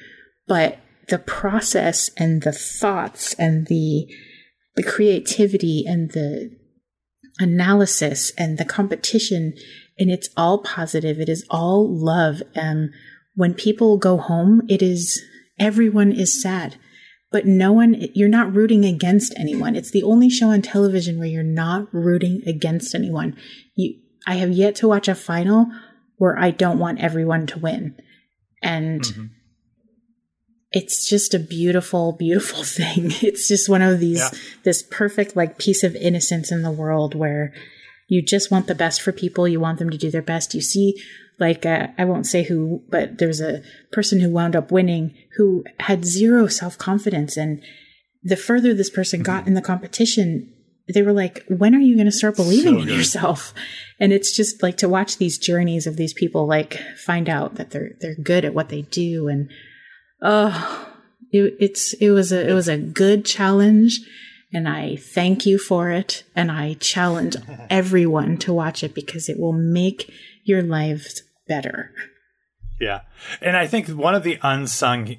But 0.47 0.79
the 1.09 1.19
process 1.19 2.11
and 2.17 2.43
the 2.43 2.53
thoughts 2.53 3.35
and 3.35 3.67
the, 3.67 4.07
the 4.77 4.83
creativity 4.83 5.85
and 5.87 6.13
the 6.13 6.57
analysis 7.39 8.31
and 8.39 8.59
the 8.59 8.65
competition, 8.65 9.55
and 9.99 10.11
it's 10.11 10.29
all 10.37 10.59
positive. 10.59 11.19
It 11.19 11.29
is 11.29 11.45
all 11.51 11.89
love. 11.89 12.43
Um, 12.55 12.91
when 13.35 13.55
people 13.55 13.99
go 13.99 14.19
home, 14.19 14.63
it 14.69 14.81
is, 14.81 15.21
everyone 15.59 16.13
is 16.13 16.41
sad 16.41 16.77
but 17.35 17.47
no 17.47 17.73
one, 17.73 17.97
you're 18.15 18.29
not 18.29 18.55
rooting 18.55 18.85
against 18.85 19.35
anyone. 19.37 19.75
It's 19.75 19.91
the 19.91 20.05
only 20.05 20.31
show 20.31 20.51
on 20.51 20.63
television 20.63 21.19
where 21.19 21.27
you're 21.27 21.43
not 21.43 21.93
rooting 21.93 22.43
against 22.47 22.95
anyone. 22.95 23.37
You, 23.75 23.97
I 24.25 24.35
have 24.35 24.53
yet 24.53 24.77
to 24.77 24.87
watch 24.87 25.09
a 25.09 25.17
final 25.17 25.67
where 26.17 26.39
I 26.39 26.53
don't 26.53 26.79
want 26.79 27.01
everyone 27.01 27.49
to 27.49 27.59
win. 27.59 27.97
And 28.63 29.01
mm-hmm. 29.01 29.25
it's 30.71 31.09
just 31.09 31.35
a 31.35 31.41
beautiful, 31.41 32.13
beautiful 32.13 32.63
thing. 32.63 33.11
It's 33.21 33.49
just 33.49 33.69
one 33.69 33.83
of 33.83 33.99
these, 33.99 34.21
yeah. 34.21 34.39
this 34.63 34.85
perfect 34.85 35.35
like 35.35 35.59
piece 35.59 35.83
of 35.83 35.97
innocence 35.97 36.53
in 36.53 36.63
the 36.63 36.71
world 36.71 37.17
where 37.17 37.53
you 38.07 38.23
just 38.23 38.53
want 38.53 38.69
the 38.69 38.77
best 38.77 39.03
for 39.03 39.11
people. 39.11 39.49
You 39.49 39.59
want 39.59 39.81
them 39.81 39.91
to 39.91 39.99
do 39.99 40.09
their 40.09 40.23
best. 40.23 40.55
You 40.55 40.61
see 40.61 41.03
Like, 41.39 41.67
uh, 41.67 41.89
I 41.99 42.05
won't 42.05 42.27
say 42.27 42.45
who, 42.45 42.83
but 42.89 43.19
there's 43.19 43.41
a 43.41 43.63
person 43.93 44.21
who 44.21 44.31
wound 44.31 44.55
up 44.55 44.71
winning 44.71 45.15
who 45.37 45.65
had 45.81 46.05
zero 46.05 46.47
self 46.47 46.79
confidence. 46.79 47.37
And 47.37 47.63
the 48.23 48.37
further 48.37 48.73
this 48.73 48.91
person 48.91 49.23
got 49.23 49.41
mm-hmm. 49.41 49.49
in 49.49 49.55
the 49.55 49.63
competition, 49.63 50.53
they 50.93 51.03
were 51.03 51.13
like, 51.13 51.45
when 51.49 51.75
are 51.75 51.81
you 51.81 51.97
going 51.97 52.07
to 52.07 52.13
start 52.13 52.37
believing 52.37 52.77
so 52.77 52.83
in 52.83 52.89
yourself? 52.89 53.53
And 53.99 54.13
it's 54.13 54.37
just 54.37 54.63
like 54.63 54.77
to 54.79 54.89
watch 54.89 55.17
these 55.17 55.39
journeys 55.39 55.87
of 55.87 55.97
these 55.97 56.13
people, 56.13 56.47
like 56.47 56.79
find 56.97 57.29
out 57.29 57.57
that 57.57 57.71
they're, 57.71 57.93
they're 58.01 58.17
good 58.17 58.45
at 58.45 58.55
what 58.55 58.69
they 58.69 58.83
do. 58.83 59.29
And, 59.29 59.51
oh, 60.23 60.89
it, 61.33 61.55
it's, 61.59 61.95
it 61.95 62.11
was 62.11 62.33
a, 62.33 62.49
it 62.49 62.53
was 62.53 62.69
a 62.69 62.79
good 62.79 63.25
challenge 63.25 64.01
and 64.55 64.69
I 64.69 64.95
thank 64.95 65.45
you 65.45 65.59
for 65.59 65.91
it. 65.91 66.23
And 66.37 66.51
I 66.51 66.75
challenge 66.75 67.37
everyone 67.71 68.39
to 68.39 68.53
watch 68.53 68.85
it 68.85 68.95
because 68.95 69.29
it 69.29 69.39
will 69.39 69.53
make 69.53 70.11
your 70.45 70.63
lives 70.63 71.24
better. 71.47 71.93
Yeah. 72.81 73.03
And 73.41 73.57
I 73.57 73.67
think 73.67 73.89
one 73.89 74.15
of 74.15 74.23
the 74.23 74.39
unsung 74.43 75.17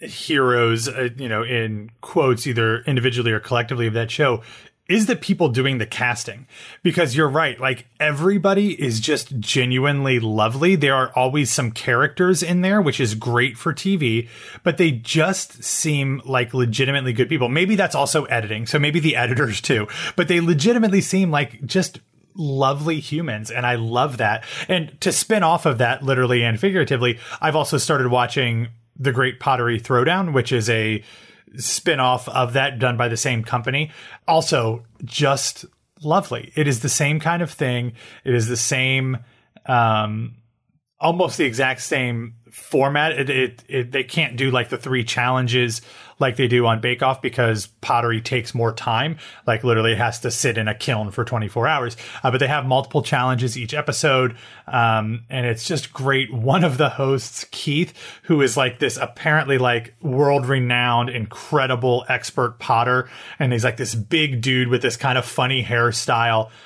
heroes, 0.00 0.88
uh, 0.88 1.10
you 1.16 1.28
know, 1.28 1.42
in 1.42 1.90
quotes, 2.00 2.46
either 2.46 2.82
individually 2.82 3.32
or 3.32 3.40
collectively 3.40 3.86
of 3.86 3.94
that 3.94 4.10
show 4.10 4.42
is 4.88 5.06
the 5.06 5.16
people 5.16 5.48
doing 5.48 5.78
the 5.78 5.86
casting 5.86 6.46
because 6.82 7.16
you're 7.16 7.28
right 7.28 7.60
like 7.60 7.86
everybody 8.00 8.72
is 8.82 8.98
just 9.00 9.38
genuinely 9.38 10.18
lovely 10.18 10.74
there 10.74 10.94
are 10.94 11.12
always 11.14 11.50
some 11.50 11.70
characters 11.70 12.42
in 12.42 12.62
there 12.62 12.82
which 12.82 12.98
is 12.98 13.14
great 13.14 13.56
for 13.56 13.72
TV 13.72 14.28
but 14.64 14.78
they 14.78 14.90
just 14.90 15.62
seem 15.62 16.20
like 16.24 16.52
legitimately 16.52 17.12
good 17.12 17.28
people 17.28 17.48
maybe 17.48 17.76
that's 17.76 17.94
also 17.94 18.24
editing 18.24 18.66
so 18.66 18.78
maybe 18.78 18.98
the 18.98 19.14
editors 19.14 19.60
too 19.60 19.86
but 20.16 20.26
they 20.26 20.40
legitimately 20.40 21.00
seem 21.00 21.30
like 21.30 21.64
just 21.64 22.00
lovely 22.34 23.00
humans 23.00 23.50
and 23.50 23.66
I 23.66 23.74
love 23.74 24.16
that 24.18 24.44
and 24.68 24.98
to 25.00 25.12
spin 25.12 25.42
off 25.42 25.66
of 25.66 25.78
that 25.78 26.02
literally 26.02 26.42
and 26.44 26.58
figuratively 26.58 27.18
I've 27.40 27.56
also 27.56 27.78
started 27.78 28.08
watching 28.08 28.68
the 28.96 29.12
Great 29.12 29.40
Pottery 29.40 29.80
Throwdown 29.80 30.32
which 30.32 30.52
is 30.52 30.70
a 30.70 31.02
spin-off 31.56 32.28
of 32.28 32.54
that 32.54 32.78
done 32.78 32.96
by 32.96 33.08
the 33.08 33.16
same 33.16 33.44
company. 33.44 33.90
Also 34.26 34.84
just 35.04 35.66
lovely. 36.02 36.52
It 36.54 36.66
is 36.66 36.80
the 36.80 36.88
same 36.88 37.20
kind 37.20 37.42
of 37.42 37.50
thing. 37.50 37.92
It 38.24 38.34
is 38.34 38.48
the 38.48 38.56
same 38.56 39.18
um 39.66 40.36
almost 40.98 41.36
the 41.36 41.44
exact 41.44 41.82
same 41.82 42.34
format. 42.50 43.12
It, 43.12 43.30
it, 43.30 43.64
it, 43.68 43.92
they 43.92 44.04
can't 44.04 44.36
do 44.36 44.50
like 44.50 44.68
the 44.68 44.78
three 44.78 45.04
challenges 45.04 45.82
like 46.22 46.36
they 46.36 46.48
do 46.48 46.64
on 46.66 46.80
Bake 46.80 47.02
Off 47.02 47.20
because 47.20 47.66
pottery 47.82 48.22
takes 48.22 48.54
more 48.54 48.72
time. 48.72 49.18
Like 49.46 49.64
literally, 49.64 49.92
it 49.92 49.98
has 49.98 50.20
to 50.20 50.30
sit 50.30 50.56
in 50.56 50.68
a 50.68 50.74
kiln 50.74 51.10
for 51.10 51.24
24 51.24 51.68
hours. 51.68 51.96
Uh, 52.22 52.30
but 52.30 52.38
they 52.38 52.46
have 52.46 52.64
multiple 52.64 53.02
challenges 53.02 53.58
each 53.58 53.74
episode, 53.74 54.36
um, 54.66 55.24
and 55.28 55.44
it's 55.44 55.66
just 55.66 55.92
great. 55.92 56.32
One 56.52 56.64
of 56.64 56.78
the 56.78 56.88
hosts, 56.88 57.44
Keith, 57.50 57.92
who 58.22 58.40
is 58.40 58.56
like 58.56 58.78
this 58.78 58.96
apparently 58.96 59.58
like 59.58 59.94
world 60.00 60.46
renowned, 60.46 61.10
incredible 61.10 62.06
expert 62.08 62.58
potter, 62.58 63.10
and 63.38 63.52
he's 63.52 63.64
like 63.64 63.76
this 63.76 63.94
big 63.94 64.40
dude 64.40 64.68
with 64.68 64.80
this 64.80 64.96
kind 64.96 65.18
of 65.18 65.26
funny 65.26 65.62
hairstyle. 65.62 66.50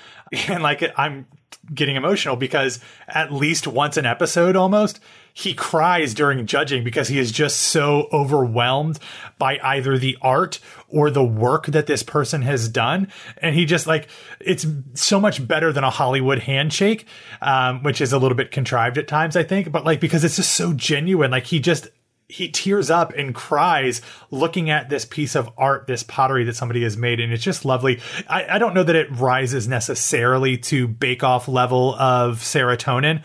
And 0.49 0.61
like 0.61 0.83
I'm 0.97 1.27
getting 1.73 1.95
emotional 1.95 2.35
because 2.35 2.81
at 3.07 3.33
least 3.33 3.69
once 3.69 3.97
an 3.97 4.07
episode 4.07 4.57
almost 4.57 4.99
he 5.37 5.53
cries 5.53 6.15
during 6.15 6.47
judging 6.47 6.83
because 6.83 7.09
he 7.09 7.19
is 7.19 7.31
just 7.31 7.59
so 7.59 8.09
overwhelmed 8.11 8.99
by 9.39 9.59
either 9.63 9.99
the 9.99 10.17
art 10.23 10.61
or 10.89 11.11
the 11.11 11.23
work 11.23 11.67
that 11.67 11.87
this 11.87 12.03
person 12.03 12.41
has 12.41 12.71
done. 12.71 13.09
And 13.43 13.55
he 13.55 13.67
just 13.67 13.87
like, 13.87 14.09
it's 14.41 14.65
so 14.95 15.21
much 15.21 15.47
better 15.47 15.75
than 15.75 15.85
a 15.85 15.91
Hollywood 15.91 16.39
handshake, 16.39 17.07
um, 17.43 17.83
which 17.83 18.01
is 18.01 18.15
a 18.15 18.19
little 18.19 18.35
bit 18.35 18.51
contrived 18.51 18.97
at 18.97 19.09
times, 19.09 19.37
I 19.37 19.43
think. 19.43 19.71
But 19.71 19.85
like, 19.85 20.01
because 20.01 20.25
it's 20.25 20.37
just 20.37 20.53
so 20.53 20.73
genuine, 20.73 21.31
like 21.31 21.45
he 21.45 21.61
just, 21.61 21.89
he 22.29 22.49
tears 22.49 22.91
up 22.91 23.13
and 23.13 23.35
cries 23.35 24.01
looking 24.31 24.71
at 24.71 24.89
this 24.89 25.05
piece 25.05 25.37
of 25.37 25.51
art, 25.57 25.87
this 25.87 26.03
pottery 26.03 26.45
that 26.45 26.57
somebody 26.57 26.83
has 26.83 26.97
made, 26.97 27.21
and 27.21 27.33
it's 27.33 27.45
just 27.45 27.65
lovely. 27.65 28.01
I, 28.29 28.55
I, 28.57 28.59
don't 28.59 28.75
know 28.75 28.83
that 28.83 28.97
it 28.97 29.09
rises 29.13 29.69
necessarily 29.69 30.59
to 30.59 30.89
bake 30.89 31.23
off 31.23 31.47
level 31.47 31.95
of 31.95 32.39
serotonin, 32.39 33.23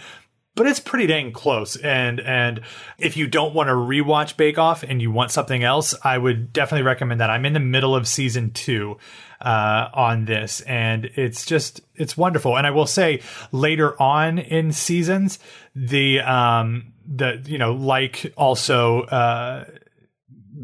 but 0.56 0.68
it's 0.68 0.80
pretty 0.80 1.08
dang 1.08 1.32
close. 1.32 1.76
And 1.78 2.20
and 2.20 2.62
if 2.98 3.16
you 3.18 3.28
don't 3.28 3.54
want 3.54 3.68
to 3.68 3.74
rewatch 3.74 4.38
Bake 4.38 4.58
Off 4.58 4.84
and 4.84 5.02
you 5.02 5.12
want 5.12 5.32
something 5.32 5.64
else, 5.64 5.96
I 6.04 6.18
would 6.18 6.52
definitely 6.54 6.84
recommend 6.84 7.22
that. 7.22 7.30
I'm 7.30 7.46
in 7.46 7.54
the 7.54 7.60
middle 7.60 7.96
of 7.96 8.08
season 8.08 8.52
two 8.52 8.98
uh, 9.40 9.90
on 9.94 10.26
this, 10.26 10.62
and 10.62 11.06
it's 11.16 11.46
just 11.46 11.82
it's 11.96 12.18
wonderful. 12.18 12.58
And 12.58 12.68
I 12.68 12.72
will 12.72 12.88
say 12.88 13.22
later 13.52 14.00
on 14.02 14.40
in 14.40 14.72
seasons, 14.72 15.40
the 15.76 16.20
um 16.22 16.94
the 17.08 17.42
you 17.46 17.58
know 17.58 17.74
like 17.74 18.34
also 18.38 19.02
uh 19.04 19.66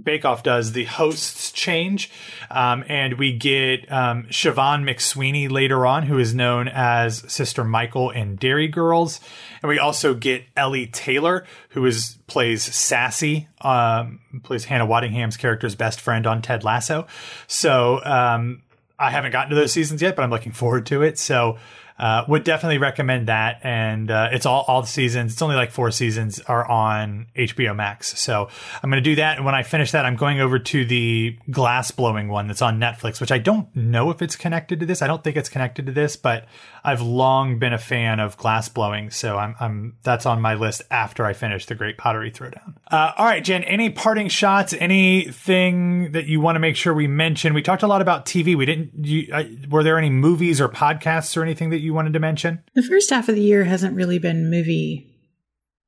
Bake 0.04 0.26
Off 0.26 0.44
does, 0.44 0.72
the 0.74 0.86
hosts 0.86 1.52
change, 1.52 2.12
um, 2.52 2.84
and 2.88 3.18
we 3.18 3.34
get 3.34 3.92
um, 3.92 4.26
Siobhan 4.30 4.84
McSweeney 4.84 5.50
later 5.50 5.86
on, 5.86 6.04
who 6.04 6.20
is 6.20 6.34
known 6.34 6.68
as 6.68 7.24
Sister 7.32 7.64
Michael 7.64 8.10
in 8.10 8.36
Derry 8.36 8.68
Girls, 8.68 9.20
and 9.62 9.70
we 9.70 9.80
also 9.80 10.14
get 10.14 10.44
Ellie 10.56 10.88
Taylor, 10.88 11.46
who 11.70 11.86
is 11.86 12.18
plays 12.28 12.64
Sassy, 12.64 13.48
um, 13.62 14.20
plays 14.44 14.66
Hannah 14.66 14.86
Waddingham's 14.86 15.38
character's 15.38 15.76
best 15.76 16.00
friend 16.00 16.28
on 16.28 16.42
Ted 16.42 16.64
Lasso. 16.64 17.08
So 17.48 18.04
um, 18.04 18.62
I 19.00 19.12
haven't 19.12 19.32
gotten 19.32 19.50
to 19.52 19.56
those 19.56 19.72
seasons 19.72 20.02
yet, 20.02 20.16
but 20.16 20.24
I'm 20.24 20.30
looking 20.30 20.52
forward 20.52 20.86
to 20.88 21.02
it. 21.04 21.18
So 21.18 21.58
uh, 22.00 22.24
would 22.28 22.44
definitely 22.44 22.78
recommend 22.78 23.28
that. 23.28 23.60
And 23.64 24.12
uh, 24.12 24.30
it's 24.32 24.46
all 24.46 24.66
all 24.68 24.82
the 24.82 24.88
seasons. 24.88 25.34
It's 25.34 25.42
only 25.42 25.56
like 25.56 25.72
four 25.72 25.92
seasons 25.92 26.40
are 26.42 26.66
on 26.66 27.28
HBO 27.36 27.76
Max. 27.76 28.20
So 28.20 28.50
I'm 28.82 28.90
going 28.90 29.02
to 29.04 29.10
do 29.10 29.16
that. 29.16 29.38
And 29.38 29.46
when 29.46 29.56
I 29.56 29.64
finish 29.64 29.92
that, 29.92 30.06
I'm 30.06 30.16
going 30.16 30.40
over 30.40 30.60
to 30.60 30.86
the 30.86 31.38
glass 31.50 31.92
blowing 31.92 32.28
one 32.28 32.48
that's 32.48 32.62
on 32.62 32.80
Netflix, 32.80 33.20
which 33.20 33.32
I 33.32 33.40
don't 33.40 33.74
know 33.76 34.12
if 34.12 34.22
it's 34.22 34.36
connected 34.36 34.80
to 34.80 34.86
this. 34.86 35.02
I 35.02 35.08
don't 35.08 35.24
think 35.24 35.38
it's 35.38 35.50
connected 35.50 35.86
to 35.88 35.92
this, 35.92 36.16
but 36.16 36.46
I've 36.88 37.02
long 37.02 37.60
been 37.60 37.74
a 37.74 37.78
fan 37.78 38.22
of 38.22 38.38
glass 38.38 38.70
blowing. 38.70 39.12
So 39.12 39.38
I'm, 39.38 39.56
I'm 39.60 39.98
that's 40.04 40.26
on 40.26 40.42
my 40.42 40.54
list 40.54 40.84
after 40.90 41.26
I 41.26 41.34
finish 41.34 41.66
the 41.66 41.76
Great 41.76 41.98
Pottery 41.98 42.32
Throwdown. 42.32 42.76
Uh, 42.90 43.12
all 43.18 43.26
right, 43.26 43.44
Jen. 43.44 43.66
Any 43.66 43.90
parting 43.90 44.30
shots? 44.30 44.72
Anything 44.72 46.14
that 46.14 46.28
you 46.28 46.40
want 46.40 46.56
to 46.56 46.62
make 46.62 46.78
sure 46.78 46.94
we 46.94 47.06
mention? 47.06 47.54
We 47.54 47.62
talked 47.62 47.84
a 47.84 47.88
lot 47.88 48.02
about 48.02 48.26
TV. 48.26 48.56
We 48.56 48.66
didn't. 48.66 49.06
You, 49.06 49.28
uh, 49.34 49.44
were 49.70 49.84
there 49.84 49.98
any 49.98 50.10
movies 50.10 50.62
or 50.62 50.70
podcasts 50.70 51.36
or 51.36 51.44
anything 51.44 51.72
that 51.72 51.80
you 51.80 51.94
wanted 51.94 52.14
to 52.14 52.20
mention? 52.20 52.64
The 52.74 52.84
first 52.84 53.10
half 53.10 53.28
of 53.28 53.36
the 53.36 53.42
year 53.42 53.66
hasn't 53.66 53.94
really 53.94 54.18
been 54.18 54.50
movie 54.50 55.14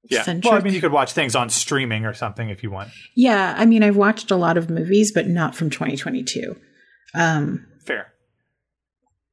yeah. 0.10 0.24
Centric. 0.24 0.52
Well, 0.52 0.60
I 0.60 0.64
mean, 0.64 0.74
you 0.74 0.82
could 0.82 0.92
watch 0.92 1.14
things 1.14 1.34
on 1.34 1.50
streaming 1.50 2.06
or 2.06 2.14
something 2.14 2.50
if 2.50 2.62
you 2.62 2.72
want. 2.72 2.90
Yeah. 3.16 3.56
I 3.58 3.66
mean, 3.66 3.84
I've 3.84 3.96
watched 3.96 4.32
a 4.32 4.36
lot 4.36 4.58
of 4.58 4.70
movies, 4.70 5.14
but 5.14 5.28
not 5.28 5.56
from 5.56 5.70
2022. 5.70 6.58
Um, 7.16 7.66
Fair. 7.86 8.12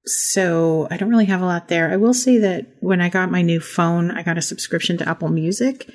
So 0.07 0.87
I 0.91 0.97
don't 0.97 1.11
really 1.11 1.25
have 1.27 1.43
a 1.43 1.47
lot 1.47 1.67
there. 1.67 1.91
I 1.91 1.97
will 1.97 2.15
say 2.15 2.39
that 2.39 2.67
when 2.81 3.01
I 3.01 3.09
got 3.09 3.31
my 3.31 3.43
new 3.43 3.59
phone, 3.59 4.13
I 4.13 4.23
got 4.23 4.39
a 4.39 4.43
subscription 4.43 4.97
to 4.99 5.09
Apple 5.09 5.29
Music. 5.29 5.91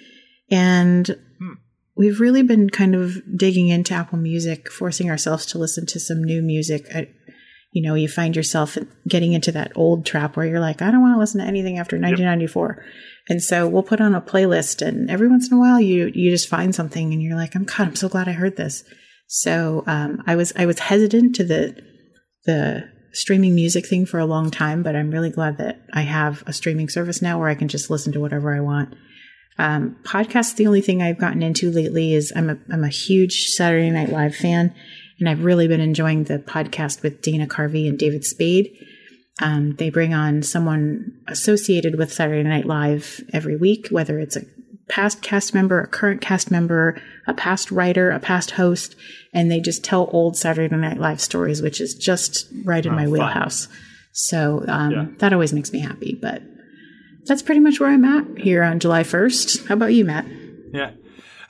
And 0.49 1.07
hmm. 1.39 1.53
we've 1.95 2.19
really 2.19 2.43
been 2.43 2.69
kind 2.69 2.93
of 2.93 3.21
digging 3.37 3.69
into 3.69 3.93
Apple 3.93 4.17
Music, 4.17 4.69
forcing 4.69 5.09
ourselves 5.09 5.45
to 5.47 5.57
listen 5.57 5.85
to 5.87 5.99
some 5.99 6.21
new 6.21 6.41
music. 6.41 6.87
I, 6.93 7.07
you 7.71 7.81
know, 7.81 7.95
you 7.95 8.09
find 8.09 8.35
yourself 8.35 8.77
getting 9.07 9.31
into 9.31 9.53
that 9.53 9.71
old 9.75 10.05
trap 10.05 10.35
where 10.35 10.45
you're 10.45 10.59
like, 10.59 10.81
I 10.81 10.91
don't 10.91 11.01
want 11.01 11.15
to 11.15 11.19
listen 11.19 11.39
to 11.39 11.47
anything 11.47 11.77
after 11.77 11.95
1994. 11.95 12.75
Yep. 12.77 12.85
And 13.29 13.41
so 13.41 13.65
we'll 13.65 13.81
put 13.81 14.01
on 14.01 14.13
a 14.13 14.19
playlist 14.19 14.85
and 14.85 15.09
every 15.09 15.29
once 15.29 15.49
in 15.49 15.55
a 15.55 15.59
while 15.59 15.79
you, 15.79 16.11
you 16.13 16.31
just 16.31 16.49
find 16.49 16.75
something 16.75 17.13
and 17.13 17.21
you're 17.21 17.37
like, 17.37 17.55
I'm 17.55 17.63
God, 17.63 17.87
I'm 17.87 17.95
so 17.95 18.09
glad 18.09 18.27
I 18.27 18.33
heard 18.33 18.57
this. 18.57 18.83
So, 19.27 19.85
um, 19.87 20.21
I 20.27 20.35
was, 20.35 20.51
I 20.57 20.65
was 20.65 20.79
hesitant 20.79 21.35
to 21.35 21.45
the, 21.45 21.81
the 22.43 22.91
streaming 23.13 23.55
music 23.55 23.85
thing 23.85 24.05
for 24.05 24.19
a 24.19 24.25
long 24.25 24.51
time, 24.51 24.83
but 24.83 24.95
I'm 24.95 25.11
really 25.11 25.29
glad 25.29 25.57
that 25.57 25.81
I 25.93 26.01
have 26.01 26.43
a 26.47 26.53
streaming 26.53 26.89
service 26.89 27.21
now 27.21 27.39
where 27.39 27.49
I 27.49 27.55
can 27.55 27.67
just 27.67 27.89
listen 27.89 28.13
to 28.13 28.19
whatever 28.19 28.55
I 28.55 28.61
want. 28.61 28.95
Um, 29.57 29.97
podcasts, 30.03 30.55
the 30.55 30.67
only 30.67 30.81
thing 30.81 31.01
I've 31.01 31.19
gotten 31.19 31.43
into 31.43 31.71
lately 31.71 32.13
is 32.13 32.31
I'm 32.35 32.49
a, 32.49 32.57
I'm 32.71 32.83
a 32.83 32.89
huge 32.89 33.47
Saturday 33.47 33.89
Night 33.89 34.09
Live 34.09 34.35
fan 34.35 34.73
and 35.19 35.29
I've 35.29 35.43
really 35.43 35.67
been 35.67 35.81
enjoying 35.81 36.23
the 36.23 36.39
podcast 36.39 37.03
with 37.03 37.21
Dana 37.21 37.45
Carvey 37.45 37.87
and 37.87 37.99
David 37.99 38.25
Spade. 38.25 38.71
Um, 39.41 39.75
they 39.75 39.89
bring 39.89 40.13
on 40.13 40.41
someone 40.41 41.13
associated 41.27 41.97
with 41.97 42.11
Saturday 42.11 42.47
Night 42.47 42.65
Live 42.65 43.21
every 43.33 43.55
week, 43.55 43.87
whether 43.89 44.19
it's 44.19 44.35
a 44.35 44.41
past 44.91 45.21
cast 45.21 45.53
member, 45.53 45.79
a 45.79 45.87
current 45.87 46.19
cast 46.19 46.51
member, 46.51 47.01
a 47.25 47.33
past 47.33 47.71
writer, 47.71 48.11
a 48.11 48.19
past 48.19 48.51
host, 48.51 48.95
and 49.33 49.49
they 49.49 49.61
just 49.61 49.83
tell 49.83 50.09
old 50.11 50.35
Saturday 50.35 50.75
Night 50.75 50.99
Live 50.99 51.21
stories, 51.21 51.61
which 51.61 51.79
is 51.79 51.95
just 51.95 52.47
right 52.65 52.85
in 52.85 52.91
oh, 52.91 52.95
my 52.95 53.07
wheelhouse. 53.07 53.69
So 54.11 54.65
um, 54.67 54.91
yeah. 54.91 55.05
that 55.19 55.31
always 55.31 55.53
makes 55.53 55.71
me 55.71 55.79
happy. 55.79 56.19
But 56.21 56.43
that's 57.23 57.41
pretty 57.41 57.61
much 57.61 57.79
where 57.79 57.89
I'm 57.89 58.03
at 58.03 58.37
here 58.37 58.63
on 58.63 58.79
July 58.79 59.03
1st. 59.03 59.67
How 59.67 59.75
about 59.75 59.93
you, 59.93 60.03
Matt? 60.03 60.25
Yeah. 60.73 60.91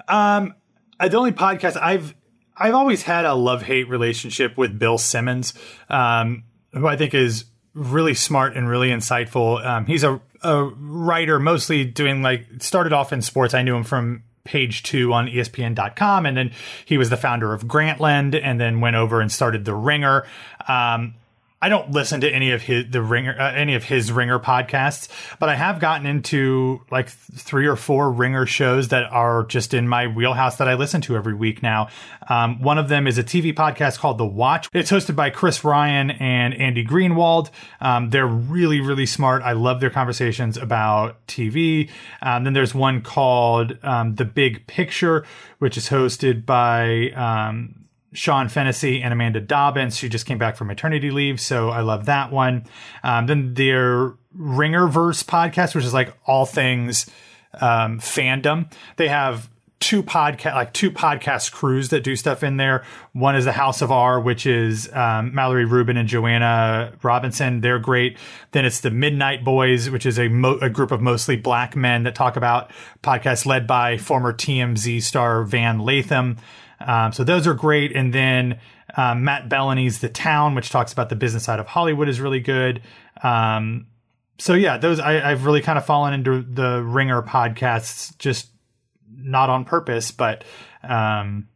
Um, 0.08 0.54
the 1.00 1.18
only 1.18 1.32
podcast 1.32 1.82
I've 1.82 2.14
I've 2.56 2.76
always 2.76 3.02
had 3.02 3.26
a 3.26 3.34
love 3.34 3.64
hate 3.64 3.90
relationship 3.90 4.56
with 4.56 4.78
Bill 4.78 5.00
Simmons, 5.00 5.56
um, 5.90 6.44
who 6.74 6.86
I 6.86 6.96
think 6.96 7.16
is 7.16 7.46
really 7.74 8.14
smart 8.14 8.56
and 8.56 8.70
really 8.70 8.90
insightful. 8.90 9.66
Um, 9.66 9.88
he's 9.88 10.04
a 10.04 10.22
a 10.44 10.66
writer, 10.66 11.40
mostly 11.40 11.86
doing 11.86 12.22
like 12.22 12.46
started 12.60 12.94
off 12.94 13.14
in 13.14 13.22
sports. 13.22 13.54
I 13.54 13.64
knew 13.64 13.76
him 13.76 13.84
from 13.84 14.24
page 14.44 14.84
two 14.84 15.14
on 15.14 15.28
ESPN.com, 15.28 16.26
and 16.26 16.36
then 16.36 16.52
he 16.86 16.98
was 16.98 17.10
the 17.10 17.18
founder 17.18 17.54
of 17.54 17.64
Grantland, 17.64 18.40
and 18.42 18.60
then 18.60 18.82
went 18.82 18.96
over 18.96 19.22
and 19.22 19.32
started 19.32 19.66
the 19.66 19.76
Ringer. 19.76 20.26
Um, 20.68 21.16
I 21.62 21.70
don't 21.70 21.92
listen 21.92 22.22
to 22.22 22.30
any 22.30 22.52
of 22.52 22.64
his 22.64 22.90
the 22.90 23.02
ringer 23.04 23.36
uh, 23.40 23.54
any 23.54 23.76
of 23.76 23.84
his 23.84 24.12
ringer 24.12 24.40
podcasts, 24.40 25.08
but 25.40 25.48
I 25.48 25.56
have 25.56 25.80
gotten 25.80 26.08
into 26.08 26.82
like 26.90 27.10
three 27.10 27.68
or 27.68 27.76
four 27.76 28.12
ringer 28.12 28.48
shows 28.48 28.88
that 28.88 29.04
are 29.12 29.46
just 29.46 29.74
in 29.76 29.88
my 29.88 30.08
wheelhouse 30.08 30.58
that 30.58 30.68
I 30.68 30.74
listen 30.74 31.02
to 31.02 31.16
every 31.16 31.36
week 31.36 31.62
now. 31.62 31.90
Um, 32.28 32.62
one 32.62 32.80
of 32.80 32.90
them 32.90 33.06
is 33.06 33.20
a 33.20 33.24
TV 33.24 33.54
podcast 33.54 34.00
called 34.00 34.18
The 34.18 34.26
Watch. 34.26 34.70
It's 34.74 34.92
hosted 34.92 35.16
by 35.16 35.30
Chris 35.30 35.64
Ryan 35.64 36.10
and 36.12 36.56
Andy 36.56 36.84
Greenwald. 36.84 37.52
Um, 37.80 38.10
they're 38.10 38.26
really 38.26 38.82
really 38.82 39.06
smart. 39.06 39.44
I 39.44 39.52
love 39.52 39.82
their 39.82 39.92
conversations 39.92 40.58
about 40.58 41.26
TV. 41.28 41.92
Um, 42.24 42.44
then 42.44 42.54
there's 42.54 42.74
one 42.74 43.02
called 43.02 43.78
um, 43.84 44.16
The 44.16 44.26
Big 44.26 44.66
Picture, 44.66 45.26
which 45.60 45.78
is 45.78 45.90
hosted 45.90 46.44
by 46.44 47.12
um, 47.12 47.81
Sean 48.14 48.50
Fennessy 48.50 49.02
and 49.02 49.14
Amanda 49.14 49.40
Dobbins. 49.40 49.98
She 49.98 50.10
just 50.10 50.26
came 50.26 50.38
back 50.38 50.56
from 50.56 50.68
maternity 50.68 51.12
leave, 51.12 51.40
so 51.40 51.70
I 51.70 51.82
love 51.82 52.06
that 52.06 52.32
one. 52.32 52.66
Um, 53.04 53.26
then 53.28 53.54
their 53.54 54.14
Ringerverse 54.38 55.24
podcast, 55.24 55.76
which 55.76 55.86
is 55.86 55.94
like 55.94 56.14
all 56.26 56.46
things 56.46 57.10
um, 57.54 58.00
fandom. 58.00 58.72
They 58.98 59.08
have 59.08 59.50
two 59.82 60.04
podcast 60.04 60.54
like 60.54 60.72
two 60.74 60.92
podcast 60.92 61.52
crews 61.52 61.90
that 61.90 62.04
do 62.04 62.16
stuff 62.16 62.44
in 62.44 62.58
there. 62.58 62.86
One 63.14 63.36
is 63.36 63.46
the 63.46 63.52
House 63.52 63.82
of 63.82 63.92
R, 63.92 64.20
which 64.20 64.46
is 64.46 64.92
um, 64.94 65.34
Mallory 65.34 65.66
Rubin 65.66 65.98
and 65.98 66.08
Joanna 66.08 66.94
Robinson. 67.02 67.62
They're 67.62 67.80
great. 67.80 68.18
Then 68.52 68.64
it's 68.64 68.82
the 68.82 68.92
Midnight 68.92 69.44
Boys, 69.44 69.90
which 69.90 70.06
is 70.06 70.20
a, 70.20 70.30
mo- 70.30 70.60
a 70.62 70.70
group 70.70 70.92
of 70.92 71.02
mostly 71.02 71.36
black 71.36 71.76
men 71.76 72.04
that 72.04 72.16
talk 72.16 72.38
about 72.38 72.72
podcasts 73.04 73.46
led 73.46 73.68
by 73.68 73.98
former 73.98 74.32
TMZ 74.32 75.02
star 75.02 75.44
Van 75.44 75.80
Lathan. 75.80 76.38
Um, 76.86 77.12
so 77.12 77.24
those 77.24 77.48
are 77.48 77.54
great. 77.54 77.96
And 77.96 78.14
then 78.14 78.60
um, 78.98 79.24
Matt 79.24 79.50
Belloni's 79.50 80.00
The 80.00 80.10
Town, 80.10 80.56
which 80.56 80.70
talks 80.70 80.94
about 80.94 81.10
the 81.10 81.16
business 81.16 81.44
side 81.44 81.60
of 81.60 81.68
Hollywood, 81.68 82.10
is 82.10 82.20
really 82.20 82.40
good. 82.40 82.82
Um, 83.24 83.88
so 84.38 84.54
yeah, 84.54 84.78
those 84.78 85.00
I, 85.00 85.14
have 85.14 85.46
really 85.46 85.62
kind 85.62 85.78
of 85.78 85.86
fallen 85.86 86.14
into 86.14 86.42
the 86.42 86.82
Ringer 86.84 87.22
podcasts, 87.22 88.18
just 88.18 88.50
not 89.16 89.50
on 89.50 89.66
purpose, 89.66 90.12
but 90.12 90.44
um, 90.84 91.48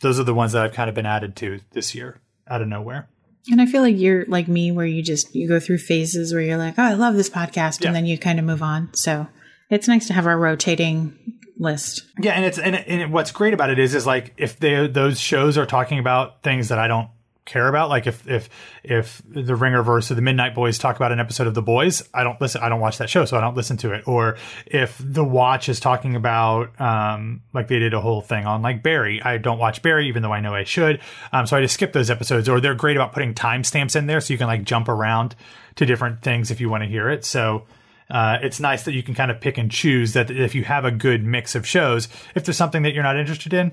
those 0.00 0.20
are 0.20 0.24
the 0.24 0.34
ones 0.34 0.52
that 0.52 0.62
I've 0.62 0.74
kind 0.74 0.88
of 0.88 0.94
been 0.94 1.06
added 1.06 1.36
to 1.36 1.60
this 1.72 1.94
year 1.94 2.20
out 2.46 2.60
of 2.60 2.68
nowhere. 2.68 3.08
And 3.50 3.62
I 3.62 3.66
feel 3.66 3.80
like 3.80 3.98
you're 3.98 4.26
like 4.26 4.46
me, 4.46 4.70
where 4.70 4.84
you 4.84 5.02
just 5.02 5.34
you 5.34 5.48
go 5.48 5.58
through 5.58 5.78
phases 5.78 6.34
where 6.34 6.42
you're 6.42 6.58
like, 6.58 6.74
oh, 6.78 6.82
I 6.82 6.92
love 6.94 7.14
this 7.14 7.30
podcast, 7.30 7.80
yeah. 7.80 7.88
and 7.88 7.96
then 7.96 8.04
you 8.04 8.18
kind 8.18 8.38
of 8.38 8.44
move 8.44 8.62
on. 8.62 8.90
So 8.94 9.26
it's 9.70 9.88
nice 9.88 10.06
to 10.08 10.12
have 10.12 10.26
our 10.26 10.38
rotating 10.38 11.37
list. 11.58 12.04
Yeah, 12.20 12.32
and 12.32 12.44
it's 12.44 12.58
and, 12.58 12.76
and 12.76 13.12
what's 13.12 13.32
great 13.32 13.54
about 13.54 13.70
it 13.70 13.78
is 13.78 13.94
is 13.94 14.06
like 14.06 14.34
if 14.36 14.58
they 14.58 14.86
those 14.86 15.20
shows 15.20 15.58
are 15.58 15.66
talking 15.66 15.98
about 15.98 16.42
things 16.42 16.68
that 16.68 16.78
I 16.78 16.88
don't 16.88 17.08
care 17.44 17.66
about, 17.66 17.88
like 17.88 18.06
if 18.06 18.28
if 18.28 18.48
if 18.84 19.22
the 19.26 19.54
Ringerverse 19.54 20.10
or 20.10 20.14
the 20.14 20.22
Midnight 20.22 20.54
Boys 20.54 20.78
talk 20.78 20.96
about 20.96 21.12
an 21.12 21.18
episode 21.18 21.46
of 21.46 21.54
The 21.54 21.62
Boys, 21.62 22.08
I 22.14 22.22
don't 22.22 22.40
listen. 22.40 22.62
I 22.62 22.68
don't 22.68 22.80
watch 22.80 22.98
that 22.98 23.10
show, 23.10 23.24
so 23.24 23.36
I 23.36 23.40
don't 23.40 23.56
listen 23.56 23.76
to 23.78 23.92
it. 23.92 24.06
Or 24.06 24.36
if 24.66 25.00
The 25.02 25.24
Watch 25.24 25.68
is 25.68 25.80
talking 25.80 26.14
about 26.14 26.80
um 26.80 27.42
like 27.52 27.68
they 27.68 27.78
did 27.78 27.94
a 27.94 28.00
whole 28.00 28.20
thing 28.20 28.46
on 28.46 28.62
like 28.62 28.82
Barry, 28.82 29.20
I 29.22 29.38
don't 29.38 29.58
watch 29.58 29.82
Barry 29.82 30.08
even 30.08 30.22
though 30.22 30.32
I 30.32 30.40
know 30.40 30.54
I 30.54 30.64
should. 30.64 31.00
Um, 31.32 31.46
so 31.46 31.56
I 31.56 31.60
just 31.60 31.74
skip 31.74 31.92
those 31.92 32.10
episodes. 32.10 32.48
Or 32.48 32.60
they're 32.60 32.74
great 32.74 32.96
about 32.96 33.12
putting 33.12 33.34
timestamps 33.34 33.96
in 33.96 34.06
there 34.06 34.20
so 34.20 34.32
you 34.32 34.38
can 34.38 34.46
like 34.46 34.62
jump 34.64 34.88
around 34.88 35.34
to 35.76 35.86
different 35.86 36.22
things 36.22 36.50
if 36.50 36.60
you 36.60 36.68
want 36.68 36.84
to 36.84 36.88
hear 36.88 37.08
it. 37.08 37.24
So 37.24 37.64
uh, 38.10 38.38
it's 38.42 38.60
nice 38.60 38.84
that 38.84 38.92
you 38.92 39.02
can 39.02 39.14
kind 39.14 39.30
of 39.30 39.40
pick 39.40 39.58
and 39.58 39.70
choose 39.70 40.14
that 40.14 40.30
if 40.30 40.54
you 40.54 40.64
have 40.64 40.84
a 40.84 40.90
good 40.90 41.24
mix 41.24 41.54
of 41.54 41.66
shows, 41.66 42.08
if 42.34 42.44
there's 42.44 42.56
something 42.56 42.82
that 42.82 42.94
you're 42.94 43.02
not 43.02 43.18
interested 43.18 43.52
in, 43.52 43.72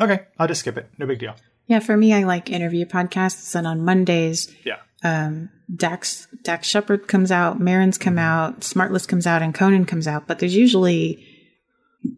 okay, 0.00 0.26
I'll 0.38 0.48
just 0.48 0.60
skip 0.60 0.78
it. 0.78 0.88
No 0.98 1.06
big 1.06 1.18
deal. 1.18 1.34
Yeah, 1.66 1.80
for 1.80 1.96
me, 1.96 2.12
I 2.12 2.24
like 2.24 2.50
interview 2.50 2.84
podcasts, 2.84 3.54
and 3.54 3.66
on 3.66 3.84
Mondays, 3.84 4.54
yeah, 4.64 4.78
um, 5.02 5.50
Dax 5.74 6.26
Dax 6.42 6.66
Shepard 6.66 7.08
comes 7.08 7.30
out, 7.30 7.60
Maron's 7.60 7.98
come 7.98 8.18
out, 8.18 8.60
Smartless 8.60 9.08
comes 9.08 9.26
out, 9.26 9.42
and 9.42 9.54
Conan 9.54 9.86
comes 9.86 10.06
out. 10.06 10.26
But 10.26 10.38
there's 10.38 10.56
usually 10.56 11.24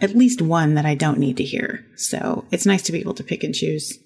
at 0.00 0.16
least 0.16 0.42
one 0.42 0.74
that 0.74 0.86
I 0.86 0.94
don't 0.94 1.18
need 1.18 1.36
to 1.36 1.44
hear, 1.44 1.84
so 1.96 2.44
it's 2.50 2.66
nice 2.66 2.82
to 2.82 2.92
be 2.92 2.98
able 2.98 3.14
to 3.14 3.24
pick 3.24 3.44
and 3.44 3.54
choose. 3.54 3.98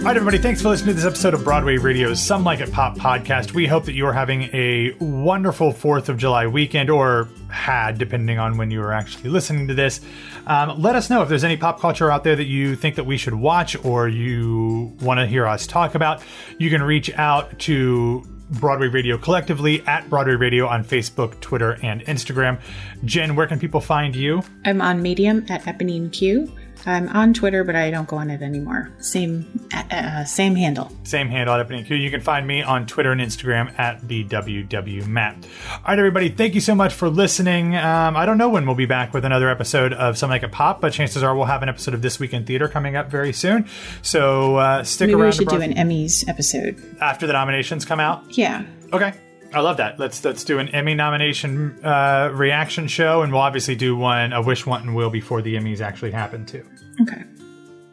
All 0.00 0.06
right, 0.06 0.16
everybody, 0.16 0.38
thanks 0.38 0.62
for 0.62 0.70
listening 0.70 0.88
to 0.88 0.94
this 0.94 1.04
episode 1.04 1.34
of 1.34 1.44
Broadway 1.44 1.76
Radio's 1.76 2.22
Some 2.22 2.42
Like 2.42 2.60
It 2.60 2.72
Pop 2.72 2.96
podcast. 2.96 3.52
We 3.52 3.66
hope 3.66 3.84
that 3.84 3.92
you 3.92 4.06
are 4.06 4.14
having 4.14 4.44
a 4.54 4.96
wonderful 4.98 5.74
4th 5.74 6.08
of 6.08 6.16
July 6.16 6.46
weekend, 6.46 6.88
or 6.88 7.28
had, 7.50 7.98
depending 7.98 8.38
on 8.38 8.56
when 8.56 8.70
you 8.70 8.80
are 8.80 8.94
actually 8.94 9.28
listening 9.28 9.68
to 9.68 9.74
this. 9.74 10.00
Um, 10.46 10.80
let 10.80 10.96
us 10.96 11.10
know 11.10 11.20
if 11.20 11.28
there's 11.28 11.44
any 11.44 11.58
pop 11.58 11.80
culture 11.80 12.10
out 12.10 12.24
there 12.24 12.34
that 12.34 12.46
you 12.46 12.76
think 12.76 12.96
that 12.96 13.04
we 13.04 13.18
should 13.18 13.34
watch 13.34 13.76
or 13.84 14.08
you 14.08 14.96
want 15.02 15.20
to 15.20 15.26
hear 15.26 15.46
us 15.46 15.66
talk 15.66 15.94
about. 15.94 16.22
You 16.58 16.70
can 16.70 16.82
reach 16.82 17.12
out 17.18 17.58
to 17.60 18.22
Broadway 18.52 18.88
Radio 18.88 19.18
collectively 19.18 19.82
at 19.86 20.08
Broadway 20.08 20.34
Radio 20.34 20.66
on 20.66 20.82
Facebook, 20.82 21.38
Twitter, 21.40 21.78
and 21.82 22.00
Instagram. 22.06 22.58
Jen, 23.04 23.36
where 23.36 23.46
can 23.46 23.58
people 23.58 23.82
find 23.82 24.16
you? 24.16 24.42
I'm 24.64 24.80
on 24.80 25.02
Medium 25.02 25.44
at 25.50 25.62
Eponine 25.64 26.10
Q. 26.10 26.50
I'm 26.86 27.08
on 27.08 27.34
Twitter, 27.34 27.64
but 27.64 27.76
I 27.76 27.90
don't 27.90 28.08
go 28.08 28.16
on 28.16 28.30
it 28.30 28.42
anymore. 28.42 28.90
Same, 28.98 29.46
uh, 29.74 29.82
uh 29.90 30.24
same 30.24 30.54
handle. 30.54 30.90
Same 31.04 31.28
handle 31.28 31.54
at 31.54 31.68
Q. 31.68 31.96
You 31.96 32.10
can 32.10 32.20
find 32.20 32.46
me 32.46 32.62
on 32.62 32.86
Twitter 32.86 33.12
and 33.12 33.20
Instagram 33.20 33.78
at 33.78 34.02
bwwmatt. 34.02 35.44
All 35.72 35.80
right, 35.88 35.98
everybody, 35.98 36.28
thank 36.28 36.54
you 36.54 36.60
so 36.60 36.74
much 36.74 36.92
for 36.92 37.08
listening. 37.08 37.76
Um, 37.76 38.16
I 38.16 38.26
don't 38.26 38.38
know 38.38 38.48
when 38.48 38.66
we'll 38.66 38.74
be 38.74 38.86
back 38.86 39.12
with 39.14 39.24
another 39.24 39.48
episode 39.50 39.92
of 39.92 40.16
Some 40.18 40.30
Like 40.30 40.42
It 40.42 40.52
Pop, 40.52 40.80
but 40.80 40.92
chances 40.92 41.22
are 41.22 41.34
we'll 41.34 41.46
have 41.46 41.62
an 41.62 41.68
episode 41.68 41.94
of 41.94 42.02
This 42.02 42.18
Week 42.18 42.32
in 42.32 42.44
Theater 42.44 42.68
coming 42.68 42.96
up 42.96 43.10
very 43.10 43.32
soon. 43.32 43.68
So 44.02 44.56
uh, 44.56 44.84
stick 44.84 45.08
Maybe 45.08 45.20
around. 45.20 45.30
we 45.30 45.32
should 45.32 45.48
do 45.48 45.60
an 45.60 45.74
Emmys 45.74 46.28
episode 46.28 46.76
after 47.00 47.26
the 47.26 47.32
nominations 47.32 47.84
come 47.84 48.00
out. 48.00 48.36
Yeah. 48.36 48.64
Okay. 48.92 49.14
I 49.52 49.60
love 49.60 49.78
that. 49.78 49.98
Let's 49.98 50.24
let's 50.24 50.44
do 50.44 50.58
an 50.58 50.68
Emmy 50.68 50.94
nomination 50.94 51.84
uh, 51.84 52.30
reaction 52.32 52.86
show, 52.86 53.22
and 53.22 53.32
we'll 53.32 53.42
obviously 53.42 53.74
do 53.74 53.96
one 53.96 54.32
a 54.32 54.40
Wish, 54.40 54.64
Want, 54.64 54.84
and 54.84 54.94
Will 54.94 55.10
before 55.10 55.42
the 55.42 55.56
Emmys 55.56 55.80
actually 55.80 56.12
happen 56.12 56.46
too. 56.46 56.64
Okay. 57.02 57.24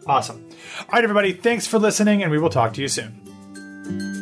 Awesome. 0.06 0.48
All 0.80 0.86
right, 0.94 1.04
everybody. 1.04 1.34
Thanks 1.34 1.68
for 1.68 1.80
listening, 1.80 2.22
and 2.22 2.32
we 2.32 2.40
will 2.40 2.50
talk 2.50 2.74
to 2.74 2.82
you 2.82 2.88
soon. 2.88 4.17